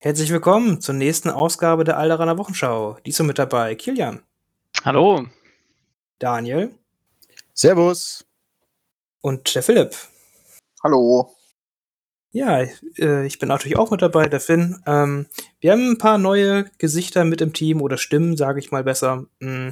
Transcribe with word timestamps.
Herzlich 0.00 0.30
willkommen 0.30 0.80
zur 0.80 0.94
nächsten 0.94 1.28
Ausgabe 1.28 1.82
der 1.82 1.98
Alderaner 1.98 2.38
Wochenschau. 2.38 2.98
Diesmal 3.04 3.26
mit 3.26 3.38
dabei 3.40 3.74
Kilian. 3.74 4.22
Hallo. 4.84 5.26
Daniel. 6.20 6.72
Servus. 7.52 8.24
Und 9.22 9.52
der 9.56 9.64
Philipp. 9.64 9.96
Hallo. 10.84 11.34
Ja, 12.30 12.60
äh, 12.98 13.26
ich 13.26 13.38
bin 13.38 13.48
natürlich 13.48 13.78
auch 13.78 13.90
mit 13.90 14.02
dabei, 14.02 14.28
der 14.28 14.40
Finn. 14.40 14.82
Ähm, 14.86 15.26
wir 15.60 15.72
haben 15.72 15.92
ein 15.92 15.98
paar 15.98 16.18
neue 16.18 16.66
Gesichter 16.76 17.24
mit 17.24 17.40
im 17.40 17.54
Team 17.54 17.80
oder 17.80 17.96
Stimmen, 17.96 18.36
sage 18.36 18.60
ich 18.60 18.70
mal 18.70 18.84
besser. 18.84 19.24
Mm. 19.40 19.70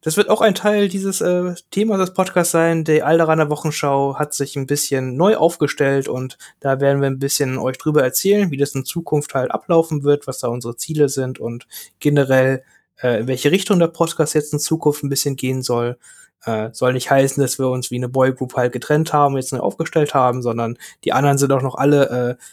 Das 0.00 0.16
wird 0.16 0.28
auch 0.28 0.42
ein 0.42 0.54
Teil 0.54 0.88
dieses 0.88 1.20
äh, 1.20 1.54
Themas 1.70 1.98
des 1.98 2.14
Podcasts 2.14 2.52
sein. 2.52 2.84
Die 2.84 3.02
Alderaner 3.02 3.50
Wochenschau 3.50 4.14
hat 4.16 4.32
sich 4.32 4.54
ein 4.54 4.66
bisschen 4.66 5.16
neu 5.16 5.36
aufgestellt 5.36 6.06
und 6.06 6.38
da 6.60 6.80
werden 6.80 7.00
wir 7.00 7.08
ein 7.08 7.18
bisschen 7.18 7.58
euch 7.58 7.78
drüber 7.78 8.02
erzählen, 8.02 8.52
wie 8.52 8.56
das 8.56 8.74
in 8.76 8.84
Zukunft 8.84 9.34
halt 9.34 9.50
ablaufen 9.50 10.04
wird, 10.04 10.28
was 10.28 10.38
da 10.38 10.48
unsere 10.48 10.76
Ziele 10.76 11.08
sind 11.08 11.40
und 11.40 11.66
generell 11.98 12.62
äh, 13.02 13.20
in 13.20 13.26
welche 13.26 13.50
Richtung 13.50 13.80
der 13.80 13.88
Podcast 13.88 14.34
jetzt 14.34 14.52
in 14.52 14.60
Zukunft 14.60 15.02
ein 15.02 15.08
bisschen 15.10 15.34
gehen 15.34 15.62
soll. 15.62 15.98
Äh, 16.44 16.70
soll 16.72 16.92
nicht 16.92 17.10
heißen, 17.10 17.42
dass 17.42 17.58
wir 17.58 17.68
uns 17.68 17.90
wie 17.90 17.96
eine 17.96 18.08
Boygroup 18.08 18.54
halt 18.56 18.72
getrennt 18.72 19.12
haben, 19.12 19.36
jetzt 19.36 19.52
neu 19.52 19.60
aufgestellt 19.60 20.14
haben, 20.14 20.42
sondern 20.42 20.78
die 21.04 21.12
anderen 21.12 21.38
sind 21.38 21.52
auch 21.52 21.62
noch 21.62 21.74
alle, 21.74 22.38
äh, 22.38 22.44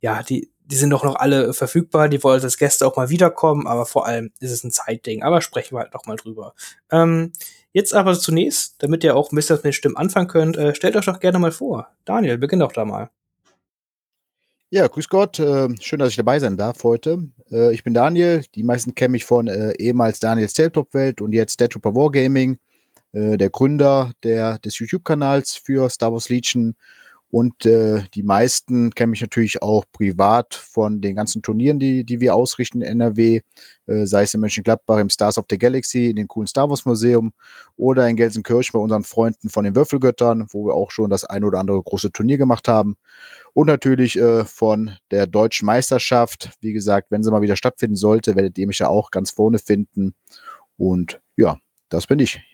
ja, 0.00 0.22
die, 0.22 0.50
die 0.64 0.76
sind 0.76 0.90
doch 0.90 1.04
noch 1.04 1.16
alle 1.16 1.52
verfügbar, 1.52 2.08
die 2.08 2.22
wollen 2.22 2.42
als 2.42 2.56
Gäste 2.56 2.86
auch 2.86 2.96
mal 2.96 3.10
wiederkommen, 3.10 3.66
aber 3.66 3.84
vor 3.86 4.06
allem 4.06 4.30
ist 4.40 4.52
es 4.52 4.64
ein 4.64 4.70
Zeitding. 4.70 5.22
Aber 5.22 5.40
sprechen 5.40 5.76
wir 5.76 5.80
halt 5.80 5.94
noch 5.94 6.06
mal 6.06 6.16
drüber. 6.16 6.54
Ähm, 6.90 7.32
jetzt 7.72 7.94
aber 7.94 8.18
zunächst, 8.18 8.76
damit 8.82 9.04
ihr 9.04 9.16
auch 9.16 9.32
ein 9.32 9.36
bisschen 9.36 9.58
mit 9.62 9.74
Stimmen 9.74 9.96
anfangen 9.96 10.28
könnt, 10.28 10.56
äh, 10.56 10.74
stellt 10.74 10.96
euch 10.96 11.06
doch 11.06 11.20
gerne 11.20 11.38
mal 11.38 11.52
vor. 11.52 11.88
Daniel, 12.04 12.38
beginn 12.38 12.60
doch 12.60 12.72
da 12.72 12.84
mal. 12.84 13.10
Ja, 14.70 14.86
grüß 14.86 15.10
Gott. 15.10 15.38
Äh, 15.38 15.68
schön, 15.82 15.98
dass 15.98 16.08
ich 16.08 16.16
dabei 16.16 16.38
sein 16.38 16.56
darf 16.56 16.82
heute. 16.82 17.28
Äh, 17.50 17.74
ich 17.74 17.84
bin 17.84 17.92
Daniel. 17.92 18.42
Die 18.54 18.62
meisten 18.62 18.94
kennen 18.94 19.12
mich 19.12 19.26
von 19.26 19.46
äh, 19.46 19.72
ehemals 19.72 20.18
Daniels 20.18 20.54
Tabletop-Welt 20.54 21.20
und 21.20 21.32
jetzt 21.32 21.60
Dead 21.60 21.70
Trooper 21.70 21.94
Wargaming. 21.94 22.58
Äh, 23.12 23.36
der 23.36 23.50
Gründer 23.50 24.12
der, 24.22 24.58
des 24.58 24.78
YouTube-Kanals 24.78 25.54
für 25.54 25.88
Star 25.90 26.12
Wars 26.12 26.28
Legion. 26.28 26.74
Und 27.32 27.64
äh, 27.64 28.02
die 28.12 28.22
meisten 28.22 28.90
kennen 28.90 29.12
mich 29.12 29.22
natürlich 29.22 29.62
auch 29.62 29.86
privat 29.90 30.54
von 30.54 31.00
den 31.00 31.16
ganzen 31.16 31.40
Turnieren, 31.40 31.78
die, 31.78 32.04
die 32.04 32.20
wir 32.20 32.34
ausrichten 32.34 32.82
in 32.82 33.00
NRW, 33.00 33.40
äh, 33.86 34.04
sei 34.04 34.24
es 34.24 34.34
in 34.34 34.40
Mönchengladbach 34.40 34.98
im 34.98 35.08
Stars 35.08 35.38
of 35.38 35.46
the 35.48 35.56
Galaxy, 35.56 36.10
in 36.10 36.16
dem 36.16 36.28
coolen 36.28 36.46
Star 36.46 36.68
Wars 36.68 36.84
Museum 36.84 37.32
oder 37.76 38.06
in 38.06 38.16
Gelsenkirchen 38.16 38.74
bei 38.74 38.78
unseren 38.80 39.02
Freunden 39.02 39.48
von 39.48 39.64
den 39.64 39.74
Würfelgöttern, 39.74 40.46
wo 40.50 40.66
wir 40.66 40.74
auch 40.74 40.90
schon 40.90 41.08
das 41.08 41.24
ein 41.24 41.42
oder 41.42 41.58
andere 41.58 41.82
große 41.82 42.12
Turnier 42.12 42.36
gemacht 42.36 42.68
haben. 42.68 42.96
Und 43.54 43.66
natürlich 43.66 44.18
äh, 44.18 44.44
von 44.44 44.90
der 45.10 45.26
deutschen 45.26 45.64
Meisterschaft. 45.64 46.50
Wie 46.60 46.74
gesagt, 46.74 47.10
wenn 47.10 47.22
sie 47.22 47.30
mal 47.30 47.40
wieder 47.40 47.56
stattfinden 47.56 47.96
sollte, 47.96 48.36
werdet 48.36 48.58
ihr 48.58 48.66
mich 48.66 48.80
ja 48.80 48.88
auch 48.88 49.10
ganz 49.10 49.30
vorne 49.30 49.58
finden. 49.58 50.14
Und 50.76 51.18
ja, 51.36 51.56
das 51.88 52.06
bin 52.06 52.18
ich. 52.18 52.51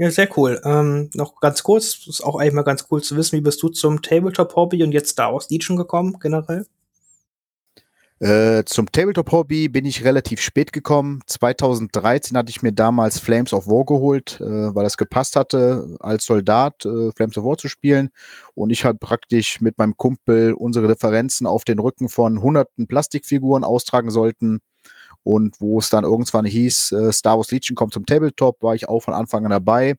Ja, 0.00 0.10
sehr 0.10 0.30
cool. 0.38 0.58
Ähm, 0.64 1.10
noch 1.12 1.40
ganz 1.40 1.62
kurz, 1.62 2.06
ist 2.06 2.24
auch 2.24 2.36
eigentlich 2.36 2.54
mal 2.54 2.62
ganz 2.62 2.86
cool 2.90 3.02
zu 3.02 3.16
wissen, 3.16 3.36
wie 3.36 3.42
bist 3.42 3.62
du 3.62 3.68
zum 3.68 4.00
Tabletop-Hobby 4.00 4.82
und 4.82 4.92
jetzt 4.92 5.10
Star 5.10 5.34
Wars 5.34 5.50
Legion 5.50 5.76
gekommen, 5.76 6.16
generell? 6.18 6.64
Äh, 8.18 8.64
zum 8.64 8.90
Tabletop-Hobby 8.90 9.68
bin 9.68 9.84
ich 9.84 10.02
relativ 10.02 10.40
spät 10.40 10.72
gekommen. 10.72 11.20
2013 11.26 12.34
hatte 12.34 12.48
ich 12.48 12.62
mir 12.62 12.72
damals 12.72 13.18
Flames 13.18 13.52
of 13.52 13.66
War 13.66 13.84
geholt, 13.84 14.40
äh, 14.40 14.74
weil 14.74 14.84
das 14.84 14.96
gepasst 14.96 15.36
hatte, 15.36 15.98
als 16.00 16.24
Soldat 16.24 16.82
äh, 16.86 17.12
Flames 17.12 17.36
of 17.36 17.44
War 17.44 17.58
zu 17.58 17.68
spielen. 17.68 18.08
Und 18.54 18.70
ich 18.70 18.86
halt 18.86 19.00
praktisch 19.00 19.60
mit 19.60 19.76
meinem 19.76 19.98
Kumpel 19.98 20.54
unsere 20.54 20.88
Differenzen 20.88 21.46
auf 21.46 21.64
den 21.64 21.78
Rücken 21.78 22.08
von 22.08 22.40
hunderten 22.40 22.86
Plastikfiguren 22.86 23.64
austragen 23.64 24.10
sollten 24.10 24.60
und 25.22 25.60
wo 25.60 25.78
es 25.78 25.90
dann 25.90 26.04
irgendwann 26.04 26.44
hieß, 26.44 26.92
äh, 26.92 27.12
Star 27.12 27.36
Wars 27.36 27.50
Legion 27.50 27.76
kommt 27.76 27.92
zum 27.92 28.06
Tabletop, 28.06 28.62
war 28.62 28.74
ich 28.74 28.88
auch 28.88 29.00
von 29.00 29.14
Anfang 29.14 29.44
an 29.44 29.50
dabei. 29.50 29.96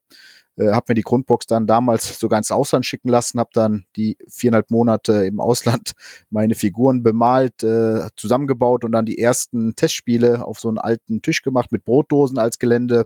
Äh, 0.58 0.72
habe 0.72 0.88
mir 0.90 0.96
die 0.96 1.02
Grundbox 1.02 1.48
dann 1.48 1.66
damals 1.66 2.20
sogar 2.20 2.38
ins 2.38 2.52
Ausland 2.52 2.86
schicken 2.86 3.10
lassen, 3.10 3.40
habe 3.40 3.52
dann 3.54 3.86
die 3.96 4.18
viereinhalb 4.28 4.70
Monate 4.70 5.26
im 5.26 5.40
Ausland 5.40 5.94
meine 6.30 6.56
Figuren 6.56 7.04
bemalt, 7.04 7.64
äh, 7.64 8.10
zusammengebaut 8.18 8.84
und 8.84 8.92
dann 8.92 9.06
die 9.06 9.18
ersten 9.18 9.76
Testspiele 9.76 10.46
auf 10.46 10.60
so 10.60 10.68
einen 10.68 10.78
alten 10.78 11.22
Tisch 11.22 11.42
gemacht 11.42 11.72
mit 11.72 11.86
Brotdosen 11.86 12.38
als 12.38 12.60
Gelände. 12.60 13.06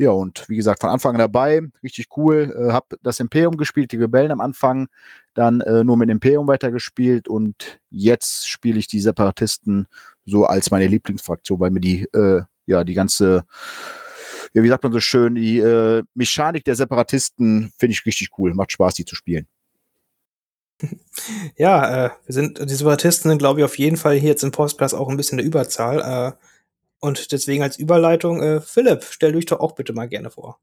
Ja, 0.00 0.12
und 0.12 0.48
wie 0.48 0.56
gesagt, 0.56 0.80
von 0.80 0.90
Anfang 0.90 1.14
an 1.14 1.18
dabei, 1.18 1.60
richtig 1.82 2.06
cool. 2.16 2.54
Äh, 2.56 2.72
hab 2.72 2.94
das 3.02 3.18
Imperium 3.18 3.56
gespielt, 3.56 3.90
die 3.90 3.96
Rebellen 3.96 4.30
am 4.30 4.40
Anfang, 4.40 4.86
dann 5.34 5.60
äh, 5.62 5.82
nur 5.82 5.96
mit 5.96 6.08
Imperium 6.08 6.46
weitergespielt 6.46 7.26
und 7.26 7.80
jetzt 7.90 8.48
spiele 8.48 8.78
ich 8.78 8.86
die 8.86 9.00
Separatisten 9.00 9.88
so 10.28 10.44
als 10.44 10.70
meine 10.70 10.86
Lieblingsfraktion, 10.86 11.60
weil 11.60 11.70
mir 11.70 11.80
die, 11.80 12.02
äh, 12.12 12.42
ja, 12.66 12.84
die 12.84 12.94
ganze, 12.94 13.44
ja, 14.52 14.62
wie 14.62 14.68
sagt 14.68 14.82
man 14.82 14.92
so 14.92 15.00
schön, 15.00 15.34
die 15.34 15.58
äh, 15.58 16.02
Mechanik 16.14 16.64
der 16.64 16.76
Separatisten 16.76 17.72
finde 17.78 17.92
ich 17.92 18.06
richtig 18.06 18.30
cool. 18.38 18.54
Macht 18.54 18.72
Spaß, 18.72 18.94
die 18.94 19.04
zu 19.04 19.14
spielen. 19.14 19.46
Ja, 21.56 22.06
äh, 22.06 22.10
wir 22.24 22.32
sind, 22.32 22.58
die 22.58 22.74
Separatisten 22.74 23.28
sind, 23.30 23.38
glaube 23.38 23.60
ich, 23.60 23.64
auf 23.64 23.78
jeden 23.78 23.96
Fall 23.96 24.14
hier 24.14 24.30
jetzt 24.30 24.44
im 24.44 24.52
Postplatz 24.52 24.94
auch 24.94 25.08
ein 25.08 25.16
bisschen 25.16 25.38
der 25.38 25.46
Überzahl. 25.46 26.00
Äh, 26.00 26.46
und 27.00 27.32
deswegen 27.32 27.62
als 27.62 27.78
Überleitung, 27.78 28.40
äh, 28.40 28.60
Philipp, 28.60 29.04
stell 29.04 29.32
dich 29.32 29.46
doch 29.46 29.60
auch 29.60 29.72
bitte 29.72 29.92
mal 29.92 30.08
gerne 30.08 30.30
vor. 30.30 30.58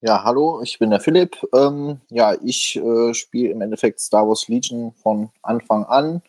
Ja, 0.00 0.22
hallo, 0.22 0.60
ich 0.62 0.78
bin 0.78 0.90
der 0.90 1.00
Philipp. 1.00 1.36
Ähm, 1.52 2.00
ja, 2.08 2.36
ich 2.44 2.76
äh, 2.76 3.14
spiele 3.14 3.50
im 3.50 3.60
Endeffekt 3.60 4.00
Star 4.00 4.28
Wars 4.28 4.46
Legion 4.48 4.92
von 4.92 5.30
Anfang 5.42 5.84
an. 5.84 6.22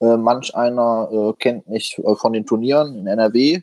Äh, 0.00 0.16
manch 0.16 0.54
einer 0.54 1.08
äh, 1.10 1.32
kennt 1.38 1.68
mich 1.68 1.98
äh, 1.98 2.14
von 2.16 2.32
den 2.32 2.44
Turnieren 2.44 2.96
in 2.96 3.06
NRW 3.06 3.62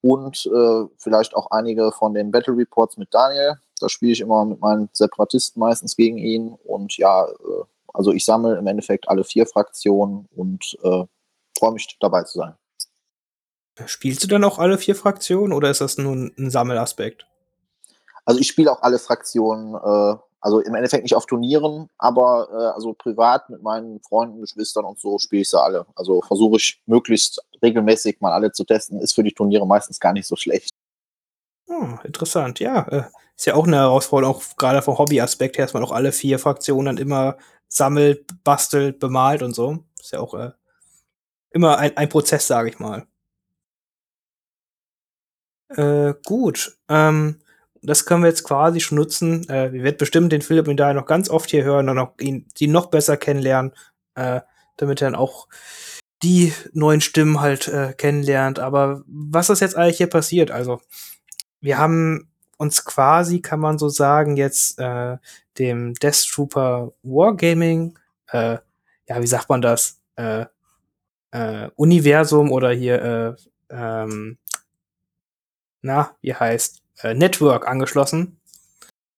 und 0.00 0.46
äh, 0.46 0.84
vielleicht 0.96 1.34
auch 1.34 1.50
einige 1.50 1.92
von 1.92 2.14
den 2.14 2.30
Battle 2.30 2.56
Reports 2.56 2.96
mit 2.96 3.12
Daniel. 3.12 3.58
Da 3.80 3.88
spiele 3.88 4.12
ich 4.12 4.20
immer 4.20 4.44
mit 4.44 4.60
meinen 4.60 4.88
Separatisten 4.92 5.60
meistens 5.60 5.94
gegen 5.94 6.16
ihn. 6.16 6.56
Und 6.64 6.96
ja, 6.96 7.26
äh, 7.26 7.64
also 7.92 8.12
ich 8.12 8.24
sammle 8.24 8.56
im 8.56 8.66
Endeffekt 8.66 9.08
alle 9.08 9.24
vier 9.24 9.46
Fraktionen 9.46 10.28
und 10.34 10.76
freue 11.58 11.72
mich 11.72 11.96
dabei 12.00 12.22
zu 12.22 12.38
sein. 12.38 12.54
Spielst 13.86 14.22
du 14.22 14.28
dann 14.28 14.44
auch 14.44 14.58
alle 14.58 14.78
vier 14.78 14.94
Fraktionen 14.94 15.52
oder 15.52 15.70
ist 15.70 15.80
das 15.80 15.98
nur 15.98 16.14
ein 16.14 16.50
Sammelaspekt? 16.50 17.26
Also 18.24 18.40
ich 18.40 18.46
spiele 18.46 18.70
auch 18.70 18.82
alle 18.82 18.98
Fraktionen 18.98 19.74
also 20.40 20.60
im 20.60 20.74
Endeffekt 20.74 21.02
nicht 21.02 21.14
auf 21.14 21.26
Turnieren, 21.26 21.88
aber 21.98 22.48
äh, 22.52 22.74
also 22.74 22.92
privat 22.92 23.50
mit 23.50 23.62
meinen 23.62 24.00
Freunden, 24.00 24.40
Geschwistern 24.40 24.84
und 24.84 25.00
so 25.00 25.18
spiele 25.18 25.42
ich 25.42 25.50
sie 25.50 25.60
alle. 25.60 25.86
Also 25.94 26.20
versuche 26.22 26.56
ich 26.56 26.80
möglichst 26.86 27.42
regelmäßig 27.62 28.20
mal 28.20 28.32
alle 28.32 28.52
zu 28.52 28.64
testen. 28.64 29.00
Ist 29.00 29.14
für 29.14 29.24
die 29.24 29.32
Turniere 29.32 29.66
meistens 29.66 29.98
gar 30.00 30.12
nicht 30.12 30.26
so 30.26 30.36
schlecht. 30.36 30.70
Hm, 31.68 32.00
interessant, 32.04 32.60
ja. 32.60 32.86
Äh, 32.88 33.04
ist 33.36 33.46
ja 33.46 33.54
auch 33.54 33.66
eine 33.66 33.76
Herausforderung, 33.76 34.36
auch 34.36 34.56
gerade 34.56 34.82
vom 34.82 34.98
Hobbyaspekt 34.98 35.58
her, 35.58 35.66
dass 35.66 35.74
man 35.74 35.84
auch 35.84 35.92
alle 35.92 36.12
vier 36.12 36.38
Fraktionen 36.38 36.86
dann 36.86 36.98
immer 36.98 37.36
sammelt, 37.68 38.26
bastelt, 38.44 38.98
bemalt 38.98 39.42
und 39.42 39.54
so. 39.54 39.84
Ist 40.00 40.12
ja 40.12 40.20
auch 40.20 40.34
äh, 40.34 40.52
immer 41.50 41.78
ein, 41.78 41.96
ein 41.96 42.08
Prozess, 42.08 42.46
sage 42.46 42.70
ich 42.70 42.78
mal. 42.78 43.06
Äh, 45.68 46.14
gut. 46.24 46.78
Ähm, 46.88 47.40
das 47.82 48.06
können 48.06 48.22
wir 48.22 48.28
jetzt 48.28 48.44
quasi 48.44 48.80
schon 48.80 48.98
nutzen. 48.98 49.48
Äh, 49.48 49.72
wir 49.72 49.82
werden 49.82 49.96
bestimmt 49.98 50.32
den 50.32 50.42
Philipp 50.42 50.68
und 50.68 50.76
da 50.76 50.92
noch 50.92 51.06
ganz 51.06 51.30
oft 51.30 51.50
hier 51.50 51.64
hören 51.64 51.88
und 51.88 51.98
auch 51.98 52.12
ihn, 52.20 52.46
ihn 52.58 52.72
noch 52.72 52.86
besser 52.86 53.16
kennenlernen, 53.16 53.72
äh, 54.14 54.40
damit 54.76 55.02
er 55.02 55.10
dann 55.10 55.14
auch 55.14 55.48
die 56.22 56.52
neuen 56.72 57.00
Stimmen 57.00 57.40
halt 57.40 57.68
äh, 57.68 57.94
kennenlernt. 57.96 58.58
Aber 58.58 59.02
was 59.06 59.50
ist 59.50 59.60
jetzt 59.60 59.76
eigentlich 59.76 59.98
hier 59.98 60.08
passiert? 60.08 60.50
Also, 60.50 60.80
wir 61.60 61.78
haben 61.78 62.28
uns 62.56 62.84
quasi, 62.84 63.40
kann 63.40 63.60
man 63.60 63.78
so 63.78 63.88
sagen, 63.88 64.36
jetzt 64.36 64.78
äh, 64.78 65.16
dem 65.58 65.94
Death 65.94 66.26
Trooper 66.30 66.92
Wargaming, 67.02 67.98
äh, 68.28 68.58
ja, 69.08 69.22
wie 69.22 69.26
sagt 69.26 69.48
man 69.48 69.62
das? 69.62 70.00
Äh, 70.16 70.46
äh, 71.30 71.70
Universum 71.76 72.50
oder 72.50 72.70
hier, 72.72 73.36
äh, 73.70 73.74
ähm, 73.74 74.38
na, 75.82 76.16
wie 76.20 76.34
heißt? 76.34 76.82
Äh, 77.02 77.14
Network 77.14 77.66
angeschlossen. 77.66 78.40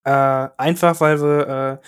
Äh, 0.04 0.10
einfach 0.56 1.00
weil 1.00 1.20
wir, 1.20 1.80
äh, 1.82 1.86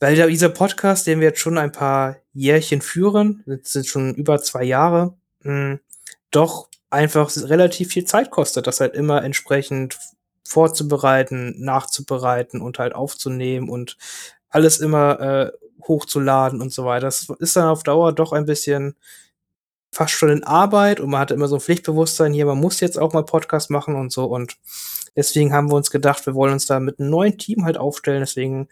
weil 0.00 0.28
dieser 0.28 0.48
Podcast, 0.48 1.06
den 1.06 1.20
wir 1.20 1.28
jetzt 1.28 1.40
schon 1.40 1.58
ein 1.58 1.72
paar 1.72 2.16
Jährchen 2.32 2.80
führen, 2.80 3.42
sind 3.62 3.86
schon 3.86 4.14
über 4.14 4.40
zwei 4.42 4.64
Jahre, 4.64 5.14
mh, 5.42 5.78
doch 6.30 6.68
einfach 6.90 7.30
relativ 7.36 7.92
viel 7.92 8.04
Zeit 8.04 8.30
kostet, 8.30 8.66
das 8.66 8.80
halt 8.80 8.94
immer 8.94 9.22
entsprechend 9.24 9.98
vorzubereiten, 10.46 11.54
nachzubereiten 11.58 12.60
und 12.60 12.78
halt 12.78 12.94
aufzunehmen 12.94 13.68
und 13.68 13.96
alles 14.50 14.78
immer 14.80 15.20
äh, 15.20 15.52
hochzuladen 15.86 16.60
und 16.60 16.72
so 16.72 16.84
weiter. 16.84 17.06
Das 17.06 17.28
ist 17.38 17.56
dann 17.56 17.68
auf 17.68 17.82
Dauer 17.82 18.12
doch 18.12 18.32
ein 18.32 18.46
bisschen 18.46 18.96
fast 19.92 20.12
schon 20.12 20.30
in 20.30 20.44
Arbeit 20.44 21.00
und 21.00 21.10
man 21.10 21.20
hat 21.20 21.30
immer 21.30 21.48
so 21.48 21.56
ein 21.56 21.60
Pflichtbewusstsein 21.60 22.32
hier, 22.32 22.46
man 22.46 22.58
muss 22.58 22.80
jetzt 22.80 22.98
auch 22.98 23.12
mal 23.12 23.24
Podcast 23.24 23.70
machen 23.70 23.94
und 23.94 24.10
so 24.12 24.24
und 24.24 24.56
deswegen 25.16 25.52
haben 25.52 25.70
wir 25.70 25.76
uns 25.76 25.90
gedacht, 25.90 26.26
wir 26.26 26.34
wollen 26.34 26.52
uns 26.52 26.66
da 26.66 26.80
mit 26.80 26.98
einem 26.98 27.10
neuen 27.10 27.38
Team 27.38 27.64
halt 27.64 27.76
aufstellen, 27.76 28.20
deswegen 28.20 28.68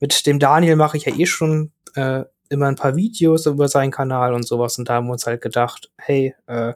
mit 0.00 0.26
dem 0.26 0.38
Daniel 0.38 0.76
mache 0.76 0.96
ich 0.96 1.04
ja 1.04 1.14
eh 1.14 1.26
schon 1.26 1.72
äh, 1.94 2.24
immer 2.48 2.66
ein 2.66 2.76
paar 2.76 2.96
Videos 2.96 3.46
über 3.46 3.68
seinen 3.68 3.90
Kanal 3.90 4.34
und 4.34 4.46
sowas. 4.46 4.78
Und 4.78 4.88
da 4.88 4.94
haben 4.94 5.06
wir 5.06 5.12
uns 5.12 5.26
halt 5.26 5.40
gedacht, 5.40 5.90
hey, 5.96 6.34
äh, 6.46 6.74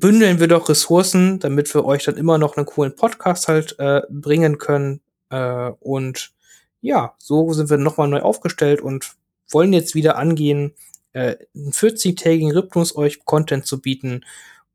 bündeln 0.00 0.40
wir 0.40 0.48
doch 0.48 0.68
Ressourcen, 0.68 1.38
damit 1.38 1.72
wir 1.74 1.84
euch 1.84 2.04
dann 2.04 2.16
immer 2.16 2.38
noch 2.38 2.56
einen 2.56 2.66
coolen 2.66 2.94
Podcast 2.94 3.48
halt 3.48 3.78
äh, 3.78 4.02
bringen 4.10 4.58
können. 4.58 5.00
Äh, 5.30 5.70
und 5.80 6.32
ja, 6.80 7.14
so 7.18 7.52
sind 7.52 7.70
wir 7.70 7.78
nochmal 7.78 8.08
neu 8.08 8.20
aufgestellt 8.20 8.80
und 8.80 9.16
wollen 9.50 9.72
jetzt 9.72 9.94
wieder 9.94 10.16
angehen, 10.16 10.74
äh, 11.12 11.36
einen 11.54 11.72
40-tägigen 11.72 12.52
Rhythmus 12.52 12.96
euch 12.96 13.24
Content 13.24 13.66
zu 13.66 13.80
bieten 13.80 14.24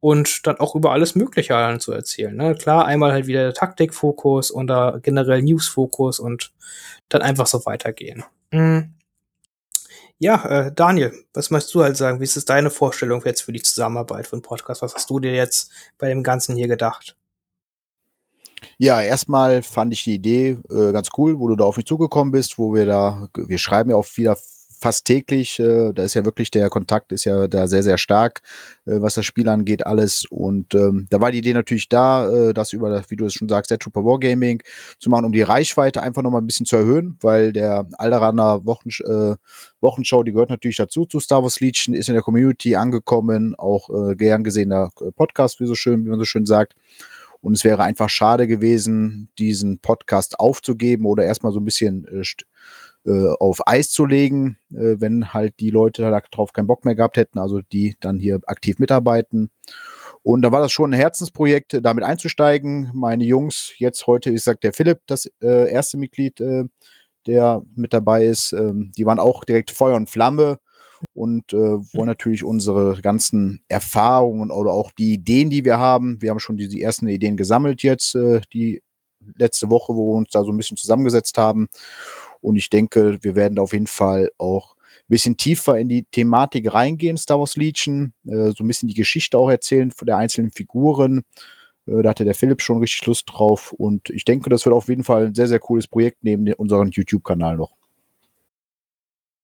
und 0.01 0.45
dann 0.48 0.59
auch 0.59 0.75
über 0.75 0.92
alles 0.92 1.15
Mögliche 1.15 1.77
zu 1.80 1.94
erzählen. 1.94 2.36
Ne? 2.36 2.56
Klar, 2.56 2.86
einmal 2.86 3.13
halt 3.13 3.27
wieder 3.27 3.44
der 3.44 3.53
Taktikfokus 3.53 4.51
oder 4.51 5.00
generell 5.01 5.42
Newsfokus 5.44 6.19
und 6.19 6.51
dann 7.07 7.21
einfach 7.21 7.48
so 7.48 7.65
weitergehen. 7.65 8.24
Mhm. 8.51 8.95
Ja, 10.18 10.45
äh, 10.45 10.71
Daniel, 10.71 11.13
was 11.33 11.50
möchtest 11.50 11.74
du 11.74 11.83
halt 11.83 11.98
sagen? 11.98 12.19
Wie 12.19 12.25
ist 12.25 12.38
es 12.38 12.45
deine 12.45 12.69
Vorstellung 12.69 13.24
jetzt 13.25 13.42
für 13.42 13.53
die 13.53 13.62
Zusammenarbeit 13.62 14.27
von 14.27 14.42
Podcast? 14.42 14.81
Was 14.81 14.94
hast 14.94 15.09
du 15.09 15.19
dir 15.19 15.33
jetzt 15.33 15.71
bei 15.98 16.09
dem 16.09 16.21
Ganzen 16.21 16.56
hier 16.56 16.68
gedacht? 16.68 17.15
Ja, 18.77 19.01
erstmal 19.01 19.63
fand 19.63 19.94
ich 19.94 20.03
die 20.03 20.15
Idee 20.15 20.57
äh, 20.69 20.92
ganz 20.92 21.09
cool, 21.18 21.39
wo 21.39 21.48
du 21.48 21.56
da 21.56 21.63
auf 21.63 21.77
mich 21.77 21.86
zugekommen 21.86 22.31
bist, 22.31 22.57
wo 22.57 22.74
wir 22.74 22.86
da, 22.86 23.30
wir 23.36 23.57
schreiben 23.57 23.92
ja 23.92 23.95
auch 23.95 24.06
wieder 24.15 24.38
fast 24.81 25.06
täglich. 25.06 25.60
Äh, 25.60 25.94
da 25.94 26.04
ist 26.04 26.16
ja 26.16 26.25
wirklich 26.25 26.50
der 26.51 26.69
Kontakt 26.69 27.12
ist 27.12 27.25
ja 27.25 27.48
da 27.48 27.68
sehr, 27.68 27.83
sehr 27.83 27.98
stark, 27.98 28.42
äh, 28.86 29.00
was 29.00 29.13
das 29.13 29.25
Spiel 29.25 29.48
angeht, 29.48 29.86
alles. 29.86 30.25
Und 30.30 30.74
ähm, 30.74 31.07
da 31.10 31.22
war 31.22 31.31
die 31.31 31.38
Idee 31.38 31.54
natürlich 31.54 31.88
da, 31.88 32.28
äh, 32.30 32.54
das 32.54 32.74
über, 32.74 32.89
das, 32.89 33.10
wie 33.12 33.16
du 33.16 33.25
es 33.25 33.33
schon 33.33 33.48
sagst, 33.48 33.69
der 33.69 33.78
Trooper 33.78 34.04
Wargaming 34.04 34.62
zu 35.00 35.10
machen, 35.10 35.25
um 35.25 35.31
die 35.31 35.44
Reichweite 35.44 36.01
einfach 36.01 36.24
nochmal 36.24 36.42
ein 36.42 36.48
bisschen 36.48 36.66
zu 36.66 36.75
erhöhen, 36.78 37.18
weil 37.22 37.54
der 37.54 37.88
Alderaner 37.94 38.66
Wochen, 38.66 38.89
äh, 38.89 39.36
Wochenschau, 39.81 40.24
die 40.24 40.31
gehört 40.31 40.50
natürlich 40.50 40.78
dazu 40.78 41.06
zu 41.06 41.19
Star 41.19 41.44
Wars 41.44 41.60
Legion, 41.60 41.95
ist 41.95 42.10
in 42.10 42.16
der 42.16 42.24
Community 42.24 42.75
angekommen, 42.75 43.56
auch 43.56 43.89
äh, 43.89 44.16
gern 44.16 44.44
gesehener 44.44 44.89
Podcast, 45.16 45.60
wie 45.60 45.68
so 45.68 45.75
schön, 45.75 46.06
wie 46.06 46.10
man 46.10 46.19
so 46.19 46.25
schön 46.25 46.45
sagt. 46.45 46.75
Und 47.39 47.54
es 47.54 47.63
wäre 47.63 47.84
einfach 47.84 48.10
schade 48.10 48.48
gewesen, 48.48 49.30
diesen 49.39 49.80
Podcast 49.80 50.39
aufzugeben 50.39 51.06
oder 51.06 51.25
erstmal 51.25 51.51
so 51.51 51.60
ein 51.60 51.66
bisschen 51.66 52.07
äh, 53.06 53.12
äh, 53.12 53.33
auf 53.39 53.68
Eis 53.68 53.89
zu 53.89 54.06
legen, 54.06 54.57
äh, 54.71 54.95
wenn 55.00 55.33
halt 55.33 55.59
die 55.59 55.71
Leute 55.71 56.03
darauf 56.03 56.53
keinen 56.53 56.68
Bock 56.68 56.86
mehr 56.86 56.95
gehabt 56.95 57.18
hätten, 57.18 57.39
also 57.39 57.62
die 57.62 57.95
dann 58.00 58.19
hier 58.19 58.39
aktiv 58.45 58.80
mitarbeiten. 58.80 59.50
Und 60.24 60.44
da 60.44 60.51
war 60.51 60.62
das 60.62 60.71
schon 60.71 60.92
ein 60.92 61.00
Herzensprojekt, 61.00 61.80
damit 61.83 62.03
einzusteigen. 62.03 62.92
Meine 62.94 63.24
Jungs, 63.24 63.74
jetzt 63.77 64.06
heute, 64.06 64.30
ich 64.30 64.44
sag 64.44 64.62
der 64.62 64.74
Philipp, 64.74 65.00
das 65.07 65.25
äh, 65.42 65.71
erste 65.71 65.98
Mitglied, 65.98 66.39
äh, 66.42 66.65
der 67.25 67.63
mit 67.75 67.94
dabei 67.94 68.25
ist, 68.25 68.53
ähm, 68.53 68.92
die 68.95 69.06
waren 69.06 69.19
auch 69.19 69.45
direkt 69.45 69.71
Feuer 69.71 69.95
und 69.95 70.09
Flamme 70.09 70.59
und 71.13 71.53
äh, 71.53 71.57
wollen 71.57 72.07
natürlich 72.07 72.44
unsere 72.44 73.01
ganzen 73.01 73.63
Erfahrungen 73.68 74.51
oder 74.51 74.74
auch 74.74 74.92
die 74.92 75.13
Ideen, 75.13 75.50
die 75.50 75.65
wir 75.65 75.80
haben. 75.80 76.21
Wir 76.21 76.30
haben 76.30 76.39
schon 76.39 76.57
die, 76.57 76.68
die 76.68 76.81
ersten 76.81 77.07
Ideen 77.07 77.38
gesammelt 77.38 77.81
jetzt, 77.81 78.13
äh, 78.13 78.42
die 78.53 78.83
letzte 79.38 79.69
Woche, 79.69 79.95
wo 79.95 80.13
wir 80.13 80.18
uns 80.18 80.30
da 80.30 80.44
so 80.44 80.51
ein 80.51 80.57
bisschen 80.57 80.77
zusammengesetzt 80.77 81.38
haben. 81.38 81.68
Und 82.41 82.55
ich 82.55 82.69
denke, 82.69 83.19
wir 83.21 83.35
werden 83.35 83.59
auf 83.59 83.73
jeden 83.73 83.88
Fall 83.88 84.31
auch 84.38 84.75
ein 84.75 85.07
bisschen 85.07 85.38
tiefer 85.38 85.77
in 85.77 85.89
die 85.89 86.03
Thematik 86.03 86.73
reingehen, 86.73 87.17
Star 87.17 87.39
Wars 87.39 87.55
Legion, 87.55 88.13
äh, 88.25 88.51
so 88.51 88.63
ein 88.63 88.67
bisschen 88.67 88.89
die 88.89 88.95
Geschichte 88.95 89.38
auch 89.38 89.49
erzählen 89.49 89.91
von 89.91 90.05
der 90.05 90.17
einzelnen 90.17 90.51
Figuren. 90.51 91.23
Äh, 91.85 92.01
da 92.01 92.09
hatte 92.09 92.25
der 92.25 92.35
Philipp 92.35 92.61
schon 92.61 92.79
richtig 92.79 93.05
Lust 93.05 93.25
drauf. 93.31 93.73
Und 93.73 94.09
ich 94.09 94.25
denke, 94.25 94.49
das 94.49 94.65
wird 94.65 94.75
auf 94.75 94.89
jeden 94.89 95.03
Fall 95.03 95.27
ein 95.27 95.35
sehr, 95.35 95.47
sehr 95.47 95.59
cooles 95.59 95.88
Projekt 95.88 96.23
neben 96.23 96.51
unserem 96.53 96.89
YouTube-Kanal 96.89 97.57
noch. 97.57 97.81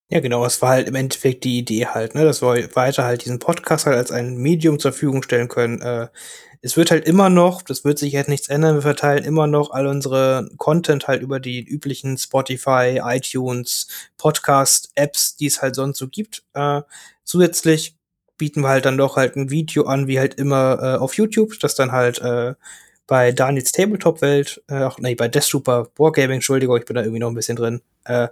Ja, 0.10 0.22
genau, 0.22 0.46
es 0.46 0.62
war 0.62 0.70
halt 0.70 0.88
im 0.88 0.96
Endeffekt 0.96 1.44
die 1.44 1.58
Idee 1.58 1.88
halt, 1.88 2.16
ne, 2.16 2.24
dass 2.24 2.42
wir 2.42 2.74
weiter 2.76 3.04
halt 3.04 3.26
diesen 3.26 3.40
Podcast 3.40 3.86
halt 3.86 3.98
als 3.98 4.10
ein 4.12 4.38
Medium 4.38 4.80
zur 4.80 4.94
Verfügung 4.94 5.22
stellen 5.22 5.50
können, 5.50 5.82
äh, 5.82 6.08
es 6.62 6.78
wird 6.78 6.92
halt 6.92 7.06
immer 7.08 7.30
noch, 7.30 7.62
das 7.62 7.84
wird 7.84 8.00
sich 8.00 8.16
halt 8.16 8.30
nichts 8.30 8.48
ändern, 8.50 8.76
wir 8.76 8.82
verteilen 8.82 9.24
immer 9.26 9.48
noch 9.48 9.72
all 9.72 9.86
unsere 9.88 10.50
Content 10.58 11.08
halt 11.08 11.22
über 11.22 11.40
die 11.40 11.62
üblichen 11.64 12.18
Spotify, 12.18 13.02
iTunes, 13.04 13.88
Podcast-Apps, 14.18 15.36
die 15.36 15.48
es 15.48 15.62
halt 15.62 15.76
sonst 15.76 15.98
so 16.00 16.08
gibt. 16.08 16.44
Äh, 16.54 16.82
zusätzlich 17.24 17.98
bieten 18.38 18.62
wir 18.62 18.70
halt 18.70 18.86
dann 18.86 18.98
doch 18.98 19.18
halt 19.18 19.36
ein 19.36 19.50
Video 19.50 19.86
an, 19.86 20.08
wie 20.08 20.20
halt 20.20 20.36
immer 20.36 20.80
äh, 20.82 20.98
auf 20.98 21.16
YouTube, 21.16 21.60
das 21.60 21.76
dann 21.76 21.92
halt 21.92 22.20
äh, 22.20 22.56
bei 23.08 23.32
Daniels 23.34 23.72
Tabletop-Welt, 23.72 24.64
äh, 24.70 24.76
ach 24.76 24.98
nee, 25.00 25.16
bei 25.16 25.28
Death 25.28 25.50
Trooper 25.50 25.90
Wargaming, 25.98 26.36
Entschuldigung, 26.36 26.78
ich 26.78 26.86
bin 26.86 26.96
da 26.96 27.02
irgendwie 27.02 27.20
noch 27.20 27.30
ein 27.30 27.36
bisschen 27.36 27.56
drin, 27.58 27.82
äh, 28.06 28.28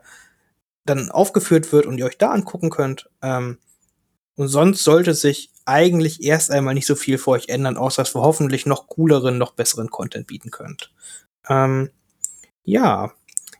dann 0.85 1.09
aufgeführt 1.11 1.71
wird 1.71 1.85
und 1.85 1.97
ihr 1.97 2.05
euch 2.05 2.17
da 2.17 2.31
angucken 2.31 2.69
könnt. 2.69 3.09
Ähm, 3.21 3.57
und 4.35 4.47
sonst 4.47 4.83
sollte 4.83 5.13
sich 5.13 5.51
eigentlich 5.65 6.23
erst 6.23 6.51
einmal 6.51 6.73
nicht 6.73 6.85
so 6.85 6.95
viel 6.95 7.17
für 7.17 7.31
euch 7.31 7.49
ändern, 7.49 7.77
außer 7.77 8.03
dass 8.03 8.15
wir 8.15 8.21
hoffentlich 8.21 8.65
noch 8.65 8.87
cooleren, 8.87 9.37
noch 9.37 9.53
besseren 9.53 9.89
Content 9.89 10.27
bieten 10.27 10.51
könnt. 10.51 10.91
Ähm, 11.49 11.89
ja, 12.63 13.13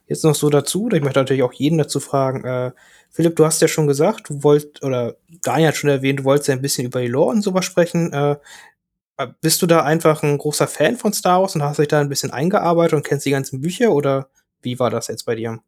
jetzt 0.06 0.24
noch 0.24 0.34
so 0.34 0.50
dazu, 0.50 0.88
ich 0.92 1.02
möchte 1.02 1.18
natürlich 1.18 1.42
auch 1.42 1.52
jeden 1.52 1.78
dazu 1.78 2.00
fragen, 2.00 2.44
äh, 2.44 2.72
Philipp, 3.10 3.36
du 3.36 3.46
hast 3.46 3.62
ja 3.62 3.68
schon 3.68 3.86
gesagt, 3.86 4.28
du 4.28 4.42
wolltest, 4.42 4.84
oder 4.84 5.16
Daniel 5.42 5.68
hat 5.68 5.76
schon 5.76 5.90
erwähnt, 5.90 6.20
du 6.20 6.24
wolltest 6.24 6.48
ja 6.48 6.54
ein 6.54 6.62
bisschen 6.62 6.86
über 6.86 7.00
die 7.00 7.08
Lore 7.08 7.30
und 7.30 7.42
sowas 7.42 7.64
sprechen. 7.64 8.12
Äh, 8.12 8.36
bist 9.40 9.62
du 9.62 9.66
da 9.66 9.82
einfach 9.82 10.22
ein 10.22 10.36
großer 10.38 10.68
Fan 10.68 10.96
von 10.96 11.12
Star 11.14 11.40
Wars 11.40 11.54
und 11.54 11.62
hast 11.62 11.78
dich 11.78 11.88
da 11.88 12.00
ein 12.00 12.10
bisschen 12.10 12.30
eingearbeitet 12.30 12.94
und 12.94 13.06
kennst 13.06 13.24
die 13.24 13.30
ganzen 13.30 13.62
Bücher 13.62 13.92
oder 13.92 14.28
wie 14.60 14.78
war 14.78 14.90
das 14.90 15.08
jetzt 15.08 15.24
bei 15.24 15.34
dir? 15.34 15.60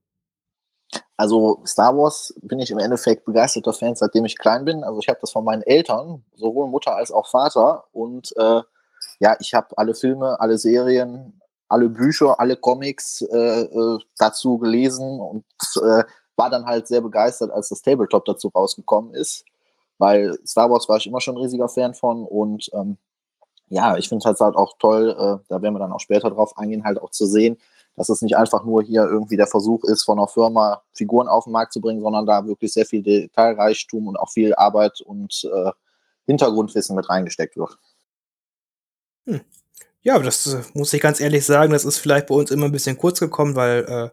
Also 1.17 1.61
Star 1.67 1.97
Wars 1.97 2.35
bin 2.43 2.61
ich 2.61 2.71
im 2.71 2.79
Endeffekt 2.79 3.25
begeisterter 3.25 3.73
Fan, 3.73 3.97
seitdem 3.97 4.25
ich 4.25 4.39
klein 4.39 4.65
bin. 4.65 4.85
Also 4.85 5.01
ich 5.01 5.09
habe 5.09 5.19
das 5.21 5.33
von 5.33 5.45
meinen 5.45 5.63
Eltern, 5.63 6.25
sowohl 6.37 6.69
Mutter 6.69 6.95
als 6.95 7.11
auch 7.11 7.29
Vater. 7.29 7.85
Und 7.93 8.33
äh, 8.37 8.63
ja, 9.19 9.37
ich 9.41 9.53
habe 9.55 9.77
alle 9.77 9.95
Filme, 9.95 10.39
alle 10.41 10.59
Serien, 10.59 11.41
alle 11.69 11.89
Bücher, 11.89 12.39
alle 12.41 12.57
Comics 12.57 13.23
äh, 13.23 13.63
äh, 13.63 13.99
dazu 14.19 14.59
gelesen 14.59 15.21
und 15.21 15.45
äh, 15.83 16.05
war 16.37 16.51
dann 16.51 16.67
halt 16.67 16.87
sehr 16.87 17.01
begeistert, 17.01 17.51
als 17.51 17.69
das 17.69 17.83
Tabletop 17.83 18.25
dazu 18.25 18.49
rausgekommen 18.49 19.13
ist. 19.15 19.45
Weil 19.99 20.39
Star 20.47 20.71
Wars 20.71 20.89
war 20.89 20.99
ich 20.99 21.07
immer 21.07 21.21
schon 21.21 21.35
ein 21.35 21.43
riesiger 21.43 21.69
Fan 21.69 21.95
von 21.95 22.25
und 22.25 22.71
ähm, 22.73 22.97
ja, 23.71 23.97
ich 23.97 24.09
finde 24.09 24.31
es 24.31 24.41
halt 24.41 24.57
auch 24.57 24.79
toll, 24.79 25.11
äh, 25.11 25.45
da 25.49 25.61
werden 25.61 25.75
wir 25.75 25.81
dann 25.81 25.93
auch 25.93 26.01
später 26.01 26.31
drauf 26.31 26.57
eingehen, 26.57 26.85
halt 26.85 27.03
auch 27.03 27.11
zu 27.11 27.27
sehen, 27.27 27.59
dass 27.99 28.09
es 28.09 28.23
nicht 28.23 28.37
einfach 28.37 28.65
nur 28.65 28.83
hier 28.83 29.03
irgendwie 29.03 29.37
der 29.37 29.49
Versuch 29.49 29.83
ist, 29.85 30.05
von 30.05 30.19
einer 30.19 30.29
Firma 30.29 30.83
Figuren 30.93 31.29
auf 31.29 31.45
den 31.45 31.53
Markt 31.53 31.73
zu 31.73 31.81
bringen, 31.81 32.01
sondern 32.01 32.27
da 32.27 32.47
wirklich 32.47 32.73
sehr 32.73 32.87
viel 32.87 33.03
Detailreichtum 33.03 34.07
und 34.07 34.17
auch 34.17 34.31
viel 34.31 34.55
Arbeit 34.55 35.01
und 35.01 35.45
äh, 35.53 35.73
Hintergrundwissen 36.27 36.95
mit 36.95 37.09
reingesteckt 37.09 37.57
wird. 37.57 37.77
Hm. 39.27 39.41
Ja, 40.03 40.19
das 40.21 40.47
äh, 40.47 40.63
muss 40.75 40.93
ich 40.93 41.03
ganz 41.03 41.21
ehrlich 41.21 41.45
sagen, 41.45 41.73
das 41.73 41.85
ist 41.85 41.99
vielleicht 41.99 42.29
bei 42.29 42.35
uns 42.37 42.53
immer 42.53 42.67
ein 42.67 42.73
bisschen 42.73 42.97
kurz 42.97 43.19
gekommen, 43.19 43.57
weil, 43.57 43.85
äh, 43.89 44.11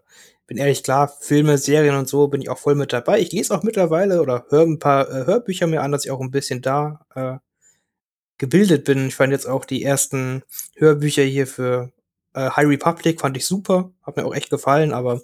bin 0.48 0.58
ehrlich 0.58 0.84
klar, 0.84 1.08
Filme, 1.08 1.58
Serien 1.58 1.96
und 1.96 2.08
so 2.08 2.28
bin 2.28 2.42
ich 2.42 2.50
auch 2.50 2.58
voll 2.58 2.76
mit 2.76 2.92
dabei. 2.92 3.20
Ich 3.20 3.32
lese 3.32 3.56
auch 3.56 3.64
mittlerweile 3.64 4.22
oder 4.22 4.46
höre 4.50 4.64
ein 4.64 4.80
paar 4.80 5.10
äh, 5.10 5.26
Hörbücher 5.26 5.68
mir 5.68 5.82
an, 5.82 5.92
dass 5.92 6.06
ich 6.06 6.12
auch 6.12 6.22
ein 6.22 6.32
bisschen 6.32 6.62
da 6.62 7.06
äh, 7.16 7.38
gebildet 8.38 8.84
bin. 8.86 9.08
Ich 9.08 9.16
fand 9.16 9.32
jetzt 9.32 9.48
auch 9.48 9.66
die 9.66 9.84
ersten 9.84 10.44
Hörbücher 10.76 11.24
hier 11.24 11.48
für 11.48 11.92
äh, 12.36 12.50
High 12.52 12.68
Republic 12.68 13.20
fand 13.20 13.38
ich 13.38 13.46
super, 13.46 13.92
hat 14.04 14.18
mir 14.18 14.26
auch 14.26 14.36
echt 14.36 14.50
gefallen, 14.50 14.94
aber 14.94 15.22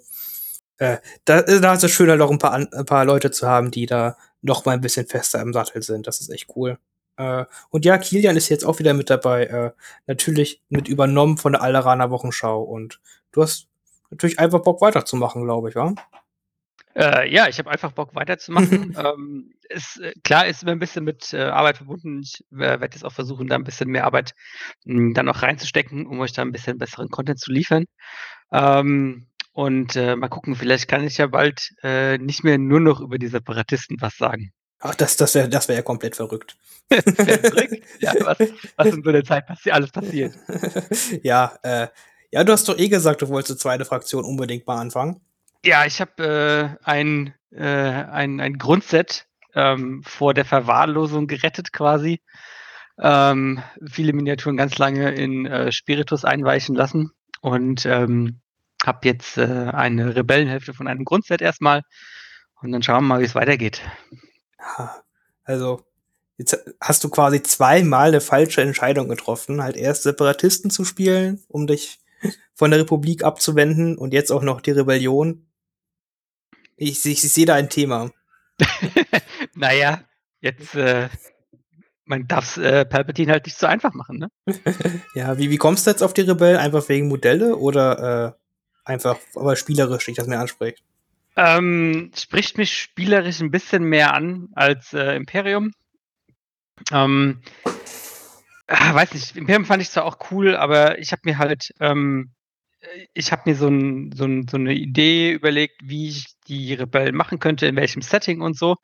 äh, 0.78 0.98
da, 1.24 1.42
da 1.42 1.74
ist 1.74 1.84
es 1.84 1.92
schön, 1.92 2.10
halt 2.10 2.20
auch 2.20 2.30
ein 2.30 2.38
paar, 2.38 2.54
ein 2.54 2.86
paar 2.86 3.04
Leute 3.04 3.30
zu 3.30 3.46
haben, 3.46 3.70
die 3.70 3.86
da 3.86 4.16
noch 4.40 4.64
mal 4.64 4.72
ein 4.72 4.80
bisschen 4.80 5.06
fester 5.06 5.40
im 5.40 5.52
Sattel 5.52 5.82
sind. 5.82 6.06
Das 6.06 6.20
ist 6.20 6.30
echt 6.30 6.48
cool. 6.56 6.78
Äh, 7.16 7.44
und 7.70 7.84
ja, 7.84 7.98
Kilian 7.98 8.36
ist 8.36 8.48
jetzt 8.48 8.64
auch 8.64 8.78
wieder 8.78 8.94
mit 8.94 9.10
dabei. 9.10 9.46
Äh, 9.46 9.70
natürlich 10.06 10.62
mit 10.68 10.88
übernommen 10.88 11.38
von 11.38 11.52
der 11.52 11.62
Alderaner 11.62 12.10
Wochenschau. 12.10 12.62
Und 12.62 13.00
du 13.30 13.42
hast 13.42 13.68
natürlich 14.10 14.38
einfach 14.38 14.62
Bock 14.62 14.80
weiterzumachen, 14.80 15.44
glaube 15.44 15.68
ich, 15.68 15.76
wa? 15.76 15.94
Äh, 16.94 17.32
ja, 17.32 17.48
ich 17.48 17.58
habe 17.58 17.70
einfach 17.70 17.92
Bock 17.92 18.14
weiterzumachen. 18.14 18.96
ähm, 18.98 19.54
ist, 19.72 20.00
äh, 20.00 20.12
klar 20.24 20.46
ist 20.46 20.62
immer 20.62 20.72
ein 20.72 20.78
bisschen 20.78 21.04
mit 21.04 21.32
äh, 21.32 21.42
Arbeit 21.42 21.78
verbunden. 21.78 22.20
Ich 22.22 22.44
äh, 22.52 22.58
werde 22.58 22.94
jetzt 22.94 23.04
auch 23.04 23.12
versuchen, 23.12 23.48
da 23.48 23.56
ein 23.56 23.64
bisschen 23.64 23.88
mehr 23.88 24.04
Arbeit 24.04 24.34
mh, 24.84 24.96
hm, 24.96 25.14
dann 25.14 25.26
noch 25.26 25.42
reinzustecken, 25.42 26.06
um 26.06 26.20
euch 26.20 26.32
da 26.32 26.42
ein 26.42 26.52
bisschen 26.52 26.78
besseren 26.78 27.08
Content 27.08 27.40
zu 27.40 27.52
liefern. 27.52 27.84
Ähm, 28.52 29.26
und 29.52 29.96
äh, 29.96 30.16
mal 30.16 30.28
gucken, 30.28 30.56
vielleicht 30.56 30.88
kann 30.88 31.04
ich 31.04 31.18
ja 31.18 31.26
bald 31.26 31.74
äh, 31.82 32.18
nicht 32.18 32.44
mehr 32.44 32.58
nur 32.58 32.80
noch 32.80 33.00
über 33.00 33.18
die 33.18 33.28
Separatisten 33.28 33.96
was 34.00 34.16
sagen. 34.16 34.52
Ach, 34.80 34.94
das, 34.94 35.16
das 35.16 35.34
wäre 35.34 35.48
das 35.48 35.68
wär 35.68 35.76
ja 35.76 35.82
komplett 35.82 36.16
verrückt. 36.16 36.56
Ja, 38.00 38.14
was, 38.20 38.38
was 38.76 38.88
in 38.88 39.02
so 39.02 39.10
einer 39.10 39.24
Zeit 39.24 39.46
passi 39.46 39.70
alles 39.70 39.90
passiert. 39.90 40.34
ja, 41.22 41.56
äh, 41.62 41.88
ja, 42.30 42.44
du 42.44 42.52
hast 42.52 42.68
doch 42.68 42.78
eh 42.78 42.88
gesagt, 42.88 43.22
du 43.22 43.28
wolltest 43.28 43.58
die 43.58 43.62
zweite 43.62 43.84
Fraktion 43.84 44.24
unbedingt 44.24 44.66
mal 44.66 44.80
anfangen. 44.80 45.20
Ja, 45.64 45.84
ich 45.84 46.00
habe 46.00 46.78
ein, 46.82 47.34
ein, 47.54 48.40
ein 48.40 48.58
Grundset 48.58 49.26
ähm, 49.54 50.02
vor 50.04 50.34
der 50.34 50.44
Verwahrlosung 50.44 51.26
gerettet 51.26 51.72
quasi. 51.72 52.20
Ähm, 52.98 53.62
viele 53.84 54.12
Miniaturen 54.12 54.56
ganz 54.56 54.78
lange 54.78 55.12
in 55.12 55.46
äh, 55.46 55.72
Spiritus 55.72 56.24
einweichen 56.24 56.74
lassen 56.74 57.10
und 57.40 57.86
ähm, 57.86 58.40
habe 58.84 59.08
jetzt 59.08 59.38
äh, 59.38 59.70
eine 59.72 60.14
Rebellenhälfte 60.14 60.74
von 60.74 60.88
einem 60.88 61.04
Grundset 61.04 61.40
erstmal 61.40 61.82
Und 62.62 62.72
dann 62.72 62.82
schauen 62.82 63.04
wir 63.04 63.08
mal, 63.08 63.20
wie 63.20 63.24
es 63.24 63.34
weitergeht. 63.34 63.82
Also, 65.44 65.82
jetzt 66.38 66.56
hast 66.80 67.02
du 67.02 67.08
quasi 67.08 67.42
zweimal 67.42 68.08
eine 68.08 68.20
falsche 68.20 68.62
Entscheidung 68.62 69.08
getroffen. 69.08 69.62
Halt 69.62 69.76
erst 69.76 70.04
Separatisten 70.04 70.70
zu 70.70 70.84
spielen, 70.84 71.42
um 71.48 71.66
dich 71.66 71.98
von 72.54 72.70
der 72.70 72.80
Republik 72.80 73.24
abzuwenden 73.24 73.98
und 73.98 74.12
jetzt 74.12 74.30
auch 74.30 74.42
noch 74.42 74.60
die 74.60 74.70
Rebellion. 74.70 75.46
Ich, 76.76 77.04
ich, 77.04 77.24
ich 77.24 77.32
sehe 77.32 77.46
da 77.46 77.54
ein 77.54 77.70
Thema. 77.70 78.10
naja, 79.54 80.02
jetzt, 80.40 80.74
äh, 80.74 81.08
man 82.04 82.26
darf 82.26 82.56
äh, 82.56 82.84
Palpatine 82.84 83.32
halt 83.32 83.46
nicht 83.46 83.56
so 83.56 83.66
einfach 83.66 83.94
machen, 83.94 84.18
ne? 84.18 84.28
ja, 85.14 85.38
wie, 85.38 85.50
wie 85.50 85.56
kommst 85.56 85.86
du 85.86 85.90
jetzt 85.90 86.02
auf 86.02 86.14
die 86.14 86.22
Rebellen? 86.22 86.58
Einfach 86.58 86.88
wegen 86.88 87.08
Modelle 87.08 87.56
oder 87.56 88.36
äh, 88.36 88.90
einfach, 88.90 89.18
aber 89.34 89.56
spielerisch, 89.56 90.08
ich 90.08 90.16
das 90.16 90.26
mir 90.26 90.38
anspricht? 90.38 90.82
Ähm, 91.36 92.10
spricht 92.14 92.58
mich 92.58 92.76
spielerisch 92.76 93.40
ein 93.40 93.50
bisschen 93.50 93.84
mehr 93.84 94.14
an 94.14 94.48
als 94.54 94.92
äh, 94.92 95.14
Imperium. 95.16 95.72
Ähm, 96.90 97.40
äh, 98.66 98.94
weiß 98.94 99.14
nicht, 99.14 99.36
Imperium 99.36 99.64
fand 99.64 99.82
ich 99.82 99.90
zwar 99.90 100.04
auch 100.04 100.18
cool, 100.30 100.56
aber 100.56 100.98
ich 100.98 101.12
habe 101.12 101.22
mir 101.24 101.38
halt, 101.38 101.72
ähm, 101.80 102.32
ich 103.14 103.32
habe 103.32 103.42
mir 103.46 103.56
so, 103.56 103.68
ein, 103.68 104.12
so, 104.12 104.24
ein, 104.24 104.46
so, 104.48 104.56
eine 104.56 104.74
Idee 104.74 105.32
überlegt, 105.32 105.80
wie 105.84 106.08
ich 106.08 106.26
die 106.48 106.74
Rebellen 106.74 107.14
machen 107.14 107.38
könnte, 107.38 107.66
in 107.66 107.76
welchem 107.76 108.02
Setting 108.02 108.40
und 108.40 108.56
so. 108.56 108.76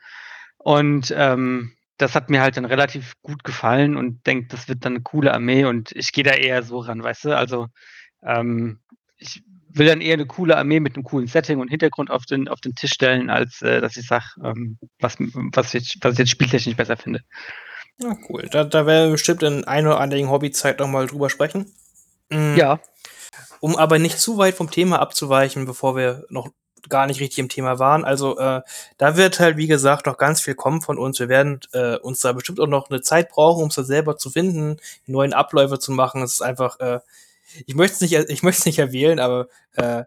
Und 0.59 1.13
ähm, 1.17 1.73
das 1.97 2.15
hat 2.15 2.31
mir 2.31 2.41
halt 2.41 2.57
dann 2.57 2.65
relativ 2.65 3.15
gut 3.23 3.45
gefallen 3.45 3.97
und 3.97 4.27
denke, 4.27 4.49
das 4.49 4.69
wird 4.69 4.85
dann 4.85 4.95
eine 4.95 5.03
coole 5.03 5.35
Armee 5.35 5.65
und 5.65 5.93
ich 5.93 6.13
gehe 6.13 6.25
da 6.25 6.33
eher 6.33 6.63
so 6.63 6.79
ran, 6.79 7.03
weißt 7.03 7.27
du? 7.27 7.37
Also 7.37 7.67
ähm, 8.23 8.81
ich 9.19 9.43
will 9.71 9.87
dann 9.87 10.01
eher 10.01 10.15
eine 10.15 10.27
coole 10.27 10.57
Armee 10.57 10.81
mit 10.81 10.95
einem 10.95 11.05
coolen 11.05 11.27
Setting 11.27 11.59
und 11.59 11.69
Hintergrund 11.69 12.11
auf 12.11 12.25
den, 12.25 12.49
auf 12.49 12.61
den 12.61 12.75
Tisch 12.75 12.93
stellen, 12.93 13.31
als 13.31 13.63
äh, 13.63 13.81
dass 13.81 13.97
ich 13.97 14.07
sage, 14.07 14.27
ähm, 14.45 14.79
was, 15.01 15.17
was, 15.19 15.75
ich, 15.75 15.99
was 16.01 16.15
ich 16.15 16.19
jetzt 16.21 16.31
spieltechnisch 16.31 16.77
besser 16.77 16.97
finde. 16.97 17.21
Ja, 18.01 18.17
cool. 18.29 18.49
Da, 18.51 18.65
da 18.65 18.87
werden 18.87 19.09
wir 19.09 19.13
bestimmt 19.13 19.43
in 19.43 19.65
einer 19.65 19.91
oder 19.91 20.01
anderen 20.01 20.31
Hobbyzeit 20.31 20.79
nochmal 20.79 21.09
drüber 21.09 21.31
sprechen. 21.31 21.67
Mhm. 22.31 22.57
Ja. 22.57 22.81
Um 23.61 23.77
aber 23.77 23.99
nicht 23.99 24.21
zu 24.21 24.39
weit 24.39 24.55
vom 24.55 24.71
Thema 24.71 25.01
abzuweichen, 25.01 25.67
bevor 25.67 25.97
wir 25.97 26.25
noch 26.29 26.49
gar 26.89 27.07
nicht 27.07 27.21
richtig 27.21 27.39
im 27.39 27.49
Thema 27.49 27.79
waren. 27.79 28.05
Also 28.05 28.39
äh, 28.39 28.63
da 28.97 29.17
wird 29.17 29.41
halt, 29.41 29.57
wie 29.57 29.67
gesagt, 29.67 30.07
noch 30.07 30.17
ganz 30.17 30.41
viel 30.41 30.55
kommen 30.55 30.81
von 30.81 30.99
uns. 30.99 31.19
Wir 31.19 31.29
werden 31.29 31.61
äh, 31.73 31.97
uns 31.97 32.21
da 32.21 32.33
bestimmt 32.33 32.61
auch 32.61 32.67
noch 32.67 32.91
eine 32.91 33.01
Zeit 33.01 33.31
brauchen, 33.31 33.63
um 33.63 33.69
es 33.69 33.75
da 33.75 33.85
selber 33.85 34.17
zu 34.17 34.31
finden, 34.31 34.79
neuen 35.07 35.33
Abläufe 35.33 35.79
zu 35.79 35.93
machen. 35.93 36.23
Es 36.23 36.35
ist 36.35 36.43
einfach, 36.43 36.79
äh, 36.81 37.01
ich 37.67 37.75
möchte 37.75 37.95
es 37.95 38.01
nicht, 38.01 38.31
ich 38.31 38.43
möchte 38.43 38.61
es 38.61 38.67
nicht 38.67 38.79
erwählen, 38.79 39.19
aber 39.21 39.49
äh, 39.75 40.05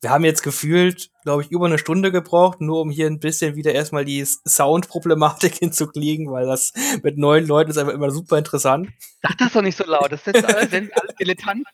wir 0.00 0.10
haben 0.10 0.24
jetzt 0.24 0.42
gefühlt, 0.42 1.10
glaube 1.24 1.42
ich, 1.42 1.50
über 1.50 1.66
eine 1.66 1.78
Stunde 1.78 2.12
gebraucht, 2.12 2.60
nur 2.60 2.80
um 2.80 2.90
hier 2.90 3.06
ein 3.06 3.18
bisschen 3.18 3.56
wieder 3.56 3.72
erstmal 3.72 4.04
die 4.04 4.24
Sound-Problematik 4.24 5.54
hinzukriegen, 5.58 6.30
weil 6.30 6.46
das 6.46 6.72
mit 7.02 7.18
neuen 7.18 7.46
Leuten 7.46 7.70
ist 7.70 7.78
einfach 7.78 7.92
immer 7.94 8.10
super 8.10 8.38
interessant. 8.38 8.88
Sag 9.22 9.36
das 9.38 9.52
doch 9.52 9.62
nicht 9.62 9.76
so 9.76 9.84
laut, 9.84 10.12
das 10.12 10.24
sind 10.24 10.44
alle, 10.44 10.68
sind 10.68 10.92
alle 10.94 11.14
Dilettanten. 11.18 11.64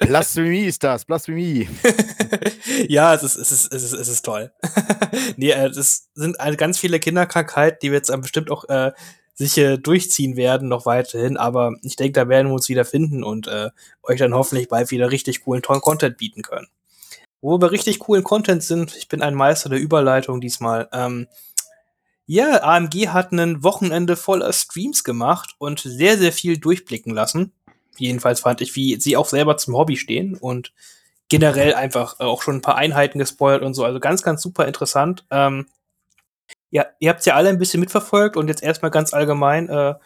Blasphemie 0.00 0.66
ist 0.66 0.84
das, 0.84 1.06
Blasphemie. 1.06 1.68
ja, 2.88 3.14
es 3.14 3.22
ist, 3.22 3.36
es 3.36 3.50
ist, 3.50 3.72
es 3.72 3.82
ist, 3.82 3.92
es 3.94 4.08
ist 4.08 4.24
toll. 4.24 4.52
nee, 5.36 5.50
äh, 5.50 5.70
das 5.70 6.08
sind 6.14 6.36
halt 6.38 6.58
ganz 6.58 6.78
viele 6.78 7.00
Kinderkrankheiten, 7.00 7.78
die 7.80 7.90
wir 7.90 7.96
jetzt 7.96 8.14
bestimmt 8.20 8.50
auch 8.50 8.68
äh, 8.68 8.92
sich 9.32 9.56
äh, 9.56 9.78
durchziehen 9.78 10.36
werden, 10.36 10.68
noch 10.68 10.84
weiterhin. 10.84 11.38
Aber 11.38 11.72
ich 11.82 11.96
denke, 11.96 12.12
da 12.20 12.28
werden 12.28 12.48
wir 12.48 12.54
uns 12.54 12.68
wieder 12.68 12.84
finden 12.84 13.24
und 13.24 13.46
äh, 13.48 13.70
euch 14.02 14.18
dann 14.18 14.34
hoffentlich 14.34 14.68
bald 14.68 14.90
wieder 14.90 15.10
richtig 15.10 15.44
coolen, 15.44 15.62
tollen 15.62 15.80
Content 15.80 16.18
bieten 16.18 16.42
können. 16.42 16.68
Wo 17.44 17.60
wir 17.60 17.72
richtig 17.72 17.98
coolen 17.98 18.24
Content 18.24 18.62
sind, 18.62 18.96
ich 18.96 19.06
bin 19.06 19.20
ein 19.20 19.34
Meister 19.34 19.68
der 19.68 19.78
Überleitung 19.78 20.40
diesmal. 20.40 20.88
Ähm, 20.94 21.28
ja, 22.24 22.62
AMG 22.62 23.08
hat 23.08 23.32
ein 23.32 23.62
Wochenende 23.62 24.16
voller 24.16 24.50
Streams 24.54 25.04
gemacht 25.04 25.54
und 25.58 25.80
sehr, 25.80 26.16
sehr 26.16 26.32
viel 26.32 26.56
durchblicken 26.56 27.12
lassen. 27.12 27.52
Jedenfalls 27.98 28.40
fand 28.40 28.62
ich, 28.62 28.74
wie 28.76 28.98
sie 28.98 29.18
auch 29.18 29.28
selber 29.28 29.58
zum 29.58 29.76
Hobby 29.76 29.98
stehen 29.98 30.38
und 30.38 30.72
generell 31.28 31.74
einfach 31.74 32.18
äh, 32.18 32.22
auch 32.22 32.40
schon 32.40 32.56
ein 32.56 32.62
paar 32.62 32.76
Einheiten 32.76 33.18
gespoilt 33.18 33.60
und 33.60 33.74
so. 33.74 33.84
Also 33.84 34.00
ganz, 34.00 34.22
ganz 34.22 34.40
super 34.40 34.66
interessant. 34.66 35.26
Ähm, 35.30 35.66
ja, 36.70 36.86
ihr 36.98 37.10
habt 37.10 37.26
ja 37.26 37.34
alle 37.34 37.50
ein 37.50 37.58
bisschen 37.58 37.80
mitverfolgt 37.80 38.38
und 38.38 38.48
jetzt 38.48 38.62
erstmal 38.62 38.90
ganz 38.90 39.12
allgemein, 39.12 39.68
äh, 39.68 39.96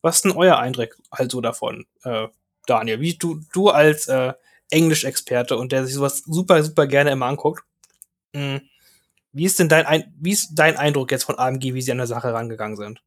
was 0.00 0.16
ist 0.16 0.24
denn 0.24 0.32
euer 0.32 0.56
Eindruck 0.56 0.96
also 1.10 1.42
davon, 1.42 1.84
äh, 2.04 2.28
Daniel? 2.66 3.00
Wie 3.00 3.18
du, 3.18 3.42
du 3.52 3.68
als 3.68 4.08
äh, 4.08 4.32
Englisch-Experte 4.70 5.56
und 5.56 5.72
der 5.72 5.84
sich 5.86 5.94
sowas 5.94 6.22
super, 6.26 6.62
super 6.62 6.86
gerne 6.86 7.10
immer 7.10 7.26
anguckt. 7.26 7.62
Mhm. 8.32 8.62
Wie 9.32 9.44
ist 9.44 9.58
denn 9.58 9.68
dein, 9.68 9.86
Ein 9.86 10.14
wie 10.18 10.32
ist 10.32 10.54
dein 10.54 10.76
Eindruck 10.76 11.10
jetzt 11.10 11.24
von 11.24 11.38
AMG, 11.38 11.74
wie 11.74 11.82
sie 11.82 11.92
an 11.92 11.98
der 11.98 12.06
Sache 12.06 12.32
rangegangen 12.32 12.76
sind? 12.76 13.02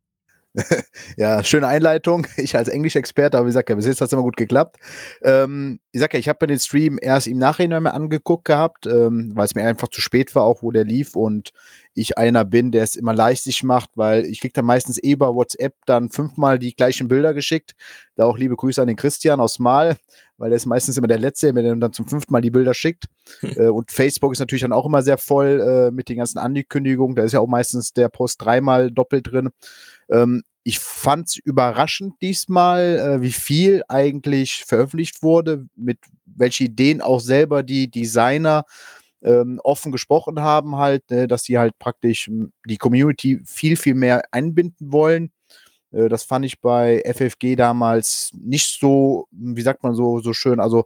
ja, 1.18 1.44
schöne 1.44 1.68
Einleitung. 1.68 2.26
Ich 2.38 2.56
als 2.56 2.68
Englisch-Experte, 2.68 3.38
aber 3.38 3.46
wie 3.46 3.50
gesagt, 3.50 3.70
ja, 3.70 3.76
bis 3.76 3.86
jetzt 3.86 4.02
hat 4.02 4.08
es 4.08 4.14
immer 4.14 4.24
gut 4.24 4.38
geklappt. 4.38 4.78
Ähm, 5.22 5.80
ich 5.92 6.00
sag 6.00 6.14
ja, 6.14 6.20
ich 6.20 6.30
habe 6.30 6.38
mir 6.42 6.48
den 6.48 6.60
Stream 6.60 6.98
erst 7.02 7.28
im 7.28 7.38
Nachhinein 7.38 7.84
mal 7.84 7.92
angeguckt 7.92 8.46
gehabt, 8.46 8.86
ähm, 8.88 9.32
weil 9.36 9.46
es 9.46 9.56
mir 9.56 9.64
einfach 9.64 9.90
zu 9.90 10.02
spät 10.02 10.34
war, 10.36 10.44
auch 10.44 10.64
wo 10.64 10.72
der 10.72 10.86
lief 10.86 11.16
und 11.16 11.52
ich 11.94 12.18
einer 12.18 12.46
bin, 12.46 12.72
der 12.72 12.84
es 12.84 12.96
immer 12.96 13.14
leichtig 13.14 13.64
macht, 13.64 13.92
weil 13.96 14.26
ich 14.26 14.40
kriege 14.40 14.54
dann 14.54 14.66
meistens 14.66 15.02
eh 15.04 15.16
bei 15.16 15.28
WhatsApp 15.28 15.76
dann 15.86 16.10
fünfmal 16.10 16.58
die 16.58 16.76
gleichen 16.76 17.08
Bilder 17.08 17.34
geschickt. 17.34 17.76
Da 18.16 18.26
auch 18.26 18.38
liebe 18.38 18.56
Grüße 18.56 18.82
an 18.82 18.88
den 18.88 18.98
Christian 18.98 19.40
aus 19.40 19.60
Mal, 19.60 19.98
weil 20.40 20.50
der 20.50 20.58
ist 20.58 20.66
meistens 20.66 20.98
immer 20.98 21.08
der 21.08 21.20
Letzte, 21.20 21.48
der 21.48 21.54
mir 21.54 21.76
dann 21.76 21.94
zum 21.94 22.08
fünften 22.08 22.34
Mal 22.34 22.42
die 22.42 22.50
Bilder 22.50 22.74
schickt. 22.74 23.06
Hm. 23.42 23.54
Äh, 23.58 23.68
und 23.68 23.92
Facebook 23.92 24.32
ist 24.32 24.40
natürlich 24.40 24.62
dann 24.62 24.74
auch 24.74 24.86
immer 24.86 25.02
sehr 25.02 25.18
voll 25.18 25.60
äh, 25.60 25.92
mit 25.92 26.10
den 26.10 26.18
ganzen 26.18 26.40
Ankündigungen. 26.40 27.16
Da 27.16 27.24
ist 27.24 27.34
ja 27.34 27.40
auch 27.40 27.48
meistens 27.48 27.94
der 27.94 28.10
Post 28.10 28.42
dreimal 28.42 28.92
doppelt 28.92 29.32
drin. 29.32 29.50
Ähm, 30.10 30.44
ich 30.64 30.80
fand 30.80 31.28
es 31.28 31.38
überraschend 31.38 32.16
diesmal, 32.22 33.00
äh, 33.00 33.22
wie 33.22 33.32
viel 33.32 33.84
eigentlich 33.88 34.64
veröffentlicht 34.66 35.24
wurde, 35.24 35.66
mit 35.76 36.00
welche 36.26 36.66
Ideen 36.66 37.02
auch 37.02 37.20
selber 37.20 37.64
die 37.64 37.90
Designer 37.90 38.66
ähm, 39.22 39.60
offen 39.64 39.92
gesprochen 39.92 40.40
haben, 40.40 40.78
halt, 40.78 41.10
ne, 41.10 41.28
dass 41.28 41.44
sie 41.44 41.58
halt 41.58 41.78
praktisch 41.80 42.28
hm, 42.28 42.52
die 42.66 42.78
Community 42.78 43.42
viel, 43.46 43.76
viel 43.76 43.96
mehr 43.96 44.24
einbinden 44.32 44.92
wollen. 44.92 45.32
Äh, 45.92 46.10
das 46.10 46.24
fand 46.24 46.46
ich 46.46 46.60
bei 46.60 47.02
FFG 47.06 47.56
damals 47.56 48.32
nicht 48.34 48.80
so, 48.80 49.28
wie 49.32 49.62
sagt 49.62 49.84
man 49.84 49.96
so, 49.96 50.20
so 50.20 50.34
schön, 50.34 50.60
also 50.60 50.86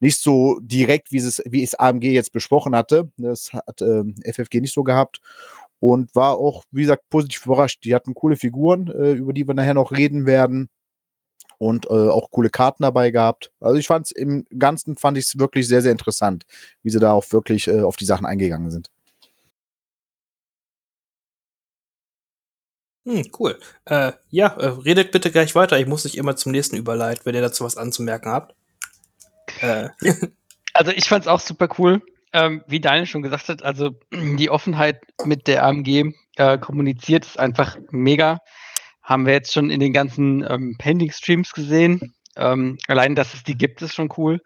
nicht 0.00 0.18
so 0.20 0.58
direkt, 0.60 1.12
wie 1.12 1.18
es, 1.18 1.42
wie 1.46 1.62
es 1.62 1.74
AMG 1.74 2.04
jetzt 2.04 2.32
besprochen 2.32 2.76
hatte. 2.76 3.10
Das 3.16 3.52
hat 3.52 3.82
äh, 3.82 4.04
FFG 4.32 4.60
nicht 4.60 4.74
so 4.74 4.84
gehabt 4.84 5.20
und 5.80 6.14
war 6.14 6.36
auch, 6.38 6.64
wie 6.70 6.82
gesagt, 6.82 7.08
positiv 7.10 7.46
überrascht. 7.46 7.84
Die 7.84 7.94
hatten 7.94 8.14
coole 8.14 8.36
Figuren, 8.36 8.88
äh, 8.88 9.12
über 9.12 9.32
die 9.32 9.46
wir 9.46 9.54
nachher 9.54 9.74
noch 9.74 9.92
reden 9.92 10.26
werden 10.26 10.68
und 11.58 11.86
äh, 11.86 11.88
auch 11.88 12.30
coole 12.30 12.50
Karten 12.50 12.84
dabei 12.84 13.10
gehabt. 13.10 13.50
Also 13.60 13.78
ich 13.78 13.86
fand 13.86 14.06
es 14.06 14.12
im 14.12 14.46
Ganzen 14.58 14.96
fand 14.96 15.18
ich 15.18 15.26
es 15.26 15.38
wirklich 15.38 15.68
sehr, 15.68 15.82
sehr 15.82 15.92
interessant, 15.92 16.44
wie 16.82 16.90
sie 16.90 17.00
da 17.00 17.12
auch 17.12 17.24
wirklich 17.32 17.68
äh, 17.68 17.80
auf 17.80 17.96
die 17.96 18.04
Sachen 18.04 18.26
eingegangen 18.26 18.70
sind. 18.70 18.90
Hm, 23.08 23.24
cool. 23.38 23.58
Äh, 23.86 24.12
ja, 24.28 24.48
äh, 24.48 24.66
redet 24.66 25.12
bitte 25.12 25.30
gleich 25.30 25.54
weiter. 25.54 25.78
Ich 25.78 25.86
muss 25.86 26.04
nicht 26.04 26.18
immer 26.18 26.36
zum 26.36 26.52
nächsten 26.52 26.76
überleiten, 26.76 27.24
wenn 27.24 27.34
ihr 27.34 27.40
dazu 27.40 27.64
was 27.64 27.78
anzumerken 27.78 28.30
habt. 28.30 28.54
Äh. 29.60 29.88
Also 30.74 30.92
ich 30.92 31.08
fand 31.08 31.24
es 31.24 31.28
auch 31.28 31.40
super 31.40 31.68
cool. 31.78 32.02
Ähm, 32.32 32.62
wie 32.68 32.78
Daniel 32.78 33.06
schon 33.06 33.22
gesagt 33.22 33.48
hat, 33.48 33.64
also 33.64 33.98
die 34.12 34.48
Offenheit 34.48 35.00
mit 35.24 35.48
der 35.48 35.64
AMG 35.64 36.12
äh, 36.36 36.58
kommuniziert 36.58 37.24
ist 37.24 37.38
einfach 37.38 37.76
mega. 37.90 38.38
Haben 39.02 39.26
wir 39.26 39.32
jetzt 39.32 39.52
schon 39.52 39.70
in 39.70 39.80
den 39.80 39.92
ganzen 39.92 40.46
ähm, 40.48 40.76
Pending-Streams 40.78 41.52
gesehen. 41.52 42.14
Ähm, 42.36 42.78
allein, 42.86 43.16
dass 43.16 43.34
es 43.34 43.42
die 43.42 43.56
gibt, 43.56 43.82
ist 43.82 43.94
schon 43.94 44.12
cool. 44.18 44.40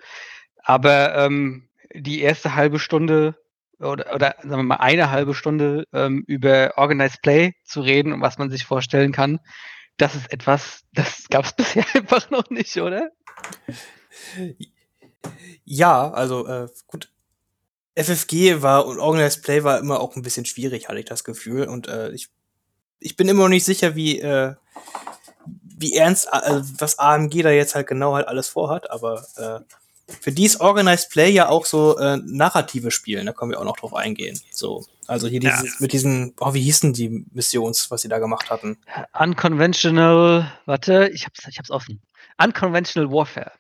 Aber 0.63 1.15
ähm, 1.17 1.69
die 1.93 2.23
erste 2.23 2.55
halbe 2.55 2.79
Stunde 2.79 3.35
oder, 3.83 4.15
oder 4.15 4.37
sagen 4.39 4.51
wir 4.51 4.63
mal 4.63 4.77
eine 4.77 5.11
halbe 5.11 5.35
Stunde 5.35 5.87
ähm, 5.93 6.25
über 6.27 6.75
Organized 6.77 7.23
Play 7.23 7.55
zu 7.65 7.81
reden 7.81 8.13
und 8.13 8.21
was 8.21 8.39
man 8.39 8.51
sich 8.51 8.65
vorstellen 8.65 9.13
kann, 9.13 9.41
das 9.97 10.15
ist 10.15 10.33
etwas, 10.33 10.83
das 10.93 11.29
gab 11.29 11.45
es 11.45 11.53
bisher 11.57 11.85
einfach 11.95 12.31
noch 12.31 12.49
nicht, 12.51 12.77
oder? 12.79 13.11
Ja, 15.65 16.11
also 16.11 16.47
äh, 16.47 16.69
gut. 16.87 17.11
FFG 17.95 18.63
war 18.63 18.87
und 18.87 18.99
Organized 18.99 19.43
Play 19.43 19.65
war 19.65 19.79
immer 19.79 20.01
auch 20.01 20.17
ein 20.17 20.23
bisschen 20.23 20.47
schwierig, 20.47 20.89
hatte 20.89 20.99
ich 20.99 21.05
das 21.05 21.25
Gefühl. 21.25 21.69
Und 21.69 21.89
äh, 21.89 22.11
ich, 22.13 22.31
ich 23.01 23.17
bin 23.17 23.29
immer 23.29 23.43
noch 23.43 23.49
nicht 23.51 23.67
sicher, 23.67 23.95
wie, 23.95 24.19
äh, 24.19 24.55
wie 25.63 25.95
ernst, 25.95 26.29
äh, 26.33 26.63
was 26.79 26.99
AMG 26.99 27.43
da 27.43 27.51
jetzt 27.51 27.75
halt 27.75 27.87
genau 27.87 28.15
halt 28.15 28.29
alles 28.29 28.49
vorhat, 28.49 28.91
aber 28.91 29.27
äh, 29.37 29.61
für 30.21 30.33
die 30.33 30.45
ist 30.45 30.61
Organized 30.61 31.11
Play 31.11 31.31
ja 31.31 31.49
auch 31.49 31.67
so 31.67 31.99
äh, 31.99 32.19
narrative 32.25 32.91
Spielen, 32.91 33.27
da 33.27 33.33
können 33.33 33.51
wir 33.51 33.61
auch 33.61 33.65
noch 33.65 33.77
drauf 33.77 33.95
eingehen. 33.95 34.39
So, 34.51 34.85
also 35.07 35.29
hier 35.29 35.41
dieses, 35.41 35.63
ja. 35.63 35.71
mit 35.79 35.93
diesen, 35.93 36.35
oh, 36.41 36.55
wie 36.55 36.63
hießen 36.63 36.93
die 36.93 37.25
Missions, 37.33 37.91
was 37.91 38.03
sie 38.03 38.09
da 38.09 38.19
gemacht 38.19 38.51
hatten? 38.51 38.79
Unconventional, 39.19 40.53
warte, 40.67 41.11
ich 41.13 41.25
hab's, 41.27 41.47
ich 41.49 41.59
hab's 41.59 41.71
offen. 41.71 42.01
Unconventional 42.43 43.11
Warfare. 43.11 43.53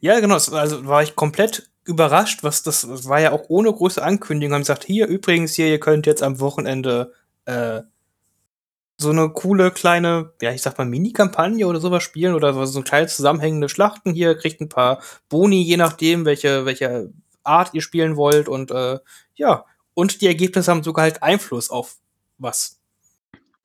Ja, 0.00 0.20
genau, 0.20 0.34
also 0.34 0.86
war 0.86 1.02
ich 1.02 1.16
komplett 1.16 1.68
überrascht, 1.84 2.42
was 2.42 2.62
das, 2.62 2.82
das 2.82 3.08
war 3.08 3.20
ja 3.20 3.32
auch 3.32 3.44
ohne 3.48 3.72
große 3.72 4.02
Ankündigung, 4.02 4.54
haben 4.54 4.62
gesagt, 4.62 4.84
hier 4.84 5.06
übrigens 5.06 5.54
hier, 5.54 5.68
ihr 5.68 5.80
könnt 5.80 6.06
jetzt 6.06 6.22
am 6.22 6.40
Wochenende 6.40 7.12
äh, 7.44 7.82
so 8.96 9.10
eine 9.10 9.28
coole 9.30 9.70
kleine, 9.70 10.32
ja, 10.40 10.52
ich 10.52 10.62
sag 10.62 10.78
mal, 10.78 10.86
Mini-Kampagne 10.86 11.66
oder 11.66 11.80
sowas 11.80 12.02
spielen 12.02 12.34
oder 12.34 12.66
so 12.66 12.82
kleine 12.82 13.06
zusammenhängende 13.08 13.68
Schlachten 13.68 14.12
hier, 14.12 14.36
kriegt 14.36 14.60
ein 14.60 14.68
paar 14.68 15.02
Boni, 15.28 15.62
je 15.62 15.76
nachdem, 15.76 16.24
welche, 16.24 16.64
welche 16.64 17.12
Art 17.42 17.74
ihr 17.74 17.82
spielen 17.82 18.16
wollt 18.16 18.48
und 18.48 18.70
äh, 18.70 18.98
ja, 19.34 19.64
und 19.94 20.20
die 20.20 20.26
Ergebnisse 20.26 20.70
haben 20.70 20.82
sogar 20.82 21.04
halt 21.04 21.22
Einfluss 21.22 21.70
auf 21.70 21.96
was. 22.38 22.80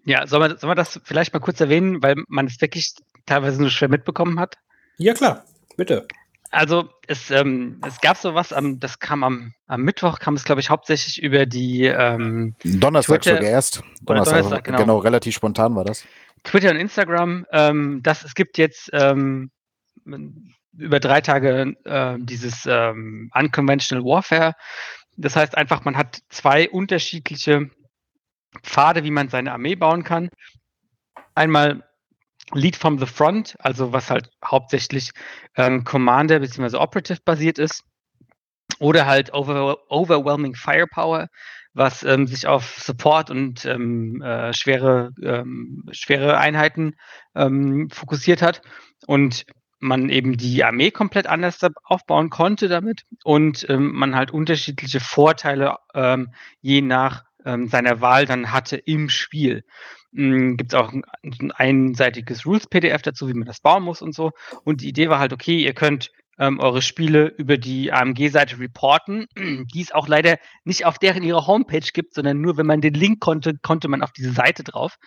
Ja, 0.04 0.26
soll 0.28 0.40
man, 0.40 0.58
soll 0.58 0.68
man 0.68 0.78
das 0.78 1.00
vielleicht 1.04 1.34
mal 1.34 1.40
kurz 1.40 1.60
erwähnen, 1.60 2.02
weil 2.02 2.16
man 2.28 2.48
es 2.48 2.60
wirklich 2.62 2.96
teilweise 3.26 3.60
nur 3.60 3.70
schwer 3.70 3.90
mitbekommen 3.90 4.40
hat? 4.40 4.58
Ja, 4.98 5.14
klar, 5.14 5.46
bitte. 5.78 6.08
Also 6.51 6.89
es, 7.08 7.29
ähm, 7.29 7.79
es 7.86 8.01
gab 8.01 8.18
sowas, 8.18 8.51
am, 8.53 8.79
das 8.79 9.00
kam 9.00 9.24
am, 9.24 9.53
am 9.68 9.82
Mittwoch, 9.82 10.20
kam 10.20 10.34
es, 10.34 10.44
glaube 10.44 10.62
ich, 10.62 10.70
hauptsächlich 10.70 11.22
über 11.22 11.46
die 11.46 11.86
ähm, 11.86 12.56
Donnerstag 12.63 13.22
Twitter, 13.22 13.38
sogar 13.38 13.50
erst. 13.51 13.84
Donnerstag, 14.01 14.38
Donnerstag 14.38 14.63
genau. 14.63 14.77
genau. 14.79 14.98
relativ 14.98 15.36
spontan 15.36 15.75
war 15.75 15.86
das. 15.86 16.06
Twitter 16.44 16.72
und 16.72 16.77
Instagram, 16.77 17.46
ähm, 17.51 18.01
dass 18.01 18.24
es 18.24 18.34
gibt 18.34 18.58
jetzt 18.58 18.89
ähm, 18.94 19.51
über 20.75 21.00
drei 21.00 21.22
Tage 21.22 21.75
äh, 21.84 22.15
dieses 22.20 22.65
ähm, 22.65 23.29
Unconventional 23.34 24.03
Warfare. 24.03 24.53
Das 25.18 25.36
heißt 25.36 25.56
einfach, 25.58 25.84
man 25.84 25.98
hat 25.98 26.20
zwei 26.29 26.70
unterschiedliche 26.70 27.70
Pfade, 28.63 29.03
wie 29.03 29.12
man 29.12 29.29
seine 29.29 29.51
Armee 29.51 29.75
bauen 29.75 30.03
kann. 30.03 30.29
Einmal 31.36 31.84
Lead 32.53 32.75
from 32.75 32.98
the 32.98 33.06
Front, 33.06 33.56
also 33.60 33.94
was 33.94 34.10
halt 34.10 34.29
hauptsächlich 34.44 35.12
ähm, 35.56 35.84
Commander 35.84 36.39
bzw. 36.39 36.77
Operative 36.77 37.20
basiert 37.24 37.60
ist. 37.60 37.84
Oder 38.79 39.06
halt 39.06 39.34
over, 39.34 39.77
Overwhelming 39.89 40.56
Firepower, 40.56 41.27
was 41.74 42.03
ähm, 42.03 42.27
sich 42.27 42.48
auf 42.48 42.79
Support 42.79 43.29
und 43.29 43.65
ähm, 43.65 44.22
äh, 44.22 44.53
schwere, 44.53 45.12
ähm, 45.22 45.84
schwere 45.91 46.38
Einheiten 46.38 46.96
ähm, 47.36 47.89
fokussiert 47.89 48.41
hat. 48.41 48.62
Und 49.06 49.46
man 49.79 50.10
eben 50.10 50.38
die 50.38 50.63
Armee 50.63 50.91
komplett 50.91 51.27
anders 51.27 51.60
aufbauen 51.84 52.29
konnte 52.29 52.68
damit 52.68 53.03
und 53.24 53.65
ähm, 53.70 53.94
man 53.94 54.13
halt 54.15 54.32
unterschiedliche 54.32 55.00
Vorteile 55.00 55.77
je 56.62 56.82
nach 56.82 57.24
seiner 57.41 58.01
Wahl 58.01 58.25
dann 58.25 58.51
hatte 58.51 58.75
im 58.75 59.08
Spiel. 59.08 59.63
Hm, 60.13 60.58
Gibt 60.58 60.74
es 60.74 60.80
auch 60.80 60.92
ein, 60.92 61.04
ein 61.24 61.51
einseitiges 61.51 62.46
Rules-PDF 62.46 63.01
dazu, 63.01 63.28
wie 63.28 63.34
man 63.34 63.46
das 63.46 63.62
bauen 63.62 63.84
muss 63.84 64.01
und 64.01 64.13
so. 64.13 64.32
Und 64.63 64.82
die 64.82 64.89
Idee 64.89 65.10
war 65.10 65.20
halt, 65.20 65.34
okay, 65.34 65.60
ihr 65.63 65.74
könnt 65.74 66.12
ähm, 66.39 66.60
eure 66.60 66.82
Spiele 66.82 67.28
über 67.38 67.58
die 67.58 67.92
AMG-Seite 67.92 68.60
reporten, 68.60 69.28
die 69.38 69.82
es 69.82 69.92
auch 69.92 70.08
leider 70.08 70.38
nicht 70.63 70.86
auf 70.86 70.98
deren 70.98 71.22
ihrer 71.22 71.46
Homepage 71.46 71.88
gibt, 71.94 72.16
sondern 72.16 72.42
nur, 72.42 72.58
wenn 72.58 72.66
man 72.66 72.82
den 72.82 72.94
Link 72.94 73.20
konnte, 73.20 73.56
konnte 73.62 73.88
man 73.89 74.01
auf 74.01 74.12
diese 74.12 74.32
Seite 74.32 74.63
drauf. 74.63 74.98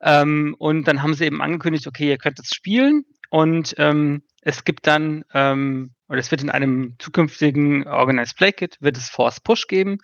Ähm, 0.00 0.54
und 0.58 0.86
dann 0.86 1.02
haben 1.02 1.14
sie 1.14 1.26
eben 1.26 1.42
angekündigt, 1.42 1.86
okay, 1.86 2.08
ihr 2.08 2.18
könnt 2.18 2.38
das 2.38 2.50
spielen 2.50 3.04
und 3.30 3.74
ähm, 3.78 4.22
es 4.42 4.64
gibt 4.64 4.86
dann, 4.86 5.24
ähm, 5.34 5.94
oder 6.08 6.18
es 6.18 6.30
wird 6.30 6.42
in 6.42 6.50
einem 6.50 6.94
zukünftigen 6.98 7.86
Organized 7.86 8.36
Play 8.36 8.52
Kit, 8.52 8.78
wird 8.80 8.96
es 8.96 9.08
Force 9.08 9.40
Push 9.40 9.66
geben. 9.66 9.98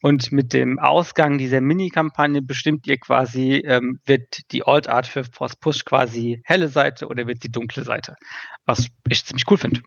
Und 0.00 0.32
mit 0.32 0.52
dem 0.52 0.78
Ausgang 0.78 1.38
dieser 1.38 1.60
Mini-Kampagne 1.60 2.40
bestimmt 2.40 2.86
ihr 2.86 2.98
quasi, 2.98 3.62
ähm, 3.66 4.00
wird 4.06 4.50
die 4.52 4.62
Alt 4.62 4.88
Art 4.88 5.06
für 5.06 5.24
Force 5.24 5.56
Push 5.56 5.84
quasi 5.84 6.40
helle 6.44 6.68
Seite 6.68 7.06
oder 7.08 7.26
wird 7.26 7.44
die 7.44 7.52
dunkle 7.52 7.84
Seite. 7.84 8.16
Was 8.64 8.86
ich 9.08 9.24
ziemlich 9.24 9.44
cool 9.50 9.58
finde. 9.58 9.82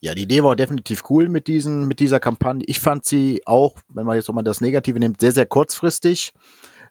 Ja, 0.00 0.14
die 0.14 0.22
Idee 0.22 0.42
war 0.42 0.56
definitiv 0.56 1.02
cool 1.10 1.28
mit, 1.28 1.46
diesen, 1.46 1.88
mit 1.88 2.00
dieser 2.00 2.20
Kampagne. 2.20 2.64
Ich 2.66 2.80
fand 2.80 3.04
sie 3.04 3.42
auch, 3.44 3.76
wenn 3.88 4.06
man 4.06 4.16
jetzt 4.16 4.30
auch 4.30 4.34
mal 4.34 4.42
das 4.42 4.60
Negative 4.60 4.98
nimmt, 4.98 5.20
sehr, 5.20 5.32
sehr 5.32 5.46
kurzfristig 5.46 6.32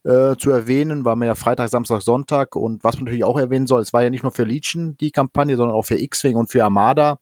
äh, 0.06 0.36
zu 0.38 0.52
erwähnen, 0.52 1.04
war 1.04 1.16
mir 1.16 1.26
ja 1.26 1.36
Freitag, 1.36 1.70
Samstag, 1.70 2.02
Sonntag 2.02 2.56
und 2.56 2.84
was 2.84 2.96
man 2.96 3.06
natürlich 3.06 3.24
auch 3.24 3.40
erwähnen 3.40 3.66
soll, 3.66 3.82
es 3.82 3.92
war 3.92 4.04
ja 4.04 4.12
nicht 4.12 4.24
nur 4.24 4.32
für 4.32 4.44
Legion 4.44 4.96
die 4.98 5.12
Kampagne, 5.12 5.58
sondern 5.58 5.76
auch 5.76 5.86
für 5.86 6.00
X-Wing 6.00 6.36
und 6.36 6.52
für 6.52 6.64
Armada. 6.64 7.20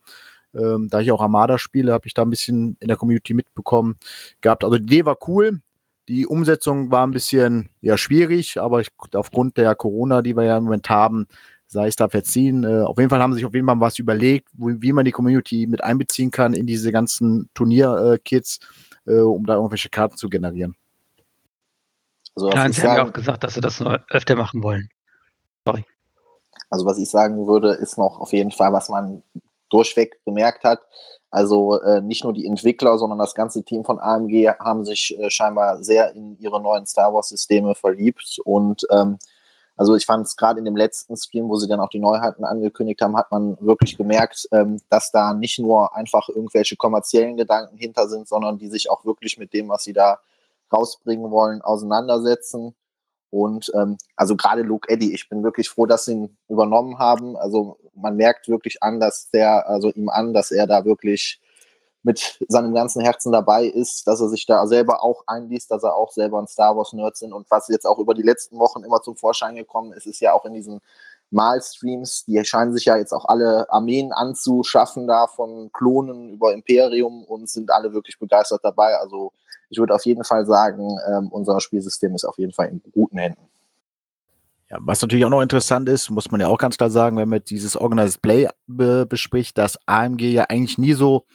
Ähm, 0.54 0.90
da 0.90 1.00
ich 1.00 1.12
auch 1.12 1.22
Armada 1.22 1.58
spiele, 1.58 1.94
habe 1.94 2.08
ich 2.08 2.14
da 2.14 2.24
ein 2.24 2.30
bisschen 2.30 2.78
in 2.80 2.88
der 2.90 2.98
Community 2.98 3.34
mitbekommen 3.34 3.96
gehabt. 4.42 4.64
Also 4.64 4.78
die 4.78 4.84
Idee 4.84 5.06
war 5.06 5.18
cool. 5.28 5.62
Die 6.10 6.28
Umsetzung 6.28 6.92
war 6.92 7.08
ein 7.08 7.12
bisschen 7.12 7.70
ja, 7.82 7.98
schwierig, 7.98 8.60
aber 8.60 8.82
ich, 8.82 8.90
aufgrund 9.16 9.58
der 9.58 9.74
Corona, 9.76 10.22
die 10.22 10.36
wir 10.36 10.44
ja 10.44 10.58
im 10.58 10.66
Moment 10.66 10.90
haben, 10.90 11.28
sei 11.68 11.88
es 11.88 11.96
da 11.96 12.10
verziehen. 12.10 12.66
Äh, 12.66 12.82
auf 12.82 12.98
jeden 12.98 13.10
Fall 13.10 13.22
haben 13.22 13.32
sie 13.32 13.38
sich 13.38 13.46
auf 13.46 13.54
jeden 13.54 13.66
Fall 13.66 13.80
was 13.80 13.98
überlegt, 13.98 14.50
wo, 14.54 14.70
wie 14.70 14.92
man 14.92 15.06
die 15.06 15.12
Community 15.12 15.68
mit 15.68 15.84
einbeziehen 15.84 16.32
kann 16.32 16.54
in 16.54 16.68
diese 16.68 16.92
ganzen 16.92 17.50
Turnier-Kits, 17.54 18.60
äh, 19.08 19.14
um 19.16 19.46
da 19.46 19.56
irgendwelche 19.56 19.90
Karten 19.90 20.18
zu 20.18 20.30
generieren. 20.30 20.76
Also, 22.36 22.50
ja, 22.50 22.72
sie 22.72 22.82
haben 22.82 22.98
ja 22.98 23.06
auch 23.06 23.14
gesagt, 23.14 23.44
dass 23.44 23.54
sie 23.54 23.62
das 23.62 23.80
nur 23.80 24.04
öfter 24.10 24.36
machen 24.36 24.64
wollen. 24.64 24.90
Sorry. 25.66 25.86
Also 26.70 26.86
was 26.86 26.98
ich 26.98 27.10
sagen 27.10 27.46
würde, 27.48 27.74
ist 27.74 27.98
noch 27.98 28.20
auf 28.20 28.34
jeden 28.34 28.52
Fall, 28.52 28.74
was 28.74 28.90
man 28.90 29.22
durchweg 29.70 30.24
bemerkt 30.26 30.64
hat. 30.64 30.82
Also 31.30 31.82
äh, 31.82 32.02
nicht 32.02 32.24
nur 32.24 32.34
die 32.34 32.46
Entwickler, 32.46 32.98
sondern 32.98 33.20
das 33.20 33.34
ganze 33.34 33.64
Team 33.64 33.84
von 33.84 34.00
AMG 34.00 34.50
haben 34.60 34.86
sich 34.86 35.18
äh, 35.20 35.30
scheinbar 35.30 35.84
sehr 35.84 36.14
in 36.14 36.38
ihre 36.40 36.62
neuen 36.62 36.86
Star 36.86 37.14
Wars-Systeme 37.14 37.74
verliebt. 37.76 38.40
Und 38.44 38.86
ähm, 38.92 39.18
also 39.76 39.96
ich 39.96 40.06
fand 40.06 40.28
es 40.28 40.36
gerade 40.36 40.60
in 40.60 40.66
dem 40.66 40.76
letzten 40.76 41.18
Stream, 41.18 41.50
wo 41.50 41.56
sie 41.58 41.68
dann 41.68 41.80
auch 41.80 41.90
die 41.90 42.00
Neuheiten 42.00 42.46
angekündigt 42.46 43.02
haben, 43.02 43.18
hat 43.18 43.32
man 43.32 43.58
wirklich 43.60 43.98
gemerkt, 43.98 44.48
ähm, 44.52 44.80
dass 44.90 45.12
da 45.12 45.34
nicht 45.34 45.58
nur 45.58 45.96
einfach 45.96 46.30
irgendwelche 46.30 46.76
kommerziellen 46.76 47.38
Gedanken 47.38 47.78
hinter 47.78 48.08
sind, 48.08 48.28
sondern 48.28 48.60
die 48.60 48.70
sich 48.70 48.92
auch 48.92 49.04
wirklich 49.06 49.40
mit 49.40 49.54
dem, 49.54 49.70
was 49.70 49.84
sie 49.84 49.94
da 49.94 50.20
rausbringen 50.74 51.32
wollen, 51.32 51.62
auseinandersetzen. 51.62 52.76
Und 53.30 53.72
ähm, 53.76 53.98
also 54.16 54.36
gerade 54.36 54.62
Luke 54.62 54.90
Eddy, 54.90 55.14
ich 55.14 55.30
bin 55.30 55.44
wirklich 55.44 55.70
froh, 55.70 55.86
dass 55.86 56.06
sie 56.06 56.14
ihn 56.14 56.38
übernommen 56.50 57.00
haben. 57.00 57.36
Also 57.36 57.78
man 57.96 58.16
merkt 58.16 58.48
wirklich 58.48 58.84
an, 58.84 59.00
dass 59.00 59.30
der, 59.32 59.68
also 59.68 59.90
ihm 59.92 60.10
an, 60.10 60.34
dass 60.34 60.52
er 60.52 60.68
da 60.68 60.86
wirklich 60.86 61.42
mit 62.04 62.38
seinem 62.48 62.74
ganzen 62.74 63.02
Herzen 63.02 63.32
dabei 63.32 63.66
ist, 63.66 64.06
dass 64.08 64.20
er 64.20 64.28
sich 64.28 64.46
da 64.46 64.68
selber 64.68 65.04
auch 65.04 65.24
einliest, 65.26 65.72
dass 65.72 65.84
er 65.84 65.96
auch 65.96 66.12
selber 66.12 66.40
ein 66.40 66.48
Star 66.48 66.76
Wars 66.76 66.94
Nerd 66.94 67.16
sind 67.16 67.34
und 67.34 67.50
was 67.50 67.70
jetzt 67.70 67.88
auch 67.88 67.98
über 67.98 68.14
die 68.14 68.22
letzten 68.22 68.60
Wochen 68.60 68.84
immer 68.84 69.02
zum 69.02 69.16
Vorschein 69.16 69.56
gekommen 69.56 69.94
ist, 69.94 70.06
ist 70.06 70.20
ja 70.20 70.34
auch 70.34 70.46
in 70.46 70.54
diesen 70.54 70.82
Malstreams, 71.34 72.26
die 72.26 72.44
scheinen 72.46 72.74
sich 72.74 72.86
ja 72.86 72.98
jetzt 72.98 73.12
auch 73.12 73.26
alle 73.26 73.70
Armeen 73.70 74.12
anzuschaffen 74.12 75.08
da 75.08 75.28
von 75.28 75.72
Klonen 75.74 76.34
über 76.34 76.54
Imperium 76.54 77.24
und 77.24 77.50
sind 77.50 77.72
alle 77.72 77.94
wirklich 77.94 78.20
begeistert 78.20 78.62
dabei. 78.64 78.98
Also 78.98 79.34
ich 79.70 79.78
würde 79.78 79.96
auf 79.96 80.06
jeden 80.06 80.24
Fall 80.24 80.46
sagen, 80.46 80.98
ähm, 81.08 81.30
unser 81.32 81.60
Spielsystem 81.60 82.14
ist 82.16 82.26
auf 82.26 82.38
jeden 82.38 82.54
Fall 82.54 82.70
in 82.70 82.82
guten 82.92 83.18
Händen. 83.18 83.42
Ja, 84.70 84.78
was 84.82 85.02
natürlich 85.02 85.26
auch 85.26 85.30
noch 85.30 85.42
interessant 85.42 85.90
ist, 85.90 86.10
muss 86.10 86.32
man 86.32 86.42
ja 86.42 86.48
auch 86.48 86.58
ganz 86.58 86.78
klar 86.78 86.90
sagen, 86.90 87.18
wenn 87.18 87.30
man 87.30 87.44
dieses 87.44 87.76
Organized 87.76 88.22
Play 88.22 88.48
be 88.66 89.06
bespricht, 89.06 89.58
dass 89.58 89.78
AMG 89.86 90.22
ja 90.32 90.46
eigentlich 90.50 90.78
nie 90.78 90.94
so 90.94 91.26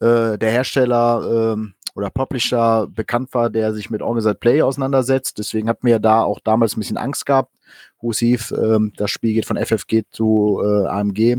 äh, 0.00 0.38
der 0.38 0.50
Hersteller 0.50 1.54
ähm, 1.54 1.74
oder 1.98 2.10
Publisher 2.10 2.86
bekannt 2.86 3.34
war, 3.34 3.50
der 3.50 3.74
sich 3.74 3.90
mit 3.90 4.02
Organized 4.02 4.38
Play 4.38 4.62
auseinandersetzt. 4.62 5.36
Deswegen 5.36 5.68
hatten 5.68 5.84
wir 5.84 5.94
ja 5.94 5.98
da 5.98 6.22
auch 6.22 6.38
damals 6.38 6.76
ein 6.76 6.80
bisschen 6.80 6.96
Angst 6.96 7.26
gehabt, 7.26 7.52
hieß, 8.00 8.52
ähm, 8.52 8.92
das 8.96 9.10
Spiel 9.10 9.34
geht 9.34 9.46
von 9.46 9.56
FFG 9.56 10.04
zu 10.12 10.62
äh, 10.62 10.86
AMG. 10.86 11.38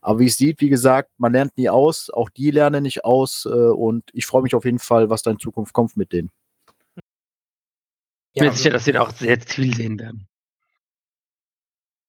Aber 0.00 0.18
wie 0.18 0.26
es 0.26 0.36
sieht, 0.36 0.60
wie 0.60 0.68
gesagt, 0.68 1.12
man 1.18 1.32
lernt 1.32 1.56
nie 1.56 1.68
aus, 1.68 2.10
auch 2.10 2.28
die 2.28 2.50
lernen 2.50 2.82
nicht 2.82 3.04
aus 3.04 3.46
äh, 3.46 3.54
und 3.54 4.10
ich 4.12 4.26
freue 4.26 4.42
mich 4.42 4.56
auf 4.56 4.64
jeden 4.64 4.80
Fall, 4.80 5.10
was 5.10 5.22
da 5.22 5.30
in 5.30 5.38
Zukunft 5.38 5.72
kommt 5.72 5.96
mit 5.96 6.12
denen. 6.12 6.32
Ich 8.32 8.42
bin 8.42 8.52
sicher, 8.52 8.70
dass 8.70 8.84
sie 8.84 8.92
da 8.92 9.02
auch 9.02 9.12
sehr 9.12 9.40
viel 9.40 9.72
sehen 9.76 10.00
werden. 10.00 10.26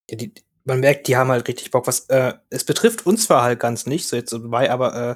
Ja, 0.10 0.18
die, 0.18 0.34
man 0.64 0.80
merkt, 0.80 1.08
die 1.08 1.18
haben 1.18 1.30
halt 1.30 1.48
richtig 1.48 1.70
Bock. 1.70 1.86
Was, 1.86 2.08
äh, 2.10 2.34
es 2.50 2.64
betrifft 2.64 3.06
uns 3.06 3.26
zwar 3.26 3.44
halt 3.44 3.60
ganz 3.60 3.86
nicht, 3.86 4.08
so 4.08 4.16
jetzt 4.16 4.34
dabei, 4.34 4.72
aber 4.72 5.12
äh, 5.12 5.16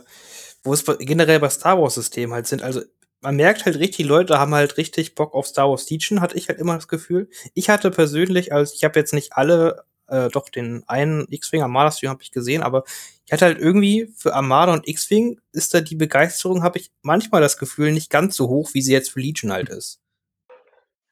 wo 0.66 0.74
es 0.74 0.84
generell 1.00 1.40
bei 1.40 1.50
Star 1.50 1.80
Wars 1.80 1.96
System 1.96 2.34
halt 2.34 2.48
sind. 2.48 2.62
Also 2.62 2.82
man 3.22 3.36
merkt 3.38 3.66
halt 3.66 3.78
richtig, 3.78 3.98
die 3.98 4.04
Leute 4.04 4.40
haben 4.40 4.54
halt 4.54 4.78
richtig 4.78 5.16
Bock 5.16 5.34
auf 5.34 5.48
Star 5.48 5.70
Wars 5.70 5.90
Legion, 5.90 6.22
hatte 6.22 6.38
ich 6.38 6.50
halt 6.50 6.60
immer 6.60 6.76
das 6.76 6.88
Gefühl. 6.88 7.30
Ich 7.54 7.70
hatte 7.70 7.92
persönlich, 7.92 8.52
also 8.52 8.74
ich 8.76 8.84
habe 8.84 9.00
jetzt 9.00 9.14
nicht 9.14 9.34
alle, 9.34 9.86
äh, 10.08 10.30
doch 10.30 10.50
den 10.50 10.84
einen 10.88 11.26
X-Wing 11.30 11.62
Armada 11.62 11.92
Stream 11.92 12.10
habe 12.12 12.24
ich 12.24 12.32
gesehen, 12.32 12.62
aber 12.62 12.84
ich 13.26 13.32
hatte 13.32 13.46
halt 13.46 13.60
irgendwie 13.60 14.12
für 14.16 14.34
Armada 14.34 14.74
und 14.74 14.88
X-Wing 14.88 15.40
ist 15.52 15.74
da 15.74 15.82
die 15.82 15.96
Begeisterung, 15.96 16.62
habe 16.62 16.78
ich 16.78 16.92
manchmal 17.02 17.42
das 17.42 17.58
Gefühl, 17.58 17.92
nicht 17.92 18.10
ganz 18.10 18.36
so 18.36 18.50
hoch, 18.50 18.72
wie 18.74 18.82
sie 18.82 18.92
jetzt 18.92 19.12
für 19.12 19.20
Legion 19.20 19.52
halt 19.52 19.70
ist. 19.70 20.00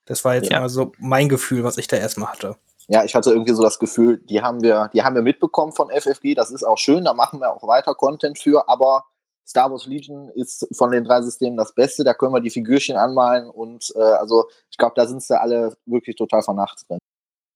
Das 0.06 0.26
war 0.26 0.36
jetzt 0.36 0.52
ja. 0.52 0.58
immer 0.58 0.70
so 0.70 0.92
mein 0.98 1.30
Gefühl, 1.30 1.64
was 1.64 1.78
ich 1.78 1.88
da 1.88 1.98
erstmal 1.98 2.30
hatte. 2.30 2.58
Ja, 2.88 3.06
ich 3.06 3.16
hatte 3.16 3.32
irgendwie 3.32 3.54
so 3.54 3.64
das 3.64 3.80
Gefühl, 3.80 4.18
die 4.18 4.42
haben 4.42 4.62
wir, 4.62 4.90
die 4.94 5.04
haben 5.04 5.16
wir 5.16 5.22
mitbekommen 5.22 5.72
von 5.72 5.90
FFG, 5.90 6.36
das 6.36 6.52
ist 6.52 6.64
auch 6.64 6.78
schön, 6.78 7.06
da 7.06 7.14
machen 7.14 7.40
wir 7.40 7.54
auch 7.54 7.66
weiter 7.66 7.96
Content 7.96 8.38
für, 8.38 8.68
aber 8.68 9.06
Star 9.46 9.72
Wars 9.72 9.86
Legion 9.86 10.30
ist 10.30 10.68
von 10.74 10.92
den 10.92 11.04
drei 11.04 11.22
Systemen 11.22 11.58
das 11.58 11.74
Beste. 11.74 12.04
Da 12.04 12.14
können 12.14 12.34
wir 12.34 12.42
die 12.42 12.50
Figürchen 12.50 12.98
anmalen 12.98 13.50
und 13.50 13.94
äh, 13.96 14.00
also 14.00 14.46
ich 14.70 14.78
glaube, 14.78 14.94
da 14.96 15.06
sind 15.06 15.22
sie 15.22 15.40
alle 15.40 15.76
wirklich 15.86 16.16
total 16.16 16.42
vernacht 16.42 16.86
drin. 16.88 17.00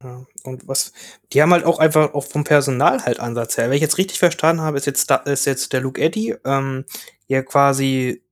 Ja, 0.04 0.26
und 0.44 0.68
was, 0.68 0.94
die 1.34 1.42
haben 1.42 1.52
halt 1.52 1.66
auch 1.66 1.80
einfach 1.80 2.14
auch 2.14 2.24
vom 2.24 2.44
Personal 2.44 3.04
halt 3.04 3.20
Ansatz 3.20 3.58
her. 3.58 3.70
Wenn 3.70 3.78
ich 3.78 3.82
jetzt 3.82 3.98
richtig 3.98 4.20
verstanden 4.20 4.62
habe, 4.62 4.78
ist 4.78 4.86
jetzt, 4.86 5.10
ist 5.26 5.46
jetzt 5.46 5.74
der 5.74 5.82
Luke 5.82 6.00
Eddy, 6.00 6.36
ähm, 6.46 6.86
ja 7.28 7.42
quasi, 7.42 8.24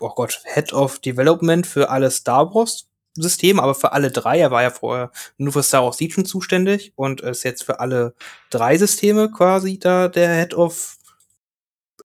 oh 0.00 0.10
Gott, 0.10 0.42
Head 0.44 0.74
of 0.74 0.98
Development 0.98 1.66
für 1.66 1.88
alle 1.88 2.10
Star 2.10 2.54
Wars 2.54 2.88
Systeme, 3.16 3.62
aber 3.62 3.74
für 3.74 3.92
alle 3.92 4.10
drei. 4.10 4.40
Er 4.40 4.50
war 4.50 4.62
ja 4.62 4.70
vorher 4.70 5.12
nur 5.38 5.52
für 5.52 5.62
Star 5.62 5.84
Wars 5.84 6.00
Legion 6.00 6.24
zuständig 6.24 6.92
und 6.96 7.20
ist 7.20 7.44
jetzt 7.44 7.62
für 7.62 7.80
alle 7.80 8.14
drei 8.50 8.76
Systeme 8.76 9.30
quasi 9.30 9.78
da 9.78 10.08
der 10.08 10.34
Head 10.34 10.54
of 10.54 10.96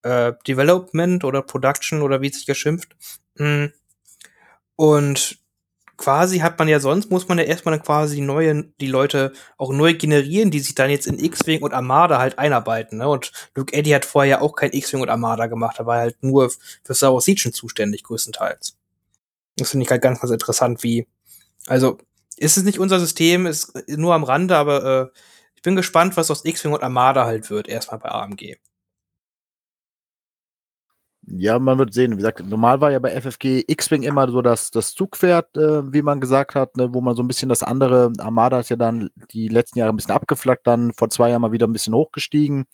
äh, 0.03 0.33
Development 0.47 1.23
oder 1.23 1.41
Production 1.41 2.01
oder 2.01 2.21
wie 2.21 2.29
es 2.29 2.35
sich 2.35 2.45
geschimpft. 2.45 2.95
Mm. 3.35 3.67
Und 4.75 5.39
quasi 5.99 6.39
hat 6.39 6.57
man 6.57 6.69
ja 6.69 6.79
sonst, 6.79 7.11
muss 7.11 7.27
man 7.27 7.37
ja 7.37 7.43
erstmal 7.43 7.75
dann 7.75 7.85
quasi 7.85 8.15
die 8.15 8.21
neue, 8.21 8.63
die 8.79 8.87
Leute 8.87 9.33
auch 9.57 9.71
neu 9.73 9.93
generieren, 9.93 10.49
die 10.49 10.61
sich 10.61 10.73
dann 10.73 10.89
jetzt 10.89 11.07
in 11.07 11.19
X-Wing 11.19 11.61
und 11.61 11.73
Armada 11.73 12.19
halt 12.19 12.39
einarbeiten. 12.39 12.99
Ne? 12.99 13.07
Und 13.09 13.31
Luke 13.53 13.73
Eddy 13.73 13.91
hat 13.91 14.05
vorher 14.05 14.37
ja 14.37 14.41
auch 14.41 14.55
kein 14.55 14.71
X-Wing 14.71 15.01
und 15.01 15.09
Armada 15.09 15.47
gemacht, 15.47 15.77
er 15.79 15.85
war 15.85 15.97
halt 15.97 16.23
nur 16.23 16.49
für 16.83 16.95
Star 16.95 17.13
Wars 17.13 17.27
Legion 17.27 17.53
zuständig, 17.53 18.03
größtenteils. 18.03 18.77
Das 19.57 19.71
finde 19.71 19.83
ich 19.83 19.91
halt 19.91 20.01
ganz, 20.01 20.21
ganz 20.21 20.31
interessant, 20.31 20.83
wie, 20.83 21.05
also, 21.67 21.97
ist 22.37 22.55
es 22.55 22.63
nicht 22.63 22.79
unser 22.79 23.01
System, 23.01 23.45
ist 23.45 23.73
nur 23.89 24.13
am 24.13 24.23
Rande, 24.23 24.55
aber 24.55 25.11
äh, 25.13 25.19
ich 25.55 25.61
bin 25.61 25.75
gespannt, 25.75 26.15
was 26.15 26.31
aus 26.31 26.45
X-Wing 26.45 26.71
und 26.71 26.83
Armada 26.83 27.25
halt 27.25 27.49
wird, 27.49 27.67
erstmal 27.67 27.99
bei 27.99 28.09
AMG. 28.09 28.55
Ja, 31.31 31.59
man 31.59 31.77
wird 31.77 31.93
sehen. 31.93 32.13
Wie 32.13 32.17
gesagt, 32.17 32.43
normal 32.45 32.81
war 32.81 32.91
ja 32.91 32.97
bei 32.97 33.11
FFG 33.11 33.63
X-Wing 33.67 34.01
immer 34.01 34.29
so 34.31 34.41
das, 34.41 34.71
das 34.71 34.95
Zugpferd, 34.95 35.55
äh, 35.57 35.93
wie 35.93 36.01
man 36.01 36.19
gesagt 36.19 36.55
hat, 36.55 36.75
ne, 36.75 36.91
wo 36.93 37.01
man 37.01 37.15
so 37.15 37.21
ein 37.21 37.27
bisschen 37.27 37.49
das 37.49 37.61
andere, 37.61 38.11
Armada 38.17 38.59
ist 38.59 38.69
ja 38.69 38.75
dann 38.75 39.09
die 39.31 39.47
letzten 39.47 39.77
Jahre 39.77 39.93
ein 39.93 39.95
bisschen 39.95 40.13
abgeflackt, 40.15 40.65
dann 40.65 40.91
vor 40.93 41.09
zwei 41.09 41.29
Jahren 41.29 41.41
mal 41.41 41.51
wieder 41.51 41.67
ein 41.67 41.73
bisschen 41.73 41.93
hochgestiegen. 41.93 42.65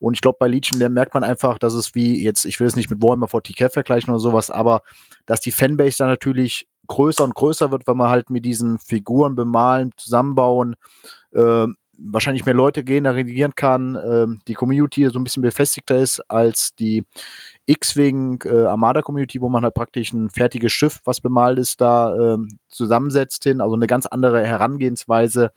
Und 0.00 0.14
ich 0.14 0.20
glaube, 0.20 0.38
bei 0.40 0.48
Legion 0.48 0.80
der 0.80 0.88
merkt 0.88 1.14
man 1.14 1.22
einfach, 1.22 1.58
dass 1.58 1.74
es 1.74 1.94
wie 1.94 2.22
jetzt, 2.24 2.44
ich 2.44 2.58
will 2.58 2.66
es 2.66 2.76
nicht 2.76 2.90
mit 2.90 3.00
Warhammer 3.02 3.26
40k 3.26 3.70
vergleichen 3.70 4.10
oder 4.10 4.20
sowas, 4.20 4.50
aber 4.50 4.82
dass 5.26 5.40
die 5.40 5.52
Fanbase 5.52 5.98
dann 5.98 6.08
natürlich 6.08 6.66
größer 6.88 7.22
und 7.22 7.34
größer 7.34 7.70
wird, 7.70 7.86
wenn 7.86 7.96
man 7.96 8.10
halt 8.10 8.30
mit 8.30 8.44
diesen 8.44 8.78
Figuren 8.80 9.36
bemalen, 9.36 9.92
zusammenbauen, 9.96 10.74
äh, 11.32 11.66
wahrscheinlich 12.04 12.44
mehr 12.44 12.54
Leute 12.54 12.84
generieren 12.84 13.54
kann, 13.54 13.94
äh, 13.96 14.26
die 14.48 14.54
Community 14.54 15.08
so 15.08 15.18
ein 15.18 15.24
bisschen 15.24 15.42
befestigter 15.42 15.96
ist 15.96 16.20
als 16.30 16.74
die 16.74 17.04
X-Wing 17.66 18.42
äh, 18.44 18.66
wo 19.40 19.48
man 19.48 19.62
halt 19.64 19.74
praktisch 19.74 20.12
ein 20.12 20.30
fertiges 20.30 20.72
Schiff, 20.72 21.00
was 21.04 21.20
bemalt 21.20 21.58
ist, 21.58 21.80
da 21.80 22.34
äh, 22.34 22.38
zusammensetzt 22.68 23.44
hin. 23.44 23.60
Also 23.60 23.74
eine 23.74 23.86
ganz 23.86 24.06
andere 24.06 24.46
Herangehensweise 24.46 25.52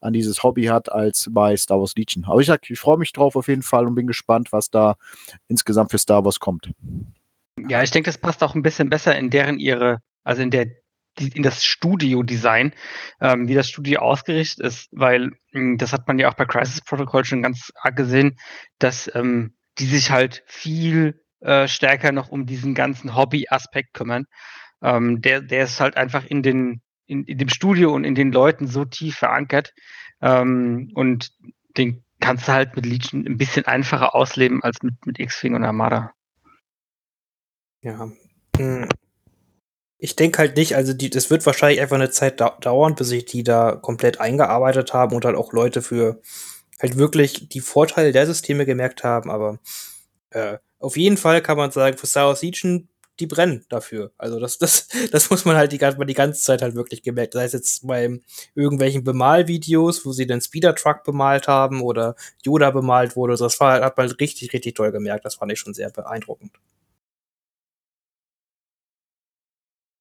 an 0.00 0.12
dieses 0.12 0.42
Hobby 0.42 0.64
hat 0.64 0.90
als 0.90 1.28
bei 1.30 1.56
Star 1.56 1.78
Wars 1.78 1.94
Legion. 1.96 2.24
Aber 2.24 2.40
ich 2.40 2.50
ich 2.68 2.80
freue 2.80 2.98
mich 2.98 3.12
drauf 3.12 3.36
auf 3.36 3.48
jeden 3.48 3.62
Fall 3.62 3.86
und 3.86 3.94
bin 3.94 4.06
gespannt, 4.06 4.52
was 4.52 4.70
da 4.70 4.96
insgesamt 5.48 5.90
für 5.90 5.98
Star 5.98 6.24
Wars 6.24 6.40
kommt. 6.40 6.70
Ja, 7.68 7.82
ich 7.82 7.90
denke, 7.90 8.08
das 8.08 8.18
passt 8.18 8.42
auch 8.42 8.54
ein 8.54 8.62
bisschen 8.62 8.88
besser 8.88 9.16
in 9.16 9.30
deren 9.30 9.58
ihre, 9.58 10.00
also 10.24 10.40
in 10.40 10.50
der 10.50 10.68
in 11.18 11.42
das 11.42 11.64
Studio-Design, 11.64 12.72
ähm, 13.20 13.48
wie 13.48 13.54
das 13.54 13.68
Studio 13.68 14.00
ausgerichtet 14.00 14.64
ist, 14.64 14.88
weil 14.92 15.32
hm, 15.52 15.78
das 15.78 15.92
hat 15.92 16.06
man 16.08 16.18
ja 16.18 16.28
auch 16.28 16.34
bei 16.34 16.44
Crisis 16.44 16.80
Protocol 16.80 17.24
schon 17.24 17.42
ganz 17.42 17.72
arg 17.82 17.96
gesehen, 17.96 18.38
dass 18.78 19.10
ähm, 19.14 19.54
die 19.78 19.86
sich 19.86 20.10
halt 20.10 20.42
viel 20.46 21.22
äh, 21.40 21.68
stärker 21.68 22.12
noch 22.12 22.28
um 22.28 22.46
diesen 22.46 22.74
ganzen 22.74 23.14
Hobby-Aspekt 23.16 23.94
kümmern. 23.94 24.26
Ähm, 24.82 25.20
der, 25.20 25.40
der 25.40 25.64
ist 25.64 25.80
halt 25.80 25.96
einfach 25.96 26.24
in 26.24 26.42
den, 26.42 26.82
in, 27.06 27.24
in 27.24 27.38
dem 27.38 27.48
Studio 27.48 27.92
und 27.94 28.04
in 28.04 28.14
den 28.14 28.32
Leuten 28.32 28.66
so 28.66 28.84
tief 28.84 29.16
verankert. 29.16 29.74
Ähm, 30.20 30.90
und 30.94 31.32
den 31.76 32.04
kannst 32.20 32.48
du 32.48 32.52
halt 32.52 32.76
mit 32.76 32.86
Legion 32.86 33.26
ein 33.26 33.38
bisschen 33.38 33.64
einfacher 33.66 34.14
ausleben 34.14 34.62
als 34.62 34.82
mit, 34.82 35.06
mit 35.06 35.18
X-Wing 35.18 35.54
und 35.54 35.64
Armada. 35.64 36.12
Ja. 37.82 38.10
Hm. 38.56 38.88
Ich 40.00 40.16
denke 40.16 40.38
halt 40.38 40.56
nicht, 40.56 40.76
also 40.76 40.92
die, 40.94 41.10
das 41.10 41.30
wird 41.30 41.44
wahrscheinlich 41.46 41.80
einfach 41.80 41.96
eine 41.96 42.10
Zeit 42.10 42.40
da 42.40 42.56
dauern, 42.60 42.94
bis 42.94 43.08
sich 43.08 43.26
die 43.26 43.44
da 43.44 43.72
komplett 43.76 44.20
eingearbeitet 44.20 44.94
haben 44.94 45.14
und 45.14 45.24
halt 45.24 45.36
auch 45.36 45.52
Leute 45.52 45.82
für 45.82 46.20
halt 46.80 46.96
wirklich 46.96 47.48
die 47.48 47.60
Vorteile 47.60 48.12
der 48.12 48.26
Systeme 48.26 48.64
gemerkt 48.66 49.04
haben, 49.04 49.30
aber 49.30 49.58
äh, 50.30 50.58
auf 50.78 50.96
jeden 50.96 51.18
Fall 51.18 51.42
kann 51.42 51.58
man 51.58 51.70
sagen, 51.70 51.98
für 51.98 52.06
Star 52.06 52.28
Wars 52.28 52.42
Legion, 52.42 52.88
die 53.20 53.26
brennen 53.26 53.66
dafür. 53.68 54.12
Also 54.16 54.40
das, 54.40 54.58
das, 54.58 54.88
das 55.12 55.30
muss 55.30 55.44
man 55.44 55.56
halt 55.56 55.72
die, 55.72 55.78
die 55.78 56.14
ganze 56.14 56.42
Zeit 56.42 56.62
halt 56.62 56.74
wirklich 56.74 57.02
gemerkt. 57.02 57.34
Sei 57.34 57.44
es 57.44 57.52
jetzt 57.52 57.86
bei 57.86 58.18
irgendwelchen 58.54 59.04
Bemalvideos, 59.04 60.06
wo 60.06 60.12
sie 60.12 60.26
den 60.26 60.40
Speeder 60.40 60.74
Truck 60.74 61.04
bemalt 61.04 61.46
haben 61.46 61.82
oder 61.82 62.16
Yoda 62.44 62.70
bemalt 62.70 63.16
wurde. 63.16 63.36
Das 63.36 63.60
war, 63.60 63.82
hat 63.82 63.96
man 63.98 64.10
richtig, 64.12 64.52
richtig 64.52 64.74
toll 64.74 64.90
gemerkt. 64.90 65.24
Das 65.24 65.34
fand 65.36 65.52
ich 65.52 65.60
schon 65.60 65.74
sehr 65.74 65.90
beeindruckend. 65.90 66.52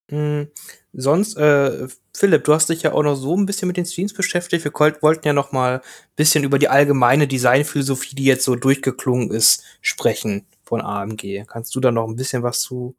Hm, 0.10 0.48
sonst, 0.94 1.38
äh, 1.38 1.88
Philipp, 2.16 2.44
du 2.44 2.54
hast 2.54 2.70
dich 2.70 2.82
ja 2.82 2.94
auch 2.94 3.04
noch 3.04 3.16
so 3.16 3.36
ein 3.36 3.46
bisschen 3.46 3.68
mit 3.68 3.78
den 3.78 3.86
Streams 3.86 4.14
beschäftigt. 4.14 4.64
Wir 4.64 4.74
wollten 4.74 5.28
ja 5.28 5.34
noch 5.34 5.52
mal 5.52 5.80
ein 5.80 5.82
bisschen 6.16 6.44
über 6.44 6.60
die 6.60 6.68
allgemeine 6.68 7.28
Designphilosophie, 7.28 8.16
die 8.16 8.26
jetzt 8.26 8.44
so 8.44 8.56
durchgeklungen 8.56 9.32
ist, 9.32 9.64
sprechen 9.82 10.46
von 10.64 10.82
AMG. 10.82 11.46
Kannst 11.48 11.76
du 11.76 11.80
da 11.80 11.92
noch 11.92 12.08
ein 12.08 12.16
bisschen 12.16 12.44
was 12.44 12.62
zu 12.62 12.96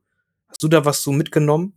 hast 0.50 0.62
du 0.62 0.68
da 0.68 0.84
was 0.84 1.02
zu 1.02 1.12
mitgenommen? 1.12 1.74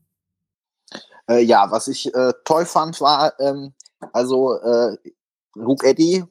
Äh, 1.30 1.42
ja, 1.42 1.70
was 1.72 1.88
ich 1.88 2.14
äh, 2.14 2.34
toll 2.44 2.66
fand, 2.66 3.00
war, 3.00 3.40
ähm, 3.40 3.74
also 4.12 4.60
äh, 4.60 4.98
Luke 5.56 5.86
Eddy 5.86 6.24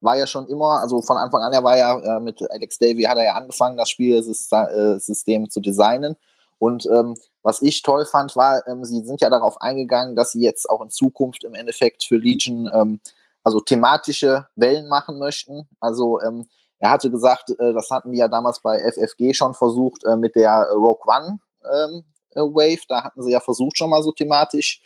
war 0.00 0.16
ja 0.16 0.26
schon 0.26 0.48
immer, 0.48 0.80
also 0.80 1.00
von 1.00 1.16
Anfang 1.16 1.42
an, 1.42 1.52
er 1.52 1.62
war 1.62 1.78
ja 1.78 1.98
äh, 1.98 2.20
mit 2.20 2.42
Alex 2.50 2.78
Davy, 2.78 3.04
hat 3.04 3.16
er 3.16 3.24
ja 3.24 3.34
angefangen, 3.34 3.76
das 3.76 3.88
Spielsystem 3.88 5.44
äh, 5.44 5.48
zu 5.48 5.60
designen. 5.60 6.16
Und 6.58 6.86
ähm, 6.86 7.16
was 7.42 7.62
ich 7.62 7.82
toll 7.82 8.04
fand, 8.04 8.36
war, 8.36 8.66
ähm, 8.66 8.84
sie 8.84 9.02
sind 9.02 9.20
ja 9.20 9.30
darauf 9.30 9.60
eingegangen, 9.60 10.16
dass 10.16 10.32
sie 10.32 10.42
jetzt 10.42 10.68
auch 10.68 10.80
in 10.80 10.90
Zukunft 10.90 11.44
im 11.44 11.54
Endeffekt 11.54 12.04
für 12.04 12.16
Legion 12.16 12.70
ähm, 12.72 13.00
also 13.44 13.60
thematische 13.60 14.46
Wellen 14.54 14.88
machen 14.88 15.18
möchten. 15.18 15.68
Also 15.80 16.20
ähm, 16.20 16.46
er 16.78 16.90
hatte 16.90 17.10
gesagt, 17.10 17.50
äh, 17.58 17.72
das 17.72 17.90
hatten 17.90 18.12
wir 18.12 18.18
ja 18.18 18.28
damals 18.28 18.60
bei 18.60 18.78
FFG 18.78 19.34
schon 19.34 19.54
versucht 19.54 20.04
äh, 20.04 20.16
mit 20.16 20.36
der 20.36 20.68
Rogue 20.72 21.04
One 21.06 21.38
ähm, 21.64 22.04
Wave. 22.34 22.82
Da 22.88 23.04
hatten 23.04 23.22
sie 23.22 23.32
ja 23.32 23.40
versucht 23.40 23.78
schon 23.78 23.90
mal 23.90 24.02
so 24.02 24.12
thematisch 24.12 24.80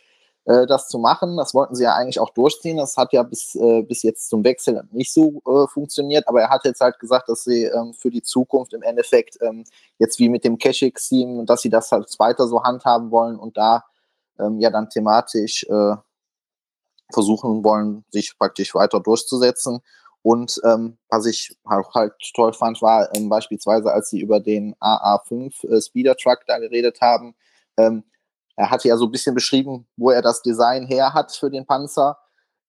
äh, 0.47 0.65
das 0.65 0.87
zu 0.87 0.97
machen. 0.97 1.35
Das 1.35 1.53
wollten 1.53 1.75
sie 1.75 1.83
ja 1.83 1.93
eigentlich 1.93 2.19
auch 2.19 2.29
durchziehen. 2.29 2.77
Das 2.77 2.95
hat 2.95 3.11
ja 3.11 3.23
bis, 3.23 3.53
äh, 3.55 3.81
bis 3.81 4.01
jetzt 4.01 4.29
zum 4.29 4.43
Wechsel 4.45 4.87
nicht 4.91 5.13
so 5.13 5.41
äh, 5.45 5.67
funktioniert, 5.67 6.27
aber 6.27 6.41
er 6.41 6.49
hat 6.49 6.63
jetzt 6.63 6.79
halt 6.79 6.99
gesagt, 6.99 7.27
dass 7.27 7.43
sie 7.43 7.65
ähm, 7.65 7.93
für 7.93 8.09
die 8.09 8.23
Zukunft 8.23 8.73
im 8.73 8.81
Endeffekt 8.81 9.37
ähm, 9.41 9.65
jetzt 9.99 10.19
wie 10.19 10.29
mit 10.29 10.45
dem 10.45 10.57
Cashix-Team, 10.57 11.45
dass 11.45 11.61
sie 11.61 11.69
das 11.69 11.91
halt 11.91 12.07
weiter 12.17 12.47
so 12.47 12.63
handhaben 12.63 13.11
wollen 13.11 13.37
und 13.37 13.57
da 13.57 13.83
ähm, 14.39 14.59
ja 14.59 14.69
dann 14.69 14.89
thematisch 14.89 15.65
äh, 15.65 15.95
versuchen 17.11 17.63
wollen, 17.63 18.05
sich 18.09 18.37
praktisch 18.37 18.73
weiter 18.73 19.01
durchzusetzen. 19.01 19.81
Und 20.21 20.59
ähm, 20.63 20.97
was 21.09 21.25
ich 21.25 21.57
auch 21.65 21.93
halt 21.93 22.13
toll 22.33 22.53
fand, 22.53 22.81
war 22.81 23.13
ähm, 23.13 23.27
beispielsweise, 23.29 23.91
als 23.91 24.09
sie 24.09 24.21
über 24.21 24.39
den 24.39 24.75
AA5 24.75 25.67
äh, 25.67 25.81
Speeder 25.81 26.15
Truck 26.15 26.39
da 26.47 26.59
geredet 26.59 27.01
haben, 27.01 27.35
ähm, 27.77 28.03
er 28.57 28.71
hatte 28.71 28.87
ja 28.87 28.97
so 28.97 29.05
ein 29.05 29.11
bisschen 29.11 29.35
beschrieben, 29.35 29.87
wo 29.95 30.09
er 30.09 30.21
das 30.21 30.41
Design 30.41 30.85
her 30.87 31.13
hat 31.13 31.31
für 31.31 31.49
den 31.49 31.65
Panzer. 31.65 32.17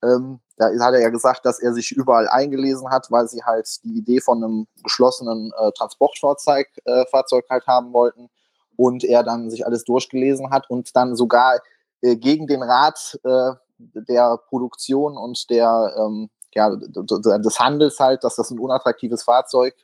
Ähm, 0.02 0.38
da 0.58 0.66
hat 0.66 0.94
er 0.94 1.00
ja 1.00 1.08
gesagt, 1.08 1.44
dass 1.46 1.58
er 1.58 1.72
sich 1.72 1.92
überall 1.92 2.28
eingelesen 2.28 2.90
hat, 2.90 3.10
weil 3.10 3.26
sie 3.26 3.42
halt 3.42 3.82
die 3.84 3.96
Idee 3.96 4.20
von 4.20 4.44
einem 4.44 4.66
geschlossenen 4.84 5.52
äh, 5.58 5.72
Transportfahrzeug 5.72 6.68
äh, 6.84 7.04
Fahrzeug 7.06 7.46
halt 7.48 7.66
haben 7.66 7.92
wollten 7.92 8.28
und 8.76 9.02
er 9.02 9.24
dann 9.24 9.50
sich 9.50 9.66
alles 9.66 9.84
durchgelesen 9.84 10.50
hat 10.50 10.68
und 10.68 10.94
dann 10.94 11.16
sogar 11.16 11.58
äh, 12.02 12.16
gegen 12.16 12.46
den 12.46 12.62
Rat 12.62 13.18
äh, 13.24 13.52
der 13.78 14.38
Produktion 14.48 15.16
und 15.16 15.48
der 15.50 15.94
ähm, 15.96 16.28
ja, 16.54 16.74
des 16.74 17.60
Handels 17.60 17.98
halt, 17.98 18.24
dass 18.24 18.36
das 18.36 18.50
ein 18.50 18.58
unattraktives 18.58 19.22
Fahrzeug 19.22 19.74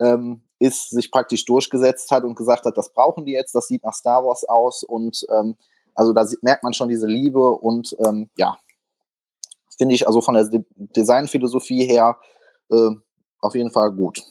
ähm, 0.00 0.42
ist, 0.58 0.90
sich 0.90 1.10
praktisch 1.10 1.44
durchgesetzt 1.44 2.10
hat 2.10 2.24
und 2.24 2.34
gesagt 2.34 2.64
hat, 2.64 2.76
das 2.76 2.92
brauchen 2.92 3.24
die 3.24 3.32
jetzt, 3.32 3.54
das 3.54 3.68
sieht 3.68 3.84
nach 3.84 3.94
Star 3.94 4.24
Wars 4.24 4.44
aus 4.44 4.82
und 4.82 5.26
ähm, 5.30 5.56
also 5.94 6.12
da 6.12 6.26
merkt 6.42 6.62
man 6.62 6.72
schon 6.72 6.88
diese 6.88 7.06
Liebe 7.06 7.50
und 7.50 7.96
ähm, 8.04 8.30
ja, 8.36 8.58
finde 9.76 9.94
ich 9.94 10.06
also 10.06 10.20
von 10.20 10.34
der 10.34 10.44
De 10.44 10.64
Designphilosophie 10.76 11.86
her 11.86 12.18
äh, 12.70 12.90
auf 13.40 13.54
jeden 13.54 13.70
Fall 13.70 13.92
gut. 13.92 14.22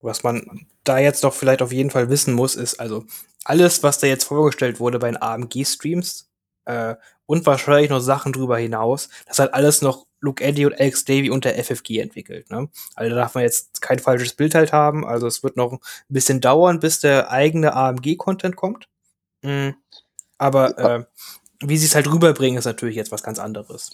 Was 0.00 0.22
man 0.22 0.66
da 0.84 0.98
jetzt 0.98 1.24
doch 1.24 1.32
vielleicht 1.32 1.62
auf 1.62 1.72
jeden 1.72 1.90
Fall 1.90 2.10
wissen 2.10 2.34
muss, 2.34 2.56
ist 2.56 2.80
also 2.80 3.04
alles, 3.44 3.82
was 3.82 3.98
da 3.98 4.06
jetzt 4.06 4.24
vorgestellt 4.24 4.80
wurde 4.80 4.98
bei 4.98 5.08
den 5.08 5.20
AMG-Streams 5.20 6.30
äh, 6.64 6.96
und 7.26 7.46
wahrscheinlich 7.46 7.90
noch 7.90 8.00
Sachen 8.00 8.32
drüber 8.32 8.58
hinaus, 8.58 9.08
das 9.26 9.38
hat 9.38 9.54
alles 9.54 9.80
noch 9.82 10.06
Luke 10.22 10.42
Eddy 10.42 10.64
und 10.64 10.80
Alex 10.80 11.04
Davy 11.04 11.30
unter 11.30 11.52
FFG 11.52 11.98
entwickelt. 11.98 12.50
Ne? 12.50 12.68
Also 12.94 13.10
da 13.10 13.16
darf 13.16 13.34
man 13.34 13.44
jetzt 13.44 13.82
kein 13.82 13.98
falsches 13.98 14.32
Bild 14.34 14.54
halt 14.54 14.72
haben. 14.72 15.04
Also 15.04 15.26
es 15.26 15.42
wird 15.42 15.56
noch 15.56 15.72
ein 15.72 15.78
bisschen 16.08 16.40
dauern, 16.40 16.80
bis 16.80 17.00
der 17.00 17.30
eigene 17.30 17.74
AMG-Content 17.74 18.56
kommt. 18.56 18.88
Mhm. 19.42 19.74
Aber 20.38 20.78
äh, 20.78 21.04
wie 21.60 21.76
sie 21.76 21.86
es 21.86 21.94
halt 21.94 22.10
rüberbringen, 22.10 22.58
ist 22.58 22.64
natürlich 22.64 22.96
jetzt 22.96 23.12
was 23.12 23.22
ganz 23.22 23.38
anderes. 23.38 23.90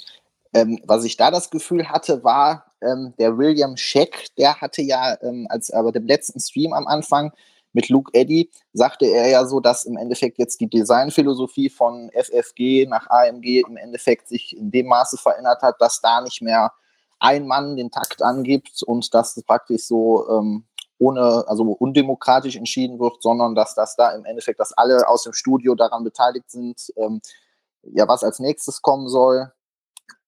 Ähm, 0.55 0.81
was 0.85 1.05
ich 1.05 1.17
da 1.17 1.31
das 1.31 1.51
Gefühl 1.51 1.89
hatte, 1.89 2.23
war 2.25 2.73
ähm, 2.83 3.15
der 3.19 3.37
William 3.37 3.77
Scheck, 3.77 4.29
der 4.37 4.61
hatte 4.61 4.83
ja, 4.83 5.17
ähm, 5.23 5.47
als 5.51 5.71
aber 5.71 5.93
dem 5.93 6.07
letzten 6.07 6.41
Stream 6.41 6.73
am 6.73 6.87
Anfang 6.87 7.33
mit 7.73 7.89
Luke 7.89 8.11
Eddy, 8.15 8.51
sagte 8.73 9.07
er 9.07 9.29
ja 9.29 9.45
so, 9.45 9.61
dass 9.61 9.85
im 9.85 9.97
Endeffekt 9.97 10.39
jetzt 10.39 10.61
die 10.61 10.69
Designphilosophie 10.69 11.69
von 11.69 12.11
FFG 12.13 12.87
nach 12.87 13.09
AMG 13.09 13.63
im 13.67 13.77
Endeffekt 13.77 14.29
sich 14.29 14.57
in 14.57 14.71
dem 14.71 14.87
Maße 14.87 15.19
verändert 15.19 15.63
hat, 15.63 15.81
dass 15.81 16.01
da 16.01 16.21
nicht 16.21 16.43
mehr 16.43 16.73
ein 17.21 17.47
Mann 17.47 17.77
den 17.77 17.91
Takt 17.91 18.23
angibt 18.23 18.83
und 18.83 19.13
dass 19.13 19.37
es 19.37 19.43
praktisch 19.43 19.87
so 19.87 20.29
ähm, 20.31 20.65
ohne, 20.99 21.45
also 21.47 21.63
undemokratisch 21.65 22.57
entschieden 22.57 22.99
wird, 22.99 23.23
sondern 23.23 23.55
dass 23.55 23.75
das 23.75 23.97
da 23.97 24.11
im 24.11 24.25
Endeffekt, 24.25 24.61
dass 24.61 24.73
alle 24.73 25.09
aus 25.09 25.23
dem 25.23 25.33
Studio 25.33 25.75
daran 25.75 26.05
beteiligt 26.05 26.51
sind, 26.51 26.93
ähm, 26.97 27.21
ja, 27.83 28.09
was 28.09 28.25
als 28.25 28.41
nächstes 28.41 28.83
kommen 28.83 29.09
soll. 29.09 29.53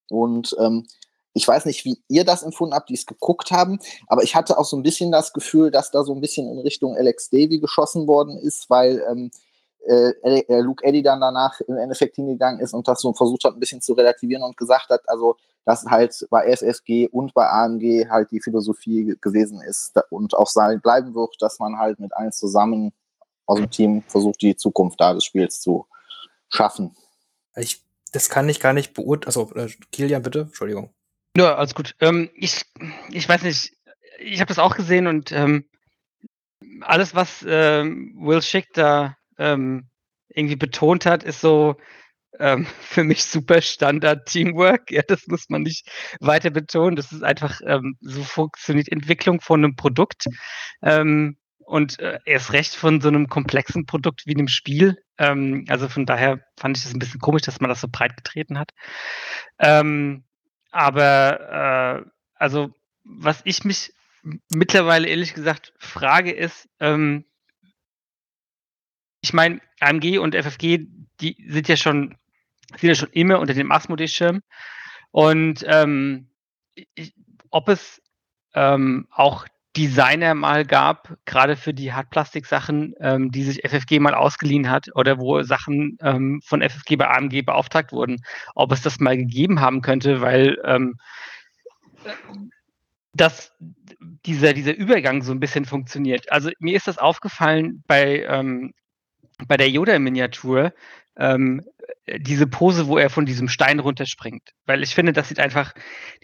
Und 0.08 0.54
ähm, 0.58 0.86
ich 1.32 1.46
weiß 1.46 1.66
nicht, 1.66 1.84
wie 1.84 2.02
ihr 2.08 2.24
das 2.24 2.42
empfunden 2.42 2.74
habt, 2.74 2.88
die 2.88 2.94
es 2.94 3.06
geguckt 3.06 3.50
haben, 3.50 3.78
aber 4.08 4.22
ich 4.22 4.34
hatte 4.34 4.58
auch 4.58 4.64
so 4.64 4.76
ein 4.76 4.82
bisschen 4.82 5.12
das 5.12 5.32
Gefühl, 5.32 5.70
dass 5.70 5.90
da 5.90 6.02
so 6.04 6.14
ein 6.14 6.20
bisschen 6.20 6.48
in 6.48 6.58
Richtung 6.58 6.96
Alex 6.96 7.30
Davy 7.30 7.60
geschossen 7.60 8.06
worden 8.06 8.36
ist, 8.38 8.68
weil 8.68 9.04
ähm, 9.08 9.30
äh, 9.86 10.12
äh, 10.22 10.60
Luke 10.60 10.84
Eddy 10.84 11.02
dann 11.02 11.20
danach 11.20 11.60
im 11.62 11.76
Endeffekt 11.76 12.16
hingegangen 12.16 12.60
ist 12.60 12.74
und 12.74 12.86
das 12.86 13.00
so 13.00 13.12
versucht 13.14 13.44
hat, 13.44 13.54
ein 13.54 13.60
bisschen 13.60 13.80
zu 13.80 13.94
relativieren 13.94 14.42
und 14.42 14.56
gesagt 14.56 14.90
hat, 14.90 15.08
also 15.08 15.36
dass 15.64 15.84
halt 15.84 16.26
bei 16.30 16.54
FFG 16.56 17.08
und 17.08 17.34
bei 17.34 17.46
AMG 17.46 18.08
halt 18.10 18.30
die 18.30 18.40
Philosophie 18.40 19.16
gewesen 19.20 19.60
ist 19.60 19.94
und 20.10 20.34
auch 20.34 20.48
sein 20.48 20.80
bleiben 20.80 21.14
wird, 21.14 21.36
dass 21.40 21.58
man 21.58 21.78
halt 21.78 22.00
mit 22.00 22.14
allen 22.14 22.32
zusammen 22.32 22.92
aus 23.46 23.58
dem 23.58 23.70
Team 23.70 24.02
versucht, 24.08 24.40
die 24.42 24.56
Zukunft 24.56 25.00
da 25.00 25.14
des 25.14 25.24
Spiels 25.24 25.60
zu 25.60 25.86
schaffen. 26.48 26.96
Ich, 27.56 27.84
das 28.12 28.28
kann 28.28 28.48
ich 28.48 28.60
gar 28.60 28.72
nicht 28.72 28.94
beurteilen. 28.94 29.26
Also, 29.26 29.54
äh, 29.54 29.68
Kilian, 29.92 30.22
bitte, 30.22 30.40
Entschuldigung. 30.40 30.90
Ja, 31.36 31.54
alles 31.54 31.74
gut. 31.74 31.94
Ähm, 32.00 32.30
ich, 32.34 32.62
ich 33.10 33.28
weiß 33.28 33.42
nicht, 33.42 33.72
ich 34.18 34.40
habe 34.40 34.48
das 34.48 34.58
auch 34.58 34.76
gesehen 34.76 35.06
und 35.06 35.32
ähm, 35.32 35.64
alles, 36.82 37.14
was 37.14 37.44
ähm, 37.48 38.14
Will 38.18 38.42
Schick 38.42 38.72
da 38.74 39.16
ähm, 39.38 39.88
irgendwie 40.28 40.56
betont 40.56 41.06
hat, 41.06 41.22
ist 41.22 41.40
so 41.40 41.76
ähm, 42.38 42.66
für 42.80 43.04
mich 43.04 43.24
super 43.24 43.62
Standard-Teamwork. 43.62 44.90
Ja, 44.90 45.02
das 45.06 45.26
muss 45.28 45.48
man 45.48 45.62
nicht 45.62 45.88
weiter 46.20 46.50
betonen. 46.50 46.96
Das 46.96 47.12
ist 47.12 47.22
einfach, 47.22 47.60
ähm, 47.64 47.96
so 48.00 48.22
funktioniert 48.24 48.90
Entwicklung 48.90 49.40
von 49.40 49.64
einem 49.64 49.76
Produkt. 49.76 50.26
Und 51.64 52.00
äh, 52.00 52.18
erst 52.24 52.52
recht 52.52 52.74
von 52.74 53.00
so 53.00 53.08
einem 53.08 53.28
komplexen 53.28 53.86
Produkt 53.86 54.22
wie 54.26 54.34
einem 54.34 54.48
Spiel. 54.48 54.96
Also 55.16 55.88
von 55.88 56.06
daher 56.06 56.40
fand 56.58 56.76
ich 56.76 56.82
das 56.82 56.94
ein 56.94 56.98
bisschen 56.98 57.20
komisch, 57.20 57.42
dass 57.42 57.60
man 57.60 57.68
das 57.68 57.82
so 57.82 57.88
breit 57.92 58.16
getreten 58.16 58.58
hat. 58.58 58.70
Ähm, 59.58 60.24
aber 60.70 62.04
äh, 62.04 62.10
also 62.34 62.74
was 63.04 63.40
ich 63.44 63.64
mich 63.64 63.92
mittlerweile 64.50 65.08
ehrlich 65.08 65.34
gesagt 65.34 65.72
frage 65.78 66.32
ist, 66.32 66.68
ähm, 66.80 67.24
ich 69.22 69.32
meine, 69.32 69.60
AMG 69.80 70.18
und 70.18 70.34
FFG, 70.34 70.86
die 71.20 71.36
sind 71.48 71.68
ja 71.68 71.76
schon, 71.76 72.16
sind 72.78 72.88
ja 72.88 72.94
schon 72.94 73.10
immer 73.10 73.38
unter 73.38 73.54
dem 73.54 73.70
Asmodee-Schirm. 73.70 74.42
Und 75.10 75.64
ähm, 75.66 76.28
ich, 76.94 77.14
ob 77.50 77.68
es 77.68 78.00
ähm, 78.54 79.08
auch 79.10 79.46
Designer 79.76 80.34
mal 80.34 80.64
gab, 80.64 81.16
gerade 81.26 81.54
für 81.56 81.72
die 81.72 81.92
Hartplastik-Sachen, 81.92 82.94
ähm, 83.00 83.30
die 83.30 83.44
sich 83.44 83.62
FFG 83.64 84.00
mal 84.00 84.14
ausgeliehen 84.14 84.68
hat 84.68 84.88
oder 84.96 85.18
wo 85.18 85.42
Sachen 85.42 85.96
ähm, 86.02 86.40
von 86.44 86.60
FFG 86.60 86.96
bei 86.96 87.08
AMG 87.08 87.42
beauftragt 87.42 87.92
wurden, 87.92 88.22
ob 88.54 88.72
es 88.72 88.82
das 88.82 88.98
mal 88.98 89.16
gegeben 89.16 89.60
haben 89.60 89.80
könnte, 89.80 90.20
weil 90.20 90.58
ähm, 90.64 90.96
dass 93.12 93.52
dieser, 94.26 94.54
dieser 94.54 94.74
Übergang 94.74 95.22
so 95.22 95.32
ein 95.32 95.40
bisschen 95.40 95.64
funktioniert. 95.64 96.30
Also 96.32 96.50
mir 96.58 96.76
ist 96.76 96.88
das 96.88 96.98
aufgefallen 96.98 97.82
bei, 97.86 98.24
ähm, 98.24 98.72
bei 99.46 99.56
der 99.56 99.70
Yoda-Miniatur, 99.70 100.72
ähm, 101.16 101.62
diese 102.18 102.46
Pose, 102.46 102.86
wo 102.86 102.98
er 102.98 103.10
von 103.10 103.26
diesem 103.26 103.48
Stein 103.48 103.78
runterspringt. 103.80 104.50
Weil 104.66 104.82
ich 104.82 104.94
finde, 104.94 105.12
das 105.12 105.28
sieht 105.28 105.40
einfach, 105.40 105.74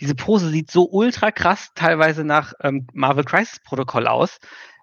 diese 0.00 0.14
Pose 0.14 0.50
sieht 0.50 0.70
so 0.70 0.88
ultra 0.90 1.30
krass 1.30 1.68
teilweise 1.74 2.24
nach 2.24 2.52
ähm, 2.62 2.86
Marvel 2.92 3.24
Crisis 3.24 3.60
Protokoll 3.60 4.06
aus, 4.06 4.38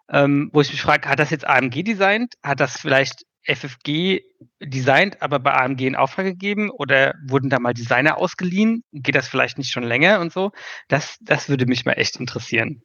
ähm, 0.09 0.49
wo 0.53 0.61
ich 0.61 0.71
mich 0.71 0.81
frage, 0.81 1.09
hat 1.09 1.19
das 1.19 1.29
jetzt 1.29 1.45
AMG 1.45 1.83
designt? 1.83 2.35
Hat 2.43 2.59
das 2.59 2.77
vielleicht 2.77 3.25
FFG 3.45 4.21
designt, 4.61 5.21
aber 5.21 5.39
bei 5.39 5.53
AMG 5.53 5.81
in 5.81 5.95
Auftrag 5.95 6.25
gegeben? 6.25 6.69
Oder 6.69 7.15
wurden 7.27 7.49
da 7.49 7.59
mal 7.59 7.73
Designer 7.73 8.17
ausgeliehen? 8.17 8.83
Geht 8.91 9.15
das 9.15 9.27
vielleicht 9.27 9.57
nicht 9.57 9.71
schon 9.71 9.83
länger 9.83 10.19
und 10.19 10.31
so? 10.31 10.51
Das, 10.87 11.17
das 11.21 11.49
würde 11.49 11.65
mich 11.65 11.85
mal 11.85 11.93
echt 11.93 12.17
interessieren. 12.17 12.83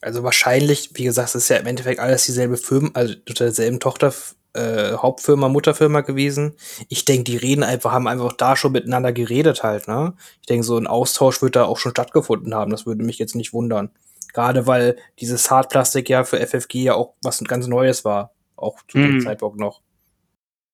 Also 0.00 0.22
wahrscheinlich, 0.22 0.90
wie 0.94 1.04
gesagt, 1.04 1.34
ist 1.34 1.48
ja 1.48 1.56
im 1.56 1.66
Endeffekt 1.66 1.98
alles 1.98 2.24
dieselbe 2.24 2.56
Firma, 2.56 2.90
also 2.94 3.14
derselben 3.14 3.80
Tochter, 3.80 4.14
äh, 4.54 4.94
Hauptfirma, 4.94 5.48
Mutterfirma 5.48 6.00
gewesen. 6.00 6.54
Ich 6.88 7.04
denke, 7.04 7.24
die 7.24 7.36
reden 7.36 7.62
einfach, 7.62 7.92
haben 7.92 8.08
einfach 8.08 8.32
da 8.32 8.56
schon 8.56 8.72
miteinander 8.72 9.12
geredet 9.12 9.62
halt, 9.62 9.88
ne? 9.88 10.14
Ich 10.40 10.46
denke, 10.46 10.64
so 10.64 10.76
ein 10.76 10.86
Austausch 10.86 11.42
wird 11.42 11.56
da 11.56 11.64
auch 11.64 11.78
schon 11.78 11.92
stattgefunden 11.92 12.54
haben. 12.54 12.70
Das 12.70 12.86
würde 12.86 13.04
mich 13.04 13.18
jetzt 13.18 13.34
nicht 13.34 13.52
wundern. 13.52 13.90
Gerade 14.32 14.66
weil 14.66 14.96
dieses 15.20 15.50
Hartplastik 15.50 16.08
ja 16.08 16.24
für 16.24 16.38
FFG 16.38 16.82
ja 16.82 16.94
auch 16.94 17.14
was 17.22 17.42
ganz 17.44 17.66
Neues 17.66 18.04
war. 18.04 18.32
Auch 18.56 18.78
zu 18.88 18.98
dem 18.98 19.16
mhm. 19.16 19.20
Zeitpunkt 19.20 19.58
noch. 19.58 19.82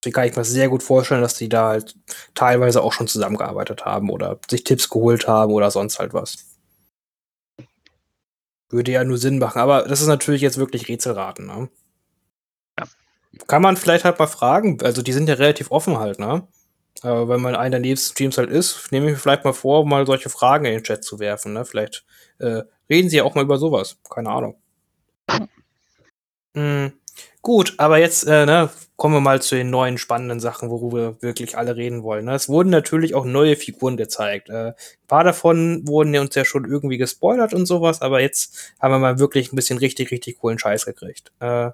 Deswegen 0.05 0.15
kann 0.15 0.27
ich 0.27 0.35
mir 0.35 0.43
sehr 0.43 0.69
gut 0.69 0.83
vorstellen, 0.83 1.21
dass 1.21 1.35
die 1.35 1.49
da 1.49 1.69
halt 1.69 1.95
teilweise 2.35 2.81
auch 2.81 2.93
schon 2.93 3.07
zusammengearbeitet 3.07 3.85
haben 3.85 4.09
oder 4.09 4.39
sich 4.49 4.63
Tipps 4.63 4.89
geholt 4.89 5.27
haben 5.27 5.51
oder 5.51 5.71
sonst 5.71 5.99
halt 5.99 6.13
was. 6.13 6.45
Würde 8.69 8.91
ja 8.91 9.03
nur 9.03 9.17
Sinn 9.17 9.39
machen, 9.39 9.59
aber 9.59 9.83
das 9.83 10.01
ist 10.01 10.07
natürlich 10.07 10.41
jetzt 10.41 10.57
wirklich 10.57 10.87
Rätselraten, 10.87 11.47
ne? 11.47 11.69
Kann 13.47 13.61
man 13.61 13.77
vielleicht 13.77 14.05
halt 14.05 14.19
mal 14.19 14.27
fragen, 14.27 14.79
also 14.83 15.01
die 15.01 15.13
sind 15.13 15.29
ja 15.29 15.35
relativ 15.35 15.71
offen 15.71 15.99
halt, 15.99 16.19
ne? 16.19 16.47
Aber 17.01 17.27
wenn 17.27 17.41
man 17.41 17.55
einer 17.55 17.71
der 17.71 17.79
nächsten 17.81 18.13
Streams 18.13 18.37
halt 18.37 18.49
ist, 18.49 18.91
nehme 18.91 19.07
ich 19.07 19.13
mir 19.13 19.17
vielleicht 19.17 19.43
mal 19.43 19.53
vor, 19.53 19.85
mal 19.85 20.05
solche 20.05 20.29
Fragen 20.29 20.65
in 20.65 20.73
den 20.73 20.83
Chat 20.83 21.03
zu 21.03 21.19
werfen, 21.19 21.53
ne? 21.53 21.65
Vielleicht 21.65 22.05
äh, 22.39 22.63
reden 22.89 23.09
sie 23.09 23.17
ja 23.17 23.23
auch 23.23 23.35
mal 23.35 23.43
über 23.43 23.57
sowas. 23.57 23.97
Keine 24.09 24.29
Ahnung. 24.29 24.55
Hm. 26.55 26.93
Gut, 27.41 27.75
aber 27.77 27.99
jetzt 27.99 28.23
äh, 28.23 28.45
ne, 28.45 28.69
kommen 28.95 29.13
wir 29.13 29.21
mal 29.21 29.41
zu 29.41 29.55
den 29.55 29.69
neuen 29.69 29.97
spannenden 29.97 30.39
Sachen, 30.39 30.69
worüber 30.69 30.97
wir 30.97 31.21
wirklich 31.21 31.57
alle 31.57 31.75
reden 31.75 32.01
wollen. 32.01 32.25
Ne? 32.25 32.33
Es 32.33 32.49
wurden 32.49 32.69
natürlich 32.69 33.13
auch 33.13 33.25
neue 33.25 33.55
Figuren 33.55 33.97
gezeigt. 33.97 34.49
Äh, 34.49 34.69
ein 34.69 35.07
paar 35.07 35.23
davon 35.23 35.87
wurden 35.87 36.13
ja 36.13 36.21
uns 36.21 36.33
ja 36.33 36.45
schon 36.45 36.65
irgendwie 36.65 36.97
gespoilert 36.97 37.53
und 37.53 37.65
sowas, 37.67 38.01
aber 38.01 38.21
jetzt 38.21 38.73
haben 38.79 38.91
wir 38.91 38.99
mal 38.99 39.19
wirklich 39.19 39.53
ein 39.53 39.55
bisschen 39.55 39.77
richtig, 39.77 40.11
richtig 40.11 40.39
coolen 40.39 40.57
Scheiß 40.57 40.85
gekriegt. 40.85 41.31
Äh, 41.39 41.71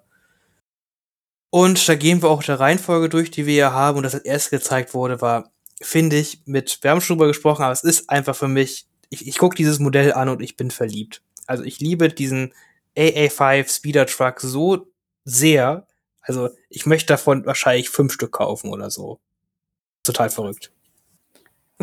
und 1.51 1.87
da 1.87 1.95
gehen 1.95 2.21
wir 2.21 2.29
auch 2.29 2.41
der 2.41 2.61
Reihenfolge 2.61 3.09
durch, 3.09 3.29
die 3.29 3.45
wir 3.45 3.53
ja 3.53 3.73
haben. 3.73 3.97
Und 3.97 4.03
das 4.03 4.15
als 4.15 4.23
erst 4.23 4.49
gezeigt 4.51 4.93
wurde, 4.93 5.19
war, 5.19 5.51
finde 5.81 6.17
ich, 6.17 6.41
mit, 6.45 6.79
wir 6.81 6.91
haben 6.91 7.01
schon 7.01 7.17
drüber 7.17 7.27
gesprochen, 7.27 7.63
aber 7.63 7.73
es 7.73 7.83
ist 7.83 8.09
einfach 8.09 8.35
für 8.35 8.47
mich, 8.47 8.87
ich, 9.09 9.27
ich 9.27 9.37
gucke 9.37 9.57
dieses 9.57 9.77
Modell 9.79 10.13
an 10.13 10.29
und 10.29 10.41
ich 10.41 10.55
bin 10.55 10.71
verliebt. 10.71 11.21
Also 11.47 11.63
ich 11.63 11.81
liebe 11.81 12.07
diesen 12.07 12.53
AA5 12.95 13.69
Speeder 13.69 14.05
Truck 14.05 14.39
so 14.39 14.87
sehr. 15.25 15.85
Also 16.21 16.49
ich 16.69 16.85
möchte 16.85 17.07
davon 17.07 17.45
wahrscheinlich 17.45 17.89
fünf 17.89 18.13
Stück 18.13 18.31
kaufen 18.31 18.71
oder 18.71 18.89
so. 18.89 19.19
Total 20.03 20.29
verrückt. 20.29 20.71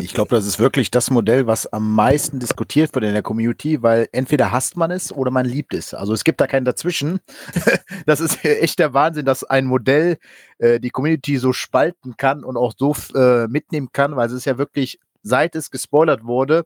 Ich 0.01 0.13
glaube, 0.13 0.35
das 0.35 0.45
ist 0.45 0.59
wirklich 0.59 0.91
das 0.91 1.09
Modell, 1.09 1.47
was 1.47 1.67
am 1.67 1.93
meisten 1.93 2.39
diskutiert 2.39 2.93
wird 2.95 3.05
in 3.05 3.13
der 3.13 3.21
Community, 3.21 3.81
weil 3.81 4.07
entweder 4.11 4.51
hasst 4.51 4.77
man 4.77 4.91
es 4.91 5.11
oder 5.11 5.31
man 5.31 5.45
liebt 5.45 5.73
es. 5.73 5.93
Also 5.93 6.13
es 6.13 6.23
gibt 6.23 6.41
da 6.41 6.47
keinen 6.47 6.65
dazwischen. 6.65 7.19
das 8.05 8.19
ist 8.19 8.43
echt 8.43 8.79
der 8.79 8.93
Wahnsinn, 8.93 9.25
dass 9.25 9.43
ein 9.43 9.65
Modell 9.65 10.17
äh, 10.57 10.79
die 10.79 10.89
Community 10.89 11.37
so 11.37 11.53
spalten 11.53 12.17
kann 12.17 12.43
und 12.43 12.57
auch 12.57 12.73
so 12.77 12.95
äh, 13.15 13.47
mitnehmen 13.47 13.89
kann, 13.91 14.15
weil 14.15 14.27
es 14.27 14.33
ist 14.33 14.45
ja 14.45 14.57
wirklich, 14.57 14.99
seit 15.23 15.55
es 15.55 15.71
gespoilert 15.71 16.23
wurde, 16.23 16.65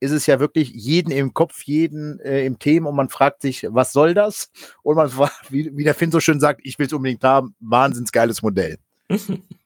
ist 0.00 0.12
es 0.12 0.26
ja 0.26 0.38
wirklich 0.38 0.70
jeden 0.70 1.10
im 1.10 1.34
Kopf, 1.34 1.62
jeden 1.64 2.20
äh, 2.20 2.44
im 2.46 2.58
Thema 2.58 2.90
und 2.90 2.96
man 2.96 3.08
fragt 3.08 3.42
sich, 3.42 3.66
was 3.68 3.92
soll 3.92 4.14
das? 4.14 4.50
Und 4.82 4.96
man 4.96 5.08
fragt, 5.08 5.50
wie, 5.50 5.76
wie 5.76 5.84
der 5.84 5.94
Finn 5.94 6.12
so 6.12 6.20
schön 6.20 6.40
sagt, 6.40 6.60
ich 6.62 6.78
will 6.78 6.86
es 6.86 6.92
unbedingt 6.92 7.24
haben, 7.24 7.54
wahnsinns 7.60 8.12
geiles 8.12 8.42
Modell. 8.42 8.78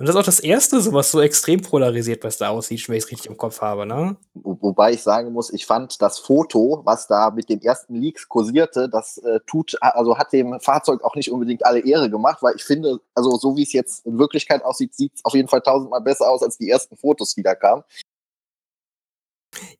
Und 0.00 0.06
das 0.06 0.14
ist 0.16 0.20
auch 0.20 0.24
das 0.24 0.40
erste, 0.40 0.80
so 0.80 0.94
was 0.94 1.10
so 1.10 1.20
extrem 1.20 1.60
polarisiert 1.60 2.24
was 2.24 2.38
da 2.38 2.48
aussieht, 2.48 2.88
wenn 2.88 2.96
ich 2.96 3.04
es 3.04 3.10
richtig 3.10 3.30
im 3.30 3.36
Kopf 3.36 3.60
habe, 3.60 3.84
ne? 3.84 4.16
Wo, 4.32 4.56
wobei 4.62 4.94
ich 4.94 5.02
sagen 5.02 5.32
muss, 5.32 5.52
ich 5.52 5.66
fand 5.66 6.00
das 6.00 6.18
Foto, 6.18 6.80
was 6.84 7.06
da 7.06 7.30
mit 7.30 7.50
den 7.50 7.60
ersten 7.60 7.94
Leaks 7.94 8.26
kursierte, 8.26 8.88
das 8.88 9.18
äh, 9.18 9.40
tut, 9.46 9.76
also 9.82 10.16
hat 10.16 10.32
dem 10.32 10.58
Fahrzeug 10.60 11.04
auch 11.04 11.16
nicht 11.16 11.30
unbedingt 11.30 11.66
alle 11.66 11.80
Ehre 11.80 12.08
gemacht, 12.08 12.38
weil 12.40 12.56
ich 12.56 12.64
finde, 12.64 13.00
also 13.14 13.36
so 13.36 13.56
wie 13.58 13.62
es 13.62 13.74
jetzt 13.74 14.06
in 14.06 14.18
Wirklichkeit 14.18 14.64
aussieht, 14.64 14.94
sieht 14.94 15.12
es 15.16 15.24
auf 15.24 15.34
jeden 15.34 15.48
Fall 15.48 15.60
tausendmal 15.60 16.00
besser 16.00 16.30
aus 16.30 16.42
als 16.42 16.56
die 16.56 16.70
ersten 16.70 16.96
Fotos, 16.96 17.34
die 17.34 17.42
da 17.42 17.54
kamen 17.54 17.84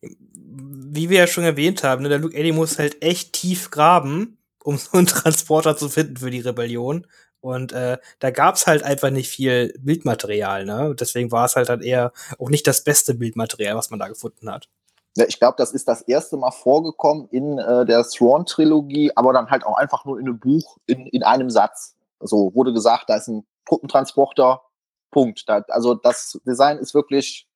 wie 0.01 1.09
wir 1.09 1.19
ja 1.19 1.27
schon 1.27 1.43
erwähnt 1.43 1.83
haben, 1.83 2.03
ne, 2.03 2.09
der 2.09 2.19
Luke 2.19 2.35
Eddy 2.35 2.51
muss 2.51 2.79
halt 2.79 3.01
echt 3.01 3.33
tief 3.33 3.71
graben, 3.71 4.37
um 4.63 4.77
so 4.77 4.97
einen 4.97 5.07
Transporter 5.07 5.77
zu 5.77 5.89
finden 5.89 6.17
für 6.17 6.29
die 6.29 6.41
Rebellion. 6.41 7.07
Und 7.41 7.73
äh, 7.73 7.97
da 8.19 8.31
gab's 8.31 8.67
halt 8.67 8.83
einfach 8.83 9.09
nicht 9.09 9.29
viel 9.29 9.73
Bildmaterial, 9.79 10.65
ne? 10.65 10.95
Deswegen 10.97 11.31
war 11.31 11.45
es 11.45 11.55
halt 11.55 11.69
dann 11.69 11.81
eher 11.81 12.13
auch 12.37 12.49
nicht 12.49 12.67
das 12.67 12.83
beste 12.83 13.15
Bildmaterial, 13.15 13.75
was 13.75 13.89
man 13.89 13.99
da 13.99 14.07
gefunden 14.07 14.49
hat. 14.49 14.69
Ja, 15.17 15.25
ich 15.27 15.39
glaube, 15.39 15.55
das 15.57 15.71
ist 15.71 15.87
das 15.87 16.03
erste 16.03 16.37
Mal 16.37 16.51
vorgekommen 16.51 17.27
in 17.31 17.57
äh, 17.57 17.85
der 17.85 18.03
Thrawn-Trilogie, 18.03 19.11
aber 19.15 19.33
dann 19.33 19.49
halt 19.49 19.65
auch 19.65 19.77
einfach 19.77 20.05
nur 20.05 20.19
in 20.19 20.27
einem 20.27 20.39
Buch, 20.39 20.77
in, 20.85 21.07
in 21.07 21.23
einem 21.23 21.49
Satz. 21.49 21.95
So 22.19 22.53
wurde 22.53 22.71
gesagt, 22.71 23.09
da 23.09 23.15
ist 23.15 23.27
ein 23.27 23.45
Truppentransporter, 23.67 24.61
Punkt. 25.09 25.43
Da, 25.47 25.65
also 25.67 25.95
das 25.95 26.39
Design 26.45 26.77
ist 26.77 26.93
wirklich 26.93 27.47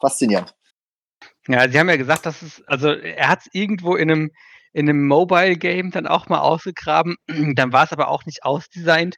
faszinierend. 0.00 0.54
Ja, 1.48 1.68
Sie 1.68 1.78
haben 1.78 1.88
ja 1.88 1.96
gesagt, 1.96 2.26
dass 2.26 2.42
es, 2.42 2.62
also 2.66 2.88
er 2.88 3.28
hat 3.28 3.40
es 3.40 3.48
irgendwo 3.52 3.94
in 3.96 4.10
einem, 4.10 4.30
in 4.76 4.90
einem 4.90 5.06
Mobile-Game 5.06 5.90
dann 5.90 6.06
auch 6.06 6.28
mal 6.28 6.40
ausgegraben. 6.40 7.16
dann 7.54 7.72
war 7.72 7.84
es 7.84 7.92
aber 7.92 8.08
auch 8.08 8.26
nicht 8.26 8.44
ausdesignt. 8.44 9.16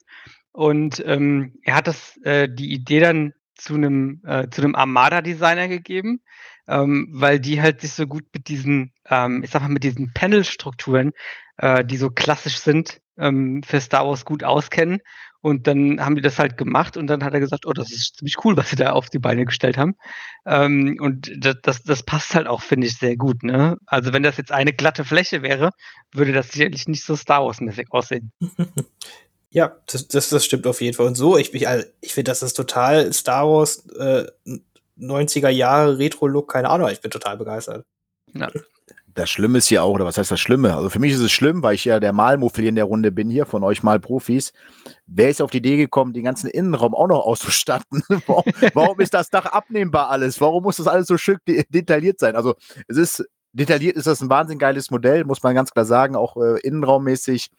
Und 0.53 1.03
ähm, 1.05 1.59
er 1.65 1.75
hat 1.75 1.89
das, 1.89 2.17
äh, 2.23 2.49
die 2.49 2.73
Idee 2.73 3.01
dann 3.01 3.35
zu 3.57 3.75
einem, 3.75 4.23
äh, 4.25 4.49
zu 4.51 4.63
einem 4.63 4.77
Armada-Designer 4.77 5.67
gegeben, 5.67 6.21
ähm, 6.69 7.09
weil 7.11 7.41
die 7.41 7.61
halt 7.61 7.81
sich 7.81 7.93
so 7.93 8.07
gut 8.07 8.25
mit 8.33 8.47
diesen, 8.47 8.93
ähm, 9.11 9.43
ich 9.43 9.51
sag 9.51 9.63
mal, 9.63 9.69
mit 9.69 9.83
diesen 9.83 10.13
Panel-Strukturen, 10.13 11.11
äh, 11.57 11.85
die 11.85 11.97
so 11.97 12.11
klassisch 12.11 12.59
sind, 12.59 13.01
ähm, 13.19 13.65
für 13.65 13.81
Star 13.81 14.07
Wars 14.07 14.25
gut 14.25 14.45
auskennen. 14.45 15.01
Und 15.41 15.67
dann 15.67 16.05
haben 16.05 16.17
die 16.17 16.23
das 16.23 16.39
halt 16.39 16.57
gemacht 16.57 16.97
und 16.97 17.07
dann 17.07 17.23
hat 17.23 17.33
er 17.33 17.41
gesagt, 17.41 17.65
oh, 17.67 17.73
das 17.73 17.93
ist 17.93 18.17
ziemlich 18.17 18.45
cool, 18.45 18.57
was 18.57 18.71
sie 18.71 18.77
da 18.77 18.91
auf 18.91 19.09
die 19.09 19.21
Beine 19.21 19.45
gestellt 19.45 19.79
haben. 19.79 19.95
Ähm, 20.47 20.97
und 21.01 21.31
das, 21.39 21.57
das, 21.63 21.83
das 21.85 22.03
passt 22.03 22.35
halt 22.35 22.49
auch, 22.49 22.63
finde 22.63 22.89
ich, 22.89 22.97
sehr 22.99 23.17
gut. 23.17 23.43
Ne? 23.45 23.77
Also 23.87 24.13
wenn 24.13 24.25
das 24.25 24.37
jetzt 24.37 24.51
eine 24.51 24.73
glatte 24.73 25.05
Fläche 25.05 25.43
wäre, 25.43 25.71
würde 26.13 26.33
das 26.33 26.51
sicherlich 26.51 26.89
nicht 26.89 27.05
so 27.05 27.15
Star 27.15 27.45
Wars-mäßig 27.45 27.87
aussehen. 27.91 28.33
Ja, 29.51 29.79
das, 29.87 30.09
das, 30.09 30.29
das 30.29 30.45
stimmt 30.45 30.67
auf 30.67 30.81
jeden 30.81 30.95
Fall. 30.95 31.07
Und 31.07 31.15
so, 31.15 31.39
ich, 31.39 31.55
ich, 31.55 31.67
also, 31.67 31.87
ich 32.01 32.13
finde, 32.13 32.31
das 32.31 32.43
ist 32.43 32.53
total 32.53 33.13
Star 33.15 33.47
Wars 33.47 33.87
äh, 33.99 34.27
90er 34.99 35.49
Jahre 35.49 35.99
Retro-Look, 35.99 36.53
keine 36.53 36.69
Ahnung, 36.69 36.91
ich 36.91 37.01
bin 37.01 37.11
total 37.11 37.39
begeistert. 37.39 37.85
Ja. 38.35 38.51
Das 39.19 39.31
Schlimme 39.31 39.59
ist 39.59 39.69
ja 39.69 39.83
auch, 39.83 39.95
oder 39.95 40.05
was 40.05 40.17
heißt 40.17 40.31
das 40.31 40.39
Schlimme? 40.39 40.77
Also 40.77 40.91
für 40.91 41.01
mich 41.01 41.13
ist 41.13 41.19
es 41.19 41.33
schlimm, 41.33 41.61
weil 41.65 41.75
ich 41.75 41.85
ja 41.85 41.99
der 41.99 42.13
Malmuffel 42.13 42.65
in 42.65 42.77
der 42.77 42.85
Runde 42.85 43.11
bin 43.11 43.29
hier, 43.29 43.47
von 43.47 43.65
euch 43.65 43.83
Malprofis. 43.83 44.53
Wer 45.09 45.29
ist 45.29 45.43
auf 45.43 45.51
die 45.51 45.59
Idee 45.59 45.77
gekommen, 45.77 46.13
den 46.13 46.23
ganzen 46.23 46.49
Innenraum 46.49 46.95
auch 46.95 47.09
noch 47.09 47.27
auszustatten? 47.27 48.05
warum, 48.29 48.45
warum 48.75 49.01
ist 49.01 49.15
das 49.15 49.29
Dach 49.29 49.47
abnehmbar 49.47 50.09
alles? 50.09 50.41
Warum 50.41 50.63
muss 50.63 50.77
das 50.77 50.87
alles 50.87 51.09
so 51.09 51.19
schön 51.19 51.39
detailliert 51.49 52.21
sein? 52.21 52.37
Also 52.37 52.55
es 52.87 52.97
ist, 52.97 53.29
detailliert 53.53 53.97
ist 53.97 54.07
das 54.07 54.21
ein 54.21 54.31
wahnsinnig 54.31 54.61
geiles 54.61 54.93
Modell, 54.93 55.25
muss 55.25 55.43
man 55.43 55.57
ganz 55.57 55.73
klar 55.73 55.85
sagen, 55.85 56.15
auch 56.15 56.37
äh, 56.37 56.61
innenraummäßig 56.61 57.51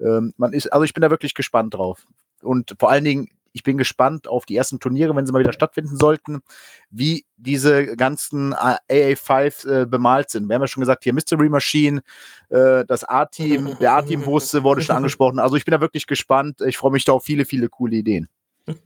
ähm, 0.00 0.32
man 0.38 0.54
ist, 0.54 0.72
also 0.72 0.84
ich 0.84 0.94
bin 0.94 1.02
da 1.02 1.10
wirklich 1.10 1.34
gespannt 1.34 1.74
drauf. 1.74 2.06
Und 2.40 2.74
vor 2.78 2.90
allen 2.90 3.04
Dingen, 3.04 3.28
ich 3.52 3.62
bin 3.62 3.78
gespannt 3.78 4.28
auf 4.28 4.46
die 4.46 4.56
ersten 4.56 4.80
Turniere, 4.80 5.14
wenn 5.14 5.26
sie 5.26 5.32
mal 5.32 5.40
wieder 5.40 5.52
stattfinden 5.52 5.96
sollten, 5.96 6.40
wie 6.90 7.24
diese 7.36 7.96
ganzen 7.96 8.54
AA5 8.54 9.82
äh, 9.82 9.86
bemalt 9.86 10.30
sind. 10.30 10.48
Wir 10.48 10.54
haben 10.54 10.62
ja 10.62 10.68
schon 10.68 10.82
gesagt, 10.82 11.04
hier 11.04 11.12
Mystery 11.12 11.48
Machine, 11.48 12.02
äh, 12.48 12.84
das 12.86 13.04
A-Team, 13.04 13.76
der 13.80 13.94
A-Team-Bus 13.94 14.54
wurde 14.62 14.82
schon 14.82 14.96
angesprochen. 14.96 15.38
Also 15.38 15.56
ich 15.56 15.64
bin 15.64 15.72
da 15.72 15.80
wirklich 15.80 16.06
gespannt. 16.06 16.60
Ich 16.62 16.78
freue 16.78 16.92
mich 16.92 17.04
da 17.04 17.12
auf 17.12 17.24
viele, 17.24 17.44
viele 17.44 17.68
coole 17.68 17.96
Ideen. 17.96 18.28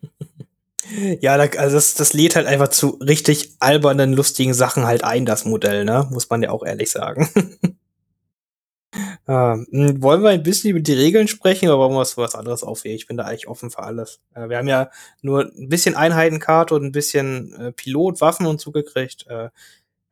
Ja, 1.20 1.32
also 1.34 1.74
das, 1.74 1.94
das 1.94 2.12
lädt 2.12 2.36
halt 2.36 2.46
einfach 2.46 2.68
zu 2.68 2.90
richtig 3.00 3.56
albernen, 3.58 4.12
lustigen 4.12 4.54
Sachen 4.54 4.86
halt 4.86 5.02
ein, 5.02 5.26
das 5.26 5.44
Modell, 5.44 5.84
ne? 5.84 6.06
Muss 6.12 6.30
man 6.30 6.42
ja 6.42 6.50
auch 6.50 6.64
ehrlich 6.64 6.92
sagen. 6.92 7.28
Ähm, 9.28 9.66
wollen 10.02 10.22
wir 10.22 10.30
ein 10.30 10.42
bisschen 10.44 10.70
über 10.70 10.80
die 10.80 10.92
Regeln 10.92 11.26
sprechen 11.26 11.68
oder 11.68 11.78
wollen 11.78 11.92
wir 11.92 12.00
was, 12.00 12.16
was 12.16 12.36
anderes 12.36 12.62
aufheben? 12.62 12.96
Ich 12.96 13.08
bin 13.08 13.16
da 13.16 13.24
eigentlich 13.24 13.48
offen 13.48 13.70
für 13.70 13.82
alles. 13.82 14.20
Äh, 14.34 14.48
wir 14.48 14.58
haben 14.58 14.68
ja 14.68 14.90
nur 15.20 15.50
ein 15.56 15.68
bisschen 15.68 15.96
Einheitenkarte 15.96 16.74
und 16.74 16.84
ein 16.84 16.92
bisschen 16.92 17.52
äh, 17.54 17.72
Pilot, 17.72 18.20
Waffen 18.20 18.46
und 18.46 18.60
so 18.60 18.70
gekriegt. 18.70 19.26
Äh, 19.28 19.48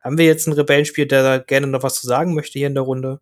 haben 0.01 0.17
wir 0.17 0.25
jetzt 0.25 0.47
einen 0.47 0.57
Rebellenspiel, 0.57 1.07
der 1.07 1.23
da 1.23 1.37
gerne 1.37 1.67
noch 1.67 1.83
was 1.83 1.95
zu 1.95 2.07
sagen 2.07 2.33
möchte 2.35 2.59
hier 2.59 2.67
in 2.67 2.75
der 2.75 2.83
Runde? 2.83 3.21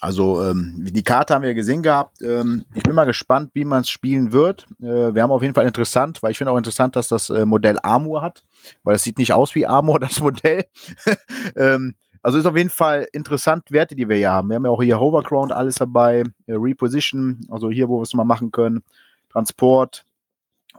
Also 0.00 0.42
ähm, 0.42 0.74
die 0.78 1.04
Karte 1.04 1.32
haben 1.32 1.42
wir 1.42 1.54
gesehen 1.54 1.82
gehabt. 1.82 2.20
Ähm, 2.22 2.64
ich 2.74 2.82
bin 2.82 2.92
mal 2.92 3.04
gespannt, 3.04 3.50
wie 3.54 3.64
man 3.64 3.82
es 3.82 3.88
spielen 3.88 4.32
wird. 4.32 4.66
Äh, 4.80 5.14
wir 5.14 5.22
haben 5.22 5.30
auf 5.30 5.42
jeden 5.42 5.54
Fall 5.54 5.66
interessant, 5.66 6.22
weil 6.22 6.32
ich 6.32 6.38
finde 6.38 6.50
auch 6.50 6.56
interessant, 6.56 6.96
dass 6.96 7.06
das 7.06 7.30
äh, 7.30 7.46
Modell 7.46 7.78
Armor 7.82 8.20
hat, 8.20 8.42
weil 8.82 8.96
es 8.96 9.04
sieht 9.04 9.18
nicht 9.18 9.32
aus 9.32 9.54
wie 9.54 9.64
Armor, 9.64 10.00
das 10.00 10.18
Modell. 10.18 10.64
ähm, 11.56 11.94
also 12.22 12.38
ist 12.38 12.46
auf 12.46 12.56
jeden 12.56 12.70
Fall 12.70 13.08
interessant, 13.12 13.70
Werte, 13.70 13.94
die 13.96 14.08
wir 14.08 14.16
hier 14.16 14.30
haben. 14.30 14.48
Wir 14.48 14.56
haben 14.56 14.64
ja 14.64 14.70
auch 14.70 14.82
hier 14.82 15.00
Hoverground, 15.00 15.52
alles 15.52 15.76
dabei, 15.76 16.22
äh, 16.46 16.54
Reposition, 16.54 17.46
also 17.50 17.70
hier, 17.70 17.88
wo 17.88 17.98
wir 17.98 18.02
es 18.02 18.14
mal 18.14 18.24
machen 18.24 18.52
können, 18.52 18.82
Transport. 19.30 20.04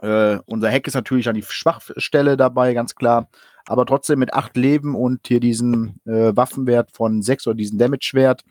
Äh, 0.00 0.38
unser 0.46 0.70
Heck 0.70 0.86
ist 0.86 0.94
natürlich 0.94 1.28
an 1.28 1.34
die 1.34 1.42
Schwachstelle 1.42 2.36
dabei, 2.36 2.74
ganz 2.74 2.94
klar. 2.94 3.28
Aber 3.66 3.86
trotzdem 3.86 4.18
mit 4.18 4.34
acht 4.34 4.56
Leben 4.56 4.94
und 4.94 5.26
hier 5.26 5.40
diesen 5.40 6.00
äh, 6.04 6.36
Waffenwert 6.36 6.90
von 6.92 7.22
sechs 7.22 7.46
oder 7.46 7.56
diesen 7.56 7.78
Damage-Wert 7.78 8.44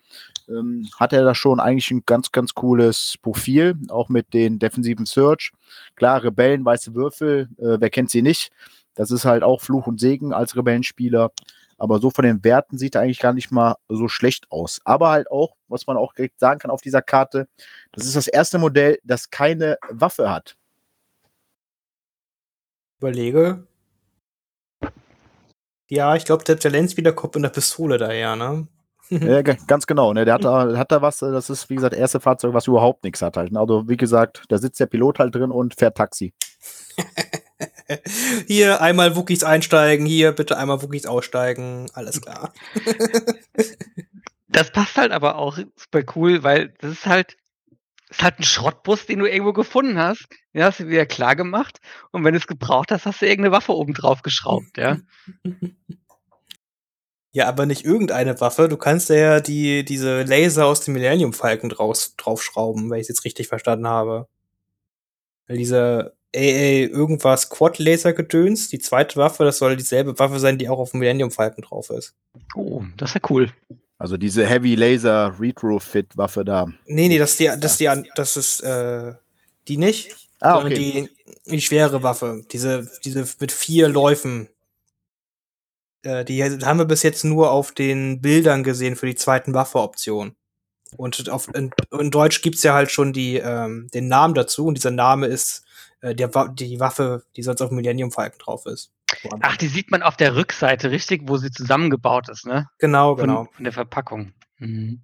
ähm, 0.50 0.90
hat 1.00 1.14
er 1.14 1.24
da 1.24 1.36
schon 1.36 1.60
eigentlich 1.60 1.92
ein 1.92 2.04
ganz, 2.06 2.32
ganz 2.32 2.54
cooles 2.56 3.16
Profil, 3.22 3.76
auch 3.90 4.10
mit 4.10 4.34
den 4.34 4.58
defensiven 4.58 5.06
Search. 5.06 5.52
Klar, 5.96 6.24
Rebellen, 6.24 6.66
weiße 6.66 6.96
Würfel, 6.96 7.50
äh, 7.60 7.78
wer 7.80 7.90
kennt 7.92 8.10
sie 8.10 8.24
nicht? 8.24 8.52
Das 8.96 9.12
ist 9.12 9.26
halt 9.26 9.44
auch 9.44 9.62
Fluch 9.62 9.88
und 9.88 10.00
Segen 10.00 10.34
als 10.34 10.56
Rebellenspieler. 10.56 11.32
Aber 11.78 12.00
so 12.00 12.10
von 12.10 12.24
den 12.24 12.44
Werten 12.44 12.78
sieht 12.78 12.96
er 12.96 13.02
eigentlich 13.02 13.20
gar 13.20 13.34
nicht 13.34 13.52
mal 13.52 13.76
so 13.90 14.08
schlecht 14.08 14.46
aus. 14.50 14.80
Aber 14.86 15.10
halt 15.10 15.30
auch, 15.32 15.56
was 15.68 15.88
man 15.88 15.98
auch 15.98 16.14
direkt 16.14 16.40
sagen 16.40 16.60
kann 16.60 16.72
auf 16.72 16.82
dieser 16.82 17.02
Karte, 17.02 17.48
das 17.92 18.06
ist 18.06 18.16
das 18.16 18.28
erste 18.28 18.60
Modell, 18.60 19.00
das 19.04 19.30
keine 19.30 19.78
Waffe 19.90 20.30
hat. 20.30 20.56
Überlege. 23.00 23.68
Ja, 25.90 26.16
ich 26.16 26.26
glaube, 26.26 26.44
der 26.44 26.58
Talent 26.58 26.98
wieder 26.98 27.12
kommt 27.12 27.36
mit 27.36 27.44
einer 27.44 27.54
Pistole 27.54 27.98
daher, 27.98 28.36
ne? 28.36 28.68
ja, 29.10 29.42
ganz 29.42 29.86
genau. 29.86 30.14
Ne? 30.14 30.26
Der 30.26 30.36
hat 30.36 30.44
da, 30.44 30.78
hat 30.78 30.92
da 30.92 31.02
was, 31.02 31.20
das 31.20 31.50
ist 31.50 31.70
wie 31.70 31.76
gesagt, 31.76 31.94
das 31.94 32.00
erste 32.00 32.20
Fahrzeug, 32.20 32.54
was 32.54 32.68
überhaupt 32.68 33.04
nichts 33.04 33.22
hat. 33.22 33.38
Halt. 33.38 33.56
Also, 33.56 33.88
wie 33.88 33.98
gesagt, 33.98 34.44
da 34.50 34.58
sitzt 34.58 34.80
der 34.80 34.86
Pilot 34.86 35.20
halt 35.20 35.36
drin 35.36 35.52
und 35.52 35.76
fährt 35.76 35.98
Taxi. 35.98 36.34
hier 38.48 38.82
einmal 38.82 39.16
Wookies 39.16 39.44
einsteigen, 39.44 40.06
hier 40.06 40.32
bitte 40.32 40.58
einmal 40.58 40.82
Wookies 40.82 41.06
aussteigen, 41.06 41.90
alles 41.94 42.22
klar. 42.22 42.54
das 44.48 44.72
passt 44.72 44.98
halt 44.98 45.12
aber 45.12 45.36
auch 45.36 45.58
super 45.76 46.04
cool, 46.16 46.44
weil 46.44 46.74
das 46.80 46.92
ist 46.92 47.06
halt, 47.06 47.38
ist 48.10 48.24
halt 48.24 48.40
ein 48.40 48.44
Schrottbus, 48.44 49.06
den 49.06 49.20
du 49.20 49.26
irgendwo 49.26 49.54
gefunden 49.54 49.98
hast. 49.98 50.28
Den 50.54 50.64
hast 50.64 50.80
du 50.80 50.88
wieder 50.88 51.06
klar 51.06 51.36
gemacht. 51.36 51.80
Und 52.12 52.24
wenn 52.24 52.34
du 52.34 52.40
es 52.40 52.48
gebraucht 52.48 52.92
hast, 52.92 53.06
hast 53.06 53.22
du 53.22 53.26
irgendeine 53.26 53.56
Waffe 53.56 53.74
oben 53.74 53.94
drauf 53.94 54.22
geschraubt, 54.22 54.78
ja. 54.78 54.98
Ja, 57.36 57.48
aber 57.48 57.66
nicht 57.66 57.84
irgendeine 57.84 58.40
Waffe. 58.40 58.70
Du 58.70 58.78
kannst 58.78 59.10
ja 59.10 59.40
die, 59.40 59.84
diese 59.84 60.22
Laser 60.22 60.68
aus 60.68 60.82
dem 60.82 60.94
Millennium 60.94 61.34
Falcon 61.34 61.70
draus, 61.70 62.16
draufschrauben, 62.16 62.92
wenn 62.92 62.98
ich 62.98 63.06
es 63.06 63.08
jetzt 63.08 63.26
richtig 63.26 63.48
verstanden 63.48 63.88
habe. 63.88 64.28
Weil 65.48 65.58
diese 65.58 66.16
AA 66.36 66.88
irgendwas 66.90 67.50
Quad-Laser-Gedöns. 67.50 68.70
Die 68.70 68.80
zweite 68.80 69.18
Waffe, 69.18 69.44
das 69.44 69.60
soll 69.60 69.76
dieselbe 69.76 70.18
Waffe 70.18 70.40
sein, 70.40 70.58
die 70.58 70.70
auch 70.70 70.80
auf 70.80 70.92
dem 70.92 71.00
Millennium 71.00 71.32
Falcon 71.32 71.64
drauf 71.64 71.90
ist. 71.90 72.16
Oh, 72.56 72.84
das 72.98 73.12
ist 73.12 73.16
ja 73.16 73.22
cool. 73.30 73.52
Also 73.98 74.18
diese 74.18 74.46
Heavy 74.46 74.76
Laser 74.76 75.36
Retrofit-Waffe 75.40 76.44
da. 76.44 76.68
Nee, 76.88 77.08
nee, 77.08 77.18
das 77.18 77.32
ist 77.32 77.40
die, 77.40 77.46
das 77.46 77.72
ist 77.72 77.80
die, 77.80 78.10
das 78.16 78.38
ist, 78.38 78.60
äh, 78.62 79.14
die 79.68 79.78
nicht. 79.78 80.16
Ah, 80.40 80.58
okay. 80.60 80.74
Die, 80.74 81.10
die 81.46 81.62
schwere 81.62 82.04
Waffe. 82.04 82.44
Diese, 82.52 82.90
diese 83.06 83.26
mit 83.40 83.52
vier 83.52 83.88
Läufen. 83.88 84.50
Äh, 86.04 86.26
die 86.26 86.44
haben 86.44 86.80
wir 86.80 86.86
bis 86.86 87.04
jetzt 87.04 87.24
nur 87.24 87.52
auf 87.52 87.72
den 87.72 88.20
Bildern 88.22 88.64
gesehen 88.64 88.96
für 88.96 89.06
die 89.06 89.16
zweiten 89.16 89.54
Waffe-Option. 89.54 90.36
Und 90.98 91.30
auf, 91.30 91.48
in, 91.54 91.72
in 91.98 92.12
Deutsch 92.12 92.42
gibt's 92.42 92.64
ja 92.64 92.74
halt 92.74 92.92
schon 92.92 93.14
die, 93.14 93.38
ähm, 93.38 93.90
den 93.94 94.08
Namen 94.08 94.34
dazu 94.34 94.66
und 94.68 94.76
dieser 94.76 94.92
Name 94.92 95.28
ist 95.28 95.66
äh, 96.02 96.16
der, 96.16 96.30
die 96.54 96.80
Waffe, 96.80 97.24
die 97.36 97.44
sonst 97.44 97.62
auf 97.62 97.72
Millennium 97.72 98.12
Falcon 98.12 98.40
drauf 98.40 98.66
ist. 98.66 98.92
Ach, 99.42 99.58
die 99.58 99.68
sieht 99.68 99.92
man 99.92 100.02
auf 100.02 100.18
der 100.18 100.36
Rückseite, 100.36 100.92
richtig, 100.92 101.24
wo 101.26 101.38
sie 101.38 101.52
zusammengebaut 101.52 102.30
ist, 102.30 102.46
ne? 102.46 102.70
Genau, 102.80 103.16
genau. 103.16 103.46
Von, 103.46 103.54
von 103.54 103.64
der 103.64 103.74
Verpackung. 103.74 104.34
Mhm. 104.58 105.02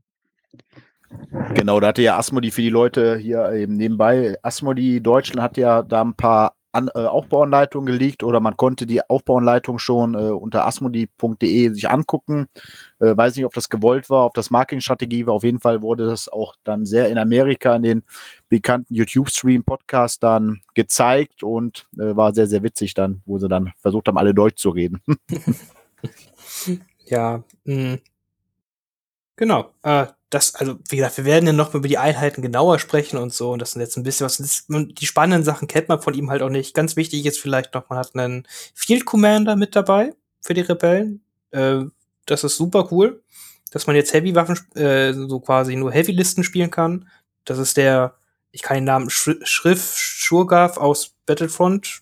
Genau, 1.53 1.80
da 1.80 1.88
hatte 1.88 2.01
ja 2.01 2.18
Asmodi 2.18 2.51
für 2.51 2.61
die 2.61 2.70
Leute 2.70 3.18
hier 3.18 3.51
eben 3.51 3.76
nebenbei. 3.76 4.38
Asmodi 4.43 5.01
Deutschland 5.01 5.41
hat 5.41 5.57
ja 5.57 5.82
da 5.82 6.01
ein 6.01 6.13
paar 6.13 6.55
an, 6.72 6.89
äh, 6.93 6.99
Aufbauanleitungen 6.99 7.88
geleakt 7.88 8.24
oder 8.24 8.39
man 8.39 8.57
konnte 8.57 8.86
die 8.86 9.01
Aufbauanleitung 9.07 9.80
schon 9.80 10.13
äh, 10.15 10.30
unter 10.30 10.65
asmodi.de 10.65 11.70
sich 11.70 11.89
angucken. 11.89 12.47
Äh, 12.99 13.15
weiß 13.15 13.36
nicht, 13.36 13.45
ob 13.45 13.53
das 13.53 13.70
gewollt 13.70 14.09
war, 14.09 14.26
ob 14.26 14.34
das 14.34 14.49
Marketingstrategie 14.49 15.26
war. 15.26 15.34
Auf 15.34 15.43
jeden 15.43 15.59
Fall 15.59 15.82
wurde 15.82 16.05
das 16.05 16.30
auch 16.30 16.55
dann 16.63 16.86
sehr 16.86 17.09
in 17.09 17.17
Amerika 17.17 17.76
in 17.76 17.84
den 17.84 18.03
bekannten 18.49 18.93
YouTube-Stream-Podcast 18.93 20.22
dann 20.24 20.61
gezeigt 20.76 21.43
und 21.43 21.88
äh, 21.97 22.15
war 22.15 22.34
sehr, 22.34 22.47
sehr 22.47 22.63
witzig 22.63 22.93
dann, 22.93 23.22
wo 23.26 23.38
sie 23.38 23.47
dann 23.47 23.72
versucht 23.80 24.07
haben, 24.07 24.17
alle 24.17 24.34
Deutsch 24.34 24.61
zu 24.61 24.70
reden. 24.70 25.01
ja, 27.05 27.43
mh. 27.65 27.97
Genau. 29.39 29.71
Äh, 29.83 30.07
das, 30.29 30.53
also, 30.55 30.75
wie 30.89 30.97
gesagt, 30.97 31.15
wir 31.15 31.23
werden 31.23 31.47
ja 31.47 31.53
noch 31.53 31.73
über 31.73 31.87
die 31.87 31.97
Einheiten 31.97 32.41
genauer 32.41 32.77
sprechen 32.77 33.15
und 33.17 33.33
so. 33.33 33.51
Und 33.51 33.59
das 33.59 33.71
sind 33.71 33.81
jetzt 33.81 33.95
ein 33.95 34.03
bisschen 34.03 34.25
was. 34.25 34.35
Das, 34.37 34.65
die 34.67 35.05
spannenden 35.05 35.45
Sachen 35.45 35.69
kennt 35.69 35.87
man 35.87 36.01
von 36.01 36.13
ihm 36.13 36.29
halt 36.29 36.41
auch 36.41 36.49
nicht. 36.49 36.73
Ganz 36.73 36.97
wichtig 36.97 37.25
ist 37.25 37.39
vielleicht 37.39 37.73
noch, 37.73 37.87
man 37.89 37.97
hat 37.99 38.13
einen 38.15 38.45
Field 38.75 39.05
Commander 39.05 39.55
mit 39.55 39.77
dabei 39.77 40.13
für 40.41 40.53
die 40.53 40.59
Rebellen. 40.61 41.23
Äh, 41.51 41.83
das 42.25 42.43
ist 42.43 42.57
super 42.57 42.89
cool, 42.91 43.23
dass 43.71 43.87
man 43.87 43.95
jetzt 43.95 44.13
Heavy-Waffen, 44.13 44.59
äh, 44.75 45.13
so 45.13 45.39
quasi 45.39 45.77
nur 45.77 45.93
Heavy-Listen 45.93 46.43
spielen 46.43 46.69
kann. 46.69 47.07
Das 47.45 47.57
ist 47.57 47.77
der, 47.77 48.15
ich 48.51 48.61
kann 48.61 48.75
den 48.75 48.83
Namen 48.83 49.09
Sch 49.09 49.37
Schrift 49.43 49.97
Shurgav 49.97 50.75
aus 50.75 51.15
Battlefront, 51.27 52.01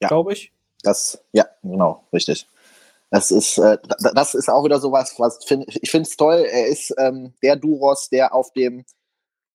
Ja. 0.00 0.08
glaube 0.08 0.32
ich. 0.32 0.50
Das, 0.82 1.22
ja, 1.32 1.44
genau, 1.62 2.06
richtig. 2.10 2.48
Das 3.10 3.30
ist, 3.30 3.58
äh, 3.58 3.78
da- 4.00 4.12
das 4.12 4.34
ist 4.34 4.48
auch 4.48 4.64
wieder 4.64 4.80
sowas, 4.80 5.14
was 5.18 5.44
find, 5.44 5.64
ich 5.82 5.90
finde 5.90 6.08
es 6.08 6.16
toll. 6.16 6.46
Er 6.50 6.68
ist 6.68 6.94
ähm, 6.98 7.34
der 7.42 7.56
Duros, 7.56 8.08
der 8.08 8.34
auf 8.34 8.52
dem 8.52 8.84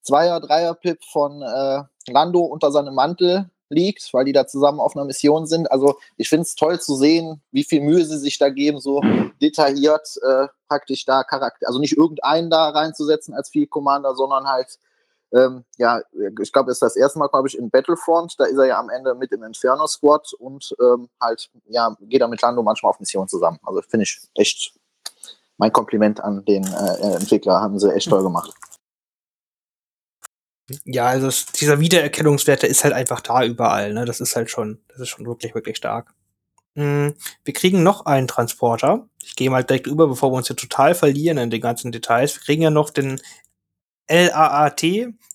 Zweier-, 0.03 0.41
Dreier-Pip 0.41 1.03
von 1.11 1.41
äh, 1.41 1.83
Lando 2.11 2.41
unter 2.41 2.71
seinem 2.71 2.95
Mantel 2.95 3.49
liegt, 3.69 4.13
weil 4.13 4.25
die 4.25 4.33
da 4.33 4.45
zusammen 4.45 4.79
auf 4.79 4.95
einer 4.95 5.05
Mission 5.05 5.47
sind. 5.47 5.71
Also 5.71 5.97
ich 6.17 6.29
finde 6.29 6.43
es 6.43 6.55
toll 6.55 6.79
zu 6.79 6.95
sehen, 6.95 7.41
wie 7.51 7.63
viel 7.63 7.81
Mühe 7.81 8.05
sie 8.05 8.19
sich 8.19 8.37
da 8.37 8.49
geben, 8.49 8.79
so 8.79 9.01
detailliert 9.41 10.07
äh, 10.23 10.47
praktisch 10.67 11.05
da 11.05 11.23
Charakter, 11.23 11.67
also 11.67 11.79
nicht 11.79 11.97
irgendeinen 11.97 12.49
da 12.49 12.69
reinzusetzen 12.69 13.33
als 13.33 13.49
Field 13.49 13.69
Commander, 13.71 14.15
sondern 14.15 14.45
halt 14.47 14.77
ähm, 15.35 15.65
ja, 15.77 16.01
ich 16.41 16.51
glaube, 16.53 16.71
es 16.71 16.77
ist 16.77 16.81
das 16.81 16.95
erste 16.95 17.19
Mal, 17.19 17.27
glaube 17.27 17.47
ich, 17.47 17.57
in 17.57 17.69
Battlefront. 17.69 18.35
Da 18.39 18.45
ist 18.45 18.57
er 18.57 18.65
ja 18.65 18.79
am 18.79 18.89
Ende 18.89 19.15
mit 19.15 19.31
im 19.33 19.43
Inferno 19.43 19.85
Squad 19.85 20.33
und 20.33 20.73
ähm, 20.81 21.09
halt, 21.21 21.49
ja, 21.65 21.95
geht 22.01 22.21
er 22.21 22.29
mit 22.29 22.41
Lando 22.41 22.63
manchmal 22.63 22.91
auf 22.91 22.99
Mission 22.99 23.27
zusammen. 23.27 23.59
Also 23.63 23.81
finde 23.81 24.03
ich 24.03 24.21
echt 24.35 24.73
mein 25.57 25.73
Kompliment 25.73 26.23
an 26.23 26.45
den 26.45 26.63
äh, 26.63 27.15
Entwickler. 27.15 27.59
Haben 27.59 27.79
sie 27.79 27.93
echt 27.93 28.09
toll 28.09 28.23
gemacht. 28.23 28.53
Ja, 30.85 31.07
also 31.07 31.27
es, 31.27 31.45
dieser 31.47 31.79
Wiedererkennungswert, 31.79 32.63
der 32.63 32.69
ist 32.69 32.83
halt 32.83 32.93
einfach 32.93 33.21
da 33.21 33.43
überall, 33.43 33.93
ne? 33.93 34.05
Das 34.05 34.19
ist 34.19 34.35
halt 34.35 34.49
schon, 34.49 34.81
das 34.87 35.01
ist 35.01 35.09
schon 35.09 35.25
wirklich, 35.25 35.53
wirklich 35.53 35.77
stark. 35.77 36.13
Mm, 36.75 37.09
wir 37.43 37.53
kriegen 37.53 37.83
noch 37.83 38.05
einen 38.05 38.27
Transporter. 38.27 39.07
Ich 39.23 39.35
gehe 39.35 39.49
mal 39.49 39.63
direkt 39.63 39.87
über, 39.87 40.07
bevor 40.07 40.31
wir 40.31 40.37
uns 40.37 40.47
hier 40.47 40.55
total 40.55 40.95
verlieren 40.95 41.37
in 41.37 41.49
den 41.49 41.61
ganzen 41.61 41.91
Details. 41.91 42.35
Wir 42.35 42.41
kriegen 42.41 42.61
ja 42.63 42.69
noch 42.69 42.89
den 42.89 43.21
LAAT, 44.07 44.83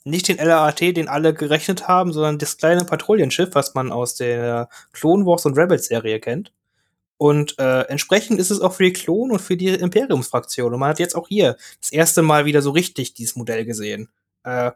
nicht 0.04 0.28
den 0.28 0.38
LAAT, 0.38 0.80
den 0.80 1.08
alle 1.08 1.34
gerechnet 1.34 1.88
haben, 1.88 2.12
sondern 2.12 2.38
das 2.38 2.56
kleine 2.56 2.84
Patrouillenschiff, 2.84 3.54
was 3.54 3.74
man 3.74 3.92
aus 3.92 4.14
der 4.14 4.68
Clone 4.92 5.26
Wars 5.26 5.46
und 5.46 5.58
Rebels 5.58 5.86
Serie 5.86 6.20
kennt. 6.20 6.52
Und 7.16 7.58
äh, 7.58 7.82
entsprechend 7.82 8.40
ist 8.40 8.50
es 8.50 8.60
auch 8.60 8.72
für 8.72 8.84
die 8.84 8.94
Klon- 8.94 9.30
und 9.30 9.40
für 9.40 9.56
die 9.56 9.68
Imperiumsfraktion. 9.68 10.72
Und 10.72 10.80
man 10.80 10.88
hat 10.88 10.98
jetzt 10.98 11.14
auch 11.14 11.28
hier 11.28 11.56
das 11.80 11.92
erste 11.92 12.22
Mal 12.22 12.46
wieder 12.46 12.62
so 12.62 12.70
richtig 12.70 13.12
dieses 13.12 13.36
Modell 13.36 13.66
gesehen. 13.66 14.08
Äh, 14.42 14.70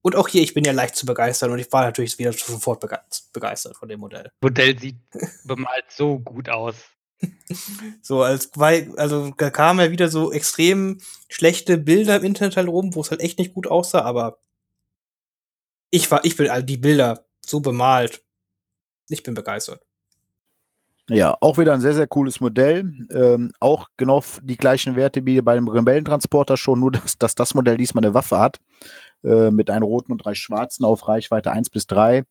und 0.00 0.16
auch 0.16 0.28
hier, 0.28 0.42
ich 0.42 0.54
bin 0.54 0.64
ja 0.64 0.72
leicht 0.72 0.96
zu 0.96 1.06
begeistern 1.06 1.50
und 1.50 1.58
ich 1.58 1.70
war 1.72 1.84
natürlich 1.84 2.18
wieder 2.18 2.32
sofort 2.32 2.80
bege 2.80 3.00
begeistert 3.32 3.76
von 3.76 3.88
dem 3.88 4.00
Modell. 4.00 4.30
Modell 4.40 4.78
sieht 4.78 4.96
bemalt 5.44 5.84
so 5.88 6.18
gut 6.18 6.48
aus. 6.48 6.74
So, 8.02 8.22
als 8.22 8.50
weil, 8.54 8.92
also 8.96 9.32
da 9.36 9.50
kamen 9.50 9.80
ja 9.80 9.90
wieder 9.90 10.08
so 10.08 10.32
extrem 10.32 11.00
schlechte 11.28 11.78
Bilder 11.78 12.16
im 12.16 12.24
Internet 12.24 12.56
halt 12.56 12.68
rum, 12.68 12.94
wo 12.94 13.00
es 13.00 13.10
halt 13.10 13.20
echt 13.20 13.38
nicht 13.38 13.54
gut 13.54 13.66
aussah, 13.66 14.02
aber 14.02 14.38
ich 15.90 16.10
war, 16.10 16.24
ich 16.24 16.36
bin 16.36 16.50
also 16.50 16.66
die 16.66 16.76
Bilder 16.76 17.24
so 17.44 17.60
bemalt. 17.60 18.24
Ich 19.08 19.22
bin 19.22 19.34
begeistert. 19.34 19.82
Ja, 21.08 21.36
auch 21.40 21.58
wieder 21.58 21.74
ein 21.74 21.82
sehr, 21.82 21.94
sehr 21.94 22.06
cooles 22.06 22.40
Modell. 22.40 22.90
Ähm, 23.10 23.52
auch 23.60 23.88
genau 23.96 24.24
die 24.42 24.56
gleichen 24.56 24.96
Werte 24.96 25.24
wie 25.26 25.40
bei 25.42 25.54
dem 25.54 25.68
Rebellentransporter 25.68 26.56
schon, 26.56 26.80
nur 26.80 26.92
dass, 26.92 27.18
dass 27.18 27.34
das 27.34 27.54
Modell 27.54 27.76
diesmal 27.76 28.04
eine 28.04 28.14
Waffe 28.14 28.38
hat. 28.38 28.58
Äh, 29.22 29.50
mit 29.50 29.70
einem 29.70 29.84
roten 29.84 30.12
und 30.12 30.18
drei 30.18 30.34
schwarzen 30.34 30.84
auf 30.84 31.06
Reichweite 31.08 31.50
1 31.52 31.70
bis 31.70 31.86
3. 31.86 32.24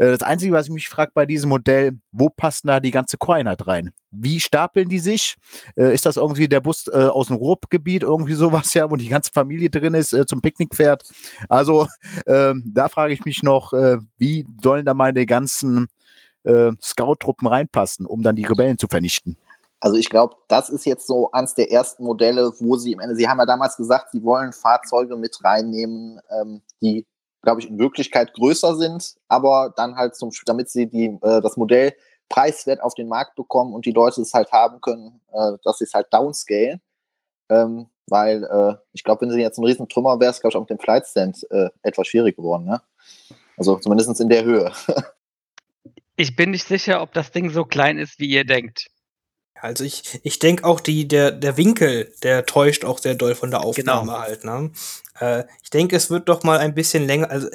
Äh, 0.00 0.12
das 0.12 0.22
Einzige, 0.22 0.52
was 0.52 0.66
ich 0.66 0.72
mich 0.72 0.88
frage 0.88 1.12
bei 1.14 1.26
diesem 1.26 1.50
Modell, 1.50 1.92
wo 2.10 2.30
passt 2.30 2.66
da 2.66 2.80
die 2.80 2.90
ganze 2.90 3.18
Core-Einheit 3.18 3.66
rein? 3.66 3.92
Wie 4.10 4.40
stapeln 4.40 4.88
die 4.88 4.98
sich? 4.98 5.36
Äh, 5.76 5.94
ist 5.94 6.06
das 6.06 6.16
irgendwie 6.16 6.48
der 6.48 6.60
Bus 6.60 6.88
äh, 6.88 6.96
aus 6.96 7.26
dem 7.26 7.36
Ruhrgebiet, 7.36 8.02
irgendwie 8.02 8.32
sowas, 8.32 8.72
ja, 8.74 8.90
wo 8.90 8.96
die 8.96 9.08
ganze 9.08 9.30
Familie 9.32 9.68
drin 9.68 9.94
ist, 9.94 10.16
zum 10.26 10.40
Picknick 10.40 10.74
fährt? 10.74 11.04
Also, 11.48 11.86
ähm, 12.26 12.64
da 12.66 12.88
frage 12.88 13.12
ich 13.12 13.24
mich 13.24 13.42
noch, 13.42 13.72
wie 14.16 14.46
sollen 14.62 14.86
da 14.86 14.94
meine 14.94 15.26
ganzen 15.26 15.88
Scout-Truppen 16.46 17.46
reinpassen, 17.46 18.06
um 18.06 18.22
dann 18.22 18.34
die 18.34 18.46
Rebellen 18.46 18.78
zu 18.78 18.86
vernichten. 18.88 19.36
Also 19.80 19.96
ich 19.96 20.08
glaube, 20.08 20.36
das 20.48 20.70
ist 20.70 20.86
jetzt 20.86 21.06
so 21.06 21.30
eins 21.32 21.54
der 21.54 21.70
ersten 21.70 22.04
Modelle, 22.04 22.52
wo 22.60 22.76
sie 22.76 22.92
im 22.92 23.00
Ende, 23.00 23.14
sie 23.14 23.28
haben 23.28 23.38
ja 23.38 23.46
damals 23.46 23.76
gesagt, 23.76 24.12
sie 24.12 24.22
wollen 24.22 24.52
Fahrzeuge 24.52 25.16
mit 25.16 25.38
reinnehmen, 25.42 26.20
ähm, 26.30 26.62
die, 26.80 27.06
glaube 27.42 27.60
ich, 27.60 27.68
in 27.68 27.78
Wirklichkeit 27.78 28.34
größer 28.34 28.76
sind, 28.76 29.14
aber 29.28 29.72
dann 29.76 29.96
halt 29.96 30.14
zum, 30.14 30.30
damit 30.46 30.70
sie 30.70 30.86
die, 30.86 31.18
äh, 31.22 31.40
das 31.40 31.56
Modell 31.56 31.94
preiswert 32.28 32.82
auf 32.82 32.94
den 32.94 33.08
Markt 33.08 33.34
bekommen 33.34 33.74
und 33.74 33.86
die 33.86 33.92
Leute 33.92 34.20
es 34.20 34.34
halt 34.34 34.52
haben 34.52 34.80
können, 34.80 35.20
äh, 35.32 35.52
dass 35.64 35.78
sie 35.78 35.84
es 35.84 35.94
halt 35.94 36.06
downscalen. 36.12 36.80
Ähm, 37.48 37.88
weil 38.06 38.44
äh, 38.44 38.74
ich 38.92 39.04
glaube, 39.04 39.22
wenn 39.22 39.30
sie 39.30 39.40
jetzt 39.40 39.58
ein 39.58 39.64
riesen 39.64 39.88
Trümmer 39.88 40.18
wäre, 40.20 40.30
ist, 40.30 40.40
glaube 40.40 40.52
ich, 40.52 40.56
auch 40.56 40.60
mit 40.60 40.70
dem 40.70 40.78
Flightstand 40.78 41.46
äh, 41.50 41.70
etwas 41.82 42.08
schwierig 42.08 42.36
geworden. 42.36 42.64
Ne? 42.64 42.80
Also 43.56 43.76
zumindest 43.78 44.20
in 44.20 44.28
der 44.28 44.44
Höhe. 44.44 44.72
Ich 46.16 46.36
bin 46.36 46.50
nicht 46.50 46.66
sicher, 46.66 47.00
ob 47.00 47.14
das 47.14 47.30
Ding 47.30 47.48
so 47.48 47.64
klein 47.64 47.96
ist, 47.96 48.18
wie 48.18 48.28
ihr 48.28 48.44
denkt. 48.44 48.90
Also 49.60 49.84
ich, 49.84 50.20
ich 50.22 50.38
denke 50.38 50.64
auch, 50.64 50.80
die, 50.80 51.06
der, 51.06 51.30
der 51.32 51.56
Winkel, 51.56 52.12
der 52.22 52.46
täuscht 52.46 52.84
auch 52.84 52.98
sehr 52.98 53.14
doll 53.14 53.34
von 53.34 53.50
der 53.50 53.62
Aufnahme 53.62 54.06
Genau. 54.12 54.18
halt. 54.18 54.44
Ne? 54.44 54.70
Äh, 55.18 55.44
ich 55.62 55.70
denke, 55.70 55.96
es 55.96 56.10
wird 56.10 56.28
doch 56.28 56.42
mal 56.42 56.58
ein 56.58 56.74
bisschen 56.74 57.06
länger. 57.06 57.30
Also, 57.30 57.48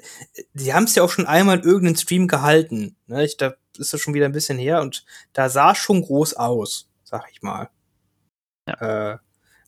sie 0.53 0.73
haben 0.73 0.83
es 0.85 0.95
ja 0.95 1.03
auch 1.03 1.09
schon 1.09 1.25
einmal 1.27 1.59
in 1.59 1.63
irgendeinem 1.63 1.95
Stream 1.97 2.27
gehalten. 2.27 2.95
Ne? 3.07 3.25
Ich, 3.25 3.37
da 3.37 3.55
ist 3.77 3.93
es 3.93 4.01
schon 4.01 4.13
wieder 4.13 4.25
ein 4.25 4.31
bisschen 4.31 4.57
her 4.57 4.81
und 4.81 5.05
da 5.33 5.49
sah 5.49 5.71
es 5.71 5.77
schon 5.77 6.01
groß 6.01 6.35
aus, 6.35 6.89
sag 7.03 7.25
ich 7.31 7.41
mal. 7.41 7.69
Äh, 8.67 9.17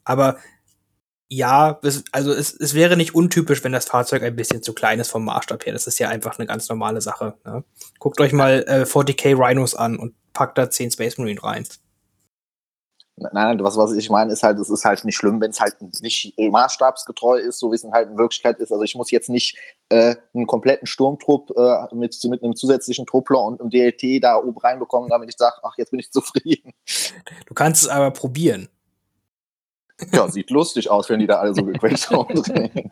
aber 0.04 0.38
ja, 1.30 1.80
es, 1.84 2.06
also 2.14 2.32
es, 2.32 2.54
es 2.54 2.74
wäre 2.74 2.96
nicht 2.96 3.14
untypisch, 3.14 3.64
wenn 3.64 3.74
das 3.74 3.86
Fahrzeug 3.86 4.24
ein 4.24 4.36
bisschen 4.36 4.64
zu 4.64 4.74
klein 4.74 5.00
ist 5.00 5.12
vom 5.12 5.26
Maßstab 5.26 5.66
her. 5.66 5.74
Das 5.74 5.86
ist 5.88 6.00
ja 6.00 6.08
einfach 6.08 6.40
eine 6.40 6.48
ganz 6.48 6.70
normale 6.70 7.02
Sache. 7.02 7.34
Ne? 7.44 7.64
Guckt 8.00 8.22
euch 8.22 8.32
mal 8.32 8.64
äh, 8.68 8.84
40k 8.84 9.36
Rhinos 9.38 9.76
an 9.76 9.98
und 9.98 10.14
packt 10.34 10.58
da 10.58 10.70
10 10.70 10.92
Space 10.92 11.18
Marine 11.18 11.44
rein. 11.44 11.68
Nein, 13.20 13.32
nein, 13.34 13.64
was, 13.64 13.78
was 13.78 13.94
ich 13.94 14.12
meine, 14.12 14.32
ist 14.32 14.44
halt, 14.44 14.60
es 14.60 14.70
ist 14.70 14.86
halt 14.86 15.04
nicht 15.04 15.16
schlimm, 15.16 15.42
wenn 15.42 15.50
es 15.50 15.60
halt 15.60 15.76
nicht 16.02 16.36
maßstabsgetreu 16.38 17.40
ist, 17.40 17.58
so 17.58 17.72
wie 17.72 17.76
es 17.76 17.84
halt 17.92 18.12
in 18.12 18.18
Wirklichkeit 18.20 18.60
ist. 18.60 18.72
Also 18.72 18.84
ich 18.84 18.94
muss 18.94 19.10
jetzt 19.10 19.30
nicht 19.30 19.58
äh, 19.90 20.16
einen 20.36 20.46
kompletten 20.46 20.86
Sturmtrupp 20.86 21.52
äh, 21.58 21.96
mit, 21.96 22.16
mit 22.26 22.44
einem 22.44 22.56
zusätzlichen 22.56 23.08
Truppler 23.08 23.42
und 23.42 23.60
einem 23.60 23.72
DLT 23.72 24.24
da 24.24 24.38
oben 24.38 24.60
reinbekommen, 24.60 25.10
damit 25.10 25.30
ich 25.30 25.36
sage, 25.36 25.56
ach, 25.64 25.74
jetzt 25.78 25.90
bin 25.90 26.00
ich 26.00 26.12
zufrieden. 26.12 26.74
Du 27.48 27.56
kannst 27.56 27.84
es 27.84 27.90
aber 27.90 28.12
probieren. 28.12 28.70
Ja, 30.12 30.30
sieht 30.30 30.52
lustig 30.52 30.92
aus, 30.92 31.10
wenn 31.10 31.20
die 31.20 31.26
da 31.26 31.40
alle 31.40 31.56
so 31.56 31.66
gequetscht 31.66 32.12
rumdrehen. 32.12 32.92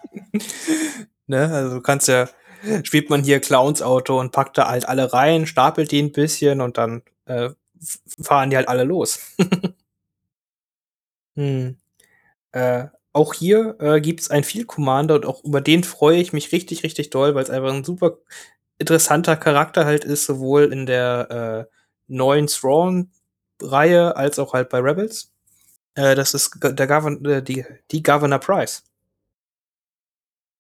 Ne? 1.28 1.54
Also 1.54 1.76
du 1.76 1.82
kannst 1.82 2.08
ja, 2.08 2.28
spielt 2.82 3.12
man 3.12 3.24
hier 3.24 3.40
Clowns 3.42 3.84
Auto 3.84 4.20
und 4.20 4.32
packt 4.32 4.58
da 4.58 4.70
halt 4.70 4.90
alle 4.90 5.14
rein, 5.14 5.46
stapelt 5.46 5.92
die 5.92 6.02
ein 6.02 6.12
bisschen 6.12 6.62
und 6.62 6.80
dann 6.80 7.04
äh, 7.26 7.52
fahren 8.20 8.50
die 8.50 8.56
halt 8.56 8.68
alle 8.68 8.86
los. 8.86 9.20
hm. 11.36 11.78
äh, 12.54 12.88
auch 13.14 13.34
hier 13.34 13.78
äh, 13.80 14.02
gibt 14.02 14.22
es 14.22 14.30
einen 14.32 14.44
Field 14.44 14.68
Commander 14.68 15.16
und 15.16 15.26
auch 15.26 15.44
über 15.44 15.62
den 15.62 15.84
freue 15.84 16.18
ich 16.18 16.34
mich 16.34 16.52
richtig, 16.52 16.84
richtig 16.84 17.12
doll, 17.12 17.36
weil 17.36 17.44
es 17.44 17.50
einfach 17.50 17.74
ein 17.74 17.86
super 17.86 18.18
interessanter 18.78 19.38
Charakter 19.38 19.86
halt 19.86 20.04
ist, 20.06 20.26
sowohl 20.26 20.72
in 20.74 20.86
der 20.86 21.68
äh, 21.70 21.76
neuen 22.08 22.48
Thrawn-Reihe 22.48 24.16
als 24.18 24.40
auch 24.40 24.54
halt 24.54 24.70
bei 24.70 24.80
Rebels. 24.80 25.32
Äh, 25.96 26.16
das 26.16 26.34
ist 26.34 26.58
der 26.62 26.88
Govern 26.88 27.24
äh, 27.26 27.44
die, 27.44 27.66
die 27.92 28.04
Governor 28.04 28.40
Price. 28.40 28.84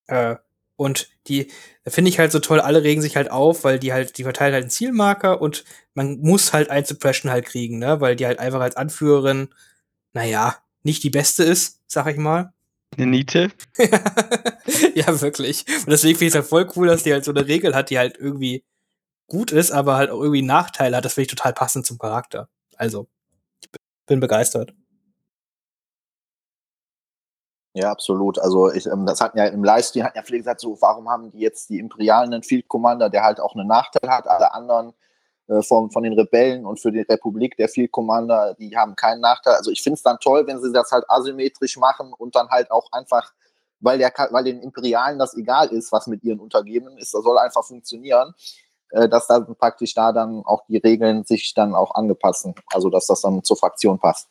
Äh, 0.07 0.35
und 0.77 1.09
die 1.27 1.51
finde 1.87 2.09
ich 2.09 2.19
halt 2.19 2.31
so 2.31 2.39
toll, 2.39 2.59
alle 2.59 2.83
regen 2.83 3.01
sich 3.01 3.15
halt 3.15 3.31
auf, 3.31 3.63
weil 3.63 3.79
die 3.79 3.93
halt, 3.93 4.17
die 4.17 4.23
verteilen 4.23 4.53
halt 4.53 4.63
einen 4.63 4.71
Zielmarker 4.71 5.41
und 5.41 5.63
man 5.93 6.19
muss 6.19 6.53
halt 6.53 6.69
ein 6.69 6.85
Suppression 6.85 7.31
halt 7.31 7.45
kriegen, 7.45 7.79
ne? 7.79 8.01
Weil 8.01 8.15
die 8.15 8.25
halt 8.25 8.39
einfach 8.39 8.59
als 8.61 8.75
Anführerin, 8.75 9.49
naja, 10.13 10.57
nicht 10.85 11.03
die 11.03 11.09
beste 11.09 11.43
ist, 11.43 11.81
sag 11.87 12.07
ich 12.07 12.17
mal. 12.17 12.53
Eine 12.95 13.07
Niete. 13.07 13.51
ja, 14.95 15.21
wirklich. 15.21 15.65
Und 15.67 15.89
deswegen 15.89 16.17
finde 16.17 16.25
ich 16.25 16.31
es 16.31 16.35
halt 16.35 16.45
voll 16.45 16.71
cool, 16.75 16.87
dass 16.87 17.03
die 17.03 17.11
halt 17.11 17.25
so 17.25 17.31
eine 17.31 17.47
Regel 17.47 17.75
hat, 17.75 17.89
die 17.89 17.97
halt 17.97 18.17
irgendwie 18.17 18.63
gut 19.27 19.51
ist, 19.51 19.71
aber 19.71 19.95
halt 19.97 20.11
auch 20.11 20.21
irgendwie 20.21 20.43
Nachteile 20.43 20.97
hat. 20.97 21.05
Das 21.05 21.15
finde 21.15 21.25
ich 21.25 21.35
total 21.35 21.53
passend 21.53 21.85
zum 21.85 21.97
Charakter. 21.97 22.47
Also, 22.77 23.07
ich 23.61 23.69
bin 24.05 24.19
begeistert. 24.19 24.73
Ja, 27.73 27.91
absolut. 27.91 28.39
Also 28.39 28.71
ich, 28.71 28.85
ähm, 28.85 29.05
das 29.05 29.19
hatten 29.19 29.37
ja 29.37 29.47
im 29.47 29.63
Livestream 29.63 30.05
hatten 30.05 30.17
ja 30.17 30.23
viele 30.23 30.37
gesagt, 30.37 30.61
so 30.61 30.77
warum 30.81 31.09
haben 31.09 31.31
die 31.31 31.39
jetzt 31.39 31.69
die 31.69 31.79
Imperialen 31.79 32.33
einen 32.33 32.43
Field 32.43 32.69
Commander, 32.69 33.09
der 33.09 33.23
halt 33.23 33.41
auch 33.41 33.53
einen 33.53 33.67
Nachteil 33.67 34.09
hat. 34.09 34.27
Alle 34.27 34.53
anderen 34.53 34.93
äh, 35.47 35.61
von, 35.61 35.91
von 35.91 36.03
den 36.03 36.13
Rebellen 36.13 36.65
und 36.65 36.79
für 36.79 36.91
die 36.91 37.01
Republik, 37.01 37.55
der 37.57 37.69
Field 37.69 37.91
Commander, 37.91 38.55
die 38.55 38.75
haben 38.75 38.95
keinen 38.95 39.21
Nachteil. 39.21 39.53
Also 39.55 39.69
ich 39.69 39.83
finde 39.83 39.95
es 39.95 40.01
dann 40.01 40.17
toll, 40.19 40.47
wenn 40.47 40.61
sie 40.61 40.71
das 40.71 40.91
halt 40.91 41.05
asymmetrisch 41.07 41.77
machen 41.77 42.13
und 42.17 42.35
dann 42.35 42.49
halt 42.49 42.71
auch 42.71 42.91
einfach, 42.91 43.31
weil, 43.79 43.99
der, 43.99 44.11
weil 44.31 44.43
den 44.43 44.61
Imperialen 44.61 45.19
das 45.19 45.35
egal 45.35 45.67
ist, 45.67 45.91
was 45.91 46.07
mit 46.07 46.23
ihren 46.23 46.39
Untergebenen 46.39 46.97
ist, 46.97 47.13
das 47.13 47.23
soll 47.23 47.37
einfach 47.37 47.63
funktionieren, 47.63 48.33
äh, 48.89 49.07
dass 49.07 49.27
dann 49.27 49.55
praktisch 49.55 49.93
da 49.93 50.11
dann 50.11 50.41
auch 50.45 50.65
die 50.67 50.77
Regeln 50.77 51.23
sich 51.25 51.53
dann 51.53 51.75
auch 51.75 51.93
angepassen, 51.93 52.55
also 52.73 52.89
dass 52.89 53.05
das 53.05 53.21
dann 53.21 53.43
zur 53.43 53.57
Fraktion 53.57 53.99
passt. 53.99 54.29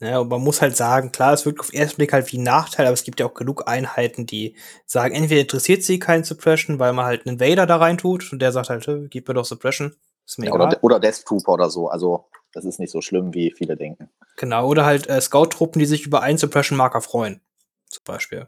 Ja, 0.00 0.20
und 0.20 0.28
man 0.28 0.42
muss 0.42 0.62
halt 0.62 0.76
sagen, 0.76 1.10
klar, 1.10 1.32
es 1.32 1.44
wirkt 1.44 1.58
auf 1.58 1.70
den 1.70 1.80
ersten 1.80 1.96
Blick 1.96 2.12
halt 2.12 2.30
wie 2.32 2.38
ein 2.38 2.44
Nachteil, 2.44 2.86
aber 2.86 2.94
es 2.94 3.02
gibt 3.02 3.18
ja 3.18 3.26
auch 3.26 3.34
genug 3.34 3.66
Einheiten, 3.66 4.26
die 4.26 4.54
sagen, 4.86 5.14
entweder 5.14 5.40
interessiert 5.40 5.82
sie 5.82 5.98
kein 5.98 6.22
Suppression, 6.22 6.78
weil 6.78 6.92
man 6.92 7.04
halt 7.04 7.26
einen 7.26 7.40
Vader 7.40 7.66
da 7.66 7.76
rein 7.76 7.98
tut 7.98 8.32
und 8.32 8.40
der 8.40 8.52
sagt 8.52 8.70
halt, 8.70 8.86
gib 9.10 9.26
mir 9.26 9.34
doch 9.34 9.44
Suppression. 9.44 9.96
Ist 10.24 10.38
mir 10.38 10.46
ja, 10.46 10.54
egal. 10.54 10.68
Oder, 10.68 10.84
oder 10.84 11.00
Death 11.00 11.24
Trooper 11.24 11.52
oder 11.52 11.70
so. 11.70 11.88
Also, 11.88 12.28
das 12.52 12.64
ist 12.64 12.78
nicht 12.78 12.92
so 12.92 13.00
schlimm, 13.00 13.34
wie 13.34 13.50
viele 13.50 13.76
denken. 13.76 14.08
Genau, 14.36 14.68
oder 14.68 14.84
halt 14.84 15.08
äh, 15.08 15.20
Scout-Truppen, 15.20 15.80
die 15.80 15.86
sich 15.86 16.06
über 16.06 16.22
einen 16.22 16.38
Suppression-Marker 16.38 17.00
freuen. 17.00 17.40
Zum 17.88 18.04
Beispiel. 18.04 18.46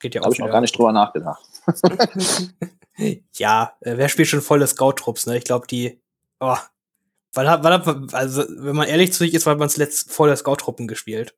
Geht 0.00 0.14
ja 0.14 0.22
auch. 0.22 0.26
Habe 0.26 0.34
ich 0.34 0.40
noch 0.40 0.50
gar 0.50 0.60
nicht 0.60 0.76
drüber 0.76 0.92
nachgedacht. 0.92 1.44
ja, 3.34 3.76
äh, 3.80 3.96
wer 3.96 4.08
spielt 4.08 4.28
schon 4.28 4.40
volle 4.40 4.66
Scout-Trupps, 4.66 5.26
ne? 5.26 5.38
Ich 5.38 5.44
glaube, 5.44 5.66
die. 5.66 6.00
Oh, 6.40 6.56
Wann 7.34 7.48
hat 7.48 8.14
also 8.14 8.44
wenn 8.48 8.76
man 8.76 8.88
ehrlich 8.88 9.12
zu 9.12 9.18
sich 9.18 9.34
ist, 9.34 9.46
wann 9.46 9.58
man 9.58 9.68
zuletzt 9.68 10.10
vor 10.10 10.26
der 10.26 10.36
Scout-Truppen 10.36 10.88
gespielt? 10.88 11.34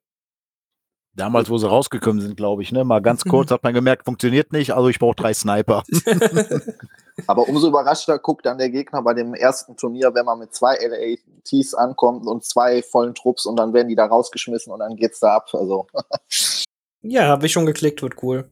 Damals, 1.15 1.49
wo 1.49 1.57
sie 1.57 1.67
rausgekommen 1.67 2.21
sind, 2.21 2.37
glaube 2.37 2.61
ich, 2.61 2.71
ne? 2.71 2.85
Mal 2.85 3.01
ganz 3.01 3.23
kurz 3.29 3.51
hat 3.51 3.63
man 3.63 3.73
gemerkt, 3.73 4.05
funktioniert 4.05 4.53
nicht, 4.53 4.71
also 4.73 4.87
ich 4.87 4.99
brauche 4.99 5.15
drei 5.15 5.33
Sniper. 5.33 5.83
Aber 7.27 7.49
umso 7.49 7.67
überraschter 7.67 8.19
guckt 8.19 8.45
dann 8.45 8.57
der 8.57 8.69
Gegner 8.69 9.01
bei 9.01 9.13
dem 9.13 9.33
ersten 9.33 9.75
Turnier, 9.75 10.13
wenn 10.15 10.25
man 10.25 10.39
mit 10.39 10.53
zwei 10.53 10.77
LATs 10.77 11.73
ankommt 11.73 12.25
und 12.25 12.45
zwei 12.45 12.81
vollen 12.81 13.13
Trupps 13.13 13.45
und 13.45 13.57
dann 13.57 13.73
werden 13.73 13.89
die 13.89 13.95
da 13.95 14.05
rausgeschmissen 14.05 14.71
und 14.71 14.79
dann 14.79 14.95
geht's 14.95 15.19
da 15.19 15.35
ab. 15.35 15.49
Also. 15.51 15.87
ja, 17.01 17.27
habe 17.27 17.45
ich 17.45 17.51
schon 17.51 17.65
geklickt, 17.65 18.01
wird 18.01 18.23
cool. 18.23 18.49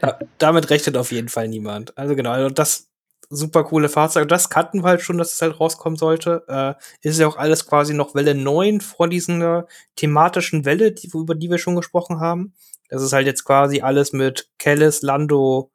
da, 0.00 0.18
damit 0.38 0.70
rechnet 0.70 0.96
auf 0.96 1.10
jeden 1.10 1.28
Fall 1.28 1.48
niemand. 1.48 1.98
Also 1.98 2.14
genau, 2.14 2.30
also 2.30 2.50
das 2.50 2.88
super 3.34 3.64
coole 3.64 3.88
Fahrzeuge. 3.88 4.26
Das 4.26 4.50
kannten 4.50 4.82
wir 4.82 4.88
halt 4.88 5.02
schon, 5.02 5.18
dass 5.18 5.32
es 5.32 5.42
halt 5.42 5.58
rauskommen 5.60 5.96
sollte. 5.96 6.44
Äh, 6.48 6.74
ist 7.08 7.18
ja 7.18 7.26
auch 7.26 7.36
alles 7.36 7.66
quasi 7.66 7.94
noch 7.94 8.14
Welle 8.14 8.34
9 8.34 8.80
vor 8.80 9.08
dieser 9.08 9.66
thematischen 9.96 10.64
Welle, 10.64 10.92
die, 10.92 11.08
über 11.14 11.34
die 11.34 11.50
wir 11.50 11.58
schon 11.58 11.76
gesprochen 11.76 12.20
haben. 12.20 12.54
Das 12.88 13.02
ist 13.02 13.12
halt 13.12 13.26
jetzt 13.26 13.44
quasi 13.44 13.80
alles 13.80 14.12
mit 14.12 14.50
Kellis, 14.58 15.02
Lando, 15.02 15.72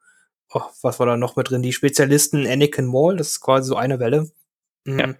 oh, 0.53 0.61
was 0.81 0.99
war 0.99 1.05
da 1.05 1.17
noch 1.17 1.35
mit 1.35 1.49
drin? 1.49 1.61
Die 1.61 1.73
Spezialisten 1.73 2.45
Anakin 2.47 2.85
Maul, 2.85 3.17
das 3.17 3.29
ist 3.29 3.41
quasi 3.41 3.67
so 3.67 3.75
eine 3.75 3.99
Welle. 3.99 4.31
Mhm. 4.85 4.99
Ja. 4.99 5.15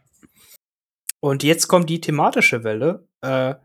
Und 1.20 1.44
jetzt 1.44 1.68
kommt 1.68 1.90
die 1.90 2.02
thematische 2.02 2.64
Welle. 2.64 3.08
Äh, 3.22 3.56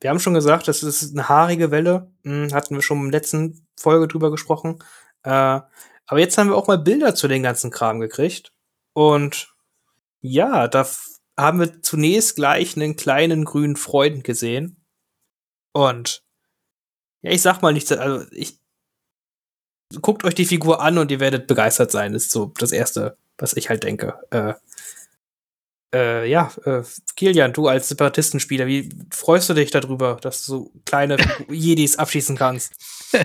wir 0.00 0.10
haben 0.10 0.20
schon 0.20 0.34
gesagt, 0.34 0.68
das 0.68 0.82
ist 0.82 1.12
eine 1.12 1.28
haarige 1.28 1.70
Welle. 1.70 2.10
Hm, 2.24 2.52
hatten 2.52 2.74
wir 2.74 2.82
schon 2.82 3.10
der 3.10 3.20
letzten 3.20 3.66
Folge 3.78 4.06
drüber 4.06 4.30
gesprochen. 4.30 4.78
Äh, 5.22 5.60
aber 6.08 6.20
jetzt 6.20 6.36
haben 6.38 6.48
wir 6.48 6.56
auch 6.56 6.66
mal 6.66 6.78
Bilder 6.78 7.14
zu 7.14 7.28
den 7.28 7.42
ganzen 7.42 7.70
Kram 7.70 8.00
gekriegt. 8.00 8.52
Und 8.94 9.54
ja, 10.20 10.66
da 10.66 10.88
haben 11.38 11.60
wir 11.60 11.82
zunächst 11.82 12.34
gleich 12.34 12.76
einen 12.76 12.96
kleinen 12.96 13.44
grünen 13.44 13.76
Freund 13.76 14.24
gesehen. 14.24 14.84
Und 15.72 16.24
ja, 17.22 17.30
ich 17.30 17.42
sag 17.42 17.62
mal 17.62 17.72
nichts, 17.72 17.92
also 17.92 18.26
ich 18.32 18.58
guckt 20.00 20.24
euch 20.24 20.34
die 20.34 20.46
Figur 20.46 20.80
an 20.80 20.98
und 20.98 21.10
ihr 21.10 21.20
werdet 21.20 21.46
begeistert 21.46 21.90
sein, 21.90 22.14
ist 22.14 22.30
so 22.30 22.52
das 22.58 22.72
erste, 22.72 23.16
was 23.36 23.52
ich 23.54 23.68
halt 23.68 23.84
denke. 23.84 24.18
Äh, 24.30 24.54
äh, 25.94 26.28
ja, 26.28 26.50
äh, 26.64 26.82
Kilian, 27.16 27.52
du 27.52 27.68
als 27.68 27.88
Separatistenspieler, 27.88 28.66
wie 28.66 28.88
freust 29.10 29.48
du 29.48 29.54
dich 29.54 29.70
darüber, 29.70 30.18
dass 30.20 30.44
du 30.44 30.52
so 30.52 30.72
kleine 30.84 31.16
Jedis 31.50 31.96
abschießen 31.96 32.36
kannst? 32.36 32.72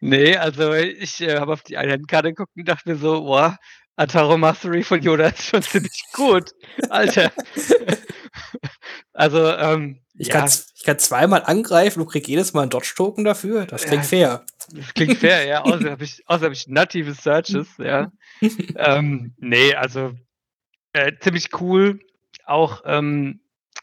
nee, 0.00 0.36
also 0.36 0.74
ich 0.74 1.20
äh, 1.22 1.38
habe 1.38 1.52
auf 1.52 1.62
die 1.62 1.76
Einheitenkarte 1.76 2.28
geguckt 2.28 2.52
und 2.56 2.68
dachte 2.68 2.90
mir 2.90 2.96
so, 2.96 3.22
boah, 3.22 3.58
Ataro 3.96 4.36
Mastery 4.36 4.82
von 4.82 5.00
Yoda 5.00 5.28
ist 5.28 5.44
schon 5.44 5.62
ziemlich 5.62 6.04
gut. 6.12 6.50
Alter. 6.90 7.32
also, 9.12 9.48
ähm, 9.48 10.00
ich, 10.16 10.28
ja. 10.28 10.40
kann, 10.40 10.50
ich 10.74 10.82
kann 10.82 10.98
zweimal 10.98 11.44
angreifen 11.44 12.00
und 12.00 12.08
krieg 12.08 12.26
jedes 12.26 12.52
Mal 12.52 12.62
einen 12.62 12.70
Dodge-Token 12.70 13.24
dafür. 13.24 13.66
Das 13.66 13.84
klingt 13.84 14.02
ja, 14.04 14.08
fair. 14.08 14.46
Das 14.72 14.94
klingt 14.94 15.18
fair, 15.18 15.46
ja. 15.46 15.62
Außer 15.62 15.90
habe 15.90 16.04
ich, 16.04 16.22
außer 16.26 16.46
hab 16.46 16.52
ich 16.52 16.66
native 16.66 17.14
Searches, 17.14 17.68
ja. 17.78 18.10
ähm, 18.76 19.34
nee, 19.38 19.74
also 19.74 20.12
äh, 20.94 21.12
ziemlich 21.20 21.60
cool. 21.60 22.00
Auch 22.46 22.82
ähm, 22.86 23.40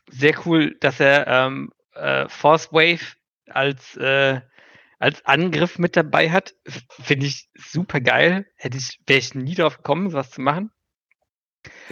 sehr 0.10 0.36
cool, 0.46 0.76
dass 0.80 1.00
er 1.00 1.28
ähm, 1.28 1.72
äh, 1.94 2.28
Force 2.28 2.72
Wave 2.72 3.16
als, 3.48 3.96
äh, 3.98 4.42
als 5.00 5.26
Angriff 5.26 5.78
mit 5.78 5.96
dabei 5.96 6.32
hat. 6.32 6.56
Finde 6.90 7.28
ich 7.28 7.50
super 7.56 8.02
geil. 8.02 8.46
Hätte 8.56 8.78
ich, 8.78 9.00
wäre 9.06 9.20
ich 9.20 9.36
nie 9.36 9.56
drauf 9.56 9.78
gekommen, 9.78 10.10
sowas 10.10 10.32
zu 10.32 10.42
machen. 10.42 10.72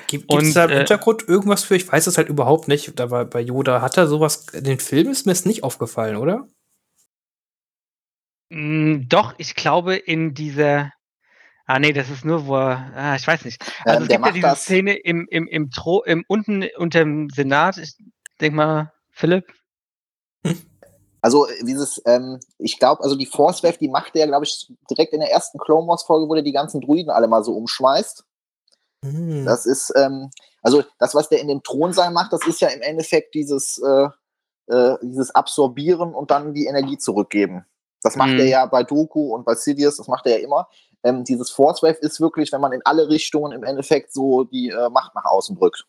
Gibt 0.08 0.34
es 0.34 0.54
da 0.54 0.66
im 0.66 0.72
äh, 0.72 0.78
Hintergrund 0.78 1.28
irgendwas 1.28 1.64
für? 1.64 1.76
Ich 1.76 1.92
weiß 1.92 2.08
es 2.08 2.18
halt 2.18 2.30
überhaupt 2.30 2.68
nicht. 2.68 3.00
Da 3.00 3.12
war 3.12 3.26
bei 3.26 3.42
Yoda 3.42 3.82
hat 3.82 3.98
er 3.98 4.08
sowas. 4.08 4.48
In 4.50 4.64
den 4.64 4.80
Film 4.80 5.10
ist 5.10 5.26
mir 5.26 5.32
es 5.32 5.46
nicht 5.46 5.64
aufgefallen, 5.64 6.16
oder? 6.16 6.48
Mm, 8.50 9.08
doch, 9.08 9.36
ich 9.38 9.56
glaube, 9.56 9.96
in 9.96 10.34
dieser 10.34 10.92
Ah, 11.70 11.78
nee, 11.78 11.94
das 11.94 12.10
ist 12.10 12.26
nur, 12.26 12.48
wo 12.48 12.56
er, 12.56 12.92
ah, 12.96 13.16
ich 13.16 13.28
weiß 13.28 13.46
nicht. 13.46 13.62
Also 13.86 13.98
ähm, 13.98 14.04
es 14.04 14.10
gibt 14.10 14.26
ja 14.26 14.32
diese 14.32 14.48
das. 14.48 14.64
Szene 14.64 14.96
im, 14.96 15.28
im, 15.30 15.48
im, 15.48 15.70
Tro, 15.70 16.02
im 16.02 16.26
unten 16.28 16.66
unter 16.78 16.98
dem 16.98 17.30
Senat. 17.30 17.78
Ich 17.78 17.96
denk 18.42 18.56
mal, 18.56 18.92
Philipp. 19.12 19.46
Also 21.22 21.48
dieses, 21.64 22.02
ähm, 22.06 22.40
ich 22.60 22.80
glaube, 22.80 23.04
also 23.04 23.18
die 23.18 23.26
Force 23.26 23.62
Wave, 23.62 23.78
die 23.78 23.90
macht 23.90 24.16
er, 24.16 24.26
glaube 24.26 24.46
ich, 24.46 24.72
direkt 24.90 25.12
in 25.12 25.20
der 25.20 25.30
ersten 25.30 25.60
Clone 25.60 25.86
Wars 25.86 26.04
Folge, 26.04 26.30
wo 26.30 26.34
der 26.34 26.46
die 26.46 26.54
ganzen 26.54 26.80
Druiden 26.80 27.10
alle 27.10 27.28
mal 27.28 27.44
so 27.44 27.58
umschmeißt. 27.58 28.24
Mhm. 29.02 29.44
Das 29.44 29.66
ist, 29.66 29.92
ähm, 29.98 30.32
also 30.62 30.82
das, 30.98 31.14
was 31.16 31.28
der 31.28 31.42
in 31.42 31.50
dem 31.50 31.62
Thronsaal 31.62 32.12
macht, 32.12 32.32
das 32.32 32.48
ist 32.48 32.62
ja 32.62 32.70
im 32.70 32.82
Endeffekt 32.82 33.36
dieses, 33.36 33.80
äh, 33.80 34.08
äh, 34.68 34.98
dieses 35.02 35.36
Absorbieren 35.36 36.16
und 36.16 36.32
dann 36.32 36.54
die 36.54 36.68
Energie 36.68 36.98
zurückgeben. 36.98 37.66
Das 38.02 38.16
macht 38.16 38.32
mhm. 38.32 38.40
er 38.40 38.46
ja 38.46 38.66
bei 38.66 38.84
Doku 38.84 39.36
und 39.36 39.44
bei 39.44 39.56
Sidious, 39.56 39.98
das 39.98 40.08
macht 40.08 40.26
er 40.26 40.40
ja 40.40 40.46
immer. 40.46 40.70
Ähm, 41.04 41.24
dieses 41.24 41.50
Force 41.50 41.82
Wave 41.82 42.00
ist 42.02 42.20
wirklich, 42.20 42.52
wenn 42.52 42.62
man 42.62 42.74
in 42.74 42.82
alle 42.84 43.10
Richtungen 43.10 43.54
im 43.54 43.64
Endeffekt 43.64 44.14
so 44.14 44.44
die 44.44 44.70
äh, 44.70 44.90
Macht 44.90 45.16
nach 45.16 45.26
außen 45.26 45.58
drückt. 45.58 45.86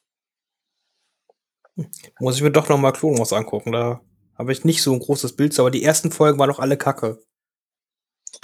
Muss 2.18 2.36
ich 2.36 2.42
mir 2.42 2.50
doch 2.50 2.68
noch 2.68 2.78
mal 2.78 2.92
Clone 2.92 3.18
Wars 3.18 3.32
angucken. 3.32 3.72
Da 3.72 4.00
habe 4.36 4.52
ich 4.52 4.64
nicht 4.64 4.82
so 4.82 4.92
ein 4.92 5.00
großes 5.00 5.36
Bild 5.36 5.58
aber 5.58 5.70
die 5.70 5.84
ersten 5.84 6.10
Folgen 6.10 6.38
waren 6.38 6.50
doch 6.50 6.58
alle 6.58 6.76
kacke. 6.76 7.18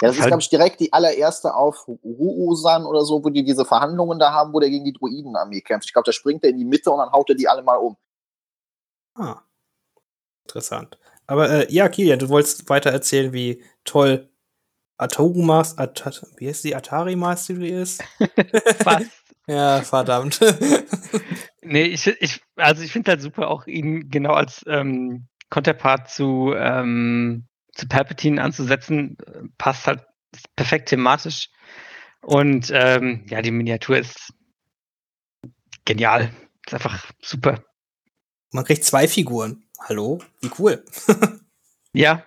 Ja, 0.01 0.09
das 0.09 0.17
ist, 0.17 0.27
glaube 0.27 0.41
ich, 0.41 0.49
direkt 0.49 0.79
die 0.79 0.93
allererste 0.93 1.55
auf 1.55 1.87
Ruusan 1.87 2.85
oder 2.85 3.03
so, 3.03 3.23
wo 3.23 3.29
die 3.29 3.43
diese 3.43 3.65
Verhandlungen 3.65 4.19
da 4.19 4.31
haben, 4.31 4.53
wo 4.53 4.59
der 4.59 4.69
gegen 4.69 4.85
die 4.85 4.93
Druidenarmee 4.93 5.61
kämpft. 5.61 5.87
Ich 5.87 5.93
glaube, 5.93 6.05
da 6.05 6.11
springt 6.11 6.43
er 6.43 6.51
in 6.51 6.57
die 6.57 6.65
Mitte 6.65 6.91
und 6.91 6.99
dann 6.99 7.11
haut 7.11 7.29
er 7.29 7.35
die 7.35 7.47
alle 7.47 7.63
mal 7.63 7.77
um. 7.77 7.97
Ah. 9.15 9.41
Interessant. 10.43 10.99
Aber 11.25 11.49
äh, 11.49 11.73
ja, 11.73 11.89
Kilian, 11.89 12.19
du 12.19 12.29
wolltest 12.29 12.69
weiter 12.69 12.91
erzählen, 12.91 13.33
wie 13.33 13.63
toll 13.83 14.29
Atari 14.97 15.41
Master, 15.41 15.83
At 15.83 16.21
wie 16.37 16.47
heißt 16.47 16.63
die 16.63 16.75
Atari 16.75 17.15
Mastery 17.15 17.69
ist? 17.69 18.03
Fast. 18.83 19.11
ja, 19.47 19.81
verdammt. 19.81 20.39
nee, 21.61 21.83
ich, 21.83 22.07
ich, 22.07 22.41
also 22.55 22.83
ich 22.83 22.91
finde 22.91 23.11
halt 23.11 23.21
super, 23.21 23.49
auch 23.49 23.67
ihn 23.67 24.09
genau 24.09 24.33
als 24.33 24.65
ähm, 24.67 25.27
Konterpart 25.49 26.09
zu, 26.09 26.53
ähm, 26.55 27.47
zu 27.73 27.87
Palpatine 27.87 28.41
anzusetzen. 28.41 29.17
Passt 29.57 29.87
halt 29.87 30.05
perfekt 30.55 30.89
thematisch. 30.89 31.49
Und 32.21 32.71
ähm, 32.73 33.25
ja, 33.29 33.41
die 33.41 33.51
Miniatur 33.51 33.97
ist 33.97 34.33
genial. 35.85 36.31
Ist 36.65 36.73
einfach 36.73 37.05
super. 37.21 37.63
Man 38.51 38.65
kriegt 38.65 38.83
zwei 38.83 39.07
Figuren. 39.07 39.63
Hallo? 39.79 40.19
Wie 40.41 40.51
cool. 40.59 40.83
ja? 41.93 42.26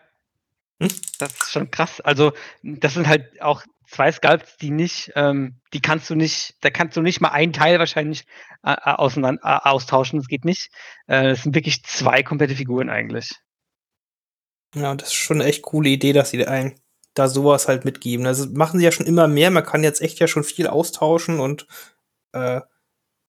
Das 1.18 1.32
ist 1.34 1.52
schon 1.52 1.70
krass. 1.70 2.00
Also, 2.00 2.32
das 2.62 2.94
sind 2.94 3.06
halt 3.06 3.40
auch 3.42 3.62
zwei 3.86 4.10
Sculpts, 4.10 4.56
die 4.56 4.70
nicht, 4.70 5.12
ähm, 5.14 5.60
die 5.74 5.82
kannst 5.82 6.08
du 6.08 6.14
nicht, 6.14 6.54
da 6.62 6.70
kannst 6.70 6.96
du 6.96 7.02
nicht 7.02 7.20
mal 7.20 7.30
einen 7.30 7.52
Teil 7.52 7.78
wahrscheinlich 7.78 8.24
äh, 8.64 8.72
äh 8.72 8.94
auseinander, 8.94 9.42
äh, 9.44 9.68
austauschen. 9.68 10.18
Das 10.18 10.28
geht 10.28 10.44
nicht. 10.44 10.70
Äh, 11.06 11.30
das 11.30 11.42
sind 11.42 11.54
wirklich 11.54 11.84
zwei 11.84 12.22
komplette 12.22 12.56
Figuren 12.56 12.88
eigentlich. 12.88 13.30
Ja, 14.74 14.94
das 14.94 15.08
ist 15.08 15.14
schon 15.14 15.40
eine 15.40 15.50
echt 15.50 15.62
coole 15.62 15.90
Idee, 15.90 16.12
dass 16.12 16.30
sie 16.30 16.46
einen 16.46 16.80
da 17.14 17.28
sowas 17.28 17.68
halt 17.68 17.84
mitgeben. 17.84 18.26
Also 18.26 18.46
machen 18.50 18.78
sie 18.78 18.84
ja 18.84 18.92
schon 18.92 19.06
immer 19.06 19.28
mehr. 19.28 19.50
Man 19.50 19.64
kann 19.64 19.82
jetzt 19.82 20.00
echt 20.00 20.20
ja 20.20 20.28
schon 20.28 20.44
viel 20.44 20.68
austauschen 20.68 21.40
und 21.40 21.66
äh, 22.32 22.60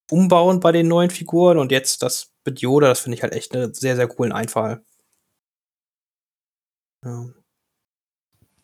umbauen 0.10 0.60
bei 0.60 0.72
den 0.72 0.88
neuen 0.88 1.10
Figuren. 1.10 1.58
Und 1.58 1.72
jetzt 1.72 2.04
das 2.04 2.32
mit 2.45 2.62
Yoda, 2.62 2.88
das 2.89 3.02
finde 3.02 3.18
ich 3.18 3.24
halt 3.24 3.34
echt 3.34 3.56
einen 3.56 3.74
sehr, 3.74 3.95
sehr 3.95 4.08
coolen 4.08 4.32
Einfall. 4.32 4.84
Ja. 7.04 7.41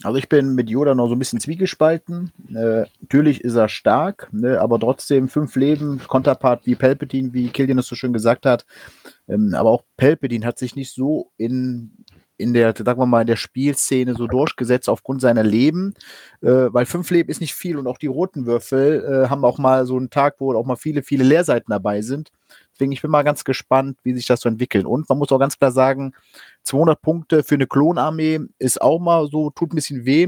Also 0.07 0.19
ich 0.19 0.29
bin 0.29 0.55
mit 0.55 0.69
Yoda 0.69 0.95
noch 0.95 1.09
so 1.09 1.15
ein 1.15 1.19
bisschen 1.19 1.41
zwiegespalten. 1.41 2.31
Äh, 2.55 2.85
natürlich 3.01 3.41
ist 3.41 3.55
er 3.55 3.67
stark, 3.67 4.29
ne, 4.31 4.61
aber 4.61 4.79
trotzdem 4.79 5.27
fünf 5.27 5.57
Leben, 5.57 5.99
Konterpart 6.07 6.65
wie 6.65 6.75
Palpatine, 6.75 7.33
wie 7.33 7.49
Killian 7.49 7.77
es 7.77 7.87
so 7.87 7.95
schön 7.95 8.13
gesagt 8.13 8.45
hat. 8.45 8.65
Ähm, 9.27 9.53
aber 9.53 9.69
auch 9.69 9.83
Palpatine 9.97 10.45
hat 10.45 10.59
sich 10.59 10.77
nicht 10.77 10.93
so 10.93 11.31
in, 11.35 11.91
in 12.37 12.53
der, 12.53 12.73
sagen 12.73 13.01
wir 13.01 13.05
mal, 13.05 13.19
in 13.19 13.27
der 13.27 13.35
Spielszene 13.35 14.15
so 14.15 14.27
durchgesetzt 14.27 14.87
aufgrund 14.87 15.19
seiner 15.19 15.43
Leben, 15.43 15.93
äh, 16.39 16.47
weil 16.47 16.85
fünf 16.85 17.11
Leben 17.11 17.29
ist 17.29 17.41
nicht 17.41 17.53
viel 17.53 17.77
und 17.77 17.85
auch 17.85 17.97
die 17.97 18.07
roten 18.07 18.45
Würfel 18.45 19.03
äh, 19.03 19.29
haben 19.29 19.43
auch 19.43 19.57
mal 19.57 19.85
so 19.85 19.97
einen 19.97 20.09
Tag, 20.09 20.35
wo 20.39 20.53
auch 20.55 20.65
mal 20.65 20.77
viele, 20.77 21.03
viele 21.03 21.25
Leerseiten 21.25 21.69
dabei 21.69 22.01
sind. 22.01 22.31
Deswegen, 22.73 22.93
ich 22.93 23.01
bin 23.01 23.11
mal 23.11 23.23
ganz 23.23 23.43
gespannt, 23.43 23.97
wie 24.03 24.13
sich 24.13 24.27
das 24.27 24.39
so 24.39 24.47
entwickelt. 24.47 24.85
Und 24.85 25.09
man 25.09 25.17
muss 25.17 25.31
auch 25.33 25.39
ganz 25.39 25.57
klar 25.57 25.71
sagen, 25.71 26.13
200 26.67 27.01
Punkte 27.01 27.43
für 27.43 27.55
eine 27.55 27.67
Klonarmee 27.67 28.39
ist 28.59 28.81
auch 28.81 28.99
mal 28.99 29.27
so, 29.27 29.49
tut 29.51 29.71
ein 29.73 29.75
bisschen 29.75 30.05
weh, 30.05 30.27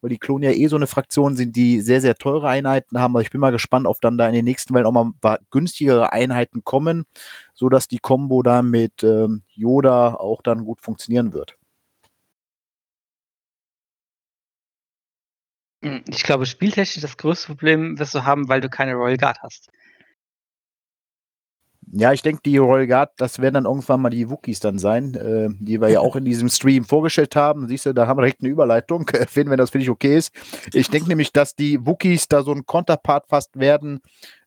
weil 0.00 0.10
die 0.10 0.18
Klonen 0.18 0.44
ja 0.44 0.56
eh 0.56 0.68
so 0.68 0.76
eine 0.76 0.86
Fraktion 0.86 1.36
sind, 1.36 1.56
die 1.56 1.80
sehr, 1.80 2.00
sehr 2.00 2.14
teure 2.14 2.48
Einheiten 2.48 2.98
haben. 3.00 3.14
Aber 3.14 3.22
ich 3.22 3.30
bin 3.30 3.40
mal 3.40 3.52
gespannt, 3.52 3.86
ob 3.86 4.00
dann 4.00 4.18
da 4.18 4.28
in 4.28 4.34
den 4.34 4.44
nächsten 4.44 4.74
Wellen 4.74 4.86
auch 4.86 4.92
mal 4.92 5.38
günstigere 5.50 6.12
Einheiten 6.12 6.62
kommen, 6.64 7.04
sodass 7.54 7.88
die 7.88 7.98
Combo 7.98 8.42
da 8.42 8.62
mit 8.62 9.02
ähm, 9.02 9.42
Yoda 9.54 10.14
auch 10.14 10.42
dann 10.42 10.64
gut 10.64 10.80
funktionieren 10.82 11.32
wird. 11.32 11.56
Hm, 15.82 16.02
ich 16.08 16.22
glaube, 16.24 16.46
spieltechnisch 16.46 17.02
das 17.02 17.16
größte 17.16 17.46
Problem 17.48 17.98
wirst 17.98 18.14
du 18.14 18.24
haben, 18.24 18.48
weil 18.48 18.60
du 18.60 18.68
keine 18.68 18.94
Royal 18.94 19.16
Guard 19.16 19.38
hast. 19.42 19.70
Ja, 21.92 22.12
ich 22.12 22.22
denke, 22.22 22.42
die 22.44 22.58
Royal 22.58 22.86
Guard, 22.86 23.12
das 23.16 23.38
werden 23.38 23.54
dann 23.54 23.64
irgendwann 23.64 24.02
mal 24.02 24.10
die 24.10 24.28
Wookies 24.28 24.60
dann 24.60 24.78
sein, 24.78 25.14
äh, 25.14 25.48
die 25.58 25.80
wir 25.80 25.88
ja 25.88 26.00
auch 26.00 26.16
in 26.16 26.24
diesem 26.24 26.48
Stream 26.48 26.84
vorgestellt 26.84 27.34
haben. 27.36 27.66
Siehst 27.68 27.86
du, 27.86 27.94
da 27.94 28.06
haben 28.06 28.18
wir 28.18 28.22
direkt 28.22 28.42
eine 28.42 28.50
Überleitung, 28.50 29.10
wenn, 29.34 29.48
wenn 29.48 29.56
das 29.56 29.70
für 29.70 29.78
dich 29.78 29.88
okay 29.88 30.16
ist. 30.16 30.32
Ich 30.74 30.90
denke 30.90 31.08
nämlich, 31.08 31.32
dass 31.32 31.54
die 31.54 31.86
Wookies 31.86 32.28
da 32.28 32.42
so 32.42 32.52
ein 32.52 32.66
Konterpart 32.66 33.26
fast 33.28 33.58
werden 33.58 34.00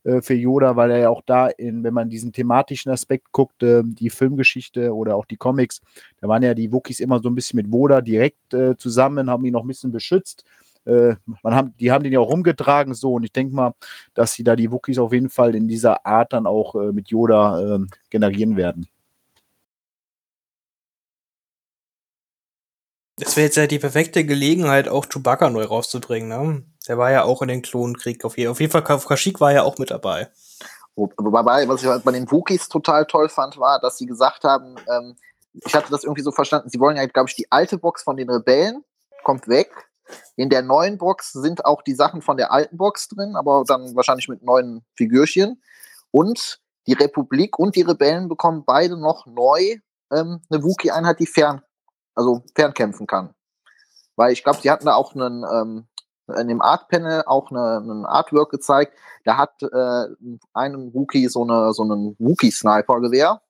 äh, 0.03 0.21
für 0.21 0.35
Yoda, 0.35 0.75
weil 0.75 0.91
er 0.91 0.97
ja 0.99 1.09
auch 1.09 1.21
da, 1.25 1.47
in, 1.47 1.83
wenn 1.83 1.93
man 1.93 2.09
diesen 2.09 2.31
thematischen 2.31 2.91
Aspekt 2.91 3.31
guckt, 3.31 3.63
äh, 3.63 3.81
die 3.83 4.09
Filmgeschichte 4.09 4.93
oder 4.93 5.15
auch 5.15 5.25
die 5.25 5.37
Comics, 5.37 5.81
da 6.19 6.27
waren 6.27 6.43
ja 6.43 6.53
die 6.53 6.71
Wookies 6.71 6.99
immer 6.99 7.19
so 7.19 7.29
ein 7.29 7.35
bisschen 7.35 7.57
mit 7.57 7.71
Woda 7.71 8.01
direkt 8.01 8.53
äh, 8.53 8.77
zusammen, 8.77 9.29
haben 9.29 9.45
ihn 9.45 9.53
noch 9.53 9.63
ein 9.63 9.67
bisschen 9.67 9.91
beschützt 9.91 10.45
äh, 10.85 11.15
man 11.43 11.55
haben, 11.55 11.73
die 11.79 11.91
haben 11.91 12.03
den 12.03 12.13
ja 12.13 12.19
auch 12.19 12.29
rumgetragen, 12.29 12.93
so, 12.93 13.13
und 13.13 13.23
ich 13.23 13.31
denke 13.31 13.55
mal, 13.55 13.73
dass 14.13 14.33
sie 14.33 14.43
da 14.43 14.55
die 14.55 14.71
Wookies 14.71 14.97
auf 14.97 15.13
jeden 15.13 15.29
Fall 15.29 15.55
in 15.55 15.67
dieser 15.67 16.05
Art 16.05 16.33
dann 16.33 16.47
auch 16.47 16.75
äh, 16.75 16.91
mit 16.91 17.09
Yoda 17.09 17.75
äh, 17.75 17.79
generieren 18.09 18.57
werden. 18.57 18.87
Das 23.17 23.35
wäre 23.35 23.45
jetzt 23.45 23.57
ja 23.57 23.67
die 23.67 23.77
perfekte 23.77 24.25
Gelegenheit, 24.25 24.87
auch 24.87 25.05
Chewbacca 25.05 25.51
neu 25.51 25.65
rauszubringen, 25.65 26.29
ne? 26.29 26.63
Der 26.87 26.97
war 26.97 27.11
ja 27.11 27.23
auch 27.23 27.43
in 27.43 27.49
den 27.49 27.61
Klonkrieg. 27.61 28.25
Auf, 28.25 28.35
jeden, 28.37 28.49
auf 28.49 28.59
jeden 28.59 28.71
Fall, 28.71 28.83
Kashyyyk 28.83 29.39
war 29.39 29.53
ja 29.53 29.61
auch 29.61 29.77
mit 29.77 29.91
dabei. 29.91 30.29
Wobei, 30.95 31.67
was 31.67 31.83
ich 31.83 31.87
halt 31.87 32.03
bei 32.03 32.11
den 32.11 32.29
Wookies 32.31 32.67
total 32.67 33.05
toll 33.05 33.29
fand, 33.29 33.57
war, 33.59 33.79
dass 33.79 33.97
sie 33.97 34.07
gesagt 34.07 34.43
haben, 34.43 34.75
ähm, 34.91 35.15
ich 35.53 35.75
hatte 35.75 35.91
das 35.91 36.03
irgendwie 36.03 36.23
so 36.23 36.31
verstanden, 36.31 36.69
sie 36.69 36.79
wollen 36.79 36.97
ja, 36.97 37.05
glaube 37.05 37.29
ich, 37.29 37.35
die 37.35 37.51
alte 37.51 37.77
Box 37.77 38.01
von 38.03 38.17
den 38.17 38.29
Rebellen 38.29 38.83
kommt 39.23 39.47
weg 39.47 39.90
in 40.35 40.49
der 40.49 40.61
neuen 40.61 40.97
Box 40.97 41.31
sind 41.31 41.65
auch 41.65 41.81
die 41.81 41.93
Sachen 41.93 42.21
von 42.21 42.37
der 42.37 42.51
alten 42.51 42.77
Box 42.77 43.07
drin, 43.07 43.35
aber 43.35 43.63
dann 43.67 43.95
wahrscheinlich 43.95 44.27
mit 44.27 44.43
neuen 44.43 44.85
Figürchen. 44.95 45.61
Und 46.11 46.59
die 46.87 46.93
Republik 46.93 47.59
und 47.59 47.75
die 47.75 47.83
Rebellen 47.83 48.27
bekommen 48.27 48.63
beide 48.65 48.97
noch 48.97 49.25
neu 49.25 49.77
ähm, 50.11 50.41
eine 50.49 50.63
Wookie-Einheit, 50.63 51.19
die 51.19 51.27
fern, 51.27 51.61
also 52.15 52.43
fernkämpfen 52.55 53.07
kann. 53.07 53.33
Weil 54.15 54.33
ich 54.33 54.43
glaube, 54.43 54.59
sie 54.61 54.69
hatten 54.69 54.85
da 54.85 54.95
auch 54.95 55.15
einen, 55.15 55.43
ähm, 55.43 55.87
in 56.37 56.47
dem 56.47 56.61
Art-Panel 56.61 57.23
auch 57.25 57.51
eine, 57.51 57.77
einen 57.77 58.05
Artwork 58.05 58.51
gezeigt. 58.51 58.97
Da 59.25 59.37
hat 59.37 59.61
äh, 59.63 60.07
einem 60.53 60.93
Wookie 60.93 61.27
so, 61.27 61.43
eine, 61.43 61.73
so 61.73 61.83
einen 61.83 62.15
Wookie-Sniper-Gewehr. 62.19 63.41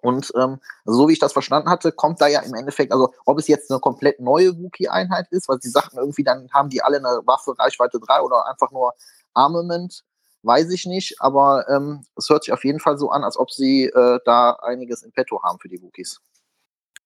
Und 0.00 0.32
ähm, 0.36 0.58
so 0.84 1.08
wie 1.08 1.12
ich 1.12 1.18
das 1.18 1.32
verstanden 1.32 1.68
hatte, 1.68 1.92
kommt 1.92 2.20
da 2.20 2.26
ja 2.26 2.40
im 2.40 2.54
Endeffekt, 2.54 2.92
also 2.92 3.12
ob 3.24 3.38
es 3.38 3.48
jetzt 3.48 3.70
eine 3.70 3.80
komplett 3.80 4.20
neue 4.20 4.56
Wookie-Einheit 4.58 5.26
ist, 5.30 5.48
weil 5.48 5.60
sie 5.60 5.70
sagten 5.70 5.98
irgendwie, 5.98 6.24
dann 6.24 6.48
haben 6.52 6.70
die 6.70 6.82
alle 6.82 6.98
eine 6.98 7.22
Waffe 7.26 7.54
Reichweite 7.58 8.00
3 8.00 8.20
oder 8.20 8.48
einfach 8.48 8.70
nur 8.70 8.94
Armament, 9.34 10.04
weiß 10.42 10.70
ich 10.70 10.86
nicht, 10.86 11.20
aber 11.20 11.68
ähm, 11.68 12.04
es 12.16 12.28
hört 12.28 12.44
sich 12.44 12.52
auf 12.52 12.64
jeden 12.64 12.80
Fall 12.80 12.98
so 12.98 13.10
an, 13.10 13.24
als 13.24 13.36
ob 13.36 13.50
sie 13.50 13.84
äh, 13.84 14.18
da 14.24 14.52
einiges 14.62 15.02
in 15.02 15.12
petto 15.12 15.42
haben 15.42 15.58
für 15.58 15.68
die 15.68 15.82
Wookies. 15.82 16.20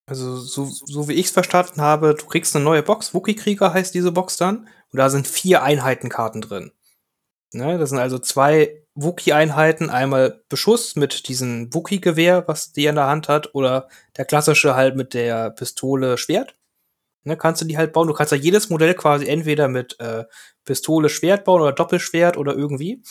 Also, 0.05 0.37
so, 0.37 0.65
so 0.65 1.09
wie 1.09 1.13
ich 1.13 1.27
es 1.27 1.31
verstanden 1.31 1.81
habe, 1.81 2.15
du 2.15 2.25
kriegst 2.25 2.55
eine 2.55 2.63
neue 2.63 2.81
Box, 2.81 3.13
Wookie-Krieger 3.13 3.73
heißt 3.73 3.93
diese 3.93 4.11
Box 4.13 4.37
dann, 4.37 4.67
und 4.91 4.97
da 4.97 5.09
sind 5.09 5.27
vier 5.27 5.63
Einheitenkarten 5.63 6.41
drin. 6.41 6.71
Ne, 7.53 7.77
das 7.77 7.89
sind 7.89 7.99
also 7.99 8.19
zwei 8.19 8.83
Wookie-Einheiten, 8.95 9.89
einmal 9.89 10.43
Beschuss 10.49 10.95
mit 10.95 11.27
diesem 11.29 11.73
Wookie-Gewehr, 11.73 12.47
was 12.47 12.73
die 12.73 12.85
in 12.85 12.95
der 12.95 13.07
Hand 13.07 13.29
hat, 13.29 13.55
oder 13.55 13.87
der 14.17 14.25
klassische 14.25 14.75
halt 14.75 14.95
mit 14.97 15.13
der 15.13 15.51
Pistole 15.51 16.17
Schwert. 16.17 16.55
Ne, 17.23 17.37
kannst 17.37 17.61
du 17.61 17.65
die 17.65 17.77
halt 17.77 17.93
bauen. 17.93 18.07
Du 18.07 18.13
kannst 18.13 18.31
ja 18.31 18.37
jedes 18.37 18.69
Modell 18.69 18.93
quasi 18.95 19.27
entweder 19.27 19.67
mit 19.67 19.99
äh, 19.99 20.25
Pistole 20.65 21.09
Schwert 21.09 21.45
bauen 21.45 21.61
oder 21.61 21.73
Doppelschwert 21.73 22.37
oder 22.37 22.53
irgendwie. 22.55 23.03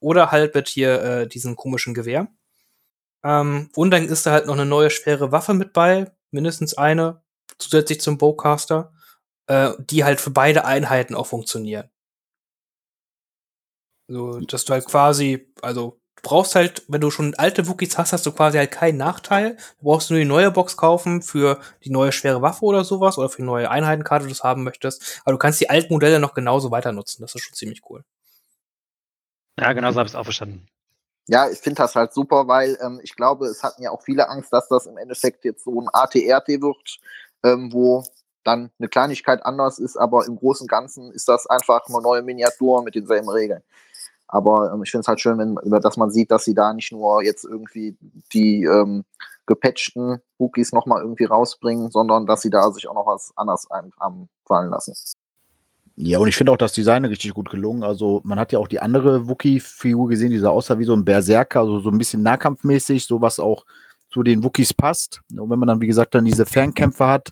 Oder 0.00 0.30
halt 0.32 0.54
mit 0.54 0.68
hier 0.68 1.02
äh, 1.02 1.28
diesem 1.28 1.56
komischen 1.56 1.94
Gewehr. 1.94 2.28
Ähm, 3.24 3.70
und 3.74 3.90
dann 3.90 4.06
ist 4.06 4.26
da 4.26 4.32
halt 4.32 4.46
noch 4.46 4.54
eine 4.54 4.66
neue 4.66 4.90
schwere 4.90 5.32
Waffe 5.32 5.54
mit 5.54 5.72
bei, 5.72 6.12
mindestens 6.30 6.74
eine, 6.76 7.22
zusätzlich 7.58 8.00
zum 8.00 8.18
Bowcaster, 8.18 8.92
äh, 9.48 9.72
die 9.80 10.04
halt 10.04 10.20
für 10.20 10.30
beide 10.30 10.64
Einheiten 10.66 11.14
auch 11.14 11.26
funktionieren. 11.26 11.90
So, 14.08 14.38
dass 14.40 14.64
du 14.64 14.72
halt 14.74 14.84
quasi, 14.84 15.52
also 15.62 15.98
du 16.16 16.22
brauchst 16.22 16.54
halt, 16.54 16.84
wenn 16.88 17.00
du 17.00 17.10
schon 17.10 17.34
alte 17.34 17.66
Wookies 17.68 17.96
hast, 17.96 18.12
hast 18.12 18.26
du 18.26 18.32
quasi 18.32 18.58
halt 18.58 18.70
keinen 18.70 18.98
Nachteil. 18.98 19.56
Du 19.78 19.84
brauchst 19.84 20.10
nur 20.10 20.18
die 20.18 20.24
neue 20.24 20.50
Box 20.50 20.76
kaufen 20.76 21.22
für 21.22 21.60
die 21.84 21.90
neue 21.90 22.12
schwere 22.12 22.42
Waffe 22.42 22.64
oder 22.64 22.84
sowas 22.84 23.18
oder 23.18 23.28
für 23.28 23.38
die 23.38 23.46
neue 23.46 23.70
Einheitenkarte, 23.70 24.24
die 24.24 24.28
du 24.30 24.34
das 24.34 24.44
haben 24.44 24.62
möchtest. 24.64 25.22
Aber 25.24 25.32
du 25.32 25.38
kannst 25.38 25.60
die 25.60 25.70
alten 25.70 25.92
Modelle 25.92 26.20
noch 26.20 26.34
genauso 26.34 26.70
weiter 26.70 26.92
nutzen. 26.92 27.22
Das 27.22 27.34
ist 27.34 27.42
schon 27.42 27.54
ziemlich 27.54 27.82
cool. 27.88 28.04
Ja, 29.58 29.72
genau 29.72 29.92
so 29.92 29.98
habe 29.98 30.06
ich 30.06 30.12
es 30.12 30.16
auch 30.16 30.24
verstanden. 30.24 30.66
Ja, 31.26 31.48
ich 31.48 31.58
finde 31.58 31.76
das 31.76 31.94
halt 31.94 32.12
super, 32.12 32.48
weil 32.48 32.76
ähm, 32.82 33.00
ich 33.02 33.16
glaube, 33.16 33.46
es 33.46 33.62
hatten 33.62 33.82
ja 33.82 33.90
auch 33.90 34.02
viele 34.02 34.28
Angst, 34.28 34.52
dass 34.52 34.68
das 34.68 34.86
im 34.86 34.98
Endeffekt 34.98 35.44
jetzt 35.44 35.64
so 35.64 35.80
ein 35.80 35.88
ATRT 35.90 36.48
wird, 36.60 36.98
ähm, 37.42 37.72
wo 37.72 38.04
dann 38.42 38.70
eine 38.78 38.88
Kleinigkeit 38.88 39.44
anders 39.44 39.78
ist, 39.78 39.96
aber 39.96 40.26
im 40.26 40.36
Großen 40.36 40.64
und 40.64 40.68
Ganzen 40.70 41.12
ist 41.12 41.28
das 41.28 41.46
einfach 41.46 41.86
eine 41.88 42.02
neue 42.02 42.20
Miniatur 42.20 42.82
mit 42.82 42.94
denselben 42.94 43.30
Regeln. 43.30 43.62
Aber 44.28 44.72
ähm, 44.72 44.82
ich 44.82 44.90
finde 44.90 45.02
es 45.02 45.08
halt 45.08 45.20
schön, 45.20 45.38
wenn, 45.38 45.80
dass 45.80 45.96
man 45.96 46.10
sieht, 46.10 46.30
dass 46.30 46.44
sie 46.44 46.54
da 46.54 46.72
nicht 46.72 46.92
nur 46.92 47.22
jetzt 47.22 47.44
irgendwie 47.44 47.96
die 48.32 48.64
ähm, 48.64 49.04
gepatchten 49.46 50.18
Wookies 50.38 50.72
nochmal 50.72 51.02
irgendwie 51.02 51.24
rausbringen, 51.24 51.90
sondern 51.90 52.26
dass 52.26 52.42
sie 52.42 52.50
da 52.50 52.70
sich 52.70 52.88
auch 52.88 52.94
noch 52.94 53.06
was 53.06 53.32
anderes 53.36 53.66
einfallen 53.70 54.70
lassen. 54.70 54.94
Ja, 55.96 56.18
und 56.18 56.26
ich 56.26 56.36
finde 56.36 56.50
auch 56.50 56.56
das 56.56 56.72
Design 56.72 57.04
richtig 57.04 57.32
gut 57.34 57.50
gelungen. 57.50 57.84
Also, 57.84 58.20
man 58.24 58.38
hat 58.38 58.50
ja 58.50 58.58
auch 58.58 58.66
die 58.66 58.80
andere 58.80 59.28
Wookie-Figur 59.28 60.08
gesehen, 60.08 60.30
die 60.30 60.38
sah 60.38 60.48
aussah 60.48 60.78
wie 60.78 60.84
so 60.84 60.92
ein 60.92 61.04
Berserker, 61.04 61.60
also 61.60 61.78
so 61.78 61.90
ein 61.90 61.98
bisschen 61.98 62.22
nahkampfmäßig, 62.22 63.06
so 63.06 63.20
was 63.20 63.38
auch 63.38 63.64
zu 64.10 64.24
den 64.24 64.42
Wookies 64.42 64.74
passt. 64.74 65.20
Und 65.36 65.50
wenn 65.50 65.58
man 65.58 65.68
dann, 65.68 65.80
wie 65.80 65.86
gesagt, 65.86 66.14
dann 66.14 66.24
diese 66.24 66.46
Fernkämpfe 66.46 67.06
hat, 67.06 67.28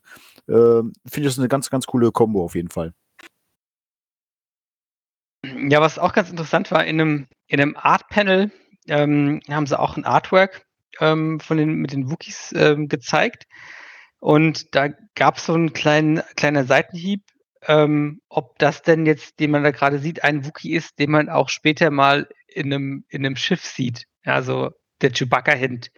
äh, 0.49 0.53
finde 0.83 0.93
ich 1.15 1.25
das 1.25 1.39
eine 1.39 1.49
ganz, 1.49 1.71
ganz 1.71 1.87
coole 1.87 2.13
Kombo 2.13 2.45
auf 2.45 2.55
jeden 2.55 2.71
Fall. 2.71 2.93
Ja, 5.45 5.81
was 5.81 5.99
auch 5.99 6.13
ganz 6.13 6.31
interessant 6.31 6.71
war, 6.71 6.85
in 6.85 7.01
einem, 7.01 7.29
in 7.47 7.61
einem 7.61 7.77
Art-Panel 7.77 8.51
ähm, 8.89 9.41
haben 9.49 9.67
sie 9.67 9.79
auch 9.79 9.97
ein 9.97 10.05
Artwork 10.05 10.65
ähm, 11.01 11.41
von 11.41 11.57
den, 11.57 11.75
mit 11.75 11.93
den 11.93 12.11
Wookies 12.11 12.53
ähm, 12.57 12.89
gezeigt. 12.89 13.47
Und 14.21 14.75
da 14.75 14.89
gab 15.17 15.39
es 15.39 15.47
so 15.47 15.55
einen 15.55 15.73
kleinen 15.73 16.23
kleiner 16.37 16.65
Seitenhieb, 16.65 17.25
ähm, 17.67 18.21
ob 18.29 18.59
das 18.59 18.83
denn 18.83 19.05
jetzt, 19.05 19.41
den 19.41 19.51
man 19.51 19.65
da 19.65 19.73
gerade 19.73 19.99
sieht, 19.99 20.23
ein 20.23 20.45
Wookie 20.47 20.75
ist, 20.75 20.99
den 20.99 21.11
man 21.11 21.29
auch 21.29 21.49
später 21.49 21.91
mal 21.91 22.29
in 22.47 22.73
einem, 22.73 23.05
in 23.09 23.27
einem 23.27 23.37
Schiff 23.37 23.65
sieht. 23.65 24.07
Also 24.25 24.71
der 25.01 25.11
Chewbacca-Hint. 25.11 25.91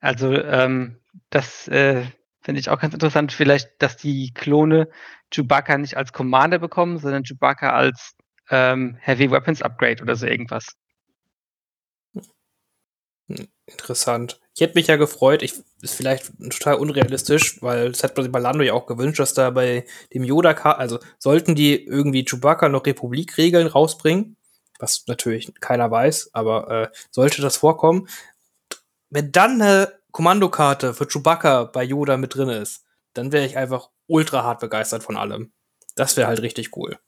Also 0.00 0.32
ähm, 0.34 1.00
das 1.30 1.66
äh, 1.68 2.04
finde 2.42 2.60
ich 2.60 2.68
auch 2.68 2.78
ganz 2.78 2.92
interessant. 2.92 3.32
Vielleicht, 3.32 3.70
dass 3.78 3.96
die 3.96 4.32
Klone 4.34 4.88
Chewbacca 5.32 5.78
nicht 5.78 5.96
als 5.96 6.12
Commander 6.12 6.58
bekommen, 6.58 6.98
sondern 6.98 7.24
Chewbacca 7.24 7.70
als 7.70 8.14
ähm, 8.50 8.96
Heavy 9.00 9.30
Weapons 9.30 9.62
Upgrade 9.62 10.02
oder 10.02 10.16
so 10.16 10.26
irgendwas. 10.26 10.66
Interessant. 13.66 14.40
Ich 14.54 14.60
hätte 14.60 14.76
mich 14.76 14.86
ja 14.86 14.96
gefreut, 14.96 15.42
ich, 15.42 15.54
ist 15.82 15.94
vielleicht 15.94 16.32
total 16.50 16.76
unrealistisch, 16.76 17.60
weil 17.60 17.90
das 17.90 18.04
hat 18.04 18.16
man 18.16 18.22
sich 18.24 18.32
bei 18.32 18.38
Lando 18.38 18.62
ja 18.62 18.72
auch 18.72 18.86
gewünscht, 18.86 19.18
dass 19.18 19.34
da 19.34 19.50
bei 19.50 19.84
dem 20.14 20.22
Yoda, 20.22 20.52
also 20.52 21.00
sollten 21.18 21.56
die 21.56 21.84
irgendwie 21.84 22.24
Chewbacca 22.24 22.68
noch 22.68 22.86
Republik-Regeln 22.86 23.66
rausbringen, 23.66 24.36
was 24.78 25.04
natürlich 25.08 25.52
keiner 25.60 25.90
weiß, 25.90 26.30
aber 26.34 26.70
äh, 26.70 26.96
sollte 27.10 27.42
das 27.42 27.56
vorkommen, 27.56 28.08
wenn 29.10 29.32
dann 29.32 29.60
eine 29.60 29.92
Kommandokarte 30.12 30.94
für 30.94 31.06
Chewbacca 31.06 31.64
bei 31.64 31.82
Yoda 31.82 32.16
mit 32.16 32.34
drin 32.34 32.48
ist, 32.48 32.84
dann 33.14 33.32
wäre 33.32 33.44
ich 33.44 33.56
einfach 33.56 33.90
ultra 34.06 34.44
hart 34.44 34.60
begeistert 34.60 35.02
von 35.02 35.16
allem. 35.16 35.52
Das 35.96 36.16
wäre 36.16 36.28
halt 36.28 36.42
richtig 36.42 36.76
cool. 36.76 36.98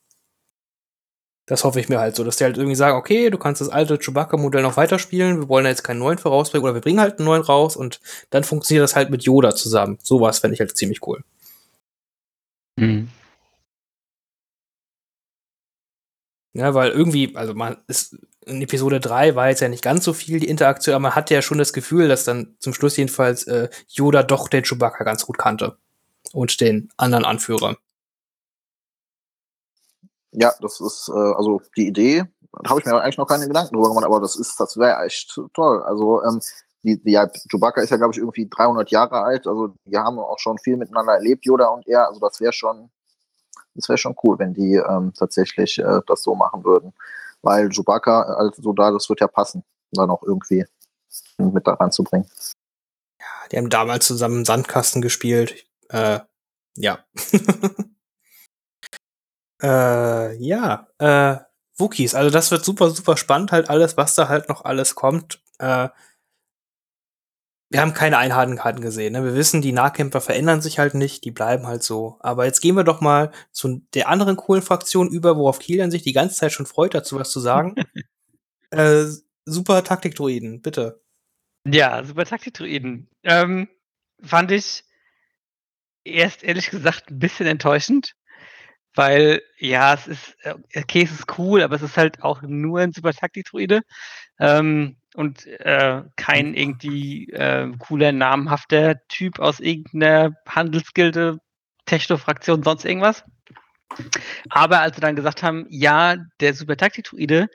Das 1.49 1.65
hoffe 1.65 1.81
ich 1.81 1.89
mir 1.89 1.99
halt 1.99 2.15
so, 2.15 2.25
dass 2.25 2.37
die 2.37 2.45
halt 2.45 2.59
irgendwie 2.59 2.77
sagen, 2.77 2.99
okay, 2.99 3.31
du 3.31 3.39
kannst 3.39 3.63
das 3.63 3.71
alte 3.71 3.99
Chewbacca-Modell 3.99 4.63
noch 4.63 4.77
weiterspielen, 4.77 5.41
wir 5.41 5.49
wollen 5.49 5.65
da 5.65 5.71
jetzt 5.71 5.83
keinen 5.83 5.99
neuen 5.99 6.19
für 6.19 6.29
rausbringen, 6.29 6.65
oder 6.65 6.75
wir 6.75 6.83
bringen 6.83 7.01
halt 7.01 7.19
einen 7.19 7.27
neuen 7.27 7.43
raus 7.43 7.75
und 7.75 8.01
dann 8.31 8.45
funktioniert 8.45 8.85
das 8.85 8.95
halt 8.95 9.11
mit 9.11 9.23
Yoda 9.25 9.55
zusammen. 9.55 9.99
Sowas 10.03 10.41
fände 10.41 10.55
ich 10.55 10.61
halt 10.61 10.77
ziemlich 10.77 11.01
cool. 11.07 11.25
Mhm. 12.77 13.09
Ja, 16.55 16.75
weil 16.75 16.91
irgendwie, 16.91 17.35
also 17.37 17.55
man 17.55 17.77
ist, 17.87 18.17
in 18.45 18.61
Episode 18.63 19.01
3 19.01 19.35
war 19.35 19.49
jetzt 19.49 19.61
ja 19.61 19.69
nicht 19.69 19.83
ganz 19.83 20.05
so 20.05 20.13
viel 20.13 20.41
die 20.41 20.49
Interaktion, 20.49 20.95
aber 20.95 21.03
man 21.03 21.15
hatte 21.15 21.33
ja 21.35 21.41
schon 21.43 21.59
das 21.59 21.73
Gefühl, 21.73 22.09
dass 22.09 22.25
dann 22.25 22.57
zum 22.59 22.75
Schluss 22.75 22.97
jedenfalls 22.97 23.45
äh, 23.45 23.69
Yoda 23.89 24.23
doch 24.23 24.49
den 24.49 24.65
Chewbacca 24.65 25.05
ganz 25.05 25.25
gut 25.25 25.39
kannte. 25.39 25.77
Und 26.33 26.61
den 26.61 26.91
anderen 26.97 27.25
Anführer. 27.25 27.79
Ja, 30.33 30.53
das 30.61 30.81
ist 30.81 31.09
äh, 31.09 31.13
also 31.13 31.61
die 31.77 31.87
Idee. 31.87 32.25
Da 32.53 32.71
habe 32.71 32.81
ich 32.81 32.87
mir 32.87 33.01
eigentlich 33.01 33.19
noch 33.19 33.27
keine 33.27 33.47
Gedanken 33.47 33.75
drüber 33.75 33.89
gemacht, 33.89 34.05
aber 34.05 34.21
das 34.21 34.37
ist, 34.37 34.59
das 34.59 34.77
wäre 34.77 35.05
echt 35.05 35.39
toll. 35.55 35.83
Also 35.83 36.23
ähm, 36.25 36.41
die, 36.83 37.03
die, 37.03 37.13
ja, 37.13 37.29
Chewbacca 37.51 37.81
ist 37.81 37.91
ja 37.91 37.97
glaube 37.97 38.13
ich 38.13 38.19
irgendwie 38.19 38.49
300 38.49 38.91
Jahre 38.91 39.23
alt. 39.23 39.47
Also 39.47 39.75
die 39.85 39.97
haben 39.97 40.19
auch 40.19 40.39
schon 40.39 40.59
viel 40.59 40.77
miteinander 40.77 41.15
erlebt, 41.15 41.45
Yoda 41.45 41.69
und 41.69 41.87
er. 41.87 42.09
Also 42.09 42.21
das 42.21 42.41
wäre 42.41 42.53
schon, 42.53 42.91
das 43.75 43.89
wäre 43.89 43.99
schon 43.99 44.17
cool, 44.23 44.39
wenn 44.39 44.55
die 44.55 44.75
ähm, 44.75 45.13
tatsächlich 45.17 45.79
äh, 45.79 46.01
das 46.07 46.23
so 46.23 46.35
machen 46.35 46.65
würden, 46.65 46.93
weil 47.43 47.69
Chewbacca 47.71 48.23
also 48.23 48.73
da, 48.73 48.91
das 48.91 49.09
wird 49.09 49.21
ja 49.21 49.29
passen, 49.29 49.65
dann 49.93 50.11
auch 50.11 50.23
irgendwie 50.23 50.65
mit 51.39 51.67
da 51.67 51.75
reinzubringen. 51.75 52.29
Ja, 53.21 53.27
die 53.51 53.57
haben 53.57 53.71
damals 53.71 54.07
zusammen 54.07 54.45
Sandkasten 54.45 55.03
gespielt. 55.03 55.67
Äh, 55.89 56.21
ja. 56.77 56.99
Äh, 59.63 60.37
ja, 60.37 60.89
äh, 60.99 61.37
Wookies, 61.77 62.15
also 62.15 62.31
das 62.31 62.51
wird 62.51 62.65
super, 62.65 62.91
super 62.91 63.17
spannend, 63.17 63.53
halt 63.53 63.71
alles, 63.71 63.97
was 63.97 64.15
da 64.15 64.29
halt 64.29 64.49
noch 64.49 64.65
alles 64.65 64.95
kommt. 64.95 65.43
Äh, 65.59 65.89
wir 67.71 67.81
haben 67.81 67.93
keine 67.93 68.17
Einheitenkarten 68.17 68.81
gesehen. 68.81 69.13
Ne? 69.13 69.25
Wir 69.25 69.35
wissen, 69.35 69.61
die 69.61 69.73
Nahkämpfer 69.73 70.21
verändern 70.21 70.63
sich 70.63 70.79
halt 70.79 70.95
nicht, 70.95 71.25
die 71.25 71.31
bleiben 71.31 71.67
halt 71.67 71.83
so. 71.83 72.17
Aber 72.21 72.47
jetzt 72.47 72.61
gehen 72.61 72.77
wir 72.77 72.85
doch 72.85 73.01
mal 73.01 73.31
zu 73.53 73.83
der 73.95 74.09
anderen 74.09 74.37
coolen 74.37 74.63
Fraktion 74.63 75.09
über, 75.09 75.37
worauf 75.37 75.59
Kilian 75.59 75.91
sich 75.91 76.03
die 76.03 76.15
ganze 76.15 76.37
Zeit 76.37 76.53
schon 76.53 76.67
freut, 76.67 76.95
dazu 76.95 77.17
was 77.17 77.31
zu 77.31 77.41
sagen. 77.41 77.75
äh, 78.71 79.05
super 79.45 79.85
Taktikdruiden, 79.85 80.63
bitte. 80.63 81.03
Ja, 81.67 82.03
super 82.05 82.25
Taktikdruiden. 82.25 83.09
Ähm, 83.23 83.69
fand 84.23 84.51
ich 84.51 84.85
erst 86.05 86.43
ehrlich 86.43 86.71
gesagt 86.71 87.11
ein 87.11 87.19
bisschen 87.19 87.47
enttäuschend. 87.47 88.15
Weil, 88.99 89.43
ja, 89.59 89.95
es 89.95 90.09
ist, 90.09 90.37
äh, 90.43 90.55
okay, 90.75 91.03
es 91.05 91.13
ist 91.13 91.39
cool, 91.39 91.63
aber 91.63 91.77
es 91.77 91.83
ist 91.83 91.97
halt 91.97 92.25
auch 92.25 92.43
nur 92.43 92.81
ein 92.81 92.93
super 92.93 93.13
Taktik-Druide. 93.13 93.83
Ähm, 94.41 94.97
und 95.15 95.47
äh, 95.47 96.03
kein 96.17 96.53
irgendwie 96.55 97.31
äh, 97.31 97.71
cooler, 97.79 98.11
namhafter 98.11 98.97
Typ 99.07 99.39
aus 99.39 99.61
irgendeiner 99.61 100.33
Handelsgilde, 100.49 101.39
Techno-Fraktion, 101.87 102.65
sonst 102.65 102.85
irgendwas. 102.85 103.23
Aber 104.51 104.81
als 104.81 104.97
sie 104.97 105.01
dann 105.01 105.15
gesagt 105.15 105.45
haben, 105.45 105.67
ja, 105.71 106.17
der 106.41 106.55
Super 106.55 106.77
Taktik-Druide 106.77 107.47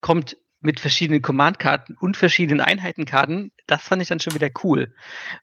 kommt 0.00 0.36
mit 0.60 0.80
verschiedenen 0.80 1.22
Command-Karten 1.22 1.96
und 2.00 2.16
verschiedenen 2.16 2.60
Einheitenkarten, 2.60 3.52
das 3.68 3.82
fand 3.82 4.02
ich 4.02 4.08
dann 4.08 4.18
schon 4.18 4.34
wieder 4.34 4.50
cool. 4.64 4.92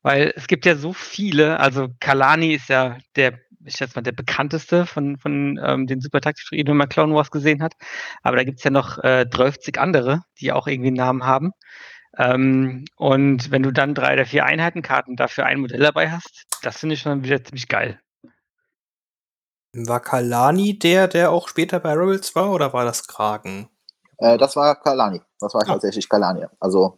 Weil 0.02 0.34
es 0.36 0.48
gibt 0.48 0.66
ja 0.66 0.76
so 0.76 0.92
viele, 0.92 1.62
also 1.62 1.88
Kalani 2.02 2.54
ist 2.54 2.68
ja 2.68 2.98
der 3.16 3.40
ich 3.66 3.76
schätze 3.76 3.96
mal, 3.96 4.02
der 4.02 4.12
bekannteste 4.12 4.86
von, 4.86 5.18
von 5.18 5.60
ähm, 5.64 5.88
den 5.88 6.02
super 6.02 6.22
taktischen 6.22 6.58
die 6.58 6.64
man 6.72 6.90
Clone 6.90 7.14
Wars 7.14 7.32
gesehen 7.32 7.62
hat. 7.62 7.74
Aber 8.24 8.38
da 8.38 8.44
gibt 8.44 8.60
es 8.60 8.64
ja 8.64 8.72
noch 8.72 8.98
äh, 9.04 9.26
30 9.26 9.80
andere, 9.80 10.22
die 10.40 10.52
auch 10.52 10.68
irgendwie 10.68 10.88
einen 10.88 10.98
Namen 10.98 11.26
haben. 11.26 11.52
Ähm, 12.18 12.86
und 12.96 13.52
wenn 13.52 13.64
du 13.64 13.72
dann 13.72 13.94
drei 13.94 14.14
oder 14.14 14.26
vier 14.26 14.46
Einheitenkarten 14.46 15.16
dafür 15.16 15.46
ein 15.46 15.60
Modell 15.60 15.82
dabei 15.82 16.12
hast, 16.12 16.46
das 16.62 16.78
finde 16.78 16.96
ich 16.96 17.02
schon 17.02 17.24
wieder 17.24 17.44
ziemlich 17.44 17.68
geil. 17.68 18.00
War 19.74 20.00
Kalani 20.00 20.80
der, 20.80 21.08
der 21.08 21.32
auch 21.32 21.50
später 21.50 21.80
bei 21.80 21.94
Rebels 21.94 22.34
war, 22.36 22.52
oder 22.52 22.72
war 22.72 22.86
das 22.86 23.08
Kragen? 23.08 23.70
Äh, 24.18 24.38
das 24.38 24.56
war 24.56 24.76
Kalani. 24.76 25.22
Das 25.40 25.54
war 25.54 25.64
ah. 25.64 25.66
tatsächlich 25.66 26.08
Kalani. 26.08 26.46
Also 26.62 26.98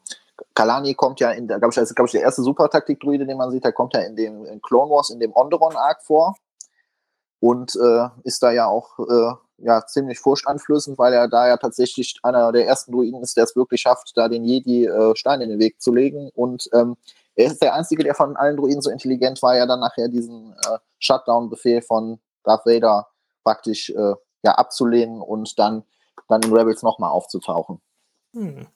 Kalani 0.53 0.93
kommt 0.93 1.19
ja 1.19 1.31
in 1.31 1.47
der, 1.47 1.57
glaube 1.57 1.71
ich, 1.71 1.75
das 1.75 1.89
ist, 1.89 1.95
glaub 1.95 2.05
ich, 2.05 2.11
der 2.11 2.21
erste 2.21 2.43
Super-Taktik-Druide, 2.43 3.25
den 3.25 3.37
man 3.37 3.49
sieht, 3.49 3.63
der 3.63 3.71
kommt 3.71 3.95
ja 3.95 4.01
in 4.01 4.15
dem 4.15 4.45
in 4.45 4.61
Clone 4.61 4.91
Wars, 4.91 5.09
in 5.09 5.19
dem 5.19 5.31
Onderon-Arc 5.33 6.03
vor 6.03 6.35
und 7.39 7.75
äh, 7.75 8.07
ist 8.23 8.41
da 8.43 8.51
ja 8.51 8.67
auch 8.67 8.99
äh, 8.99 9.33
ja, 9.59 9.85
ziemlich 9.85 10.19
furchteinflößend, 10.19 10.97
weil 10.97 11.13
er 11.13 11.27
da 11.27 11.47
ja 11.47 11.57
tatsächlich 11.57 12.19
einer 12.23 12.51
der 12.51 12.67
ersten 12.67 12.91
Druiden 12.91 13.21
ist, 13.21 13.37
der 13.37 13.45
es 13.45 13.55
wirklich 13.55 13.81
schafft, 13.81 14.11
da 14.15 14.27
den 14.27 14.43
Jedi 14.43 14.85
äh, 14.85 15.15
Stein 15.15 15.41
in 15.41 15.49
den 15.49 15.59
Weg 15.59 15.81
zu 15.81 15.93
legen. 15.93 16.29
Und 16.33 16.69
ähm, 16.73 16.95
er 17.35 17.47
ist 17.47 17.61
der 17.61 17.73
Einzige, 17.73 18.03
der 18.03 18.15
von 18.15 18.35
allen 18.35 18.57
Druiden 18.57 18.81
so 18.81 18.89
intelligent 18.89 19.41
war, 19.41 19.55
ja 19.55 19.65
dann 19.65 19.79
nachher 19.79 20.09
diesen 20.09 20.53
äh, 20.53 20.77
Shutdown-Befehl 20.99 21.81
von 21.81 22.19
Darth 22.43 22.65
Vader 22.65 23.07
praktisch 23.43 23.89
äh, 23.89 24.13
ja, 24.43 24.51
abzulehnen 24.53 25.21
und 25.21 25.57
dann, 25.57 25.83
dann 26.27 26.41
in 26.41 26.53
Rebels 26.53 26.83
nochmal 26.83 27.11
aufzutauchen. 27.11 27.81
Hm. 28.33 28.67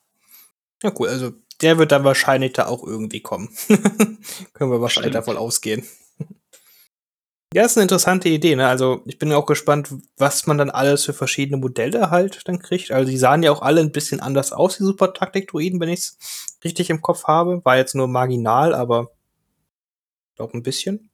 Ja, 0.83 0.91
cool. 0.97 1.09
Also 1.09 1.31
der 1.61 1.77
wird 1.77 1.91
dann 1.91 2.03
wahrscheinlich 2.03 2.53
da 2.53 2.67
auch 2.67 2.83
irgendwie 2.83 3.21
kommen. 3.21 3.49
Können 4.53 4.71
wir 4.71 4.81
wahrscheinlich 4.81 5.11
Stimmt. 5.11 5.27
davon 5.27 5.37
ausgehen. 5.37 5.85
Ja, 7.53 7.65
ist 7.65 7.77
eine 7.77 7.83
interessante 7.83 8.29
Idee, 8.29 8.55
ne? 8.55 8.67
Also, 8.67 9.01
ich 9.05 9.19
bin 9.19 9.33
auch 9.33 9.45
gespannt, 9.45 9.93
was 10.15 10.47
man 10.47 10.57
dann 10.57 10.69
alles 10.69 11.03
für 11.03 11.11
verschiedene 11.11 11.57
Modelle 11.57 12.09
halt 12.09 12.47
dann 12.47 12.59
kriegt. 12.59 12.91
Also, 12.91 13.09
die 13.09 13.17
sahen 13.17 13.43
ja 13.43 13.51
auch 13.51 13.61
alle 13.61 13.81
ein 13.81 13.91
bisschen 13.91 14.21
anders 14.21 14.53
aus, 14.53 14.77
die 14.77 14.83
Super 14.83 15.13
Taktik-Druiden, 15.13 15.81
wenn 15.81 15.89
ich 15.89 15.99
es 15.99 16.57
richtig 16.63 16.89
im 16.89 17.01
Kopf 17.01 17.25
habe. 17.25 17.59
War 17.65 17.75
jetzt 17.75 17.93
nur 17.93 18.07
marginal, 18.07 18.73
aber 18.73 19.11
ich 20.29 20.35
glaube 20.37 20.57
ein 20.57 20.63
bisschen. 20.63 21.09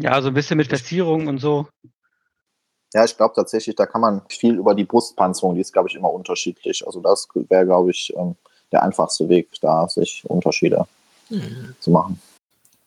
Ja, 0.00 0.22
so 0.22 0.28
ein 0.28 0.34
bisschen 0.34 0.56
mit 0.56 0.68
Verzierung 0.68 1.26
und 1.26 1.38
so. 1.38 1.66
Ja, 2.94 3.04
ich 3.04 3.16
glaube 3.16 3.34
tatsächlich, 3.34 3.74
da 3.74 3.86
kann 3.86 4.00
man 4.00 4.22
viel 4.28 4.54
über 4.54 4.76
die 4.76 4.84
Brustpanzerung, 4.84 5.56
die 5.56 5.62
ist, 5.62 5.72
glaube 5.72 5.88
ich, 5.88 5.96
immer 5.96 6.12
unterschiedlich. 6.12 6.86
Also, 6.86 7.00
das 7.00 7.26
wäre, 7.34 7.66
glaube 7.66 7.90
ich, 7.90 8.12
ähm, 8.16 8.36
der 8.70 8.84
einfachste 8.84 9.28
Weg, 9.28 9.50
da 9.60 9.88
sich 9.88 10.22
Unterschiede 10.26 10.86
mhm. 11.28 11.74
zu 11.80 11.90
machen. 11.90 12.20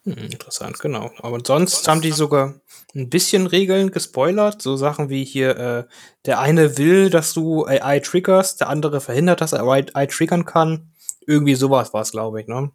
Hm, 0.06 0.18
interessant, 0.18 0.80
genau. 0.80 1.12
Aber 1.22 1.40
sonst 1.46 1.88
haben 1.88 2.02
die 2.02 2.12
sogar 2.12 2.56
ein 2.94 3.10
bisschen 3.10 3.48
Regeln 3.48 3.92
gespoilert. 3.92 4.62
So 4.62 4.76
Sachen 4.76 5.10
wie 5.10 5.24
hier, 5.24 5.58
äh, 5.58 5.84
der 6.26 6.40
eine 6.40 6.78
will, 6.78 7.10
dass 7.10 7.34
du 7.34 7.66
AI 7.66 8.00
triggerst, 8.00 8.60
der 8.60 8.70
andere 8.70 9.00
verhindert, 9.00 9.40
dass 9.40 9.54
er 9.54 9.64
AI 9.64 10.06
triggern 10.08 10.46
kann. 10.46 10.92
Irgendwie 11.26 11.56
sowas 11.56 11.94
war 11.94 12.02
es, 12.02 12.12
glaube 12.12 12.42
ich, 12.42 12.48
ne? 12.48 12.72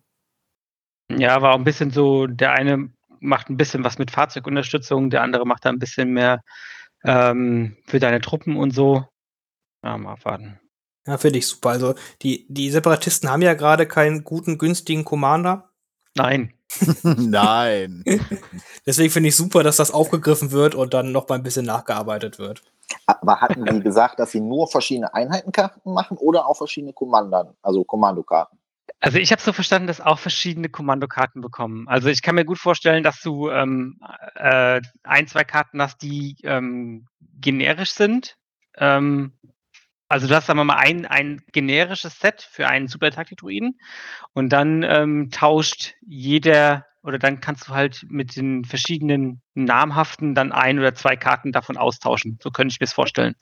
Ja, 1.11 1.43
war 1.43 1.53
auch 1.53 1.59
ein 1.59 1.65
bisschen 1.65 1.91
so, 1.91 2.27
der 2.27 2.53
eine 2.53 2.91
macht 3.21 3.51
ein 3.51 3.57
bisschen 3.57 3.85
was 3.85 3.99
mit 3.99 4.11
Fahrzeugunterstützung, 4.11 5.11
der 5.11 5.23
andere 5.23 5.47
macht 5.47 5.65
da 5.65 5.71
ein 5.71 5.79
bisschen 5.79 6.13
mehr 6.13 6.43
ähm, 7.05 7.77
für 7.87 7.99
deine 7.99 8.21
Truppen 8.21 8.57
und 8.57 8.73
so. 8.73 9.05
Ja, 9.83 9.97
mal 9.99 10.17
warten. 10.23 10.61
Ja, 11.07 11.17
finde 11.19 11.39
ich 11.39 11.47
super. 11.47 11.71
Also 11.71 11.95
die, 12.23 12.47
die 12.49 12.71
Separatisten 12.71 13.31
haben 13.31 13.43
ja 13.43 13.55
gerade 13.55 13.87
keinen 13.87 14.25
guten, 14.25 14.59
günstigen 14.59 15.05
Commander. 15.05 15.68
Nein. 16.19 16.53
Nein. 17.03 18.05
Deswegen 18.87 19.11
finde 19.11 19.31
ich 19.31 19.37
super, 19.37 19.63
dass 19.63 19.77
das 19.77 19.91
aufgegriffen 19.91 20.53
wird 20.53 20.75
und 20.75 20.95
dann 20.95 21.13
noch 21.13 21.29
mal 21.29 21.37
ein 21.37 21.43
bisschen 21.43 21.67
nachgearbeitet 21.67 22.39
wird. 22.39 22.63
Aber 23.07 23.41
hatten 23.41 23.65
die 23.65 23.81
gesagt, 23.81 24.19
dass 24.19 24.33
sie 24.33 24.41
nur 24.41 24.69
verschiedene 24.69 25.13
Einheitenkarten 25.13 25.93
machen 25.93 26.17
oder 26.19 26.47
auch 26.47 26.57
verschiedene 26.57 26.93
Kommandern, 26.93 27.55
also 27.63 27.85
Kommandokarten? 27.85 28.59
Also 29.01 29.19
ich 29.19 29.31
habe 29.31 29.41
so 29.41 29.53
verstanden, 29.53 29.87
dass 29.87 30.01
auch 30.01 30.19
verschiedene 30.19 30.69
Kommandokarten 30.69 31.41
bekommen. 31.41 31.87
Also 31.89 32.09
ich 32.09 32.23
kann 32.23 32.35
mir 32.35 32.45
gut 32.45 32.59
vorstellen, 32.59 33.05
dass 33.05 33.21
du 33.21 33.49
ähm, 33.51 34.01
äh, 34.35 34.81
ein, 35.05 35.27
zwei 35.29 35.45
Karten 35.45 35.81
hast, 35.81 36.03
die 36.03 36.37
ähm, 36.43 37.07
generisch 37.41 37.93
sind. 37.93 38.37
Ähm, 38.77 39.33
also 40.09 40.27
du 40.27 40.35
hast, 40.35 40.47
sagen 40.47 40.59
wir 40.59 40.65
mal, 40.65 40.77
ein, 40.77 41.07
ein 41.07 41.43
generisches 41.53 42.19
Set 42.19 42.43
für 42.43 42.67
einen 42.67 42.89
Super-Taktik-Druiden 42.89 43.79
und 44.33 44.49
dann 44.51 44.83
ähm, 44.83 45.31
tauscht 45.31 45.95
jeder 46.07 46.87
oder 47.03 47.19
dann 47.19 47.41
kannst 47.41 47.69
du 47.69 47.75
halt 47.75 48.05
mit 48.09 48.37
den 48.37 48.65
verschiedenen 48.65 49.41
namhaften 49.55 50.35
dann 50.35 50.53
ein 50.53 50.79
oder 50.79 50.95
zwei 50.95 51.17
Karten 51.17 51.53
davon 51.53 51.77
austauschen. 51.77 52.39
So 52.43 52.51
könnte 52.51 52.73
ich 52.73 52.81
mir 52.81 52.85
es 52.85 52.93
vorstellen. 52.93 53.35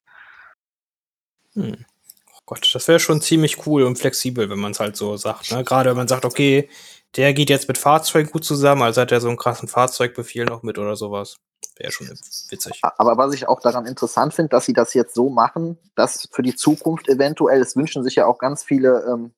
Hm. 1.55 1.85
Oh 2.33 2.41
Gott, 2.45 2.71
das 2.75 2.87
wäre 2.87 3.01
schon 3.01 3.21
ziemlich 3.21 3.67
cool 3.67 3.83
und 3.83 3.99
flexibel, 3.99 4.51
wenn 4.51 4.59
man 4.59 4.73
es 4.73 4.81
halt 4.81 4.97
so 4.97 5.17
sagt. 5.17 5.51
Ne? 5.53 5.65
Gerade 5.65 5.91
wenn 5.91 5.97
man 5.97 6.09
sagt, 6.09 6.25
okay, 6.25 6.69
der 7.17 7.33
geht 7.33 7.51
jetzt 7.51 7.67
mit 7.67 7.79
Fahrzeugen 7.79 8.31
gut 8.31 8.45
zusammen, 8.45 8.83
also 8.83 9.01
hat 9.01 9.11
er 9.11 9.21
so 9.21 9.29
einen 9.29 9.39
krassen 9.39 9.69
Fahrzeugbefehl 9.69 10.45
noch 10.45 10.63
mit 10.63 10.79
oder 10.79 10.97
sowas. 10.97 11.39
Wäre 11.77 11.93
schon 11.93 12.09
witzig. 12.09 12.81
Aber 12.83 13.19
was 13.19 13.35
ich 13.35 13.49
auch 13.49 13.61
daran 13.61 13.87
interessant 13.87 14.33
finde, 14.33 14.51
dass 14.51 14.65
sie 14.65 14.73
das 14.73 14.95
jetzt 14.95 15.15
so 15.15 15.29
machen, 15.29 15.79
dass 15.95 16.29
für 16.33 16.43
die 16.43 16.57
Zukunft 16.57 17.09
eventuell, 17.09 17.61
es 17.61 17.77
wünschen 17.77 18.03
sich 18.03 18.15
ja 18.15 18.27
auch 18.27 18.39
ganz 18.39 18.65
viele 18.65 19.05
ähm, 19.07 19.33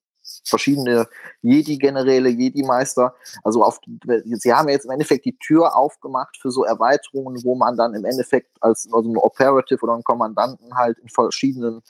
verschiedene 0.45 1.09
Jedi-Generäle, 1.43 2.29
Jedi-Meister. 2.29 3.15
Also 3.43 3.65
auf, 3.65 3.81
sie 4.25 4.53
haben 4.53 4.69
jetzt 4.69 4.85
im 4.85 4.91
Endeffekt 4.91 5.25
die 5.25 5.37
Tür 5.39 5.77
aufgemacht 5.77 6.37
für 6.41 6.51
so 6.51 6.65
Erweiterungen, 6.65 7.43
wo 7.45 7.55
man 7.55 7.77
dann 7.77 7.95
im 7.95 8.05
Endeffekt 8.05 8.51
als 8.61 8.89
also 8.93 9.11
ein 9.11 9.17
Operative 9.17 9.83
oder 9.83 9.95
ein 9.95 10.05
Kommandanten 10.05 10.75
halt 10.77 10.99
in 10.99 11.09
verschiedenen 11.09 11.83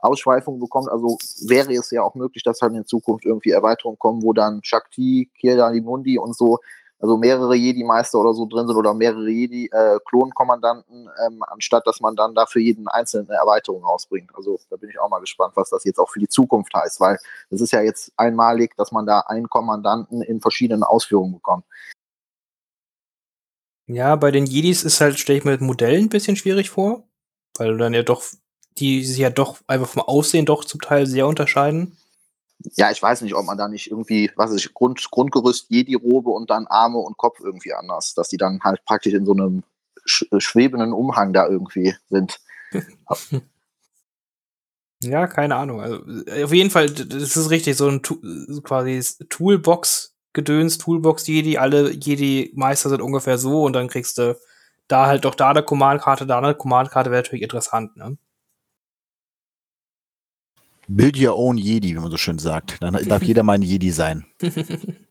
Ausschweifungen 0.00 0.60
bekommt. 0.60 0.88
Also 0.88 1.18
wäre 1.46 1.72
es 1.72 1.90
ja 1.90 2.02
auch 2.02 2.14
möglich, 2.14 2.42
dass 2.42 2.60
halt 2.60 2.74
in 2.74 2.86
Zukunft 2.86 3.24
irgendwie 3.24 3.50
Erweiterungen 3.50 3.98
kommen, 3.98 4.22
wo 4.22 4.32
dann 4.32 4.60
Shakti, 4.62 5.30
Kirda 5.38 5.68
Limundi 5.68 6.18
und 6.18 6.36
so 6.36 6.58
also 7.04 7.18
mehrere 7.18 7.54
Jedi-Meister 7.54 8.18
oder 8.18 8.32
so 8.32 8.46
drin 8.46 8.66
sind 8.66 8.76
oder 8.76 8.94
mehrere 8.94 9.28
Jedi-Klonkommandanten, 9.28 11.06
äh, 11.06 11.26
ähm, 11.26 11.42
anstatt 11.48 11.86
dass 11.86 12.00
man 12.00 12.16
dann 12.16 12.34
dafür 12.34 12.62
jeden 12.62 12.88
einzelnen 12.88 13.28
eine 13.28 13.38
Erweiterung 13.38 13.84
rausbringt. 13.84 14.34
Also 14.34 14.58
da 14.70 14.76
bin 14.76 14.88
ich 14.88 14.98
auch 14.98 15.10
mal 15.10 15.20
gespannt, 15.20 15.52
was 15.54 15.68
das 15.68 15.84
jetzt 15.84 15.98
auch 15.98 16.08
für 16.08 16.18
die 16.18 16.28
Zukunft 16.28 16.72
heißt, 16.72 17.00
weil 17.00 17.18
es 17.50 17.60
ist 17.60 17.72
ja 17.72 17.82
jetzt 17.82 18.10
einmalig, 18.16 18.74
dass 18.78 18.90
man 18.90 19.04
da 19.04 19.20
einen 19.20 19.50
Kommandanten 19.50 20.22
in 20.22 20.40
verschiedenen 20.40 20.82
Ausführungen 20.82 21.34
bekommt. 21.34 21.66
Ja, 23.86 24.16
bei 24.16 24.30
den 24.30 24.46
Jedis 24.46 24.82
ist 24.82 25.02
halt, 25.02 25.18
stelle 25.18 25.38
ich 25.38 25.44
mir 25.44 25.58
Modellen 25.58 26.06
ein 26.06 26.08
bisschen 26.08 26.36
schwierig 26.36 26.70
vor, 26.70 27.06
weil 27.58 27.76
dann 27.76 27.92
ja 27.92 28.02
doch, 28.02 28.22
die 28.78 29.04
sich 29.04 29.18
ja 29.18 29.28
doch 29.28 29.58
einfach 29.66 29.88
vom 29.88 30.00
Aussehen 30.00 30.46
doch 30.46 30.64
zum 30.64 30.80
Teil 30.80 31.04
sehr 31.04 31.26
unterscheiden 31.26 31.98
ja, 32.76 32.90
ich 32.90 33.02
weiß 33.02 33.22
nicht, 33.22 33.34
ob 33.34 33.44
man 33.44 33.58
da 33.58 33.68
nicht 33.68 33.90
irgendwie, 33.90 34.30
was 34.36 34.50
ist 34.50 34.72
Grund, 34.74 35.10
Grundgerüst, 35.10 35.66
Jedi-Robe 35.70 36.30
und 36.30 36.50
dann 36.50 36.66
Arme 36.66 36.98
und 36.98 37.16
Kopf 37.16 37.40
irgendwie 37.40 37.74
anders, 37.74 38.14
dass 38.14 38.28
die 38.28 38.36
dann 38.36 38.60
halt 38.62 38.84
praktisch 38.84 39.12
in 39.12 39.26
so 39.26 39.32
einem 39.32 39.62
sch 40.04 40.26
äh, 40.30 40.40
schwebenden 40.40 40.92
Umhang 40.92 41.32
da 41.32 41.46
irgendwie 41.46 41.94
sind. 42.08 42.40
ja, 45.02 45.26
keine 45.26 45.56
Ahnung. 45.56 45.80
Also, 45.80 45.98
auf 46.44 46.52
jeden 46.52 46.70
Fall, 46.70 46.90
das 46.90 47.36
ist 47.36 47.50
richtig, 47.50 47.76
so 47.76 47.88
ein 47.88 48.02
quasi 48.62 49.02
Toolbox-Gedöns, 49.28 50.78
Toolbox-Jedi, 50.78 51.58
alle 51.58 51.90
Jedi-Meister 51.92 52.88
sind 52.88 53.02
ungefähr 53.02 53.38
so 53.38 53.62
und 53.64 53.74
dann 53.74 53.88
kriegst 53.88 54.18
du 54.18 54.38
da 54.88 55.06
halt 55.06 55.24
doch 55.24 55.34
da 55.34 55.50
eine 55.50 55.62
Command-Karte, 55.62 56.26
da 56.26 56.38
eine 56.38 56.54
Command-Karte 56.54 57.10
wäre 57.10 57.22
natürlich 57.22 57.42
interessant, 57.42 57.96
ne? 57.96 58.16
Build 60.88 61.18
your 61.18 61.36
own 61.36 61.56
Jedi, 61.56 61.94
wie 61.94 62.00
man 62.00 62.10
so 62.10 62.16
schön 62.16 62.38
sagt. 62.38 62.76
Dann 62.80 62.96
darf 63.08 63.22
jeder 63.22 63.42
mal 63.42 63.54
ein 63.54 63.62
Jedi 63.62 63.90
sein. 63.90 64.24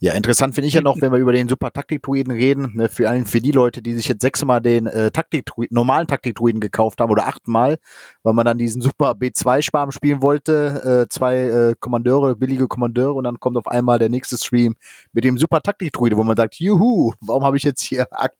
Ja, 0.00 0.12
interessant 0.14 0.54
finde 0.54 0.68
ich 0.68 0.74
ja 0.74 0.80
noch, 0.80 1.00
wenn 1.00 1.12
wir 1.12 1.18
über 1.18 1.32
den 1.32 1.48
super 1.48 1.72
Taktik-Druiden 1.72 2.32
reden, 2.32 2.72
ne, 2.74 2.88
für, 2.88 3.08
allen, 3.08 3.26
für 3.26 3.40
die 3.40 3.52
Leute, 3.52 3.80
die 3.80 3.94
sich 3.94 4.08
jetzt 4.08 4.22
sechsmal 4.22 4.60
den 4.60 4.86
äh, 4.86 5.10
Taktik 5.10 5.50
normalen 5.70 6.06
Taktik-Druiden 6.06 6.60
gekauft 6.60 7.00
haben 7.00 7.10
oder 7.10 7.28
achtmal, 7.28 7.78
weil 8.22 8.32
man 8.32 8.44
dann 8.44 8.58
diesen 8.58 8.82
super 8.82 9.12
B2-Sparm 9.12 9.92
spielen 9.92 10.20
wollte, 10.20 11.06
äh, 11.06 11.08
zwei 11.08 11.36
äh, 11.36 11.74
Kommandeure, 11.78 12.34
billige 12.36 12.66
Kommandeure 12.66 13.14
und 13.14 13.24
dann 13.24 13.38
kommt 13.38 13.56
auf 13.56 13.68
einmal 13.68 13.98
der 13.98 14.08
nächste 14.08 14.36
Stream 14.36 14.74
mit 15.12 15.24
dem 15.24 15.38
super 15.38 15.60
Taktik-Druide, 15.60 16.16
wo 16.16 16.24
man 16.24 16.36
sagt, 16.36 16.56
juhu, 16.56 17.12
warum 17.20 17.44
habe 17.44 17.56
ich 17.56 17.62
jetzt 17.62 17.82
hier 17.82 18.06
acht, 18.10 18.32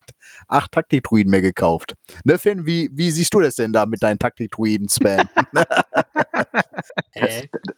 acht 0.49 0.73
Taktik-Druiden 0.73 1.31
mehr 1.31 1.43
gekauft? 1.43 1.95
Ne, 2.25 2.39
Finn, 2.39 2.67
wie, 2.67 2.91
wie 2.93 3.11
siehst 3.11 3.33
du 3.33 3.41
das 3.41 3.55
denn 3.55 3.73
da 3.73 3.87
mit 3.87 4.03
deinen 4.03 4.19
Taktik-Druiden-Spam? 4.19 5.29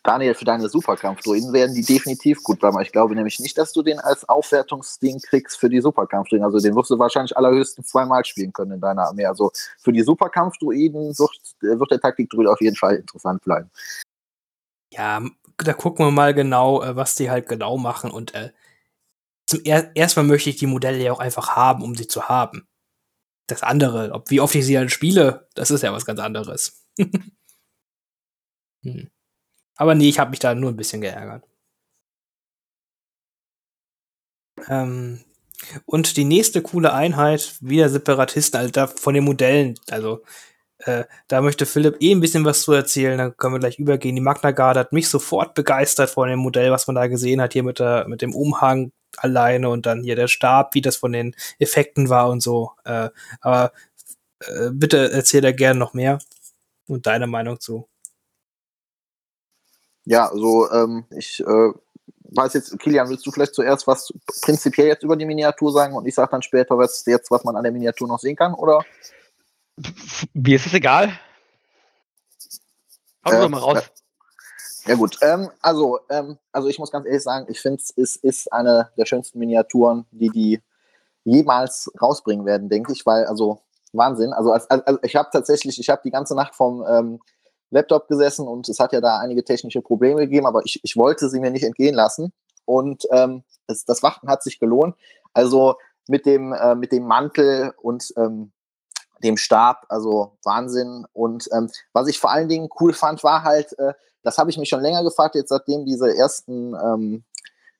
Daniel, 0.02 0.34
für 0.34 0.44
deine 0.44 0.68
Superkampf-Druiden 0.68 1.52
werden 1.52 1.74
die 1.74 1.84
definitiv 1.84 2.42
gut 2.42 2.58
bleiben. 2.61 2.80
Ich 2.80 2.92
glaube 2.92 3.14
nämlich 3.14 3.38
nicht, 3.40 3.49
dass 3.55 3.72
du 3.72 3.82
den 3.82 3.98
als 4.01 4.28
Aufwertungsding 4.28 5.20
kriegst 5.20 5.59
für 5.59 5.68
die 5.68 5.80
Superkampfdruiden. 5.80 6.44
Also 6.44 6.59
den 6.59 6.74
wirst 6.74 6.90
du 6.90 6.98
wahrscheinlich 6.98 7.36
allerhöchstens 7.36 7.88
zweimal 7.88 8.24
spielen 8.24 8.53
können 8.53 8.72
in 8.72 8.80
deiner 8.80 9.09
Armee. 9.09 9.26
Also 9.26 9.51
für 9.78 9.92
die 9.92 10.03
Superkampfdruiden 10.03 11.18
wird, 11.18 11.40
wird 11.61 11.90
der 11.90 12.01
Taktikdruide 12.01 12.51
auf 12.51 12.61
jeden 12.61 12.76
Fall 12.76 12.96
interessant 12.96 13.42
bleiben. 13.42 13.70
Ja, 14.92 15.22
da 15.57 15.72
gucken 15.72 16.07
wir 16.07 16.11
mal 16.11 16.34
genau, 16.34 16.82
äh, 16.82 16.96
was 16.96 17.14
die 17.14 17.30
halt 17.30 17.48
genau 17.48 17.76
machen. 17.76 18.11
Und 18.11 18.34
äh, 18.34 18.51
zum 19.46 19.61
er 19.64 19.94
erstmal 19.96 20.24
möchte 20.24 20.51
ich 20.51 20.57
die 20.57 20.66
Modelle 20.66 21.03
ja 21.03 21.12
auch 21.12 21.20
einfach 21.20 21.57
haben, 21.57 21.82
um 21.82 21.94
sie 21.96 22.09
zu 22.09 22.28
haben. 22.28 22.66
Das 23.46 23.62
andere, 23.62 24.12
ob 24.12 24.30
wie 24.30 24.40
oft 24.40 24.55
ich 24.55 24.64
sie 24.64 24.74
dann 24.74 24.88
spiele, 24.88 25.48
das 25.55 25.70
ist 25.70 25.82
ja 25.82 25.92
was 25.92 26.07
ganz 26.07 26.20
anderes. 26.20 26.84
hm. 28.84 29.11
Aber 29.76 29.94
nee, 29.94 30.09
ich 30.09 30.18
habe 30.18 30.30
mich 30.30 30.40
da 30.40 30.55
nur 30.55 30.70
ein 30.70 30.76
bisschen 30.76 31.01
geärgert. 31.01 31.49
Ähm, 34.68 35.20
und 35.86 36.16
die 36.16 36.24
nächste 36.24 36.62
coole 36.62 36.92
Einheit, 36.92 37.56
wieder 37.61 37.88
Separatisten, 37.88 38.58
also 38.58 38.70
da 38.70 38.86
von 38.86 39.14
den 39.14 39.24
Modellen, 39.24 39.78
also 39.90 40.22
äh, 40.78 41.04
da 41.28 41.42
möchte 41.42 41.66
Philipp 41.66 41.96
eh 42.00 42.12
ein 42.12 42.20
bisschen 42.20 42.44
was 42.44 42.62
zu 42.62 42.72
erzählen, 42.72 43.18
dann 43.18 43.36
können 43.36 43.54
wir 43.54 43.61
gleich 43.61 43.78
übergehen. 43.78 44.16
Die 44.16 44.22
Magna 44.22 44.50
Guard 44.52 44.78
hat 44.78 44.92
mich 44.92 45.08
sofort 45.08 45.54
begeistert 45.54 46.11
von 46.11 46.28
dem 46.28 46.38
Modell, 46.38 46.70
was 46.70 46.86
man 46.86 46.96
da 46.96 47.06
gesehen 47.06 47.40
hat, 47.42 47.52
hier 47.52 47.62
mit, 47.62 47.78
der, 47.78 48.08
mit 48.08 48.22
dem 48.22 48.34
Umhang 48.34 48.92
alleine 49.16 49.68
und 49.68 49.86
dann 49.86 50.02
hier 50.02 50.16
der 50.16 50.28
Stab, 50.28 50.74
wie 50.74 50.80
das 50.80 50.96
von 50.96 51.12
den 51.12 51.34
Effekten 51.58 52.08
war 52.08 52.30
und 52.30 52.40
so. 52.40 52.72
Äh, 52.84 53.11
aber 53.40 53.72
äh, 54.40 54.70
bitte 54.72 55.12
erzähl 55.12 55.42
da 55.42 55.52
gerne 55.52 55.78
noch 55.78 55.92
mehr 55.94 56.18
und 56.86 57.06
deine 57.06 57.26
Meinung 57.26 57.61
zu. 57.61 57.86
Ja, 60.06 60.30
also 60.30 60.70
ähm, 60.72 61.04
ich 61.11 61.40
äh, 61.40 61.72
weiß 62.37 62.55
jetzt, 62.55 62.78
Kilian, 62.78 63.09
willst 63.09 63.26
du 63.26 63.31
vielleicht 63.31 63.55
zuerst 63.55 63.87
was 63.87 64.12
prinzipiell 64.43 64.89
jetzt 64.89 65.03
über 65.03 65.16
die 65.16 65.26
Miniatur 65.26 65.72
sagen 65.72 65.95
und 65.95 66.07
ich 66.07 66.14
sage 66.14 66.31
dann 66.31 66.43
später, 66.43 66.78
was 66.78 67.05
jetzt, 67.07 67.31
was 67.31 67.45
man 67.45 67.57
an 67.57 67.62
der 67.62 67.72
Miniatur 67.72 68.09
noch 68.09 68.18
sehen 68.18 68.37
kann, 68.37 68.55
oder? 68.55 68.85
Mir 70.35 70.57
ist 70.57 70.66
es 70.66 70.74
egal. 70.74 71.18
Hau 73.24 73.33
äh, 73.33 73.41
doch 73.41 73.49
mal 73.49 73.59
raus. 73.59 73.83
Ja 74.87 74.95
gut, 74.95 75.18
ähm, 75.22 75.51
also, 75.61 76.01
ähm, 76.09 76.39
also 76.53 76.68
ich 76.68 76.78
muss 76.78 76.91
ganz 76.91 77.07
ehrlich 77.07 77.22
sagen, 77.22 77.47
ich 77.49 77.61
finde 77.61 77.83
es 77.83 77.91
ist, 77.91 78.16
ist 78.16 78.53
eine 78.53 78.91
der 78.97 79.05
schönsten 79.05 79.39
Miniaturen, 79.39 80.07
die 80.11 80.31
die 80.31 80.61
jemals 81.24 81.91
rausbringen 82.01 82.47
werden, 82.47 82.68
denke 82.68 82.93
ich, 82.93 83.05
weil 83.05 83.26
also 83.26 83.61
Wahnsinn. 83.93 84.33
Also, 84.33 84.53
als, 84.53 84.68
als, 84.70 84.99
ich 85.03 85.16
habe 85.16 85.28
tatsächlich, 85.33 85.78
ich 85.78 85.89
habe 85.89 86.03
die 86.05 86.11
ganze 86.11 86.35
Nacht 86.35 86.55
vom 86.55 86.85
ähm, 86.89 87.20
Laptop 87.71 88.09
gesessen 88.09 88.47
und 88.47 88.68
es 88.68 88.79
hat 88.79 88.93
ja 88.93 89.01
da 89.01 89.18
einige 89.18 89.45
technische 89.45 89.81
Probleme 89.81 90.21
gegeben, 90.21 90.47
aber 90.47 90.62
ich, 90.64 90.81
ich 90.83 90.97
wollte 90.97 91.29
sie 91.29 91.41
mir 91.41 91.51
nicht 91.51 91.64
entgehen 91.64 91.95
lassen. 91.95 92.33
Und 92.64 93.07
ähm, 93.11 93.43
es, 93.66 93.85
das 93.85 94.03
Warten 94.03 94.29
hat 94.29 94.43
sich 94.43 94.59
gelohnt. 94.59 94.97
Also 95.33 95.77
mit 96.09 96.27
dem, 96.27 96.53
äh, 96.53 96.75
mit 96.75 96.93
dem 96.93 97.05
Mantel 97.05 97.73
und 97.81 98.12
ähm, 98.16 98.53
dem 99.23 99.37
Stab, 99.37 99.87
also 99.89 100.37
Wahnsinn. 100.45 101.07
Und 101.12 101.49
ähm, 101.53 101.71
was 101.93 102.09
ich 102.09 102.18
vor 102.18 102.31
allen 102.31 102.49
Dingen 102.49 102.68
cool 102.81 102.93
fand, 102.93 103.23
war 103.23 103.45
halt, 103.45 103.79
äh, 103.79 103.93
das 104.23 104.39
habe 104.39 104.51
ich 104.51 104.59
mich 104.59 104.68
schon 104.68 104.81
länger 104.81 105.05
gefragt, 105.05 105.35
jetzt 105.35 105.51
seitdem 105.51 105.85
diese 105.85 106.16
ersten, 106.16 106.75
ähm, 106.75 107.25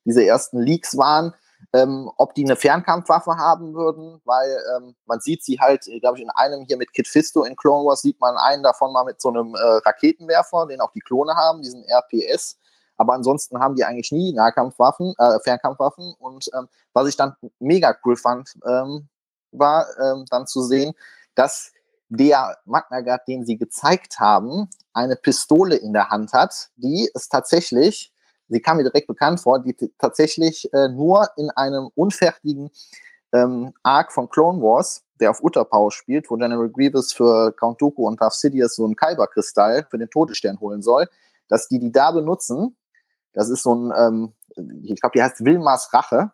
diese 0.05 0.25
ersten 0.25 0.61
Leaks 0.61 0.97
waren, 0.97 1.35
ähm, 1.73 2.11
ob 2.17 2.35
die 2.35 2.45
eine 2.45 2.57
Fernkampfwaffe 2.57 3.37
haben 3.37 3.75
würden, 3.75 4.21
weil 4.25 4.57
ähm, 4.77 4.95
man 5.07 5.21
sieht 5.21 5.45
sie 5.45 5.61
halt, 5.61 5.87
äh, 5.89 6.01
glaube 6.01 6.19
ich, 6.19 6.25
in 6.25 6.31
einem 6.31 6.65
hier 6.67 6.77
mit 6.77 6.93
Kit 6.93 7.07
Fisto 7.07 7.45
in 7.45 7.57
Clone 7.57 7.87
Wars 7.87 8.03
sieht 8.03 8.21
man 8.21 8.37
einen 8.37 8.63
davon 8.63 8.93
mal 8.93 9.05
mit 9.05 9.21
so 9.21 9.29
einem 9.29 9.55
äh, 9.55 9.59
Raketenwerfer, 9.59 10.67
den 10.67 10.81
auch 10.81 10.93
die 10.93 11.01
Klone 11.01 11.35
haben, 11.35 11.63
diesen 11.63 11.85
RPS. 11.85 12.59
Aber 12.97 13.15
ansonsten 13.15 13.61
haben 13.61 13.77
die 13.77 13.85
eigentlich 13.85 14.13
nie 14.13 14.33
Nahkampfwaffen, 14.33 15.15
äh, 15.17 15.39
Fernkampfwaffen. 15.41 16.15
Und 16.19 16.51
ähm, 16.55 16.69
was 16.93 17.09
ich 17.09 17.17
dann 17.17 17.35
mega 17.59 17.97
cool 18.05 18.17
fand, 18.17 18.55
ähm, 18.67 19.09
war 19.53 19.87
ähm, 19.99 20.27
dann 20.29 20.47
zu 20.47 20.63
sehen, 20.63 20.93
dass 21.35 21.73
der 22.11 22.59
Magna 22.65 23.01
Guard, 23.01 23.27
den 23.29 23.47
sie 23.47 23.57
gezeigt 23.57 24.19
haben, 24.19 24.69
eine 24.93 25.17
Pistole 25.17 25.77
in 25.77 25.93
der 25.93 26.11
Hand 26.11 26.33
hat, 26.33 26.71
die 26.77 27.09
es 27.15 27.29
tatsächlich 27.29 28.13
sie 28.51 28.61
kam 28.61 28.77
mir 28.77 28.83
direkt 28.83 29.07
bekannt 29.07 29.41
vor, 29.41 29.61
die 29.61 29.75
tatsächlich 29.99 30.73
äh, 30.75 30.89
nur 30.89 31.29
in 31.37 31.51
einem 31.51 31.91
unfertigen 31.95 32.71
ähm, 33.33 33.73
Arc 33.83 34.13
von 34.13 34.29
Clone 34.29 34.61
Wars, 34.61 35.05
der 35.21 35.31
auf 35.31 35.43
Utapau 35.43 35.91
spielt, 35.91 36.31
wo 36.31 36.37
General 36.37 36.69
Grievous 36.69 37.13
für 37.13 37.53
Count 37.53 37.81
Dooku 37.81 38.07
und 38.07 38.21
Darth 38.21 38.35
Sidious 38.35 38.75
so 38.75 38.85
einen 38.85 38.97
Kyber-Kristall 38.97 39.87
für 39.89 39.99
den 39.99 40.11
Todesstern 40.11 40.61
holen 40.61 40.83
soll, 40.83 41.09
dass 41.49 41.69
die 41.69 41.79
die 41.79 41.93
da 41.93 42.11
benutzen. 42.11 42.77
Das 43.33 43.49
ist 43.49 43.63
so 43.63 43.75
ein, 43.75 43.93
ähm, 43.97 44.33
ich 44.83 45.01
glaube, 45.01 45.13
die 45.15 45.23
heißt 45.23 45.45
Wilmars 45.45 45.93
Rache. 45.93 46.33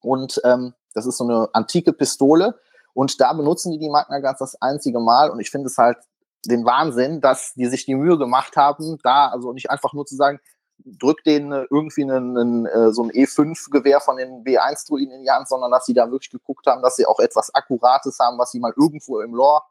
Und 0.00 0.40
ähm, 0.44 0.74
das 0.92 1.06
ist 1.06 1.16
so 1.16 1.24
eine 1.24 1.48
antike 1.54 1.94
Pistole. 1.94 2.58
Und 2.92 3.20
da 3.20 3.32
benutzen 3.32 3.72
die 3.72 3.78
die 3.78 3.88
Magna 3.88 4.20
Guards 4.20 4.40
das 4.40 4.60
einzige 4.60 5.00
Mal. 5.00 5.30
Und 5.30 5.40
ich 5.40 5.50
finde 5.50 5.68
es 5.68 5.78
halt 5.78 5.96
den 6.44 6.64
Wahnsinn, 6.66 7.22
dass 7.22 7.54
die 7.54 7.66
sich 7.66 7.86
die 7.86 7.94
Mühe 7.94 8.18
gemacht 8.18 8.56
haben, 8.56 8.98
da 9.02 9.28
also 9.28 9.52
nicht 9.52 9.70
einfach 9.70 9.94
nur 9.94 10.04
zu 10.04 10.14
sagen, 10.14 10.40
drückt 10.78 11.26
denen 11.26 11.52
äh, 11.52 11.66
irgendwie 11.70 12.02
einen, 12.02 12.36
einen, 12.36 12.66
äh, 12.66 12.92
so 12.92 13.02
ein 13.02 13.10
E5-Gewehr 13.10 14.00
von 14.00 14.16
den 14.16 14.44
B1-Druiden 14.44 15.14
in 15.14 15.22
die 15.22 15.30
Hand, 15.30 15.48
sondern 15.48 15.70
dass 15.70 15.86
sie 15.86 15.94
da 15.94 16.10
wirklich 16.10 16.30
geguckt 16.30 16.66
haben, 16.66 16.82
dass 16.82 16.96
sie 16.96 17.06
auch 17.06 17.20
etwas 17.20 17.54
Akkurates 17.54 18.18
haben, 18.18 18.38
was 18.38 18.50
sie 18.50 18.60
mal 18.60 18.74
irgendwo 18.76 19.20
im 19.20 19.34
Lore 19.34 19.62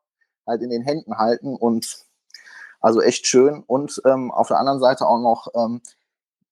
halt 0.47 0.61
in 0.61 0.69
den 0.69 0.81
Händen 0.81 1.17
halten 1.17 1.55
und 1.55 2.05
also 2.81 3.01
echt 3.01 3.27
schön. 3.27 3.63
Und 3.65 4.01
ähm, 4.05 4.31
auf 4.31 4.49
der 4.49 4.59
anderen 4.59 4.79
Seite 4.79 5.07
auch 5.07 5.19
noch, 5.19 5.47
ähm, 5.55 5.81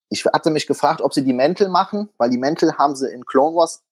ich 0.10 0.26
hatte 0.26 0.49
mich 0.49 0.68
gefragt, 0.68 1.02
ob 1.02 1.14
sie 1.14 1.24
die 1.24 1.34
Mäntel 1.34 1.70
machen, 1.70 2.10
weil 2.18 2.30
die 2.30 2.38
Mäntel 2.38 2.78
haben 2.78 2.95
sie 2.95 3.12
in 3.12 3.26
Clone 3.26 3.56
Wars 3.56 3.84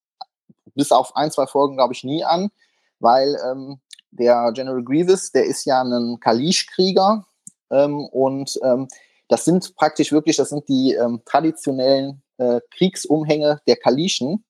bis 0.76 0.92
auf 0.92 1.16
ein, 1.16 1.32
zwei 1.32 1.48
Folgen, 1.48 1.76
glaube 1.76 1.94
ich, 1.94 2.04
nie 2.04 2.24
an, 2.24 2.52
weil 3.00 3.38
ähm, 3.46 3.80
der 4.12 4.52
General 4.54 4.84
Grievous, 4.84 5.32
der 5.32 5.46
ist 5.46 5.66
ja 5.66 5.82
ein 5.82 6.20
Kalish-Krieger 6.20 7.26
ähm, 7.72 8.06
und 8.06 8.60
ähm, 8.64 8.88
das 9.30 9.46
sind 9.46 9.76
praktisch 9.76 10.12
wirklich, 10.12 10.36
das 10.36 10.50
sind 10.50 10.68
die 10.68 10.94
ähm, 10.94 11.22
traditionellen 11.24 12.22
äh, 12.38 12.60
Kriegsumhänge 12.72 13.62
der 13.68 13.78
Kalischen. 13.78 14.44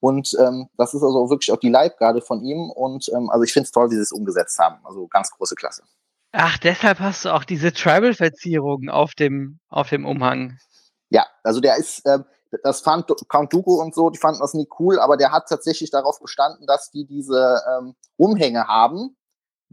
Und 0.00 0.36
ähm, 0.38 0.68
das 0.76 0.94
ist 0.94 1.02
also 1.02 1.28
wirklich 1.30 1.50
auch 1.50 1.58
die 1.58 1.70
Leibgarde 1.70 2.20
von 2.20 2.44
ihm. 2.44 2.70
Und 2.70 3.08
ähm, 3.08 3.30
also 3.30 3.42
ich 3.42 3.52
finde 3.52 3.64
es 3.64 3.72
toll, 3.72 3.90
wie 3.90 3.96
sie 3.96 4.02
es 4.02 4.12
umgesetzt 4.12 4.58
haben. 4.58 4.78
Also 4.84 5.08
ganz 5.08 5.30
große 5.30 5.56
Klasse. 5.56 5.82
Ach, 6.32 6.58
deshalb 6.58 7.00
hast 7.00 7.24
du 7.24 7.34
auch 7.34 7.44
diese 7.44 7.72
Tribal-Verzierungen 7.72 8.90
auf 8.90 9.14
dem, 9.14 9.58
auf 9.68 9.88
dem 9.88 10.04
Umhang. 10.04 10.58
Ja, 11.08 11.26
also 11.42 11.60
der 11.60 11.76
ist, 11.76 12.04
äh, 12.04 12.18
das 12.62 12.82
fand 12.82 13.10
Count 13.28 13.52
Dooku 13.52 13.80
und 13.80 13.94
so, 13.94 14.10
die 14.10 14.18
fanden 14.18 14.40
das 14.40 14.52
nie 14.52 14.68
cool, 14.78 14.98
aber 14.98 15.16
der 15.16 15.32
hat 15.32 15.48
tatsächlich 15.48 15.90
darauf 15.90 16.20
bestanden, 16.20 16.66
dass 16.66 16.90
die 16.90 17.06
diese 17.06 17.62
ähm, 17.78 17.94
Umhänge 18.16 18.66
haben 18.66 19.16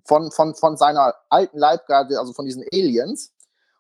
von, 0.05 0.31
von, 0.31 0.55
von 0.55 0.77
seiner 0.77 1.13
alten 1.29 1.57
Leibgarde, 1.57 2.19
also 2.19 2.31
von 2.33 2.45
diesen 2.45 2.63
Aliens. 2.71 3.33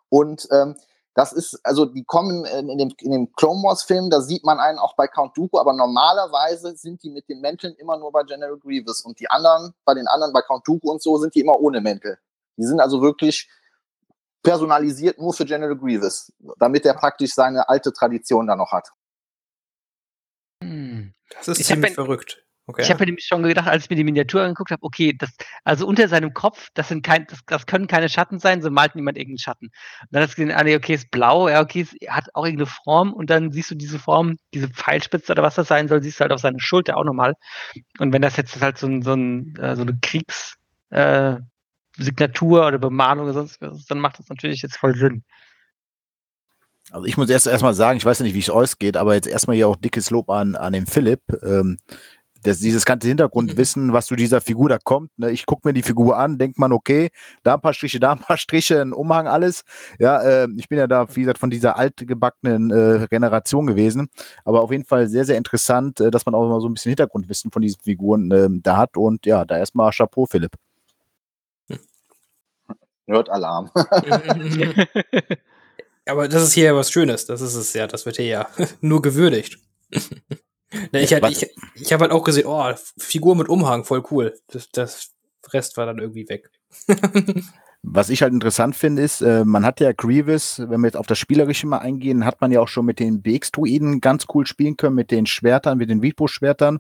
Und 0.09 0.47
ähm, 0.51 0.75
das 1.15 1.31
ist, 1.31 1.59
also 1.63 1.85
die 1.85 2.03
kommen 2.03 2.45
in, 2.45 2.69
in 2.69 2.77
dem, 2.77 2.93
in 2.99 3.11
dem 3.11 3.31
Clone 3.33 3.63
Wars-Film, 3.63 4.09
da 4.09 4.21
sieht 4.21 4.43
man 4.43 4.59
einen 4.59 4.79
auch 4.79 4.95
bei 4.95 5.07
Count 5.07 5.37
Dooku, 5.37 5.57
aber 5.57 5.73
normalerweise 5.73 6.75
sind 6.75 7.03
die 7.03 7.09
mit 7.09 7.29
den 7.29 7.39
Mänteln 7.39 7.73
immer 7.75 7.97
nur 7.97 8.11
bei 8.11 8.23
General 8.23 8.57
Grievous 8.57 9.01
und 9.01 9.19
die 9.19 9.29
anderen, 9.29 9.73
bei 9.85 9.93
den 9.93 10.07
anderen, 10.07 10.33
bei 10.33 10.41
Count 10.41 10.67
Dooku 10.67 10.91
und 10.91 11.01
so, 11.01 11.17
sind 11.17 11.33
die 11.33 11.39
immer 11.39 11.59
ohne 11.59 11.79
Mäntel. 11.79 12.19
Die 12.57 12.65
sind 12.65 12.81
also 12.81 13.01
wirklich 13.01 13.49
personalisiert 14.43 15.17
nur 15.17 15.33
für 15.33 15.45
General 15.45 15.75
Grievous, 15.77 16.33
damit 16.59 16.85
er 16.85 16.93
praktisch 16.93 17.33
seine 17.33 17.67
alte 17.69 17.93
Tradition 17.93 18.45
da 18.45 18.55
noch 18.57 18.73
hat. 18.73 18.89
Hm. 20.61 21.13
Das 21.29 21.47
ist 21.47 21.59
ich 21.61 21.67
ziemlich 21.67 21.93
verrückt. 21.93 22.44
Okay. 22.67 22.81
Ich 22.81 22.89
habe 22.89 23.01
mir 23.01 23.05
nämlich 23.07 23.25
schon 23.25 23.43
gedacht, 23.43 23.67
als 23.67 23.83
ich 23.83 23.89
mir 23.91 23.95
die 23.95 24.03
Miniatur 24.03 24.41
angeguckt 24.41 24.71
habe, 24.71 24.81
okay, 24.81 25.13
das, 25.15 25.29
also 25.63 25.85
unter 25.85 26.07
seinem 26.07 26.33
Kopf, 26.33 26.69
das 26.73 26.87
sind 26.87 27.03
kein, 27.05 27.27
das, 27.27 27.39
das 27.45 27.67
können 27.67 27.85
keine 27.85 28.09
Schatten 28.09 28.39
sein, 28.39 28.63
so 28.63 28.71
malt 28.71 28.95
niemand 28.95 29.17
irgendeinen 29.17 29.37
Schatten. 29.37 29.67
Und 29.67 30.07
dann 30.09 30.23
hast 30.23 30.31
du 30.31 30.41
gesehen, 30.41 30.57
ah, 30.57 30.63
nee, 30.63 30.75
okay, 30.75 30.95
ist 30.95 31.11
blau, 31.11 31.47
ja, 31.47 31.61
okay, 31.61 31.81
es 31.81 32.09
hat 32.09 32.29
auch 32.33 32.43
irgendeine 32.43 32.65
Form 32.65 33.13
und 33.13 33.29
dann 33.29 33.51
siehst 33.51 33.69
du 33.69 33.75
diese 33.75 33.99
Form, 33.99 34.37
diese 34.53 34.67
Pfeilspitze 34.67 35.31
oder 35.31 35.43
was 35.43 35.55
das 35.55 35.67
sein 35.67 35.87
soll, 35.87 36.01
siehst 36.01 36.19
du 36.19 36.21
halt 36.21 36.31
auf 36.31 36.41
seiner 36.41 36.59
Schulter 36.59 36.97
auch 36.97 37.03
nochmal. 37.03 37.35
Und 37.99 38.11
wenn 38.13 38.23
das 38.23 38.35
jetzt 38.35 38.59
halt 38.59 38.79
so, 38.79 38.87
ein, 38.87 39.03
so, 39.03 39.13
ein, 39.13 39.55
äh, 39.57 39.75
so 39.75 39.83
eine 39.83 39.97
Kriegs, 40.01 40.55
äh, 40.89 41.35
Signatur 41.97 42.67
oder 42.67 42.79
Bemalung 42.79 43.25
oder 43.25 43.33
sonst 43.33 43.61
was, 43.61 43.85
dann 43.85 43.99
macht 43.99 44.19
das 44.19 44.27
natürlich 44.29 44.63
jetzt 44.63 44.77
voll 44.77 44.95
Sinn. 44.95 45.23
Also 46.91 47.07
ich 47.07 47.17
muss 47.17 47.29
erst 47.29 47.47
erstmal 47.47 47.73
sagen, 47.73 47.97
ich 47.97 48.05
weiß 48.05 48.19
ja 48.19 48.25
nicht, 48.25 48.35
wie 48.35 48.39
es 48.39 48.49
euch 48.49 48.77
geht, 48.77 48.95
aber 48.95 49.15
jetzt 49.15 49.27
erstmal 49.27 49.55
hier 49.55 49.67
auch 49.67 49.75
dickes 49.75 50.11
Lob 50.11 50.29
an, 50.29 50.55
an 50.55 50.73
den 50.73 50.85
Philipp. 50.85 51.21
Ähm, 51.43 51.79
das, 52.45 52.59
dieses 52.59 52.85
ganze 52.85 53.07
Hintergrundwissen, 53.07 53.93
was 53.93 54.05
zu 54.05 54.15
dieser 54.15 54.41
Figur 54.41 54.69
da 54.69 54.77
kommt. 54.77 55.17
Ne? 55.17 55.31
Ich 55.31 55.45
gucke 55.45 55.67
mir 55.67 55.73
die 55.73 55.83
Figur 55.83 56.17
an, 56.17 56.37
denkt 56.37 56.59
man, 56.59 56.71
okay, 56.71 57.09
da 57.43 57.55
ein 57.55 57.61
paar 57.61 57.73
Striche, 57.73 57.99
da 57.99 58.11
ein 58.11 58.19
paar 58.19 58.37
Striche, 58.37 58.81
ein 58.81 58.93
Umhang, 58.93 59.27
alles. 59.27 59.63
Ja, 59.99 60.21
äh, 60.21 60.47
ich 60.57 60.69
bin 60.69 60.77
ja 60.77 60.87
da, 60.87 61.07
wie 61.15 61.21
gesagt, 61.21 61.39
von 61.39 61.49
dieser 61.49 61.77
altgebackenen 61.77 62.71
äh, 62.71 63.07
Generation 63.09 63.67
gewesen. 63.67 64.09
Aber 64.43 64.61
auf 64.61 64.71
jeden 64.71 64.85
Fall 64.85 65.07
sehr, 65.07 65.25
sehr 65.25 65.37
interessant, 65.37 65.99
äh, 65.99 66.11
dass 66.11 66.25
man 66.25 66.35
auch 66.35 66.45
immer 66.45 66.61
so 66.61 66.69
ein 66.69 66.73
bisschen 66.73 66.91
Hintergrundwissen 66.91 67.51
von 67.51 67.61
diesen 67.61 67.81
Figuren 67.81 68.31
ähm, 68.31 68.61
da 68.63 68.77
hat. 68.77 68.97
Und 68.97 69.25
ja, 69.25 69.45
da 69.45 69.57
erstmal 69.57 69.91
Chapeau, 69.91 70.25
Philipp. 70.25 70.55
Nerd-Alarm. 73.07 73.69
Aber 76.07 76.27
das 76.27 76.43
ist 76.43 76.53
hier 76.53 76.65
ja 76.65 76.75
was 76.75 76.91
Schönes. 76.91 77.25
Das 77.25 77.41
ist 77.41 77.55
es 77.55 77.73
ja. 77.73 77.87
Das 77.87 78.05
wird 78.05 78.17
hier 78.17 78.25
ja 78.25 78.47
nur 78.81 79.01
gewürdigt. 79.01 79.57
ne, 80.91 81.01
ich, 81.01 81.13
halt, 81.13 81.25
ich, 81.29 81.49
ich 81.75 81.93
habe 81.93 82.03
halt 82.03 82.11
auch 82.11 82.23
gesehen, 82.23 82.47
oh, 82.47 82.73
Figur 82.97 83.35
mit 83.35 83.49
Umhang, 83.49 83.83
voll 83.83 84.03
cool. 84.11 84.37
Das, 84.47 84.69
das 84.69 85.11
Rest 85.51 85.77
war 85.77 85.85
dann 85.85 85.99
irgendwie 85.99 86.27
weg. 86.27 86.49
Was 87.87 88.09
ich 88.09 88.23
halt 88.23 88.33
interessant 88.33 88.75
finde, 88.75 89.03
ist, 89.03 89.21
äh, 89.21 89.45
man 89.45 89.63
hat 89.63 89.79
ja 89.79 89.91
Grievous, 89.91 90.59
wenn 90.59 90.81
wir 90.81 90.87
jetzt 90.87 90.97
auf 90.97 91.05
das 91.05 91.19
Spielerische 91.19 91.67
mal 91.67 91.77
eingehen, 91.77 92.25
hat 92.25 92.41
man 92.41 92.51
ja 92.51 92.59
auch 92.59 92.67
schon 92.67 92.85
mit 92.85 92.99
den 92.99 93.21
BX-Druiden 93.21 94.01
ganz 94.01 94.25
cool 94.33 94.47
spielen 94.47 94.75
können, 94.75 94.95
mit 94.95 95.11
den 95.11 95.27
Schwertern, 95.27 95.77
mit 95.77 95.91
den 95.91 96.01
Vipro-Schwertern. 96.01 96.79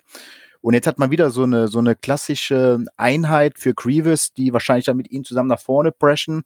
Und 0.61 0.73
jetzt 0.73 0.87
hat 0.87 0.97
man 0.97 1.11
wieder 1.11 1.29
so 1.29 1.43
eine, 1.43 1.67
so 1.67 1.77
eine 1.77 1.95
klassische 1.95 2.83
Einheit 2.97 3.59
für 3.59 3.75
Grievous, 3.75 4.33
die 4.33 4.51
wahrscheinlich 4.51 4.85
dann 4.85 4.97
mit 4.97 5.11
ihm 5.11 5.23
zusammen 5.23 5.49
nach 5.49 5.59
vorne 5.59 5.91
preschen. 5.91 6.43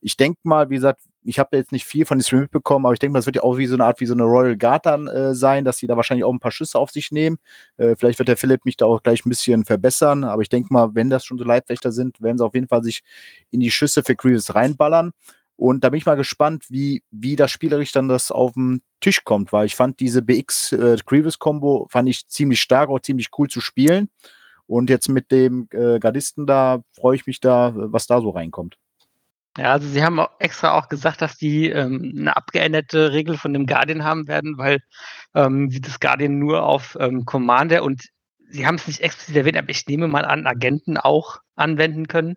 Ich 0.00 0.16
denke 0.16 0.40
mal, 0.44 0.70
wie 0.70 0.76
gesagt, 0.76 1.02
ich 1.22 1.38
habe 1.38 1.56
jetzt 1.56 1.72
nicht 1.72 1.84
viel 1.84 2.06
von 2.06 2.18
dem 2.18 2.22
Stream 2.22 2.40
mitbekommen, 2.42 2.86
aber 2.86 2.92
ich 2.92 2.98
denke 2.98 3.12
mal, 3.12 3.18
das 3.18 3.26
wird 3.26 3.36
ja 3.36 3.42
auch 3.42 3.58
wie 3.58 3.66
so 3.66 3.74
eine 3.74 3.84
Art 3.84 4.00
wie 4.00 4.06
so 4.06 4.14
eine 4.14 4.24
Royal 4.24 4.56
Guard 4.56 4.86
dann 4.86 5.08
äh, 5.08 5.34
sein, 5.34 5.64
dass 5.64 5.78
sie 5.78 5.86
da 5.86 5.96
wahrscheinlich 5.96 6.24
auch 6.24 6.32
ein 6.32 6.40
paar 6.40 6.52
Schüsse 6.52 6.78
auf 6.78 6.90
sich 6.90 7.10
nehmen. 7.10 7.38
Äh, 7.76 7.96
vielleicht 7.96 8.18
wird 8.18 8.28
der 8.28 8.36
Philipp 8.36 8.64
mich 8.64 8.76
da 8.76 8.86
auch 8.86 9.02
gleich 9.02 9.24
ein 9.26 9.28
bisschen 9.28 9.64
verbessern, 9.64 10.24
aber 10.24 10.42
ich 10.42 10.48
denke 10.48 10.72
mal, 10.72 10.94
wenn 10.94 11.10
das 11.10 11.24
schon 11.24 11.38
so 11.38 11.44
Leibwächter 11.44 11.92
sind, 11.92 12.20
werden 12.22 12.38
sie 12.38 12.44
auf 12.44 12.54
jeden 12.54 12.68
Fall 12.68 12.82
sich 12.82 13.02
in 13.50 13.60
die 13.60 13.70
Schüsse 13.70 14.02
für 14.02 14.16
Grievous 14.16 14.54
reinballern. 14.54 15.12
Und 15.56 15.82
da 15.82 15.90
bin 15.90 15.98
ich 15.98 16.06
mal 16.06 16.14
gespannt, 16.14 16.66
wie, 16.68 17.02
wie 17.10 17.34
das 17.34 17.50
spielerisch 17.50 17.90
dann 17.90 18.08
das 18.08 18.30
auf 18.30 18.52
den 18.52 18.80
Tisch 19.00 19.24
kommt, 19.24 19.52
weil 19.52 19.66
ich 19.66 19.74
fand 19.74 19.98
diese 19.98 20.22
BX 20.22 20.72
äh, 20.72 20.96
Grievous 21.04 21.40
Combo 21.40 21.88
fand 21.90 22.08
ich 22.08 22.28
ziemlich 22.28 22.60
stark, 22.60 22.88
auch 22.90 23.00
ziemlich 23.00 23.28
cool 23.36 23.48
zu 23.48 23.60
spielen. 23.60 24.08
Und 24.66 24.88
jetzt 24.88 25.08
mit 25.08 25.32
dem 25.32 25.66
äh, 25.72 25.98
Gardisten 25.98 26.46
da 26.46 26.82
freue 26.94 27.16
ich 27.16 27.26
mich 27.26 27.40
da, 27.40 27.72
was 27.74 28.06
da 28.06 28.20
so 28.20 28.30
reinkommt. 28.30 28.76
Ja, 29.58 29.72
also 29.72 29.88
sie 29.88 30.04
haben 30.04 30.20
extra 30.38 30.72
auch 30.78 30.88
gesagt, 30.88 31.20
dass 31.20 31.36
die 31.36 31.68
ähm, 31.68 32.14
eine 32.16 32.36
abgeänderte 32.36 33.12
Regel 33.12 33.36
von 33.36 33.52
dem 33.52 33.66
Guardian 33.66 34.04
haben 34.04 34.28
werden, 34.28 34.56
weil 34.56 34.78
ähm, 35.34 35.68
sie 35.68 35.80
das 35.80 35.98
Guardian 35.98 36.38
nur 36.38 36.62
auf 36.62 36.96
ähm, 37.00 37.24
Commander 37.24 37.82
und 37.82 38.04
Sie 38.50 38.66
haben 38.66 38.76
es 38.76 38.86
nicht 38.86 39.00
explizit 39.00 39.36
erwähnt, 39.36 39.58
aber 39.58 39.68
ich 39.68 39.86
nehme 39.86 40.08
mal 40.08 40.24
an, 40.24 40.46
Agenten 40.46 40.96
auch 40.96 41.36
anwenden 41.54 42.08
können, 42.08 42.34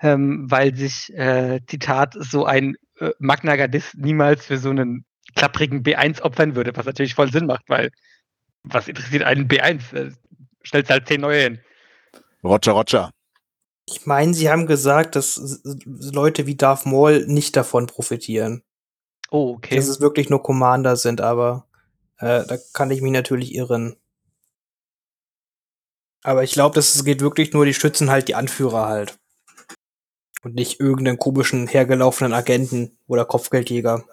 ähm, 0.00 0.48
weil 0.48 0.72
sich, 0.76 1.12
äh, 1.14 1.58
Zitat, 1.66 2.14
so 2.16 2.44
ein 2.44 2.76
äh, 3.00 3.10
Magna 3.18 3.56
Gardist 3.56 3.96
niemals 3.96 4.46
für 4.46 4.58
so 4.58 4.70
einen 4.70 5.04
klapprigen 5.34 5.82
B1 5.82 6.22
opfern 6.22 6.54
würde, 6.54 6.76
was 6.76 6.86
natürlich 6.86 7.16
voll 7.16 7.32
Sinn 7.32 7.46
macht, 7.46 7.64
weil 7.68 7.90
was 8.62 8.86
interessiert 8.86 9.24
einen 9.24 9.48
B1? 9.48 9.94
Äh, 9.96 10.12
stellst 10.64 10.90
halt 10.90 11.08
zehn 11.08 11.22
neue 11.22 11.40
hin. 11.40 11.60
Roger, 12.44 12.72
Roger. 12.72 13.10
Ich 13.90 14.04
meine, 14.04 14.34
sie 14.34 14.50
haben 14.50 14.66
gesagt, 14.66 15.16
dass 15.16 15.62
Leute 15.64 16.46
wie 16.46 16.56
Darth 16.56 16.84
Maul 16.84 17.24
nicht 17.26 17.56
davon 17.56 17.86
profitieren. 17.86 18.62
Oh, 19.30 19.54
okay. 19.54 19.76
Dass 19.76 19.88
es 19.88 20.00
wirklich 20.00 20.28
nur 20.28 20.42
Commander 20.42 20.96
sind, 20.96 21.22
aber 21.22 21.66
äh, 22.18 22.44
da 22.46 22.58
kann 22.74 22.90
ich 22.90 23.00
mich 23.00 23.12
natürlich 23.12 23.54
irren. 23.54 23.96
Aber 26.22 26.44
ich 26.44 26.52
glaube, 26.52 26.74
das 26.74 27.02
geht 27.02 27.22
wirklich 27.22 27.54
nur, 27.54 27.64
die 27.64 27.72
schützen 27.72 28.10
halt 28.10 28.28
die 28.28 28.34
Anführer 28.34 28.86
halt. 28.86 29.18
Und 30.42 30.54
nicht 30.54 30.80
irgendeinen 30.80 31.18
komischen 31.18 31.66
hergelaufenen 31.66 32.34
Agenten 32.34 32.98
oder 33.06 33.24
Kopfgeldjäger. 33.24 34.04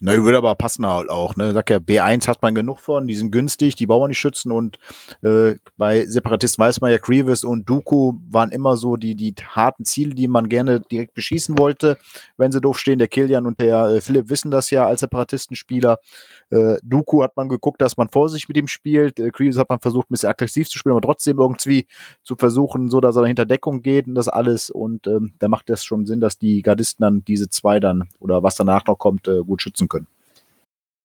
Na, 0.00 0.12
würde 0.12 0.38
aber 0.38 0.56
passen 0.56 0.84
halt 0.86 1.08
auch. 1.08 1.36
Ne? 1.36 1.52
Sag 1.52 1.70
ja, 1.70 1.76
B1 1.76 2.26
hat 2.26 2.42
man 2.42 2.54
genug 2.54 2.80
von, 2.80 3.06
die 3.06 3.14
sind 3.14 3.30
günstig, 3.30 3.76
die 3.76 3.86
brauchen 3.86 4.08
nicht 4.08 4.18
schützen 4.18 4.50
und 4.50 4.78
äh, 5.22 5.54
bei 5.76 6.04
Separatisten 6.04 6.64
weiß 6.64 6.80
man 6.80 6.90
ja, 6.90 6.98
Grievous 6.98 7.44
und 7.44 7.68
Dooku 7.70 8.14
waren 8.28 8.50
immer 8.50 8.76
so 8.76 8.96
die, 8.96 9.14
die 9.14 9.34
harten 9.46 9.84
Ziele, 9.84 10.14
die 10.14 10.26
man 10.26 10.48
gerne 10.48 10.80
direkt 10.80 11.14
beschießen 11.14 11.56
wollte, 11.58 11.96
wenn 12.36 12.50
sie 12.50 12.60
doof 12.60 12.78
stehen. 12.80 12.98
Der 12.98 13.06
Kilian 13.06 13.46
und 13.46 13.60
der 13.60 13.86
äh, 13.86 14.00
Philipp 14.00 14.28
wissen 14.30 14.50
das 14.50 14.70
ja 14.70 14.84
als 14.84 15.00
Separatistenspieler. 15.00 15.98
Äh, 16.50 16.76
Dooku 16.82 17.22
hat 17.22 17.36
man 17.36 17.48
geguckt, 17.48 17.80
dass 17.80 17.96
man 17.96 18.08
vorsichtig 18.08 18.48
mit 18.48 18.56
ihm 18.56 18.68
spielt. 18.68 19.20
Äh, 19.20 19.30
Grievous 19.30 19.58
hat 19.58 19.68
man 19.68 19.78
versucht, 19.78 20.10
ein 20.10 20.14
bisschen 20.14 20.28
aggressiv 20.28 20.68
zu 20.68 20.76
spielen, 20.76 20.94
aber 20.94 21.02
trotzdem 21.02 21.38
irgendwie 21.38 21.86
zu 22.24 22.34
versuchen, 22.34 22.90
so 22.90 23.00
dass 23.00 23.16
er 23.16 23.26
hinter 23.26 23.46
Deckung 23.46 23.80
geht 23.82 24.08
und 24.08 24.16
das 24.16 24.28
alles. 24.28 24.70
Und 24.70 25.06
ähm, 25.06 25.34
da 25.38 25.46
macht 25.46 25.70
es 25.70 25.84
schon 25.84 26.04
Sinn, 26.04 26.20
dass 26.20 26.36
die 26.36 26.62
Gardisten 26.62 27.02
dann 27.02 27.24
diese 27.24 27.48
zwei 27.48 27.78
dann 27.78 28.08
oder 28.18 28.42
was 28.42 28.56
danach 28.56 28.84
noch 28.86 28.98
kommt, 28.98 29.28
äh, 29.28 29.42
gut 29.44 29.62
schützen 29.62 29.83
können. 29.88 30.06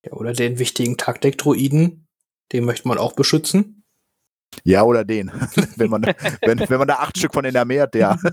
Ja, 0.05 0.13
oder 0.13 0.33
den 0.33 0.59
wichtigen 0.59 0.97
Taktik-Droiden, 0.97 2.07
den 2.51 2.65
möchte 2.65 2.87
man 2.87 2.97
auch 2.97 3.13
beschützen. 3.13 3.83
Ja, 4.63 4.83
oder 4.83 5.05
den. 5.05 5.31
wenn, 5.75 5.89
man, 5.89 6.03
wenn, 6.03 6.59
wenn 6.59 6.79
man 6.79 6.87
da 6.87 6.95
acht 6.95 7.17
Stück 7.17 7.33
von 7.33 7.45
in 7.45 7.53
der 7.53 7.61
Armee 7.61 7.79
hat, 7.79 7.95
ja. 7.95 8.17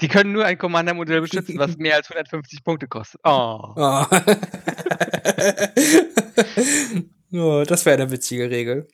Die 0.00 0.08
können 0.08 0.32
nur 0.32 0.44
ein 0.44 0.58
Commander-Modell 0.58 1.20
beschützen, 1.20 1.58
was 1.58 1.76
mehr 1.76 1.96
als 1.96 2.10
150 2.10 2.64
Punkte 2.64 2.88
kostet. 2.88 3.20
Oh. 3.24 3.74
oh. 3.76 4.04
oh 7.32 7.64
das 7.64 7.86
wäre 7.86 8.02
eine 8.02 8.10
witzige 8.10 8.50
Regel. 8.50 8.88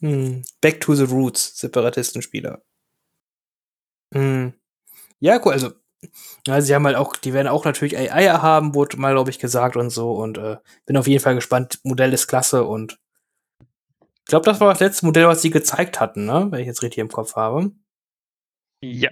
hm. 0.00 0.42
Back 0.60 0.80
to 0.80 0.94
the 0.94 1.04
Roots, 1.04 1.56
Separatistenspieler. 1.58 2.62
Hm. 4.12 4.52
Ja, 5.20 5.40
cool, 5.44 5.52
also 5.52 5.72
ja, 6.46 6.60
sie 6.60 6.74
haben 6.74 6.86
halt 6.86 6.96
auch, 6.96 7.16
die 7.16 7.32
werden 7.32 7.48
auch 7.48 7.64
natürlich 7.64 7.96
AI 7.96 8.28
haben, 8.28 8.74
wurde 8.74 8.96
mal, 8.96 9.12
glaube 9.12 9.30
ich, 9.30 9.38
gesagt 9.38 9.76
und 9.76 9.90
so. 9.90 10.12
Und 10.12 10.38
äh, 10.38 10.56
bin 10.86 10.96
auf 10.96 11.06
jeden 11.06 11.22
Fall 11.22 11.34
gespannt. 11.34 11.80
Modell 11.84 12.12
ist 12.12 12.26
klasse 12.26 12.64
und 12.64 12.98
ich 14.24 14.28
glaube, 14.28 14.44
das 14.44 14.60
war 14.60 14.70
das 14.70 14.80
letzte 14.80 15.06
Modell, 15.06 15.26
was 15.26 15.42
sie 15.42 15.50
gezeigt 15.50 16.00
hatten, 16.00 16.24
ne? 16.24 16.46
Wenn 16.50 16.60
ich 16.60 16.66
jetzt 16.66 16.82
richtig 16.82 16.98
im 16.98 17.08
Kopf 17.08 17.34
habe. 17.34 17.72
Ja. 18.80 19.10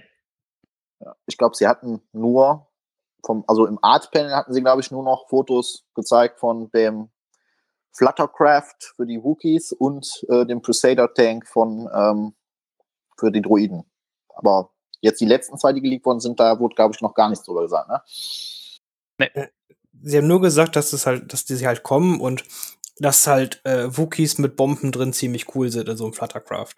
ja 0.99 1.15
ich 1.25 1.37
glaube, 1.37 1.55
sie 1.55 1.67
hatten 1.67 2.01
nur 2.13 2.67
vom, 3.25 3.43
also 3.47 3.65
im 3.65 3.77
Art-Panel 3.81 4.33
hatten 4.33 4.53
sie, 4.53 4.61
glaube 4.61 4.81
ich, 4.81 4.89
nur 4.89 5.03
noch 5.03 5.27
Fotos 5.29 5.85
gezeigt 5.95 6.39
von 6.39 6.71
dem 6.71 7.09
Fluttercraft 7.93 8.93
für 8.95 9.05
die 9.05 9.21
Wookies 9.21 9.73
und 9.73 10.25
äh, 10.29 10.45
dem 10.45 10.61
Crusader-Tank 10.61 11.45
von 11.45 11.89
ähm, 11.93 12.33
für 13.17 13.31
die 13.31 13.41
Droiden. 13.41 13.83
Aber 14.29 14.70
Jetzt 15.01 15.19
die 15.19 15.25
letzten 15.25 15.57
zwei, 15.57 15.73
die 15.73 15.81
geleakt 15.81 16.05
worden 16.05 16.19
sind, 16.19 16.39
da 16.39 16.59
wurde, 16.59 16.75
glaube 16.75 16.93
ich, 16.95 17.01
noch 17.01 17.15
gar 17.15 17.29
nichts 17.29 17.45
drüber 17.45 17.63
gesagt, 17.63 17.89
ne? 17.89 18.01
Sie 20.03 20.17
haben 20.17 20.27
nur 20.27 20.41
gesagt, 20.41 20.75
dass 20.75 20.93
es 20.93 21.05
halt, 21.05 21.31
dass 21.31 21.45
die 21.45 21.65
halt 21.65 21.83
kommen 21.83 22.19
und 22.19 22.43
dass 22.97 23.27
halt 23.27 23.61
äh, 23.65 23.95
Wookies 23.95 24.37
mit 24.37 24.55
Bomben 24.55 24.91
drin 24.91 25.13
ziemlich 25.13 25.55
cool 25.55 25.69
sind 25.69 25.89
in 25.89 25.97
so 25.97 26.05
einem 26.05 26.13
Fluttercraft. 26.13 26.75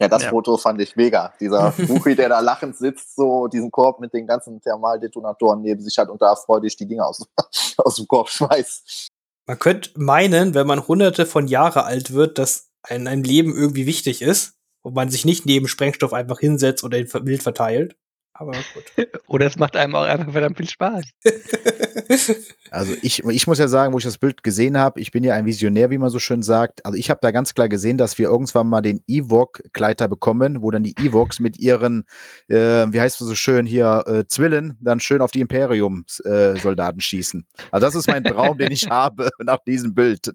Ja, 0.00 0.08
das 0.08 0.24
Ja. 0.24 0.30
Foto 0.30 0.58
fand 0.58 0.80
ich 0.80 0.96
mega. 0.96 1.32
Dieser 1.40 1.72
Wookie, 1.88 2.14
der 2.14 2.28
da 2.28 2.40
lachend 2.40 2.76
sitzt, 2.76 3.16
so 3.16 3.48
diesen 3.48 3.70
Korb 3.70 4.00
mit 4.00 4.12
den 4.12 4.26
ganzen 4.26 4.60
Thermaldetonatoren 4.60 5.62
neben 5.62 5.80
sich 5.80 5.96
hat 5.96 6.10
und 6.10 6.20
da 6.20 6.36
freudig 6.36 6.76
die 6.76 6.86
Dinge 6.86 7.04
aus, 7.04 7.26
aus 7.78 7.96
dem 7.96 8.06
Korb 8.06 8.28
schmeißt. 8.28 9.08
Man 9.46 9.58
könnte 9.58 9.90
meinen, 9.94 10.54
wenn 10.54 10.66
man 10.66 10.86
hunderte 10.86 11.24
von 11.24 11.46
Jahre 11.46 11.84
alt 11.84 12.12
wird, 12.12 12.38
dass 12.38 12.68
ein, 12.82 13.06
ein 13.06 13.24
Leben 13.24 13.54
irgendwie 13.54 13.86
wichtig 13.86 14.20
ist 14.20 14.55
und 14.86 14.94
man 14.94 15.10
sich 15.10 15.24
nicht 15.24 15.46
neben 15.46 15.66
Sprengstoff 15.66 16.12
einfach 16.12 16.38
hinsetzt 16.38 16.84
oder 16.84 16.96
ihn 16.96 17.08
wild 17.12 17.42
verteilt. 17.42 17.96
Aber 18.34 18.52
gut. 18.52 18.84
Oder 19.26 19.46
es 19.46 19.56
macht 19.56 19.74
einem 19.74 19.96
auch 19.96 20.04
einfach 20.04 20.30
verdammt 20.30 20.58
viel 20.58 20.68
Spaß. 20.68 21.04
Also 22.70 22.94
ich, 23.00 23.24
ich 23.24 23.46
muss 23.46 23.58
ja 23.58 23.68
sagen, 23.68 23.94
wo 23.94 23.98
ich 23.98 24.04
das 24.04 24.18
Bild 24.18 24.42
gesehen 24.42 24.76
habe, 24.76 25.00
ich 25.00 25.12
bin 25.12 25.24
ja 25.24 25.34
ein 25.34 25.46
Visionär, 25.46 25.88
wie 25.90 25.98
man 25.98 26.10
so 26.10 26.18
schön 26.18 26.42
sagt. 26.42 26.84
Also 26.84 26.98
ich 26.98 27.10
habe 27.10 27.20
da 27.22 27.30
ganz 27.30 27.54
klar 27.54 27.68
gesehen, 27.68 27.96
dass 27.96 28.18
wir 28.18 28.28
irgendwann 28.28 28.68
mal 28.68 28.82
den 28.82 29.02
Ewok-Gleiter 29.06 30.08
bekommen, 30.08 30.60
wo 30.60 30.70
dann 30.70 30.82
die 30.82 30.94
Ewoks 30.98 31.38
mit 31.40 31.58
ihren, 31.58 32.04
äh, 32.48 32.86
wie 32.90 33.00
heißt 33.00 33.20
es 33.20 33.26
so 33.26 33.34
schön 33.34 33.66
hier, 33.66 34.04
äh, 34.06 34.26
Zwillen, 34.26 34.76
dann 34.82 35.00
schön 35.00 35.22
auf 35.22 35.30
die 35.30 35.40
Imperium-Soldaten 35.40 37.00
schießen. 37.00 37.46
Also 37.70 37.86
das 37.86 37.94
ist 37.94 38.08
mein 38.08 38.24
Traum, 38.24 38.58
den 38.58 38.72
ich 38.72 38.86
habe 38.90 39.30
nach 39.38 39.62
diesem 39.64 39.94
Bild. 39.94 40.32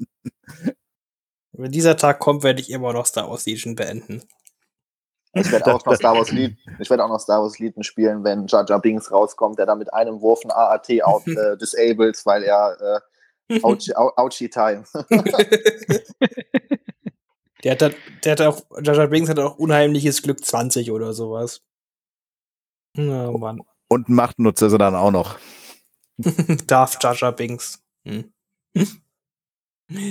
Wenn 1.52 1.72
dieser 1.72 1.98
Tag 1.98 2.20
kommt, 2.20 2.44
werde 2.44 2.62
ich 2.62 2.72
immer 2.72 2.94
noch 2.94 3.06
Star 3.06 3.30
Wars 3.30 3.46
Legion 3.46 3.76
beenden. 3.76 4.24
Ich 5.34 5.52
werde 5.52 5.74
auch 5.74 5.86
noch 5.86 5.96
Star 5.96 6.16
Wars 6.16 6.32
Lied, 6.32 6.58
ich 6.80 6.90
werde 6.90 7.04
auch 7.06 7.10
noch 7.10 7.20
Star 7.20 7.42
Wars 7.42 7.58
Lieden 7.60 7.84
spielen, 7.84 8.24
wenn 8.24 8.48
Jar 8.48 8.66
Jar 8.68 8.82
Binks 8.82 9.12
rauskommt, 9.12 9.58
der 9.60 9.66
da 9.66 9.76
mit 9.76 9.94
einem 9.94 10.20
Wurf 10.22 10.44
ein 10.44 10.52
AAT 10.52 11.02
out, 11.04 11.26
äh, 11.28 11.58
disables, 11.58 12.26
weil 12.26 12.44
er 12.44 13.02
äh, 13.50 13.60
Ouchie, 13.64 13.94
Ou- 13.96 14.12
Ouchie 14.18 14.50
Time. 14.50 14.84
Der 17.64 17.72
hat, 17.74 17.82
da- 17.82 17.92
der 18.24 18.32
hat 18.32 18.42
auch, 18.42 18.62
Jar 18.82 18.96
Jar 18.96 19.08
Binks 19.08 19.30
hat 19.30 19.40
auch 19.40 19.58
unheimliches 19.58 20.22
Glück 20.22 20.44
20 20.44 20.92
oder 20.92 21.14
sowas. 21.14 21.62
Oh 22.98 23.38
Mann. 23.38 23.62
Und 23.88 24.10
Machtnutzer 24.10 24.70
sie 24.70 24.78
dann 24.78 24.96
auch 24.96 25.12
noch. 25.12 25.38
Darf 26.68 26.98
Jar 27.02 27.16
Jar 27.16 27.32
Binks. 27.34 27.82
Hm. 28.08 28.34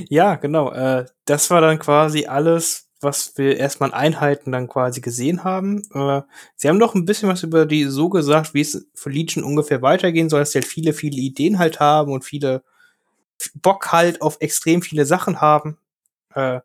Ja, 0.08 0.34
genau. 0.36 0.70
Äh, 0.72 1.06
das 1.24 1.50
war 1.50 1.60
dann 1.60 1.78
quasi 1.78 2.26
alles, 2.26 2.89
was 3.00 3.32
wir 3.36 3.56
erstmal 3.56 3.90
an 3.90 3.98
Einheiten 3.98 4.52
dann 4.52 4.68
quasi 4.68 5.00
gesehen 5.00 5.44
haben. 5.44 5.82
Äh, 5.94 6.22
sie 6.56 6.68
haben 6.68 6.78
noch 6.78 6.94
ein 6.94 7.06
bisschen 7.06 7.28
was 7.28 7.42
über 7.42 7.66
die 7.66 7.84
so 7.84 8.08
gesagt, 8.08 8.54
wie 8.54 8.60
es 8.60 8.88
für 8.94 9.10
Legion 9.10 9.44
ungefähr 9.44 9.82
weitergehen 9.82 10.28
soll, 10.28 10.40
dass 10.40 10.52
sie 10.52 10.58
halt 10.58 10.66
viele, 10.66 10.92
viele 10.92 11.16
Ideen 11.16 11.58
halt 11.58 11.80
haben 11.80 12.12
und 12.12 12.24
viele 12.24 12.62
Bock 13.54 13.92
halt 13.92 14.20
auf 14.22 14.36
extrem 14.40 14.82
viele 14.82 15.06
Sachen 15.06 15.40
haben. 15.40 15.78
Äh, 16.34 16.60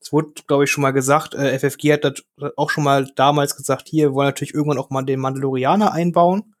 es 0.00 0.12
wurde, 0.12 0.32
glaube 0.46 0.64
ich, 0.64 0.70
schon 0.70 0.82
mal 0.82 0.92
gesagt, 0.92 1.34
äh, 1.34 1.58
FFG 1.58 1.92
hat 1.92 2.04
das 2.04 2.22
auch 2.56 2.70
schon 2.70 2.84
mal 2.84 3.06
damals 3.16 3.56
gesagt, 3.56 3.88
hier 3.88 4.10
wir 4.10 4.14
wollen 4.14 4.28
natürlich 4.28 4.54
irgendwann 4.54 4.78
auch 4.78 4.90
mal 4.90 5.02
den 5.02 5.20
Mandalorianer 5.20 5.92
einbauen. 5.92 6.54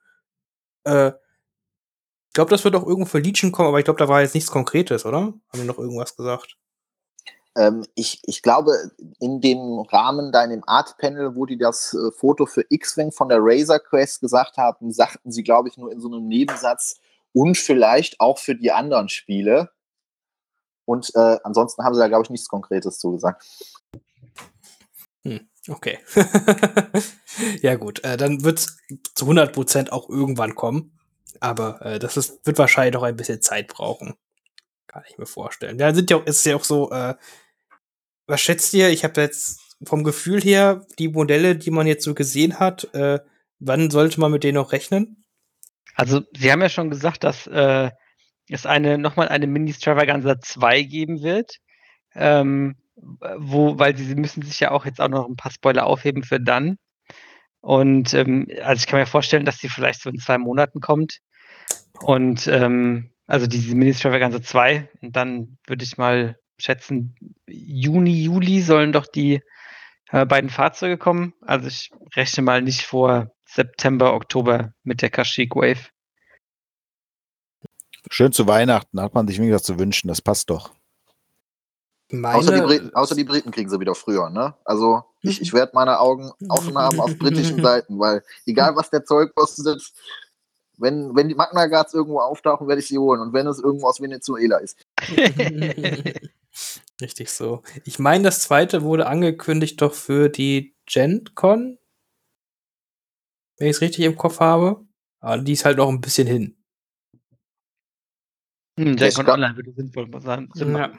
Äh, 0.84 1.12
ich 2.28 2.34
glaube, 2.34 2.50
das 2.50 2.64
wird 2.64 2.76
auch 2.76 2.86
irgendwo 2.86 3.06
für 3.06 3.18
Legion 3.18 3.50
kommen, 3.50 3.68
aber 3.68 3.78
ich 3.78 3.84
glaube, 3.84 3.98
da 3.98 4.08
war 4.08 4.20
jetzt 4.20 4.34
nichts 4.34 4.50
Konkretes, 4.50 5.04
oder? 5.04 5.18
Haben 5.18 5.38
wir 5.52 5.64
noch 5.64 5.78
irgendwas 5.78 6.16
gesagt? 6.16 6.59
Ähm, 7.56 7.84
ich, 7.94 8.20
ich 8.24 8.42
glaube, 8.42 8.72
in 9.18 9.40
dem 9.40 9.80
Rahmen 9.80 10.30
da 10.32 10.44
in 10.44 10.50
dem 10.50 10.64
Art-Panel, 10.66 11.34
wo 11.34 11.46
die 11.46 11.58
das 11.58 11.94
äh, 11.94 12.12
Foto 12.12 12.46
für 12.46 12.64
X-Wing 12.68 13.12
von 13.12 13.28
der 13.28 13.38
Razor 13.40 13.80
Quest 13.80 14.20
gesagt 14.20 14.56
haben, 14.56 14.92
sagten 14.92 15.32
sie, 15.32 15.42
glaube 15.42 15.68
ich, 15.68 15.76
nur 15.76 15.90
in 15.90 16.00
so 16.00 16.08
einem 16.08 16.28
Nebensatz 16.28 17.00
und 17.32 17.56
vielleicht 17.58 18.20
auch 18.20 18.38
für 18.38 18.54
die 18.54 18.72
anderen 18.72 19.08
Spiele. 19.08 19.70
Und 20.84 21.10
äh, 21.14 21.38
ansonsten 21.44 21.84
haben 21.84 21.94
sie 21.94 22.00
da, 22.00 22.08
glaube 22.08 22.24
ich, 22.24 22.30
nichts 22.30 22.48
Konkretes 22.48 22.98
zugesagt. 22.98 23.44
Hm, 25.24 25.48
okay. 25.68 25.98
ja 27.62 27.74
gut, 27.76 28.02
äh, 28.04 28.16
dann 28.16 28.42
wird's 28.44 28.78
zu 29.14 29.26
100% 29.26 29.90
auch 29.90 30.08
irgendwann 30.08 30.54
kommen. 30.54 30.98
Aber 31.40 31.80
äh, 31.82 31.98
das 31.98 32.16
ist, 32.16 32.44
wird 32.46 32.58
wahrscheinlich 32.58 32.94
noch 32.94 33.02
ein 33.02 33.16
bisschen 33.16 33.42
Zeit 33.42 33.68
brauchen. 33.68 34.14
Kann 34.90 35.04
ich 35.08 35.18
mir 35.18 35.26
vorstellen. 35.26 35.78
Ja, 35.78 35.94
sind 35.94 36.10
ja 36.10 36.16
auch, 36.16 36.26
ist 36.26 36.44
ja 36.44 36.56
auch 36.56 36.64
so, 36.64 36.90
äh, 36.90 37.14
was 38.26 38.40
schätzt 38.40 38.74
ihr? 38.74 38.88
Ich 38.90 39.04
habe 39.04 39.20
jetzt 39.20 39.60
vom 39.84 40.02
Gefühl 40.02 40.40
her 40.40 40.84
die 40.98 41.08
Modelle, 41.08 41.54
die 41.54 41.70
man 41.70 41.86
jetzt 41.86 42.04
so 42.04 42.12
gesehen 42.12 42.58
hat, 42.58 42.92
äh, 42.92 43.20
wann 43.60 43.90
sollte 43.90 44.18
man 44.18 44.32
mit 44.32 44.42
denen 44.42 44.56
noch 44.56 44.72
rechnen? 44.72 45.24
Also, 45.94 46.22
Sie 46.36 46.50
haben 46.50 46.60
ja 46.60 46.68
schon 46.68 46.90
gesagt, 46.90 47.22
dass 47.22 47.46
äh, 47.46 47.90
es 48.48 48.66
eine 48.66 48.98
nochmal 48.98 49.28
eine 49.28 49.46
Mini-Stravaganza 49.46 50.40
2 50.40 50.82
geben 50.82 51.22
wird. 51.22 51.58
Ähm, 52.14 52.76
wo, 53.36 53.78
weil 53.78 53.96
sie, 53.96 54.04
sie 54.04 54.16
müssen 54.16 54.42
sich 54.42 54.58
ja 54.58 54.72
auch 54.72 54.84
jetzt 54.84 55.00
auch 55.00 55.08
noch 55.08 55.28
ein 55.28 55.36
paar 55.36 55.52
Spoiler 55.52 55.86
aufheben 55.86 56.24
für 56.24 56.40
dann. 56.40 56.78
Und 57.60 58.12
ähm, 58.14 58.48
also 58.62 58.80
ich 58.80 58.86
kann 58.88 58.98
mir 58.98 59.06
vorstellen, 59.06 59.44
dass 59.44 59.58
die 59.58 59.68
vielleicht 59.68 60.02
so 60.02 60.10
in 60.10 60.18
zwei 60.18 60.38
Monaten 60.38 60.80
kommt. 60.80 61.20
Und 62.00 62.48
ähm, 62.48 63.12
also 63.30 63.46
diese 63.46 63.76
Mini-Stravaganza 63.76 64.42
2. 64.42 64.90
Und 65.02 65.14
dann 65.14 65.56
würde 65.66 65.84
ich 65.84 65.96
mal 65.96 66.36
schätzen, 66.58 67.14
Juni, 67.46 68.24
Juli 68.24 68.60
sollen 68.60 68.92
doch 68.92 69.06
die 69.06 69.40
äh, 70.10 70.26
beiden 70.26 70.50
Fahrzeuge 70.50 70.98
kommen. 70.98 71.32
Also 71.40 71.68
ich 71.68 71.92
rechne 72.16 72.42
mal 72.42 72.60
nicht 72.60 72.82
vor 72.82 73.30
September, 73.46 74.14
Oktober 74.14 74.74
mit 74.82 75.00
der 75.00 75.10
Kashyyyk 75.10 75.54
Wave. 75.54 75.90
Schön 78.10 78.32
zu 78.32 78.48
Weihnachten, 78.48 79.00
hat 79.00 79.14
man 79.14 79.28
sich 79.28 79.38
weniger 79.38 79.62
zu 79.62 79.78
wünschen, 79.78 80.08
das 80.08 80.20
passt 80.20 80.50
doch. 80.50 80.72
Meine, 82.10 82.38
Außer 82.38 82.54
die, 82.54 82.62
Briten, 82.62 82.94
außer 82.94 83.14
die 83.14 83.22
Briten 83.22 83.52
kriegen 83.52 83.70
sie 83.70 83.78
wieder 83.78 83.94
früher, 83.94 84.30
ne? 84.30 84.54
Also 84.64 85.04
ich, 85.20 85.40
ich 85.40 85.52
werde 85.52 85.70
meine 85.74 86.00
Augen 86.00 86.32
offen 86.48 86.76
haben 86.76 86.98
auf 86.98 87.16
britischen 87.16 87.62
Seiten, 87.62 88.00
weil 88.00 88.24
egal 88.46 88.74
was 88.74 88.90
der 88.90 89.04
Zeug 89.04 89.32
kostet, 89.36 89.92
wenn, 90.80 91.14
wenn 91.14 91.28
die 91.28 91.34
Magna 91.34 91.66
Guards 91.66 91.94
irgendwo 91.94 92.20
auftauchen, 92.20 92.66
werde 92.68 92.80
ich 92.80 92.88
sie 92.88 92.98
holen. 92.98 93.20
Und 93.20 93.32
wenn 93.32 93.46
es 93.46 93.58
irgendwo 93.58 93.86
aus 93.86 94.00
Venezuela 94.00 94.58
ist. 94.58 94.84
Richtig 97.00 97.30
so. 97.30 97.62
Ich 97.84 97.98
meine, 97.98 98.24
das 98.24 98.40
zweite 98.40 98.82
wurde 98.82 99.06
angekündigt 99.06 99.80
doch 99.80 99.94
für 99.94 100.28
die 100.28 100.76
GenCon. 100.86 101.78
Wenn 103.58 103.68
ich 103.68 103.76
es 103.76 103.80
richtig 103.80 104.04
im 104.04 104.16
Kopf 104.16 104.40
habe. 104.40 104.84
Aber 105.20 105.38
die 105.42 105.52
ist 105.52 105.64
halt 105.64 105.76
noch 105.76 105.88
ein 105.88 106.00
bisschen 106.00 106.26
hin. 106.26 106.56
Hm, 108.78 108.96
glaub- 108.96 109.28
Online 109.28 109.56
würde 109.56 109.72
sinnvoll 109.72 110.08
sein. 110.20 110.48
Machen. 110.54 110.98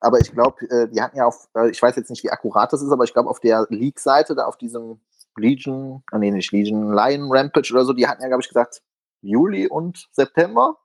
Aber 0.00 0.20
ich 0.20 0.30
glaube, 0.30 0.68
äh, 0.68 0.88
die 0.88 1.00
hatten 1.00 1.16
ja 1.16 1.24
auf, 1.24 1.48
äh, 1.56 1.70
ich 1.70 1.80
weiß 1.80 1.96
jetzt 1.96 2.10
nicht, 2.10 2.22
wie 2.22 2.30
akkurat 2.30 2.70
das 2.72 2.82
ist, 2.82 2.90
aber 2.90 3.04
ich 3.04 3.14
glaube, 3.14 3.30
auf 3.30 3.40
der 3.40 3.66
League-Seite, 3.70 4.34
da 4.34 4.44
auf 4.44 4.58
diesem 4.58 5.00
Legion, 5.36 6.02
ah, 6.12 6.18
nee, 6.18 6.30
nicht 6.30 6.52
Legion, 6.52 6.92
Lion 6.92 7.30
Rampage 7.30 7.72
oder 7.72 7.84
so, 7.84 7.92
die 7.92 8.06
hatten 8.06 8.22
ja, 8.22 8.28
glaube 8.28 8.42
ich, 8.42 8.48
gesagt, 8.48 8.82
Juli 9.22 9.66
und 9.68 10.08
September 10.12 10.76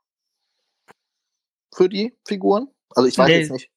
für 1.74 1.89
die 1.89 2.18
Figuren. 2.28 2.68
Also 2.95 3.08
ich 3.08 3.18
weiß 3.18 3.28
Nee. 3.28 3.39
jetzt 3.39 3.52
nicht. 3.52 3.72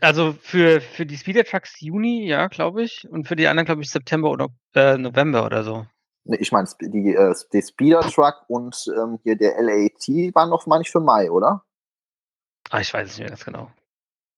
Also 0.00 0.34
für, 0.40 0.80
für 0.80 1.04
die 1.04 1.16
Speeder 1.16 1.44
Trucks 1.44 1.80
Juni, 1.80 2.26
ja, 2.26 2.46
glaube 2.46 2.82
ich. 2.84 3.08
Und 3.10 3.26
für 3.26 3.34
die 3.36 3.48
anderen, 3.48 3.66
glaube 3.66 3.82
ich, 3.82 3.90
September 3.90 4.30
oder 4.30 4.48
äh, 4.74 4.96
November 4.96 5.44
oder 5.44 5.64
so. 5.64 5.84
Nee, 6.24 6.36
ich 6.36 6.52
meine, 6.52 6.68
die, 6.80 7.14
äh, 7.14 7.34
die 7.52 7.62
Speeder 7.62 8.00
Truck 8.02 8.44
und 8.48 8.76
ähm, 8.96 9.18
hier 9.24 9.36
der 9.36 9.60
LAT 9.60 10.06
waren 10.34 10.50
noch, 10.50 10.66
meine 10.66 10.82
ich, 10.82 10.90
für 10.90 11.00
Mai, 11.00 11.30
oder? 11.30 11.64
Ah, 12.70 12.80
ich 12.80 12.92
weiß 12.94 13.08
es 13.08 13.14
nicht 13.14 13.20
mehr 13.20 13.30
ganz 13.30 13.44
genau. 13.44 13.70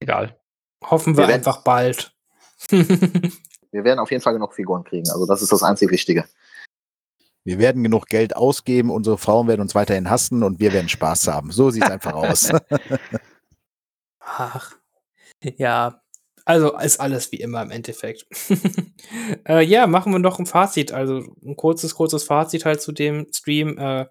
Egal. 0.01 0.41
Hoffen 0.85 1.17
wir 1.17 1.29
Wir 1.29 1.35
einfach 1.35 1.63
bald. 1.65 2.15
Wir 3.73 3.85
werden 3.85 3.99
auf 3.99 4.11
jeden 4.11 4.23
Fall 4.23 4.33
genug 4.33 4.55
Figuren 4.55 4.85
kriegen. 4.85 5.09
Also 5.11 5.27
das 5.27 5.43
ist 5.43 5.53
das 5.53 5.63
einzig 5.63 5.91
Wichtige. 5.91 6.25
Wir 7.45 7.59
werden 7.59 7.83
genug 7.83 8.07
Geld 8.07 8.37
ausgeben, 8.37 8.91
unsere 8.91 9.17
Frauen 9.17 9.49
werden 9.49 9.63
uns 9.63 9.75
weiterhin 9.75 10.11
hassen 10.11 10.43
und 10.43 10.61
wir 10.61 10.73
werden 10.73 10.89
Spaß 10.89 11.29
haben. 11.29 11.51
So 11.51 11.71
sieht 11.71 11.85
es 11.85 11.91
einfach 11.91 12.13
aus. 12.13 12.51
Ach. 14.21 14.77
Ja. 15.57 16.03
Also 16.45 16.77
ist 16.79 17.01
alles 17.01 17.33
wie 17.33 17.37
immer 17.37 17.63
im 17.63 17.71
Endeffekt. 17.71 18.27
äh, 19.49 19.65
ja, 19.65 19.87
machen 19.87 20.13
wir 20.13 20.19
noch 20.19 20.39
ein 20.39 20.47
Fazit. 20.47 20.93
Also 20.93 21.23
ein 21.45 21.57
kurzes, 21.57 21.95
kurzes 21.95 22.25
Fazit 22.25 22.65
halt 22.65 22.83
zu 22.83 22.93
dem 22.93 23.27
Stream. 23.33 23.79
Äh, 23.79 24.07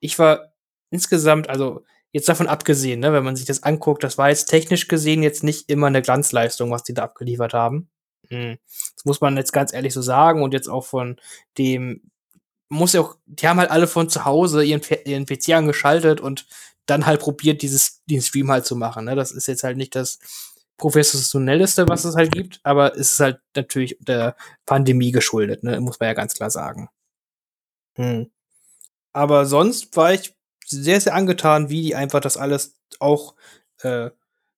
ich 0.00 0.18
war 0.18 0.52
insgesamt, 0.90 1.48
also 1.48 1.84
jetzt 2.12 2.28
davon 2.28 2.46
abgesehen, 2.46 3.00
ne, 3.00 3.12
wenn 3.12 3.24
man 3.24 3.36
sich 3.36 3.46
das 3.46 3.62
anguckt, 3.62 4.04
das 4.04 4.18
war 4.18 4.28
jetzt 4.28 4.46
technisch 4.46 4.88
gesehen 4.88 5.22
jetzt 5.22 5.42
nicht 5.42 5.68
immer 5.70 5.88
eine 5.88 6.02
Glanzleistung, 6.02 6.70
was 6.70 6.84
die 6.84 6.94
da 6.94 7.04
abgeliefert 7.04 7.54
haben. 7.54 7.90
Hm. 8.32 8.58
Das 8.96 9.04
muss 9.04 9.20
man 9.20 9.36
jetzt 9.36 9.52
ganz 9.52 9.74
ehrlich 9.74 9.92
so 9.92 10.00
sagen 10.00 10.42
und 10.42 10.54
jetzt 10.54 10.68
auch 10.68 10.86
von 10.86 11.20
dem 11.58 12.10
muss 12.70 12.94
ja 12.94 13.02
auch, 13.02 13.16
die 13.26 13.46
haben 13.46 13.60
halt 13.60 13.70
alle 13.70 13.86
von 13.86 14.08
zu 14.08 14.24
Hause 14.24 14.64
ihren, 14.64 14.80
ihren 15.04 15.26
PC 15.26 15.50
angeschaltet 15.50 16.22
und 16.22 16.46
dann 16.86 17.04
halt 17.04 17.20
probiert, 17.20 17.60
dieses, 17.60 18.02
den 18.06 18.22
Stream 18.22 18.50
halt 18.50 18.64
zu 18.64 18.74
machen. 18.74 19.04
Ne? 19.04 19.14
Das 19.14 19.30
ist 19.30 19.46
jetzt 19.46 19.62
halt 19.62 19.76
nicht 19.76 19.94
das 19.94 20.18
professionellste, 20.78 21.86
was 21.88 22.06
es 22.06 22.16
halt 22.16 22.32
gibt, 22.32 22.60
aber 22.62 22.94
es 22.94 23.12
ist 23.12 23.20
halt 23.20 23.40
natürlich 23.54 23.98
der 24.00 24.34
Pandemie 24.64 25.12
geschuldet, 25.12 25.62
ne? 25.62 25.78
muss 25.80 26.00
man 26.00 26.08
ja 26.08 26.14
ganz 26.14 26.32
klar 26.32 26.50
sagen. 26.50 26.88
Hm. 27.96 28.30
Aber 29.12 29.44
sonst 29.44 29.94
war 29.94 30.14
ich 30.14 30.34
sehr, 30.64 31.02
sehr 31.02 31.14
angetan, 31.14 31.68
wie 31.68 31.82
die 31.82 31.94
einfach 31.94 32.20
das 32.20 32.38
alles 32.38 32.78
auch 32.98 33.34
äh, 33.82 34.08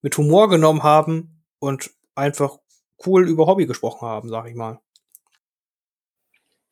mit 0.03 0.17
Humor 0.17 0.49
genommen 0.49 0.85
haben 0.85 1.43
und 1.59 1.91
einfach 2.15 2.59
cool 3.07 3.29
über 3.29 3.47
Hobby 3.47 3.67
gesprochen 3.67 4.07
haben, 4.07 4.29
sag 4.29 4.49
ich 4.49 4.55
mal. 4.55 4.81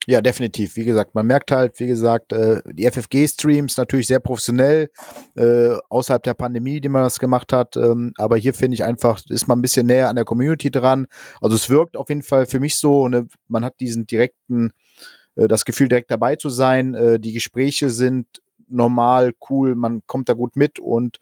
Ja, 0.08 0.20
definitiv. 0.20 0.74
Wie 0.74 0.84
gesagt, 0.84 1.14
man 1.14 1.26
merkt 1.26 1.52
halt, 1.52 1.78
wie 1.78 1.86
gesagt, 1.86 2.32
äh, 2.32 2.60
die 2.66 2.90
FFG-Streams 2.90 3.76
natürlich 3.76 4.08
sehr 4.08 4.18
professionell, 4.18 4.90
äh, 5.36 5.76
außerhalb 5.90 6.22
der 6.24 6.34
Pandemie, 6.34 6.80
die 6.80 6.88
man 6.88 7.04
das 7.04 7.20
gemacht 7.20 7.52
hat. 7.52 7.76
Ähm, 7.76 8.12
aber 8.16 8.36
hier 8.36 8.52
finde 8.52 8.74
ich 8.74 8.82
einfach, 8.82 9.20
ist 9.28 9.46
man 9.46 9.58
ein 9.58 9.62
bisschen 9.62 9.86
näher 9.86 10.08
an 10.08 10.16
der 10.16 10.24
Community 10.24 10.72
dran. 10.72 11.06
Also 11.40 11.54
es 11.54 11.70
wirkt 11.70 11.96
auf 11.96 12.08
jeden 12.08 12.24
Fall 12.24 12.46
für 12.46 12.58
mich 12.58 12.76
so, 12.76 13.06
ne, 13.06 13.28
man 13.46 13.64
hat 13.64 13.78
diesen 13.78 14.04
direkten, 14.06 14.72
äh, 15.36 15.46
das 15.46 15.64
Gefühl, 15.64 15.88
direkt 15.88 16.10
dabei 16.10 16.34
zu 16.34 16.48
sein. 16.48 17.20
Die 17.20 17.32
Gespräche 17.32 17.88
sind 17.90 18.26
normal, 18.68 19.34
cool, 19.50 19.76
man 19.76 20.02
kommt 20.06 20.28
da 20.28 20.32
gut 20.32 20.56
mit 20.56 20.80
und 20.80 21.18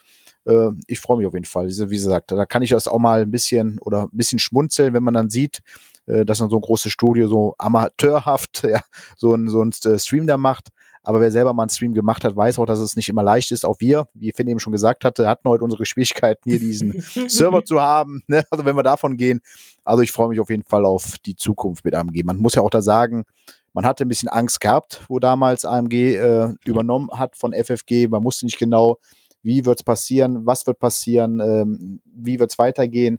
äh, 0.47 0.71
ich 0.87 1.01
freue 1.01 1.19
mich 1.19 1.27
auf 1.27 1.35
jeden 1.35 1.47
Fall. 1.47 1.69
Wie 1.69 1.97
gesagt, 1.97 2.33
da 2.33 2.47
kann 2.47 2.63
ich 2.63 2.71
das 2.71 2.89
auch 2.89 2.99
mal 2.99 3.23
ein 3.23 3.31
bisschen 3.31 3.79
oder 3.81 4.05
ein 4.05 4.17
bisschen 4.17 4.39
schmunzeln, 4.39 4.95
wenn 4.95 5.03
man 5.03 5.15
dann 5.15 5.31
sieht, 5.31 5.61
äh, 6.07 6.25
dass 6.25 6.41
man 6.41 6.51
so 6.51 6.57
ein 6.57 6.63
großes 6.63 6.93
Studio 6.93 7.29
so 7.29 7.55
amateurhaft 7.59 8.63
ja, 8.69 8.83
so 9.17 9.35
ein, 9.35 9.49
so 9.49 9.63
ein 9.63 9.73
äh, 9.85 9.99
Stream 9.99 10.27
da 10.27 10.37
macht. 10.37 10.69
Aber 11.03 11.21
wer 11.21 11.31
selber 11.31 11.55
mal 11.55 11.63
einen 11.63 11.71
Stream 11.71 11.95
gemacht 11.95 12.25
hat, 12.25 12.37
weiß 12.37 12.59
auch, 12.59 12.67
dass 12.67 12.79
es 12.79 12.95
nicht 12.95 13.09
immer 13.09 13.23
leicht 13.23 13.53
ist. 13.53 13.65
Auch 13.65 13.77
wir, 13.81 14.07
wie 14.13 14.33
Finn 14.33 14.49
eben 14.49 14.61
schon 14.61 14.73
gesagt 14.73 15.05
hatte, 15.05 15.27
hatten 15.27 15.49
heute 15.49 15.65
unsere 15.65 15.87
Schwierigkeiten, 15.87 16.51
hier 16.51 16.61
diesen 16.61 17.01
Server 17.29 17.65
zu 17.65 17.81
haben. 17.81 18.23
Ne? 18.27 18.45
Also 18.51 18.67
wenn 18.67 18.77
wir 18.77 18.83
davon 18.83 19.17
gehen. 19.17 19.41
Also 19.83 20.03
ich 20.03 20.13
freue 20.13 20.29
mich 20.29 20.41
auf 20.41 20.51
jeden 20.51 20.63
Fall 20.63 20.85
auf 20.85 21.17
die 21.25 21.37
Zukunft 21.37 21.87
mit 21.87 21.95
AMG. 21.95 22.23
Man 22.25 22.37
muss 22.37 22.55
ja 22.55 22.61
auch 22.61 22.71
da 22.71 22.83
sagen, 22.83 23.25
man 23.73 23.87
hatte 23.87 24.05
ein 24.05 24.09
bisschen 24.09 24.29
Angst 24.29 24.61
gehabt, 24.61 25.03
wo 25.09 25.19
damals 25.19 25.65
AMG 25.65 26.17
äh, 26.17 26.49
übernommen 26.65 27.09
hat 27.13 27.35
von 27.35 27.55
FFG. 27.55 28.09
Man 28.09 28.23
wusste 28.23 28.45
nicht 28.45 28.59
genau, 28.59 28.99
wie 29.43 29.65
wird 29.65 29.81
es 29.81 29.83
passieren, 29.83 30.47
was 30.47 30.67
wird 30.67 30.79
passieren, 30.79 31.41
ähm, 31.41 32.01
wie 32.05 32.39
wird 32.39 32.51
es 32.51 32.59
weitergehen. 32.59 33.19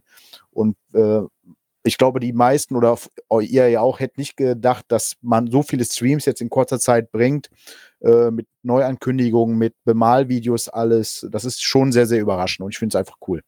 Und 0.50 0.76
äh, 0.92 1.22
ich 1.84 1.98
glaube, 1.98 2.20
die 2.20 2.32
meisten 2.32 2.76
oder 2.76 2.96
ihr 3.40 3.68
ja 3.68 3.80
auch 3.80 3.98
hättet 3.98 4.18
nicht 4.18 4.36
gedacht, 4.36 4.84
dass 4.88 5.14
man 5.20 5.50
so 5.50 5.62
viele 5.62 5.84
Streams 5.84 6.24
jetzt 6.26 6.40
in 6.40 6.50
kurzer 6.50 6.78
Zeit 6.78 7.10
bringt, 7.10 7.50
äh, 8.00 8.30
mit 8.30 8.46
Neuankündigungen, 8.62 9.58
mit 9.58 9.74
Bemalvideos, 9.84 10.68
alles. 10.68 11.26
Das 11.30 11.44
ist 11.44 11.62
schon 11.62 11.92
sehr, 11.92 12.06
sehr 12.06 12.20
überraschend 12.20 12.64
und 12.64 12.70
ich 12.70 12.78
finde 12.78 12.96
es 12.96 12.98
einfach 12.98 13.16
cool. 13.26 13.42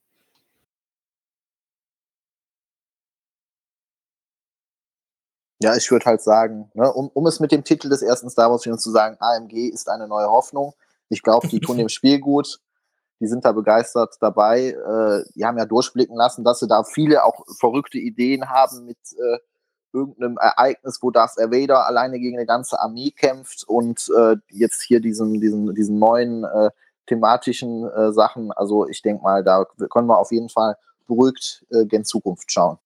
Ja, 5.63 5.77
ich 5.77 5.91
würde 5.91 6.05
halt 6.05 6.21
sagen, 6.21 6.71
ne, 6.75 6.93
um, 6.93 7.09
um 7.15 7.27
es 7.27 7.41
mit 7.41 7.53
dem 7.53 7.65
Titel 7.65 7.89
des 7.89 8.03
ersten 8.03 8.29
Star 8.29 8.51
Wars-Films 8.51 8.83
zu 8.83 8.91
sagen, 8.91 9.17
AMG 9.21 9.69
ist 9.69 9.89
eine 9.89 10.09
neue 10.09 10.27
Hoffnung. 10.27 10.75
Ich 11.09 11.23
glaube, 11.23 11.49
die 11.49 11.61
tun 11.61 11.79
dem 11.79 11.89
Spiel 11.89 12.19
gut 12.19 12.61
die 13.25 13.29
sind 13.29 13.47
da 13.47 13.53
begeistert 13.53 14.17
dabei. 14.21 14.69
Äh, 14.69 15.25
die 15.35 15.47
haben 15.47 15.57
ja 15.57 15.65
durchblicken 15.65 16.15
lassen, 16.15 16.45
dass 16.45 16.61
sie 16.61 16.69
da 16.69 16.85
viele 16.85 17.25
auch 17.25 17.47
verrückte 17.59 17.97
Ideen 17.97 18.51
haben 18.51 18.85
mit 18.85 18.99
äh, 19.13 19.39
irgendeinem 19.95 20.37
Ereignis, 20.37 20.99
wo 21.01 21.11
Darth 21.11 21.39
Vader 21.39 21.87
alleine 21.87 22.21
gegen 22.21 22.37
eine 22.37 22.45
ganze 22.45 22.79
Armee 22.81 23.13
kämpft 23.13 23.65
und 23.67 24.11
äh, 24.15 24.37
jetzt 24.51 24.83
hier 24.83 25.01
diesen, 25.01 25.41
diesen, 25.41 25.75
diesen 25.75 25.99
neuen 25.99 26.45
äh, 26.45 26.71
thematischen 27.07 27.89
äh, 27.89 28.13
Sachen. 28.13 28.53
Also 28.53 28.87
ich 28.89 29.01
denke 29.01 29.23
mal, 29.23 29.43
da 29.43 29.65
können 29.91 30.07
wir 30.07 30.19
auf 30.19 30.31
jeden 30.31 30.51
Fall 30.51 30.77
beruhigt 31.07 31.65
äh, 31.71 31.87
gen 31.87 32.05
Zukunft 32.05 32.53
schauen. 32.53 32.77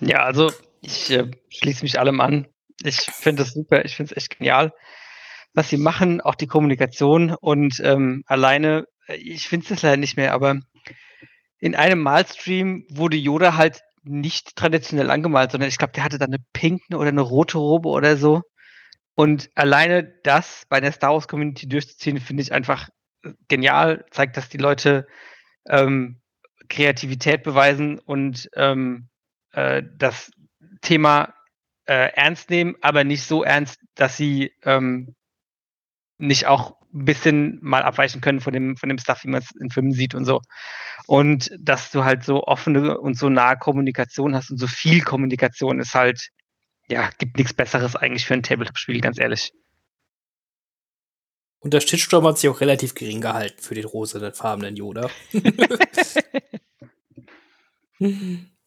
Ja, 0.00 0.24
also 0.24 0.50
ich 0.80 1.10
äh, 1.10 1.30
schließe 1.50 1.82
mich 1.82 1.98
allem 1.98 2.22
an. 2.22 2.46
Ich 2.82 3.02
finde 3.02 3.42
das 3.42 3.52
super, 3.52 3.84
ich 3.84 3.96
finde 3.96 4.12
es 4.12 4.16
echt 4.16 4.38
genial 4.38 4.72
was 5.54 5.68
sie 5.68 5.76
machen, 5.76 6.20
auch 6.20 6.34
die 6.34 6.46
Kommunikation 6.46 7.30
und 7.30 7.80
ähm, 7.82 8.24
alleine, 8.26 8.86
äh, 9.06 9.16
ich 9.16 9.48
finde 9.48 9.72
es 9.72 9.82
leider 9.82 9.96
nicht 9.96 10.16
mehr, 10.16 10.34
aber 10.34 10.60
in 11.58 11.74
einem 11.74 12.00
Malstream 12.00 12.84
wurde 12.90 13.16
Yoda 13.16 13.56
halt 13.56 13.80
nicht 14.02 14.56
traditionell 14.56 15.10
angemalt, 15.10 15.52
sondern 15.52 15.68
ich 15.68 15.78
glaube, 15.78 15.94
der 15.94 16.04
hatte 16.04 16.18
dann 16.18 16.30
eine 16.30 16.44
pinke 16.52 16.96
oder 16.96 17.08
eine 17.08 17.22
rote 17.22 17.56
Robe 17.56 17.88
oder 17.88 18.16
so. 18.16 18.42
Und 19.14 19.48
alleine 19.54 20.12
das 20.24 20.64
bei 20.68 20.80
der 20.80 20.92
Star 20.92 21.12
Wars 21.12 21.28
Community 21.28 21.68
durchzuziehen, 21.68 22.20
finde 22.20 22.42
ich 22.42 22.52
einfach 22.52 22.88
äh, 23.22 23.32
genial. 23.48 24.04
Zeigt, 24.10 24.36
dass 24.36 24.48
die 24.48 24.58
Leute 24.58 25.06
ähm, 25.68 26.20
Kreativität 26.68 27.42
beweisen 27.44 27.98
und 27.98 28.50
ähm, 28.56 29.08
äh, 29.52 29.82
das 29.96 30.30
Thema 30.82 31.34
äh, 31.86 32.12
ernst 32.14 32.50
nehmen, 32.50 32.76
aber 32.80 33.04
nicht 33.04 33.22
so 33.22 33.42
ernst, 33.42 33.80
dass 33.94 34.16
sie 34.16 34.52
ähm, 34.64 35.14
nicht 36.18 36.46
auch 36.46 36.76
ein 36.92 37.04
bisschen 37.04 37.58
mal 37.60 37.82
abweichen 37.82 38.20
können 38.20 38.40
von 38.40 38.52
dem, 38.52 38.76
von 38.76 38.88
dem 38.88 38.98
Stuff, 38.98 39.24
wie 39.24 39.28
man 39.28 39.42
es 39.42 39.50
in 39.60 39.70
Filmen 39.70 39.92
sieht 39.92 40.14
und 40.14 40.24
so. 40.24 40.40
Und 41.06 41.50
dass 41.58 41.90
du 41.90 42.04
halt 42.04 42.24
so 42.24 42.44
offene 42.44 42.98
und 42.98 43.18
so 43.18 43.28
nahe 43.28 43.56
Kommunikation 43.56 44.34
hast 44.34 44.50
und 44.50 44.58
so 44.58 44.66
viel 44.66 45.02
Kommunikation 45.02 45.80
ist 45.80 45.94
halt, 45.94 46.28
ja, 46.88 47.10
gibt 47.18 47.38
nichts 47.38 47.54
Besseres 47.54 47.96
eigentlich 47.96 48.26
für 48.26 48.34
ein 48.34 48.42
Tabletop-Spiel, 48.42 49.00
ganz 49.00 49.18
ehrlich. 49.18 49.52
Und 51.58 51.72
der 51.72 51.80
Shitstorm 51.80 52.26
hat 52.26 52.38
sich 52.38 52.50
auch 52.50 52.60
relativ 52.60 52.94
gering 52.94 53.22
gehalten 53.22 53.60
für 53.60 53.74
den 53.74 53.86
rosafarbenen 53.86 54.76
Yoda. 54.76 55.08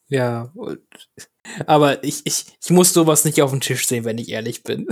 ja, 0.07 0.51
und, 0.55 0.79
aber 1.67 2.03
ich, 2.03 2.25
ich, 2.25 2.45
ich 2.61 2.69
muss 2.71 2.93
sowas 2.93 3.23
nicht 3.23 3.41
auf 3.41 3.51
dem 3.51 3.61
Tisch 3.61 3.87
sehen, 3.87 4.03
wenn 4.03 4.17
ich 4.17 4.29
ehrlich 4.29 4.63
bin. 4.63 4.87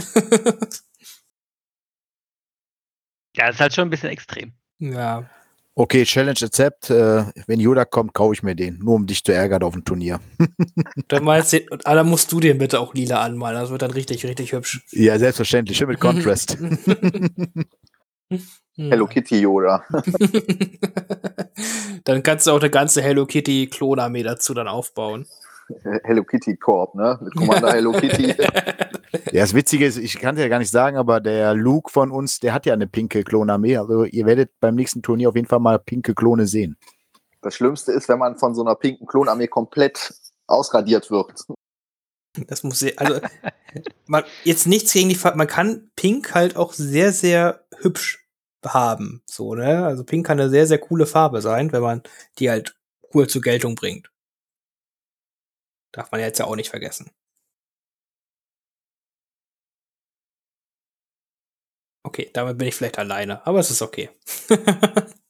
Ja, 3.36 3.48
das 3.48 3.56
ist 3.56 3.62
halt 3.62 3.74
schon 3.74 3.88
ein 3.88 3.90
bisschen 3.90 4.10
extrem. 4.10 4.53
Ja. 4.80 5.30
Okay, 5.78 6.06
Challenge 6.06 6.40
Accept. 6.41 6.90
Äh, 6.90 7.26
wenn 7.48 7.60
Yoda 7.60 7.84
kommt, 7.84 8.14
kaufe 8.14 8.34
ich 8.34 8.44
mir 8.44 8.56
den. 8.56 8.80
Nur 8.80 8.95
um 8.95 9.06
dich 9.06 9.26
zu 9.26 9.34
ärgern 9.34 9.62
auf 9.62 9.74
dem 9.74 9.84
Turnier. 9.84 10.22
dann 11.10 11.26
meinst 11.26 11.52
du, 11.52 11.60
und 11.70 11.86
dann 11.86 12.07
musst 12.07 12.32
du 12.32 12.40
den 12.40 12.57
bitte 12.57 12.80
auch 12.80 12.94
lila 12.94 13.22
anmalen. 13.22 13.60
Das 13.60 13.72
wird 13.72 13.82
dann 13.82 13.91
richtig, 13.91 14.26
richtig 14.26 14.53
hübsch. 14.53 14.86
Ja, 14.91 15.20
selbstverständlich. 15.20 15.78
Schön 15.78 15.90
mit 15.90 15.99
Contrast. 15.99 16.57
Hello 18.78 19.06
Kitty 19.06 19.41
Yoda. 19.41 19.84
dann 22.06 22.24
kannst 22.24 22.48
du 22.48 22.52
auch 22.52 22.60
eine 22.60 22.70
ganze 22.70 23.02
Hello 23.02 23.26
Kitty 23.26 23.68
Klonarmee 23.68 24.24
dazu 24.24 24.53
dann 24.53 24.70
aufbauen. 24.70 25.28
Hello 26.04 26.24
Kitty 26.24 26.58
Corp, 26.58 26.96
ne? 26.96 27.20
Mit 27.22 27.36
Commander 27.36 27.72
Hello 27.72 27.92
Kitty. 27.92 28.36
Ja, 29.32 29.42
das 29.42 29.54
Witzige 29.54 29.86
ist, 29.86 29.98
ich 29.98 30.20
kann 30.20 30.36
es 30.36 30.42
ja 30.42 30.48
gar 30.50 30.60
nicht 30.60 30.72
sagen, 30.72 30.98
aber 30.98 31.20
der 31.20 31.54
Luke 31.54 31.92
von 31.92 32.12
uns, 32.12 32.40
der 32.40 32.54
hat 32.54 32.66
ja 32.66 32.74
eine 32.74 32.88
pinke 32.88 33.24
Klonarmee. 33.24 33.78
Also 33.78 34.04
ihr 34.04 34.26
werdet 34.26 34.52
beim 34.60 34.76
nächsten 34.76 35.02
Turnier 35.02 35.30
auf 35.30 35.36
jeden 35.36 35.48
Fall 35.48 35.60
mal 35.60 35.80
pinke 35.80 36.14
Klone 36.14 36.48
sehen. 36.48 36.78
Das 37.42 37.56
Schlimmste 37.56 37.92
ist, 37.92 38.10
wenn 38.10 38.20
man 38.20 38.38
von 38.38 38.56
so 38.56 38.64
einer 38.64 38.76
pinken 38.76 39.08
Klonarmee 39.08 39.48
komplett 39.48 40.14
ausradiert 40.48 41.12
wird. 41.12 41.34
Das 42.48 42.64
muss 42.64 42.80
sehr, 42.80 42.94
also 42.98 43.22
man, 44.08 44.24
jetzt 44.44 44.68
nichts 44.68 44.92
gegen 44.94 45.10
die 45.10 45.16
Farbe. 45.16 45.38
Man 45.38 45.48
kann 45.48 45.90
Pink 45.96 46.34
halt 46.34 46.58
auch 46.58 46.74
sehr, 46.74 47.14
sehr 47.14 47.66
hübsch 47.80 48.28
haben. 48.66 49.22
So, 49.26 49.56
ne? 49.56 49.86
Also 49.86 50.04
Pink 50.04 50.26
kann 50.26 50.40
eine 50.40 50.50
sehr, 50.50 50.68
sehr 50.68 50.80
coole 50.80 51.06
Farbe 51.06 51.42
sein, 51.42 51.72
wenn 51.72 51.82
man 51.82 52.04
die 52.40 52.50
halt 52.50 52.76
cool 53.14 53.28
zur 53.28 53.42
Geltung 53.42 53.76
bringt. 53.76 54.10
Darf 55.96 56.12
man 56.12 56.20
jetzt 56.20 56.40
ja 56.40 56.46
auch 56.46 56.58
nicht 56.58 56.70
vergessen. 56.70 57.10
Okay, 62.04 62.30
damit 62.34 62.58
bin 62.58 62.68
ich 62.68 62.76
vielleicht 62.76 63.00
alleine, 63.00 63.48
aber 63.48 63.60
es 63.60 63.72
ist 63.72 63.82
okay. 63.82 64.10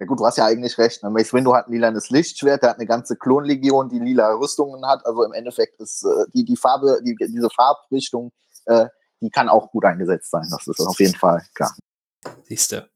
Ja 0.00 0.06
gut, 0.06 0.20
du 0.20 0.26
hast 0.26 0.38
ja 0.38 0.46
eigentlich 0.46 0.78
recht. 0.78 1.02
Ne? 1.02 1.10
Mace 1.10 1.32
Windu 1.32 1.54
hat 1.54 1.66
ein 1.66 1.72
lilanes 1.72 2.08
Lichtschwert, 2.10 2.62
der 2.62 2.70
hat 2.70 2.76
eine 2.76 2.86
ganze 2.86 3.16
Klonlegion, 3.16 3.88
die 3.88 3.98
lila 3.98 4.32
Rüstungen 4.34 4.86
hat. 4.86 5.04
Also 5.04 5.24
im 5.24 5.32
Endeffekt 5.32 5.80
ist 5.80 6.04
äh, 6.04 6.24
die, 6.32 6.44
die 6.44 6.56
Farbe, 6.56 7.00
die, 7.02 7.16
diese 7.16 7.50
Farbrichtung, 7.50 8.30
äh, 8.66 8.86
die 9.20 9.30
kann 9.30 9.48
auch 9.48 9.72
gut 9.72 9.84
eingesetzt 9.84 10.30
sein. 10.30 10.46
Das 10.52 10.68
ist 10.68 10.86
auf 10.86 11.00
jeden 11.00 11.16
Fall 11.16 11.44
klar. 11.52 11.74
Siehste. 12.44 12.88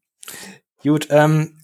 Gut, 0.80 1.08
ähm, 1.10 1.58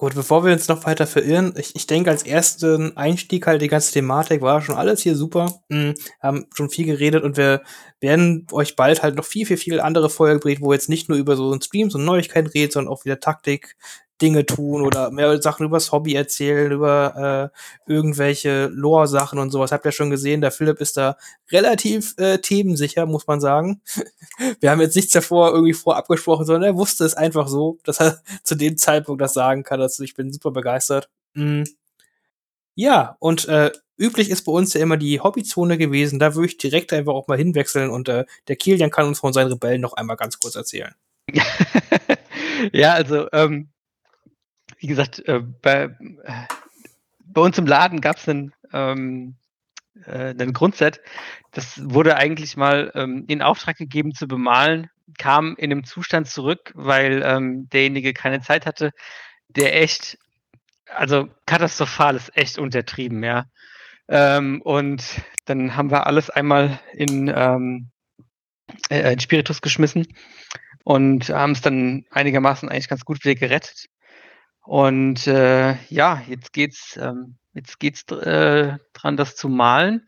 Gut, 0.00 0.14
bevor 0.14 0.46
wir 0.46 0.52
uns 0.54 0.66
noch 0.66 0.86
weiter 0.86 1.06
verirren, 1.06 1.52
ich, 1.58 1.76
ich 1.76 1.86
denke, 1.86 2.08
als 2.08 2.22
ersten 2.22 2.96
Einstieg 2.96 3.46
halt 3.46 3.60
die 3.60 3.68
ganze 3.68 3.92
Thematik 3.92 4.40
war 4.40 4.62
schon 4.62 4.76
alles 4.76 5.02
hier 5.02 5.14
super. 5.14 5.60
Mhm, 5.68 5.92
haben 6.22 6.46
schon 6.54 6.70
viel 6.70 6.86
geredet 6.86 7.22
und 7.22 7.36
wir 7.36 7.60
werden 8.00 8.46
euch 8.50 8.76
bald 8.76 9.02
halt 9.02 9.16
noch 9.16 9.26
viel, 9.26 9.44
viel, 9.44 9.58
viel 9.58 9.78
andere 9.78 10.08
Folgen 10.08 10.40
bringen, 10.40 10.62
wo 10.62 10.72
jetzt 10.72 10.88
nicht 10.88 11.10
nur 11.10 11.18
über 11.18 11.36
so 11.36 11.54
Streams 11.60 11.94
und 11.94 12.06
Neuigkeiten 12.06 12.48
redet, 12.48 12.72
sondern 12.72 12.90
auch 12.90 13.04
wieder 13.04 13.20
Taktik, 13.20 13.76
Dinge 14.20 14.44
tun 14.44 14.82
oder 14.82 15.10
mehr 15.10 15.40
Sachen 15.40 15.66
übers 15.66 15.92
Hobby 15.92 16.14
erzählen, 16.14 16.70
über 16.70 17.52
äh, 17.86 17.90
irgendwelche 17.90 18.66
Lore-Sachen 18.66 19.38
und 19.38 19.50
sowas. 19.50 19.72
Habt 19.72 19.86
ihr 19.86 19.92
schon 19.92 20.10
gesehen, 20.10 20.40
der 20.40 20.50
Philipp 20.50 20.80
ist 20.80 20.96
da 20.96 21.16
relativ 21.50 22.14
äh, 22.18 22.38
themensicher, 22.38 23.06
muss 23.06 23.26
man 23.26 23.40
sagen. 23.40 23.80
Wir 24.60 24.70
haben 24.70 24.80
jetzt 24.80 24.96
nichts 24.96 25.12
davor 25.12 25.52
irgendwie 25.52 25.72
vorab 25.72 26.08
gesprochen, 26.08 26.46
sondern 26.46 26.64
er 26.64 26.76
wusste 26.76 27.04
es 27.04 27.14
einfach 27.14 27.48
so, 27.48 27.78
dass 27.84 28.00
er 28.00 28.20
zu 28.44 28.54
dem 28.54 28.76
Zeitpunkt 28.76 29.22
das 29.22 29.32
sagen 29.32 29.62
kann. 29.62 29.80
Also 29.80 30.02
ich 30.02 30.14
bin 30.14 30.32
super 30.32 30.50
begeistert. 30.50 31.08
Mm. 31.34 31.62
Ja, 32.74 33.16
und 33.18 33.48
äh, 33.48 33.72
üblich 33.98 34.30
ist 34.30 34.44
bei 34.44 34.52
uns 34.52 34.72
ja 34.74 34.80
immer 34.80 34.96
die 34.96 35.20
Hobbyzone 35.20 35.76
gewesen. 35.76 36.18
Da 36.18 36.34
würde 36.34 36.48
ich 36.48 36.56
direkt 36.58 36.92
einfach 36.92 37.12
auch 37.12 37.28
mal 37.28 37.36
hinwechseln 37.36 37.90
und 37.90 38.08
äh, 38.08 38.24
der 38.48 38.56
Kilian 38.56 38.90
kann 38.90 39.06
uns 39.06 39.20
von 39.20 39.32
seinen 39.32 39.52
Rebellen 39.52 39.80
noch 39.80 39.94
einmal 39.94 40.16
ganz 40.16 40.38
kurz 40.38 40.54
erzählen. 40.54 40.94
ja, 42.72 42.94
also 42.94 43.28
ähm, 43.32 43.68
wie 44.80 44.86
gesagt, 44.86 45.26
äh, 45.28 45.40
bei, 45.40 45.94
äh, 46.24 46.46
bei 47.20 47.40
uns 47.40 47.58
im 47.58 47.66
Laden 47.66 48.00
gab 48.00 48.16
es 48.16 48.28
einen, 48.28 48.52
ähm, 48.72 49.36
äh, 50.06 50.30
einen 50.30 50.52
Grundset. 50.52 51.00
Das 51.52 51.80
wurde 51.84 52.16
eigentlich 52.16 52.56
mal 52.56 52.90
ähm, 52.94 53.24
in 53.28 53.42
Auftrag 53.42 53.76
gegeben 53.76 54.14
zu 54.14 54.26
bemalen, 54.26 54.88
kam 55.18 55.54
in 55.56 55.70
einem 55.70 55.84
Zustand 55.84 56.28
zurück, 56.28 56.72
weil 56.74 57.22
ähm, 57.24 57.68
derjenige 57.68 58.14
keine 58.14 58.40
Zeit 58.40 58.64
hatte, 58.64 58.92
der 59.48 59.80
echt, 59.80 60.18
also 60.86 61.28
katastrophal 61.46 62.16
ist 62.16 62.36
echt 62.36 62.58
untertrieben, 62.58 63.22
ja. 63.22 63.44
Ähm, 64.08 64.62
und 64.62 65.04
dann 65.44 65.76
haben 65.76 65.90
wir 65.90 66.06
alles 66.06 66.30
einmal 66.30 66.80
in, 66.94 67.32
ähm, 67.34 67.90
äh, 68.88 69.12
in 69.12 69.20
Spiritus 69.20 69.60
geschmissen 69.60 70.06
und 70.84 71.28
haben 71.28 71.52
es 71.52 71.60
dann 71.60 72.06
einigermaßen 72.10 72.68
eigentlich 72.68 72.88
ganz 72.88 73.04
gut 73.04 73.22
wieder 73.24 73.34
gerettet. 73.34 73.86
Und 74.70 75.26
äh, 75.26 75.74
ja, 75.88 76.22
jetzt 76.28 76.52
geht's, 76.52 76.96
ähm, 76.96 77.38
jetzt 77.54 77.80
geht's 77.80 78.04
äh, 78.12 78.78
dran, 78.92 79.16
das 79.16 79.34
zu 79.34 79.48
malen. 79.48 80.06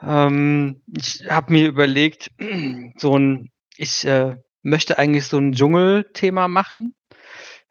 Ähm, 0.00 0.80
ich 0.96 1.28
habe 1.28 1.52
mir 1.52 1.66
überlegt, 1.66 2.30
so 2.98 3.18
ein, 3.18 3.50
ich 3.76 4.04
äh, 4.04 4.36
möchte 4.62 4.96
eigentlich 4.96 5.26
so 5.26 5.38
ein 5.38 5.54
Dschungelthema 5.54 6.46
machen, 6.46 6.94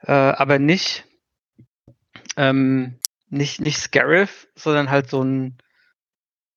äh, 0.02 0.12
aber 0.12 0.60
nicht, 0.60 1.06
ähm, 2.36 3.00
nicht, 3.30 3.62
nicht 3.62 3.78
Scarif, 3.78 4.50
sondern 4.56 4.90
halt 4.90 5.10
so 5.10 5.24
ein, 5.24 5.58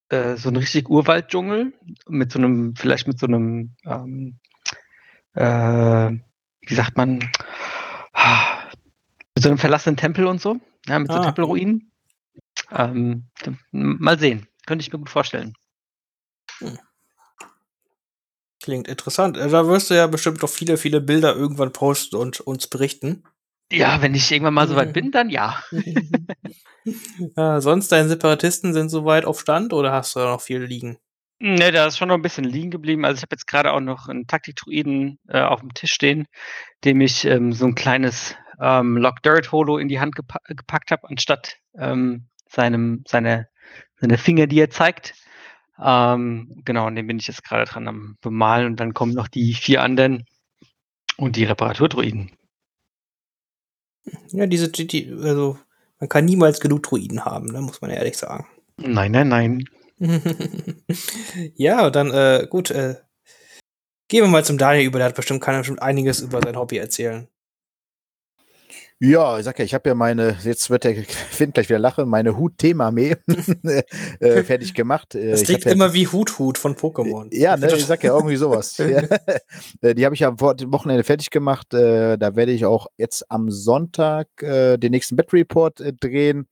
äh, 0.09 0.35
so 0.35 0.49
ein 0.49 0.57
richtig 0.57 0.89
Urwalddschungel 0.91 1.73
mit 2.09 2.33
so 2.33 2.41
einem, 2.41 2.75
vielleicht 2.75 3.07
mit 3.07 3.21
so 3.21 3.29
einem, 3.29 3.77
ähm, 3.85 4.41
äh, 5.35 6.11
wie 6.67 6.75
sagt 6.75 6.97
man, 6.97 7.31
mit 9.35 9.43
so 9.43 9.49
einem 9.49 9.59
verlassenen 9.59 9.97
Tempel 9.97 10.27
und 10.27 10.41
so, 10.41 10.59
ja, 10.87 10.99
mit 10.99 11.11
ah. 11.11 11.17
so 11.17 11.23
Tempelruinen. 11.23 11.91
Ähm, 12.71 13.29
mal 13.71 14.19
sehen, 14.19 14.47
könnte 14.67 14.83
ich 14.83 14.93
mir 14.93 14.99
gut 14.99 15.11
vorstellen. 15.11 15.55
Hm. 16.59 16.79
Klingt 18.63 18.89
interessant. 18.89 19.37
Äh, 19.37 19.49
da 19.49 19.67
wirst 19.67 19.91
du 19.91 19.95
ja 19.95 20.07
bestimmt 20.07 20.43
doch 20.43 20.49
viele, 20.49 20.77
viele 20.77 21.01
Bilder 21.01 21.35
irgendwann 21.35 21.73
posten 21.73 22.17
und 22.17 22.41
uns 22.41 22.69
berichten. 22.69 23.25
Ja, 23.73 24.03
wenn 24.03 24.15
ich 24.15 24.31
irgendwann 24.31 24.55
mal 24.55 24.69
so 24.69 24.77
weit 24.77 24.93
bin, 24.93 25.11
dann 25.11 25.31
ja. 25.31 25.63
ja 27.37 27.61
sonst 27.61 27.91
deine 27.91 28.09
Separatisten 28.09 28.75
sind 28.75 28.91
soweit 28.91 29.25
auf 29.25 29.41
Stand 29.41 29.73
oder 29.73 29.93
hast 29.93 30.15
du 30.15 30.21
da 30.21 30.27
noch 30.27 30.43
viel 30.43 30.63
liegen? 30.63 30.99
Ne, 31.41 31.73
da 31.73 31.87
ist 31.87 31.99
schon 31.99 32.09
noch 32.09 32.15
ein 32.15 32.23
bisschen 32.23 32.45
liegen 32.45 32.71
geblieben. 32.71 33.05
Also 33.05 33.17
ich 33.17 33.23
habe 33.23 33.35
jetzt 33.35 33.49
gerade 33.49 33.73
auch 33.73 33.81
noch 33.81 34.09
einen 34.09 34.29
Taktik-Druiden 34.29 35.19
äh, 35.27 35.41
auf 35.41 35.61
dem 35.61 35.75
Tisch 35.75 35.93
stehen, 35.93 36.27
dem 36.85 37.01
ich 37.01 37.25
ähm, 37.25 37.53
so 37.53 37.67
ein 37.67 37.75
kleines 37.75 38.37
ähm, 38.63 38.97
Lock 38.97 39.23
Dirt 39.23 39.51
Holo 39.51 39.77
in 39.77 39.89
die 39.89 39.99
Hand 39.99 40.15
gepa 40.15 40.39
gepackt 40.47 40.93
habe, 40.93 41.09
anstatt 41.09 41.57
ähm, 41.77 42.29
seinem, 42.49 43.03
seine, 43.09 43.49
seine 44.01 44.19
Finger, 44.19 44.47
die 44.47 44.61
er 44.61 44.71
zeigt. 44.71 45.15
Ähm, 45.83 46.63
genau, 46.65 46.87
und 46.87 46.95
den 46.95 47.09
bin 47.09 47.19
ich 47.19 47.27
jetzt 47.27 47.43
gerade 47.43 47.65
dran 47.65 47.89
am 47.89 48.17
Bemalen 48.21 48.67
und 48.67 48.77
dann 48.79 48.95
kommen 48.95 49.15
noch 49.15 49.27
die 49.27 49.55
vier 49.55 49.83
anderen 49.83 50.25
und 51.17 51.35
die 51.35 51.45
Reparaturdruiden. 51.45 52.31
Ja, 54.29 54.47
diese, 54.47 54.69
die, 54.71 55.11
also 55.11 55.59
man 55.99 56.09
kann 56.09 56.25
niemals 56.25 56.61
genug 56.61 56.85
Druiden 56.85 57.25
haben, 57.25 57.47
ne, 57.47 57.61
muss 57.61 57.81
man 57.81 57.91
ehrlich 57.91 58.17
sagen. 58.17 58.47
Nein, 58.77 59.11
nein, 59.11 59.29
nein. 59.29 59.65
ja, 61.55 61.91
dann 61.91 62.11
äh, 62.11 62.47
gut. 62.49 62.71
Äh, 62.71 62.97
gehen 64.09 64.25
wir 64.25 64.29
mal 64.29 64.45
zum 64.45 64.59
Daniel 64.59 64.87
über. 64.87 64.99
Der 64.99 65.09
hat 65.09 65.15
bestimmt, 65.15 65.41
kann 65.41 65.55
er 65.55 65.59
bestimmt 65.59 65.83
einiges 65.83 66.21
über 66.21 66.41
sein 66.43 66.57
Hobby 66.57 66.77
erzählen. 66.77 67.29
Ja, 69.05 69.37
ich 69.37 69.45
sag 69.45 69.59
ja, 69.59 69.65
ich 69.65 69.75
habe 69.75 69.89
ja 69.89 69.97
meine, 69.97 70.37
jetzt 70.45 70.71
wird 70.71 70.85
der 70.85 70.95
Finn 71.31 71.53
gleich 71.53 71.69
wieder 71.69 71.81
lachen, 71.81 72.09
meine 72.09 72.37
Hut-Thema-Armee 72.39 73.17
äh, 74.21 74.45
fertig 74.45 74.75
gemacht. 74.75 75.17
Äh, 75.17 75.33
das 75.33 75.43
klingt 75.43 75.67
immer 75.67 75.87
ja, 75.87 75.95
wie 75.95 76.07
Hut-Hut 76.07 76.57
von 76.57 76.77
Pokémon. 76.77 77.27
Ja, 77.35 77.57
ne, 77.57 77.75
ich 77.75 77.85
sag 77.85 78.05
ja 78.05 78.15
irgendwie 78.15 78.37
sowas. 78.37 78.77
ja. 78.79 79.03
Äh, 79.81 79.97
die 79.97 80.05
habe 80.05 80.15
ich 80.15 80.21
ja 80.21 80.31
dem 80.31 80.73
Wochenende 80.73 81.03
fertig 81.03 81.31
gemacht. 81.31 81.75
Äh, 81.75 82.17
da 82.17 82.37
werde 82.37 82.53
ich 82.53 82.65
auch 82.65 82.87
jetzt 82.97 83.29
am 83.29 83.51
Sonntag 83.51 84.29
äh, 84.41 84.77
den 84.79 84.93
nächsten 84.93 85.17
Battle 85.17 85.41
Report 85.41 85.83
drehen. 86.01 86.47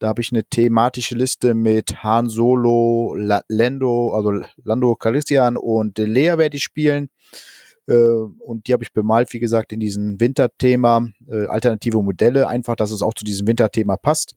Da 0.00 0.08
habe 0.08 0.20
ich 0.20 0.32
eine 0.32 0.42
thematische 0.42 1.14
Liste 1.14 1.54
mit 1.54 2.02
Han 2.02 2.28
Solo, 2.28 3.14
La 3.16 3.42
Lando, 3.46 4.12
also 4.12 4.44
Lando 4.64 4.96
Calrissian 4.96 5.56
und 5.56 5.96
Lea 5.98 6.38
werde 6.38 6.56
ich 6.56 6.64
spielen. 6.64 7.08
Äh, 7.86 7.94
und 7.94 8.66
die 8.66 8.72
habe 8.72 8.84
ich 8.84 8.92
bemalt, 8.92 9.32
wie 9.32 9.40
gesagt, 9.40 9.72
in 9.72 9.80
diesem 9.80 10.20
Winterthema, 10.20 11.08
äh, 11.28 11.46
alternative 11.46 12.02
Modelle, 12.02 12.48
einfach, 12.48 12.76
dass 12.76 12.90
es 12.90 13.02
auch 13.02 13.14
zu 13.14 13.24
diesem 13.24 13.46
Winterthema 13.46 13.96
passt. 13.96 14.34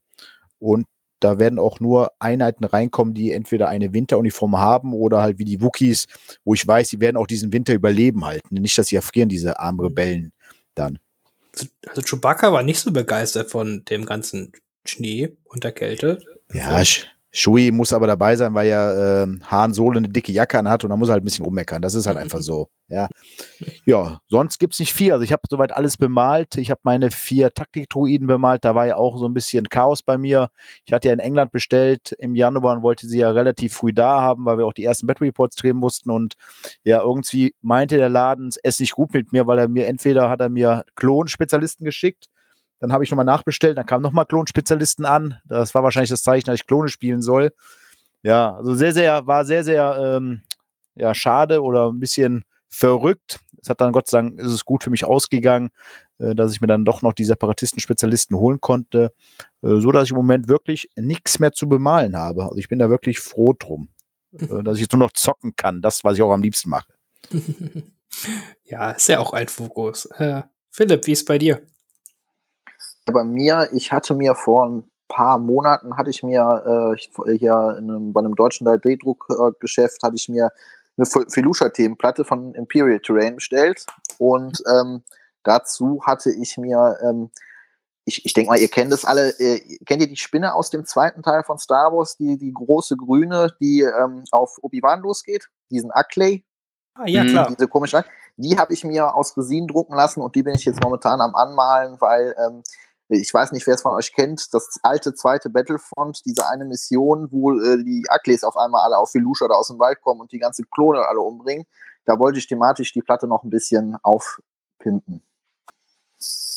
Und 0.59 0.85
da 1.19 1.39
werden 1.39 1.57
auch 1.57 1.79
nur 1.79 2.11
Einheiten 2.19 2.63
reinkommen, 2.63 3.13
die 3.13 3.31
entweder 3.31 3.69
eine 3.69 3.93
Winteruniform 3.93 4.57
haben 4.57 4.93
oder 4.93 5.21
halt 5.21 5.39
wie 5.39 5.45
die 5.45 5.61
Wookies, 5.61 6.05
wo 6.43 6.53
ich 6.53 6.67
weiß, 6.67 6.89
sie 6.89 6.99
werden 6.99 7.17
auch 7.17 7.27
diesen 7.27 7.51
Winter 7.51 7.73
überleben 7.73 8.25
halten. 8.25 8.55
Nicht, 8.55 8.77
dass 8.77 8.87
sie 8.87 8.97
erfrieren, 8.97 9.29
diese 9.29 9.59
armen 9.59 9.79
mhm. 9.79 9.85
Rebellen 9.85 10.33
dann. 10.75 10.99
Also 11.87 12.01
Chewbacca 12.03 12.53
war 12.53 12.61
nicht 12.61 12.79
so 12.79 12.91
begeistert 12.91 13.49
von 13.49 13.83
dem 13.85 14.05
ganzen 14.05 14.51
Schnee 14.85 15.35
und 15.45 15.63
der 15.63 15.71
Kälte. 15.71 16.19
Ja, 16.53 16.83
Shui 17.37 17.69
muss 17.69 17.93
aber 17.93 18.07
dabei 18.07 18.35
sein, 18.35 18.55
weil 18.55 18.67
ja 18.67 19.23
äh, 19.23 19.27
Han 19.45 19.71
Solo 19.71 19.99
eine 19.99 20.09
dicke 20.09 20.31
Jacke 20.31 20.57
an 20.57 20.67
hat 20.67 20.83
und 20.83 20.89
da 20.89 20.97
muss 20.97 21.09
er 21.09 21.13
halt 21.13 21.21
ein 21.21 21.25
bisschen 21.25 21.45
rummeckern. 21.45 21.83
Das 21.83 21.93
ist 21.93 22.07
halt 22.07 22.17
einfach 22.17 22.41
so. 22.41 22.69
Ja, 22.87 23.09
ja 23.85 24.19
sonst 24.27 24.57
gibt 24.57 24.73
es 24.73 24.79
nicht 24.79 24.91
viel. 24.91 25.11
Also 25.11 25.23
ich 25.23 25.31
habe 25.31 25.43
soweit 25.47 25.71
alles 25.71 25.97
bemalt. 25.97 26.57
Ich 26.57 26.71
habe 26.71 26.81
meine 26.81 27.11
vier 27.11 27.53
Taktik-Druiden 27.53 28.25
bemalt. 28.25 28.65
Da 28.65 28.73
war 28.73 28.87
ja 28.87 28.95
auch 28.95 29.19
so 29.19 29.27
ein 29.27 29.35
bisschen 29.35 29.69
Chaos 29.69 30.01
bei 30.01 30.17
mir. 30.17 30.49
Ich 30.85 30.93
hatte 30.93 31.09
ja 31.09 31.13
in 31.13 31.19
England 31.19 31.51
bestellt 31.51 32.13
im 32.17 32.33
Januar 32.33 32.75
und 32.77 32.81
wollte 32.81 33.05
sie 33.05 33.19
ja 33.19 33.29
relativ 33.29 33.73
früh 33.73 33.93
da 33.93 34.21
haben, 34.21 34.45
weil 34.45 34.57
wir 34.57 34.65
auch 34.65 34.73
die 34.73 34.85
ersten 34.85 35.05
Battery 35.05 35.27
Reports 35.27 35.57
drehen 35.57 35.77
mussten. 35.77 36.09
Und 36.09 36.33
ja, 36.83 37.01
irgendwie 37.03 37.53
meinte 37.61 37.97
der 37.97 38.09
Laden, 38.09 38.47
es 38.47 38.57
ist 38.57 38.79
nicht 38.79 38.93
gut 38.93 39.13
mit 39.13 39.31
mir, 39.31 39.45
weil 39.45 39.59
er 39.59 39.67
mir 39.67 39.85
entweder 39.85 40.31
hat 40.31 40.41
er 40.41 40.49
mir 40.49 40.85
Klonspezialisten 40.95 41.85
geschickt 41.85 42.29
dann 42.79 42.93
habe 42.93 43.03
ich 43.03 43.11
nochmal 43.11 43.25
nachbestellt, 43.25 43.77
dann 43.77 43.85
kamen 43.85 44.03
nochmal 44.03 44.25
Klonspezialisten 44.25 45.05
an. 45.05 45.39
Das 45.45 45.73
war 45.73 45.83
wahrscheinlich 45.83 46.09
das 46.09 46.23
Zeichen, 46.23 46.45
dass 46.45 46.55
ich 46.55 46.67
Klone 46.67 46.89
spielen 46.89 47.21
soll. 47.21 47.51
Ja, 48.23 48.55
also 48.55 48.75
sehr, 48.75 48.93
sehr, 48.93 49.25
war 49.25 49.45
sehr, 49.45 49.63
sehr 49.63 50.17
ähm, 50.17 50.41
ja, 50.95 51.13
schade 51.13 51.61
oder 51.61 51.91
ein 51.91 51.99
bisschen 51.99 52.43
verrückt. 52.69 53.39
Es 53.61 53.69
hat 53.69 53.81
dann 53.81 53.91
Gott 53.91 54.07
sei 54.07 54.19
Dank 54.19 54.39
ist 54.39 54.51
es 54.51 54.65
gut 54.65 54.83
für 54.83 54.89
mich 54.89 55.05
ausgegangen, 55.05 55.69
äh, 56.19 56.35
dass 56.35 56.51
ich 56.51 56.61
mir 56.61 56.67
dann 56.67 56.85
doch 56.85 57.01
noch 57.01 57.13
die 57.13 57.25
Separatisten-Spezialisten 57.25 58.35
holen 58.35 58.61
konnte, 58.61 59.13
äh, 59.61 59.79
so 59.79 59.91
dass 59.91 60.05
ich 60.05 60.11
im 60.11 60.17
Moment 60.17 60.47
wirklich 60.47 60.89
nichts 60.95 61.39
mehr 61.39 61.51
zu 61.51 61.67
bemalen 61.67 62.15
habe. 62.15 62.43
Also 62.43 62.57
ich 62.57 62.67
bin 62.67 62.79
da 62.79 62.89
wirklich 62.89 63.19
froh 63.19 63.55
drum, 63.57 63.89
äh, 64.33 64.47
dass 64.63 64.75
ich 64.75 64.81
jetzt 64.81 64.93
nur 64.93 64.99
noch 64.99 65.13
zocken 65.13 65.55
kann. 65.55 65.81
Das, 65.81 66.03
was 66.03 66.15
ich 66.15 66.21
auch 66.21 66.31
am 66.31 66.41
liebsten 66.41 66.69
mache. 66.69 66.91
ja, 68.63 68.91
ist 68.91 69.09
ja 69.09 69.19
auch 69.19 69.33
ein 69.33 69.47
Fokus. 69.47 70.05
Äh, 70.17 70.43
Philipp, 70.71 71.07
wie 71.07 71.13
ist 71.13 71.25
bei 71.25 71.37
dir? 71.37 71.61
Bei 73.11 73.23
mir, 73.23 73.69
ich 73.73 73.91
hatte 73.91 74.13
mir 74.13 74.35
vor 74.35 74.67
ein 74.67 74.89
paar 75.07 75.37
Monaten, 75.37 75.97
hatte 75.97 76.09
ich 76.09 76.23
mir 76.23 76.95
äh, 76.95 77.37
hier 77.37 77.55
einem, 77.55 78.13
bei 78.13 78.19
einem 78.19 78.35
deutschen 78.35 78.67
3D-Druckgeschäft, 78.67 80.03
hatte 80.03 80.15
ich 80.15 80.29
mir 80.29 80.51
eine 80.97 81.05
Felusha-Themenplatte 81.05 82.25
von 82.25 82.53
Imperial 82.55 82.99
Terrain 82.99 83.35
bestellt 83.35 83.85
und 84.17 84.61
ähm, 84.67 85.03
dazu 85.43 86.01
hatte 86.05 86.31
ich 86.31 86.57
mir, 86.57 86.97
ähm, 87.03 87.29
ich, 88.05 88.25
ich 88.25 88.33
denke 88.33 88.49
mal, 88.49 88.59
ihr 88.59 88.67
kennt 88.67 88.91
es 88.91 89.05
alle, 89.05 89.29
äh, 89.39 89.77
kennt 89.85 90.01
ihr 90.01 90.07
die 90.07 90.17
Spinne 90.17 90.53
aus 90.53 90.69
dem 90.69 90.85
zweiten 90.85 91.21
Teil 91.21 91.43
von 91.43 91.59
Star 91.59 91.93
Wars, 91.93 92.17
die, 92.17 92.37
die 92.37 92.53
große 92.53 92.97
grüne, 92.97 93.53
die 93.61 93.81
ähm, 93.81 94.23
auf 94.31 94.57
Obi-Wan 94.61 95.01
losgeht, 95.01 95.47
diesen 95.69 95.91
Ackley? 95.91 96.43
Ah, 96.95 97.05
ja, 97.05 97.23
klar. 97.23 97.47
Diese 97.55 97.67
komische, 97.67 98.03
die 98.37 98.57
habe 98.57 98.73
ich 98.73 98.83
mir 98.83 99.13
aus 99.13 99.37
Resin 99.37 99.67
drucken 99.67 99.95
lassen 99.95 100.21
und 100.21 100.35
die 100.35 100.41
bin 100.41 100.55
ich 100.55 100.65
jetzt 100.65 100.81
momentan 100.81 101.21
am 101.21 101.35
Anmalen, 101.35 101.97
weil 101.99 102.35
ähm, 102.39 102.63
ich 103.09 103.33
weiß 103.33 103.53
nicht, 103.53 103.65
wer 103.67 103.75
es 103.75 103.81
von 103.81 103.93
euch 103.93 104.13
kennt, 104.13 104.53
das 104.53 104.79
alte 104.83 105.13
zweite 105.13 105.49
Battlefront, 105.49 106.25
diese 106.25 106.47
eine 106.47 106.65
Mission, 106.65 107.29
wo 107.31 107.57
äh, 107.57 107.83
die 107.83 108.05
Akles 108.09 108.43
auf 108.43 108.57
einmal 108.57 108.83
alle 108.83 108.97
auf 108.97 109.11
Filusha 109.11 109.45
oder 109.45 109.57
aus 109.57 109.69
dem 109.69 109.79
Wald 109.79 110.01
kommen 110.01 110.21
und 110.21 110.31
die 110.31 110.39
ganzen 110.39 110.69
Klone 110.69 111.07
alle 111.07 111.21
umbringen. 111.21 111.65
Da 112.05 112.19
wollte 112.19 112.39
ich 112.39 112.47
thematisch 112.47 112.93
die 112.93 113.01
Platte 113.01 113.27
noch 113.27 113.43
ein 113.43 113.49
bisschen 113.49 113.97
aufpimpen. 114.03 115.21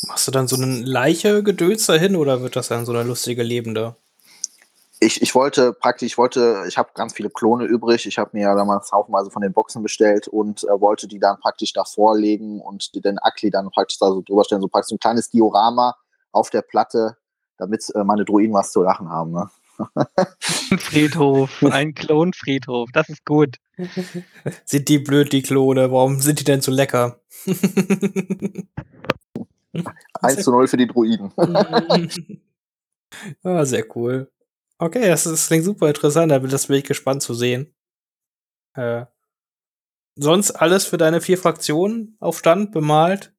Machst 0.07 0.27
du 0.27 0.33
dann 0.33 0.49
so 0.49 0.57
eine 0.57 0.81
Leiche-Gedöns 0.81 1.87
dahin 1.87 2.17
oder 2.17 2.43
wird 2.43 2.57
das 2.57 2.69
dann 2.69 2.87
so 2.87 2.93
eine 2.93 3.03
lustige 3.03 3.43
Lebende? 3.43 3.97
Ich, 4.99 5.23
ich 5.23 5.35
wollte 5.35 5.73
praktisch, 5.73 6.07
ich 6.07 6.19
wollte, 6.19 6.65
ich 6.69 6.77
habe 6.77 6.91
ganz 6.95 7.15
viele 7.15 7.31
Klone 7.31 7.65
übrig. 7.65 8.07
Ich 8.07 8.19
habe 8.19 8.31
mir 8.33 8.43
ja 8.43 8.55
damals 8.55 8.93
haufenweise 8.93 9.31
von 9.31 9.43
den 9.43 9.53
Boxen 9.53 9.83
bestellt 9.83 10.29
und 10.29 10.65
äh, 10.65 10.81
wollte 10.81 11.09
die 11.09 11.19
dann 11.19 11.39
praktisch 11.39 11.73
davor 11.73 12.17
legen 12.17 12.61
und 12.61 12.93
den 13.05 13.19
Akli 13.19 13.51
dann 13.51 13.71
praktisch 13.71 13.99
da 13.99 14.09
so 14.09 14.21
drüber 14.21 14.45
stellen, 14.45 14.61
so 14.61 14.69
praktisch 14.69 14.93
ein 14.93 14.99
kleines 14.99 15.31
Diorama 15.31 15.97
auf 16.32 16.51
der 16.51 16.62
Platte, 16.62 17.16
damit 17.57 17.85
äh, 17.94 18.05
meine 18.05 18.24
Druiden 18.24 18.55
was 18.55 18.73
zu 18.73 18.82
lachen 18.82 19.09
haben. 19.09 19.32
Ne? 19.32 19.51
Ein 19.94 20.78
Friedhof, 20.78 21.62
ein 21.62 21.94
Klonfriedhof, 21.94 22.90
das 22.93 23.09
ist 23.09 23.24
gut. 23.24 23.57
Sind 24.65 24.89
die 24.89 24.98
blöd, 24.98 25.32
die 25.32 25.43
Klone? 25.43 25.90
Warum 25.90 26.20
sind 26.20 26.40
die 26.40 26.44
denn 26.44 26.61
so 26.61 26.70
lecker? 26.70 27.20
1 30.20 30.43
zu 30.43 30.51
0 30.51 30.69
für 30.69 30.77
die 30.77 30.86
Druiden. 30.86 31.32
ah, 33.43 33.65
sehr 33.65 33.97
cool. 33.97 34.31
Okay, 34.78 35.09
das, 35.09 35.24
das 35.24 35.47
klingt 35.47 35.65
super 35.65 35.89
interessant, 35.89 36.32
das 36.32 36.66
bin 36.66 36.77
ich 36.77 36.85
gespannt 36.85 37.23
zu 37.23 37.35
sehen. 37.35 37.73
Äh, 38.74 39.07
sonst 40.16 40.51
alles 40.52 40.86
für 40.86 40.97
deine 40.97 41.20
vier 41.20 41.39
Fraktionen 41.39 42.16
auf 42.19 42.39
Stand 42.39 42.73
bemalt? 42.73 43.32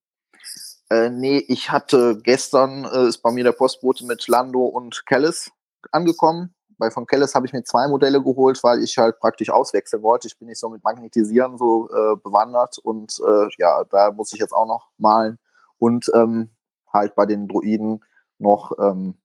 Äh, 0.92 1.10
nee, 1.10 1.38
ich 1.48 1.72
hatte 1.72 2.20
gestern, 2.22 2.84
äh, 2.84 3.08
ist 3.08 3.20
bei 3.20 3.32
mir 3.32 3.46
der 3.46 3.54
Postbote 3.54 4.06
mit 4.06 4.28
Lando 4.28 4.66
und 4.66 5.06
Kellis 5.06 5.50
angekommen. 5.94 6.54
Bei 6.78 6.92
von 6.92 7.08
Kellis 7.08 7.34
habe 7.34 7.46
ich 7.46 7.54
mir 7.54 7.64
zwei 7.64 7.88
Modelle 7.88 8.22
geholt, 8.22 8.62
weil 8.62 8.84
ich 8.84 8.98
halt 8.98 9.18
praktisch 9.20 9.50
auswechseln 9.50 10.04
wollte. 10.04 10.28
Ich 10.28 10.38
bin 10.38 10.50
nicht 10.50 10.60
so 10.60 10.68
mit 10.68 10.84
Magnetisieren 10.84 11.58
so 11.58 11.90
äh, 11.90 12.18
bewandert 12.18 12.78
und 12.80 13.18
äh, 13.26 13.48
ja, 13.58 13.86
da 13.86 14.12
muss 14.12 14.34
ich 14.34 14.40
jetzt 14.42 14.52
auch 14.52 14.68
noch 14.68 14.90
malen. 14.98 15.40
Und 15.78 16.12
ähm, 16.14 16.50
halt 16.92 17.16
bei 17.16 17.26
den 17.26 17.48
Druiden 17.48 18.04
noch, 18.38 18.74
ähm, 18.78 19.16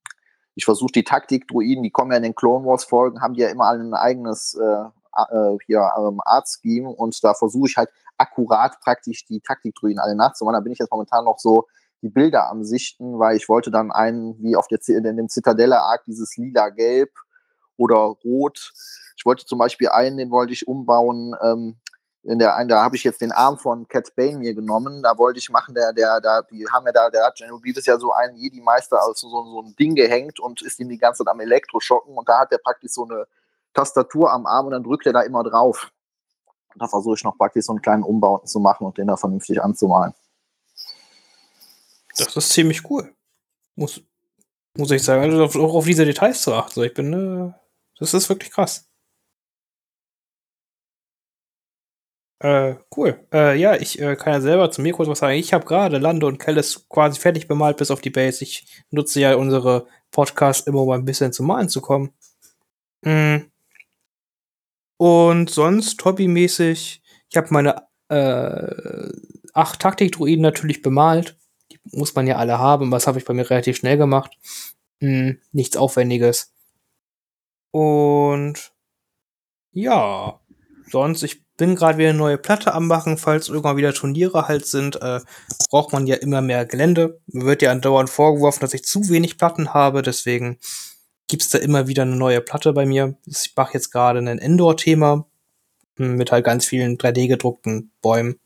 ich 0.55 0.63
versuche 0.63 0.93
die 0.93 1.03
Taktik-Druiden, 1.03 1.83
die 1.83 1.91
kommen 1.91 2.11
ja 2.11 2.17
in 2.17 2.23
den 2.23 2.35
Clone 2.35 2.65
Wars-Folgen, 2.65 3.21
haben 3.21 3.33
die 3.33 3.41
ja 3.41 3.49
immer 3.49 3.67
ein 3.71 3.93
eigenes 3.93 4.57
äh, 5.29 5.57
hier 5.65 5.91
ähm, 5.97 6.19
Art-Scheme 6.23 6.89
und 6.89 7.23
da 7.23 7.33
versuche 7.33 7.67
ich 7.69 7.77
halt 7.77 7.89
akkurat 8.17 8.79
praktisch 8.81 9.25
die 9.25 9.39
Taktik-Druiden 9.41 9.99
alle 9.99 10.15
nachzumachen. 10.15 10.55
Da 10.55 10.61
bin 10.61 10.73
ich 10.73 10.79
jetzt 10.79 10.91
momentan 10.91 11.25
noch 11.25 11.39
so 11.39 11.67
die 12.01 12.09
Bilder 12.09 12.49
am 12.49 12.63
Sichten, 12.63 13.19
weil 13.19 13.37
ich 13.37 13.49
wollte 13.49 13.71
dann 13.71 13.91
einen, 13.91 14.41
wie 14.43 14.55
auf 14.55 14.67
der 14.67 14.79
in 14.87 15.03
dem 15.03 15.29
Zitadelle-Arc, 15.29 16.05
dieses 16.05 16.37
lila-gelb 16.37 17.11
oder 17.75 17.97
rot. 18.23 18.71
Ich 19.15 19.25
wollte 19.25 19.45
zum 19.45 19.59
Beispiel 19.59 19.89
einen, 19.89 20.17
den 20.17 20.31
wollte 20.31 20.53
ich 20.53 20.67
umbauen, 20.67 21.35
ähm, 21.41 21.77
in 22.27 22.39
der 22.39 22.57
einen, 22.57 22.67
da 22.67 22.83
habe 22.83 22.97
ich 22.97 23.05
jetzt 23.05 23.21
den 23.21 23.31
Arm 23.31 23.57
von 23.57 23.87
Cat 23.87 24.13
Bane 24.15 24.37
mir 24.37 24.53
genommen. 24.53 25.01
Da 25.01 25.17
wollte 25.17 25.39
ich 25.39 25.49
machen, 25.49 25.73
der, 25.73 25.93
der, 25.93 26.19
da, 26.19 26.41
die 26.41 26.67
haben 26.67 26.85
ja 26.85 26.91
da, 26.91 27.09
der 27.09 27.23
hat 27.23 27.39
Beavis 27.61 27.85
ja 27.85 27.97
so 27.97 28.11
einen 28.11 28.35
Jedi-Meister 28.35 29.01
also 29.01 29.29
so, 29.29 29.45
so 29.45 29.61
ein 29.61 29.75
Ding 29.77 29.95
gehängt 29.95 30.37
und 30.39 30.61
ist 30.61 30.77
ihm 30.81 30.89
die 30.89 30.97
ganze 30.97 31.23
Zeit 31.23 31.31
am 31.31 31.39
Elektroschocken 31.39 32.17
und 32.17 32.27
da 32.27 32.39
hat 32.39 32.51
er 32.51 32.57
praktisch 32.57 32.91
so 32.91 33.05
eine 33.05 33.25
Tastatur 33.73 34.31
am 34.31 34.45
Arm 34.45 34.67
und 34.67 34.71
dann 34.71 34.83
drückt 34.83 35.05
er 35.05 35.13
da 35.13 35.21
immer 35.21 35.43
drauf. 35.43 35.91
Und 36.73 36.81
da 36.81 36.87
versuche 36.87 37.15
ich 37.15 37.23
noch 37.23 37.37
praktisch 37.37 37.65
so 37.65 37.73
einen 37.73 37.81
kleinen 37.81 38.03
Umbau 38.03 38.39
zu 38.39 38.59
machen 38.59 38.85
und 38.85 38.97
den 38.97 39.07
da 39.07 39.17
vernünftig 39.17 39.61
anzumalen. 39.61 40.13
Das 42.17 42.35
ist 42.35 42.49
ziemlich 42.49 42.89
cool. 42.89 43.13
Muss, 43.75 44.01
muss 44.75 44.91
ich 44.91 45.03
sagen, 45.03 45.21
also 45.21 45.61
auch 45.61 45.75
auf 45.75 45.85
diese 45.85 46.05
Details 46.05 46.41
zu 46.41 46.53
achten. 46.53 46.83
Ich 46.83 46.93
bin, 46.93 47.13
äh, 47.13 47.53
das 47.99 48.13
ist 48.13 48.29
wirklich 48.29 48.51
krass. 48.51 48.87
Äh, 52.39 52.75
cool. 52.95 53.19
Äh, 53.33 53.59
ja, 53.59 53.75
ich 53.75 53.99
äh, 53.99 54.15
kann 54.15 54.33
ja 54.33 54.41
selber 54.41 54.69
zu 54.69 54.81
mir 54.81 54.93
kurz 54.93 55.09
was 55.09 55.19
sagen. 55.19 55.33
Ich 55.33 55.53
habe 55.53 55.65
gerade 55.65 55.97
Lando 55.97 56.27
und 56.27 56.37
Kellis 56.37 56.87
quasi 56.87 57.19
fertig 57.19 57.47
bemalt 57.47 57.77
bis 57.77 57.89
auf 57.89 58.01
die 58.01 58.11
Base. 58.11 58.43
Ich 58.43 58.85
nutze 58.91 59.19
ja 59.19 59.35
unsere 59.35 59.87
Podcasts 60.11 60.67
immer, 60.67 60.81
um 60.83 60.91
ein 60.91 61.05
bisschen 61.05 61.33
zum 61.33 61.47
Malen 61.47 61.69
zu 61.69 61.81
kommen. 61.81 62.13
Mhm. 63.01 63.51
Und 64.97 65.49
sonst 65.49 66.03
hobbymäßig, 66.03 67.01
ich 67.29 67.37
habe 67.37 67.47
meine 67.51 67.87
äh, 68.09 69.11
acht 69.53 69.79
Taktikdruiden 69.79 70.41
natürlich 70.41 70.81
bemalt. 70.81 71.37
Die 71.71 71.79
muss 71.91 72.15
man 72.15 72.27
ja 72.27 72.37
alle 72.37 72.59
haben. 72.59 72.91
Was 72.91 73.07
habe 73.07 73.19
ich 73.19 73.25
bei 73.25 73.33
mir 73.33 73.49
relativ 73.49 73.77
schnell 73.77 73.97
gemacht. 73.97 74.31
Mhm, 74.99 75.39
nichts 75.51 75.77
Aufwendiges. 75.77 76.53
Und 77.71 78.73
ja, 79.71 80.39
sonst, 80.89 81.23
ich 81.23 81.45
bin 81.57 81.75
gerade 81.75 81.97
wieder 81.97 82.09
eine 82.09 82.17
neue 82.17 82.37
Platte 82.37 82.73
am 82.73 82.87
machen, 82.87 83.17
falls 83.17 83.49
irgendwann 83.49 83.77
wieder 83.77 83.93
Turniere 83.93 84.47
halt 84.47 84.65
sind, 84.65 85.01
äh, 85.01 85.19
braucht 85.69 85.91
man 85.91 86.07
ja 86.07 86.15
immer 86.15 86.41
mehr 86.41 86.65
Gelände. 86.65 87.19
Mir 87.27 87.45
wird 87.45 87.61
ja 87.61 87.71
andauernd 87.71 88.09
vorgeworfen, 88.09 88.61
dass 88.61 88.73
ich 88.73 88.85
zu 88.85 89.09
wenig 89.09 89.37
Platten 89.37 89.73
habe, 89.73 90.01
deswegen 90.01 90.57
gibt's 91.27 91.49
da 91.49 91.57
immer 91.57 91.87
wieder 91.87 92.03
eine 92.03 92.15
neue 92.15 92.41
Platte 92.41 92.73
bei 92.73 92.85
mir. 92.85 93.17
Ich 93.25 93.53
mache 93.55 93.73
jetzt 93.73 93.91
gerade 93.91 94.19
ein 94.19 94.37
Indoor-Thema 94.37 95.27
mit 95.97 96.31
halt 96.31 96.45
ganz 96.45 96.65
vielen 96.65 96.97
3D-gedruckten 96.97 97.91
Bäumen. 98.01 98.39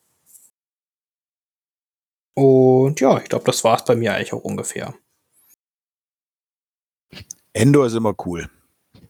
Und 2.34 2.99
ja, 2.99 3.18
ich 3.18 3.30
glaube, 3.30 3.45
das 3.45 3.64
war's 3.64 3.86
bei 3.86 3.95
mir 3.95 4.14
eigentlich 4.14 4.34
auch 4.34 4.44
ungefähr. 4.44 4.95
Endor 7.53 7.86
ist 7.86 7.94
immer 7.94 8.16
cool. 8.26 8.49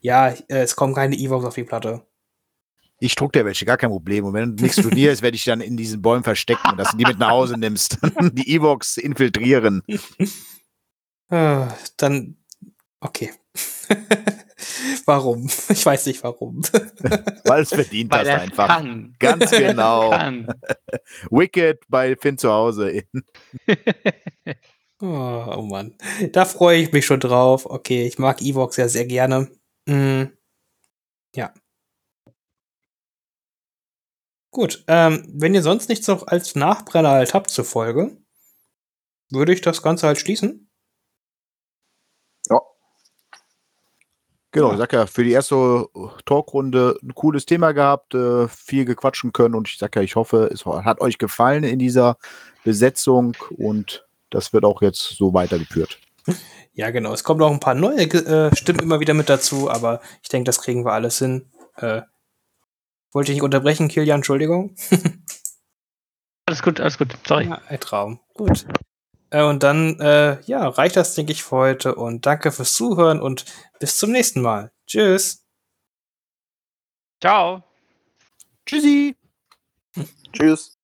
Ja, 0.01 0.29
äh, 0.29 0.43
es 0.47 0.75
kommen 0.75 0.95
keine 0.95 1.15
Evox 1.15 1.45
auf 1.45 1.53
die 1.53 1.63
Platte. 1.63 2.05
Ich 2.99 3.15
druck 3.15 3.33
dir 3.33 3.45
welche, 3.45 3.65
gar 3.65 3.77
kein 3.77 3.89
Problem. 3.89 4.25
Und 4.25 4.33
wenn 4.33 4.55
nichts 4.55 4.79
studierst, 4.79 5.21
werde 5.21 5.35
ich 5.35 5.43
dann 5.43 5.61
in 5.61 5.77
diesen 5.77 6.01
Bäumen 6.01 6.23
verstecken, 6.23 6.77
dass 6.77 6.91
du 6.91 6.97
die 6.97 7.05
mit 7.05 7.19
nach 7.19 7.29
Hause 7.29 7.57
nimmst. 7.57 7.97
die 8.33 8.55
Evox 8.55 8.97
infiltrieren. 8.97 9.83
Ah, 11.29 11.73
dann, 11.97 12.37
okay. 12.99 13.31
warum? 15.05 15.49
Ich 15.69 15.85
weiß 15.85 16.05
nicht 16.05 16.23
warum. 16.23 16.61
Weil 17.45 17.63
es 17.63 17.69
verdient 17.69 18.11
Weil 18.11 18.27
er 18.27 18.41
einfach. 18.41 18.67
kann. 18.67 19.15
Ganz 19.19 19.51
genau. 19.51 20.11
Kann. 20.11 20.47
Wicked 21.29 21.83
bei 21.89 22.15
Finn 22.15 22.37
zu 22.37 22.51
Hause. 22.51 23.03
Oh, 25.01 25.05
oh 25.57 25.61
Mann. 25.63 25.95
Da 26.31 26.45
freue 26.45 26.79
ich 26.79 26.91
mich 26.91 27.05
schon 27.05 27.19
drauf. 27.19 27.65
Okay, 27.65 28.05
ich 28.05 28.19
mag 28.19 28.41
Evox 28.41 28.77
ja 28.77 28.87
sehr 28.87 29.05
gerne. 29.05 29.49
Mm, 29.87 30.25
ja. 31.35 31.53
Gut, 34.51 34.83
ähm, 34.87 35.25
wenn 35.33 35.55
ihr 35.55 35.61
sonst 35.61 35.87
nichts 35.89 36.07
noch 36.07 36.27
als 36.27 36.55
Nachbrenner 36.55 37.11
halt 37.11 37.33
habt 37.33 37.49
zur 37.49 37.63
Folge, 37.65 38.17
würde 39.29 39.53
ich 39.53 39.61
das 39.61 39.81
Ganze 39.81 40.07
halt 40.07 40.19
schließen. 40.19 40.70
Genau, 44.51 44.67
Ja. 44.67 44.73
ich 44.73 44.79
sag 44.79 44.93
ja, 44.93 45.05
für 45.05 45.23
die 45.23 45.31
erste 45.31 45.87
Talkrunde 46.25 46.97
ein 47.01 47.15
cooles 47.15 47.45
Thema 47.45 47.71
gehabt, 47.71 48.13
äh, 48.13 48.47
viel 48.49 48.83
gequatschen 48.85 49.31
können 49.31 49.55
und 49.55 49.69
ich 49.69 49.77
sag 49.77 49.95
ja, 49.95 50.01
ich 50.01 50.15
hoffe, 50.15 50.49
es 50.53 50.65
hat 50.65 50.99
euch 50.99 51.17
gefallen 51.17 51.63
in 51.63 51.79
dieser 51.79 52.17
Besetzung 52.65 53.35
und 53.57 54.05
das 54.29 54.51
wird 54.53 54.65
auch 54.65 54.81
jetzt 54.81 55.15
so 55.17 55.33
weitergeführt. 55.33 55.99
Ja, 56.73 56.89
genau. 56.91 57.13
Es 57.13 57.23
kommen 57.23 57.39
noch 57.39 57.51
ein 57.51 57.59
paar 57.59 57.73
neue 57.75 58.03
äh, 58.03 58.55
Stimmen 58.55 58.79
immer 58.79 58.99
wieder 58.99 59.13
mit 59.13 59.29
dazu, 59.29 59.69
aber 59.69 60.01
ich 60.21 60.29
denke, 60.29 60.45
das 60.45 60.61
kriegen 60.61 60.85
wir 60.85 60.93
alles 60.93 61.17
hin. 61.19 61.49
Äh, 61.77 62.01
wollte 63.11 63.31
ich 63.31 63.37
nicht 63.37 63.43
unterbrechen, 63.43 63.87
Kilian, 63.89 64.17
Entschuldigung. 64.19 64.75
Alles 66.47 66.63
gut, 66.63 66.81
alles 66.81 66.97
gut. 66.97 67.15
Sorry. 67.25 67.45
Ja, 67.45 67.61
ein 67.69 67.79
Traum. 67.79 68.19
Gut. 68.33 68.65
Äh, 69.31 69.43
und 69.43 69.63
dann, 69.63 69.99
äh, 69.99 70.39
ja, 70.43 70.67
reicht 70.67 70.95
das, 70.95 71.15
denke 71.15 71.31
ich, 71.31 71.43
für 71.43 71.57
heute. 71.57 71.95
Und 71.95 72.25
danke 72.25 72.51
fürs 72.51 72.73
Zuhören 72.73 73.21
und 73.21 73.45
bis 73.79 73.97
zum 73.97 74.11
nächsten 74.11 74.41
Mal. 74.41 74.71
Tschüss. 74.85 75.43
Ciao. 77.21 77.63
Tschüssi! 78.65 79.15
tschüss. 80.33 80.77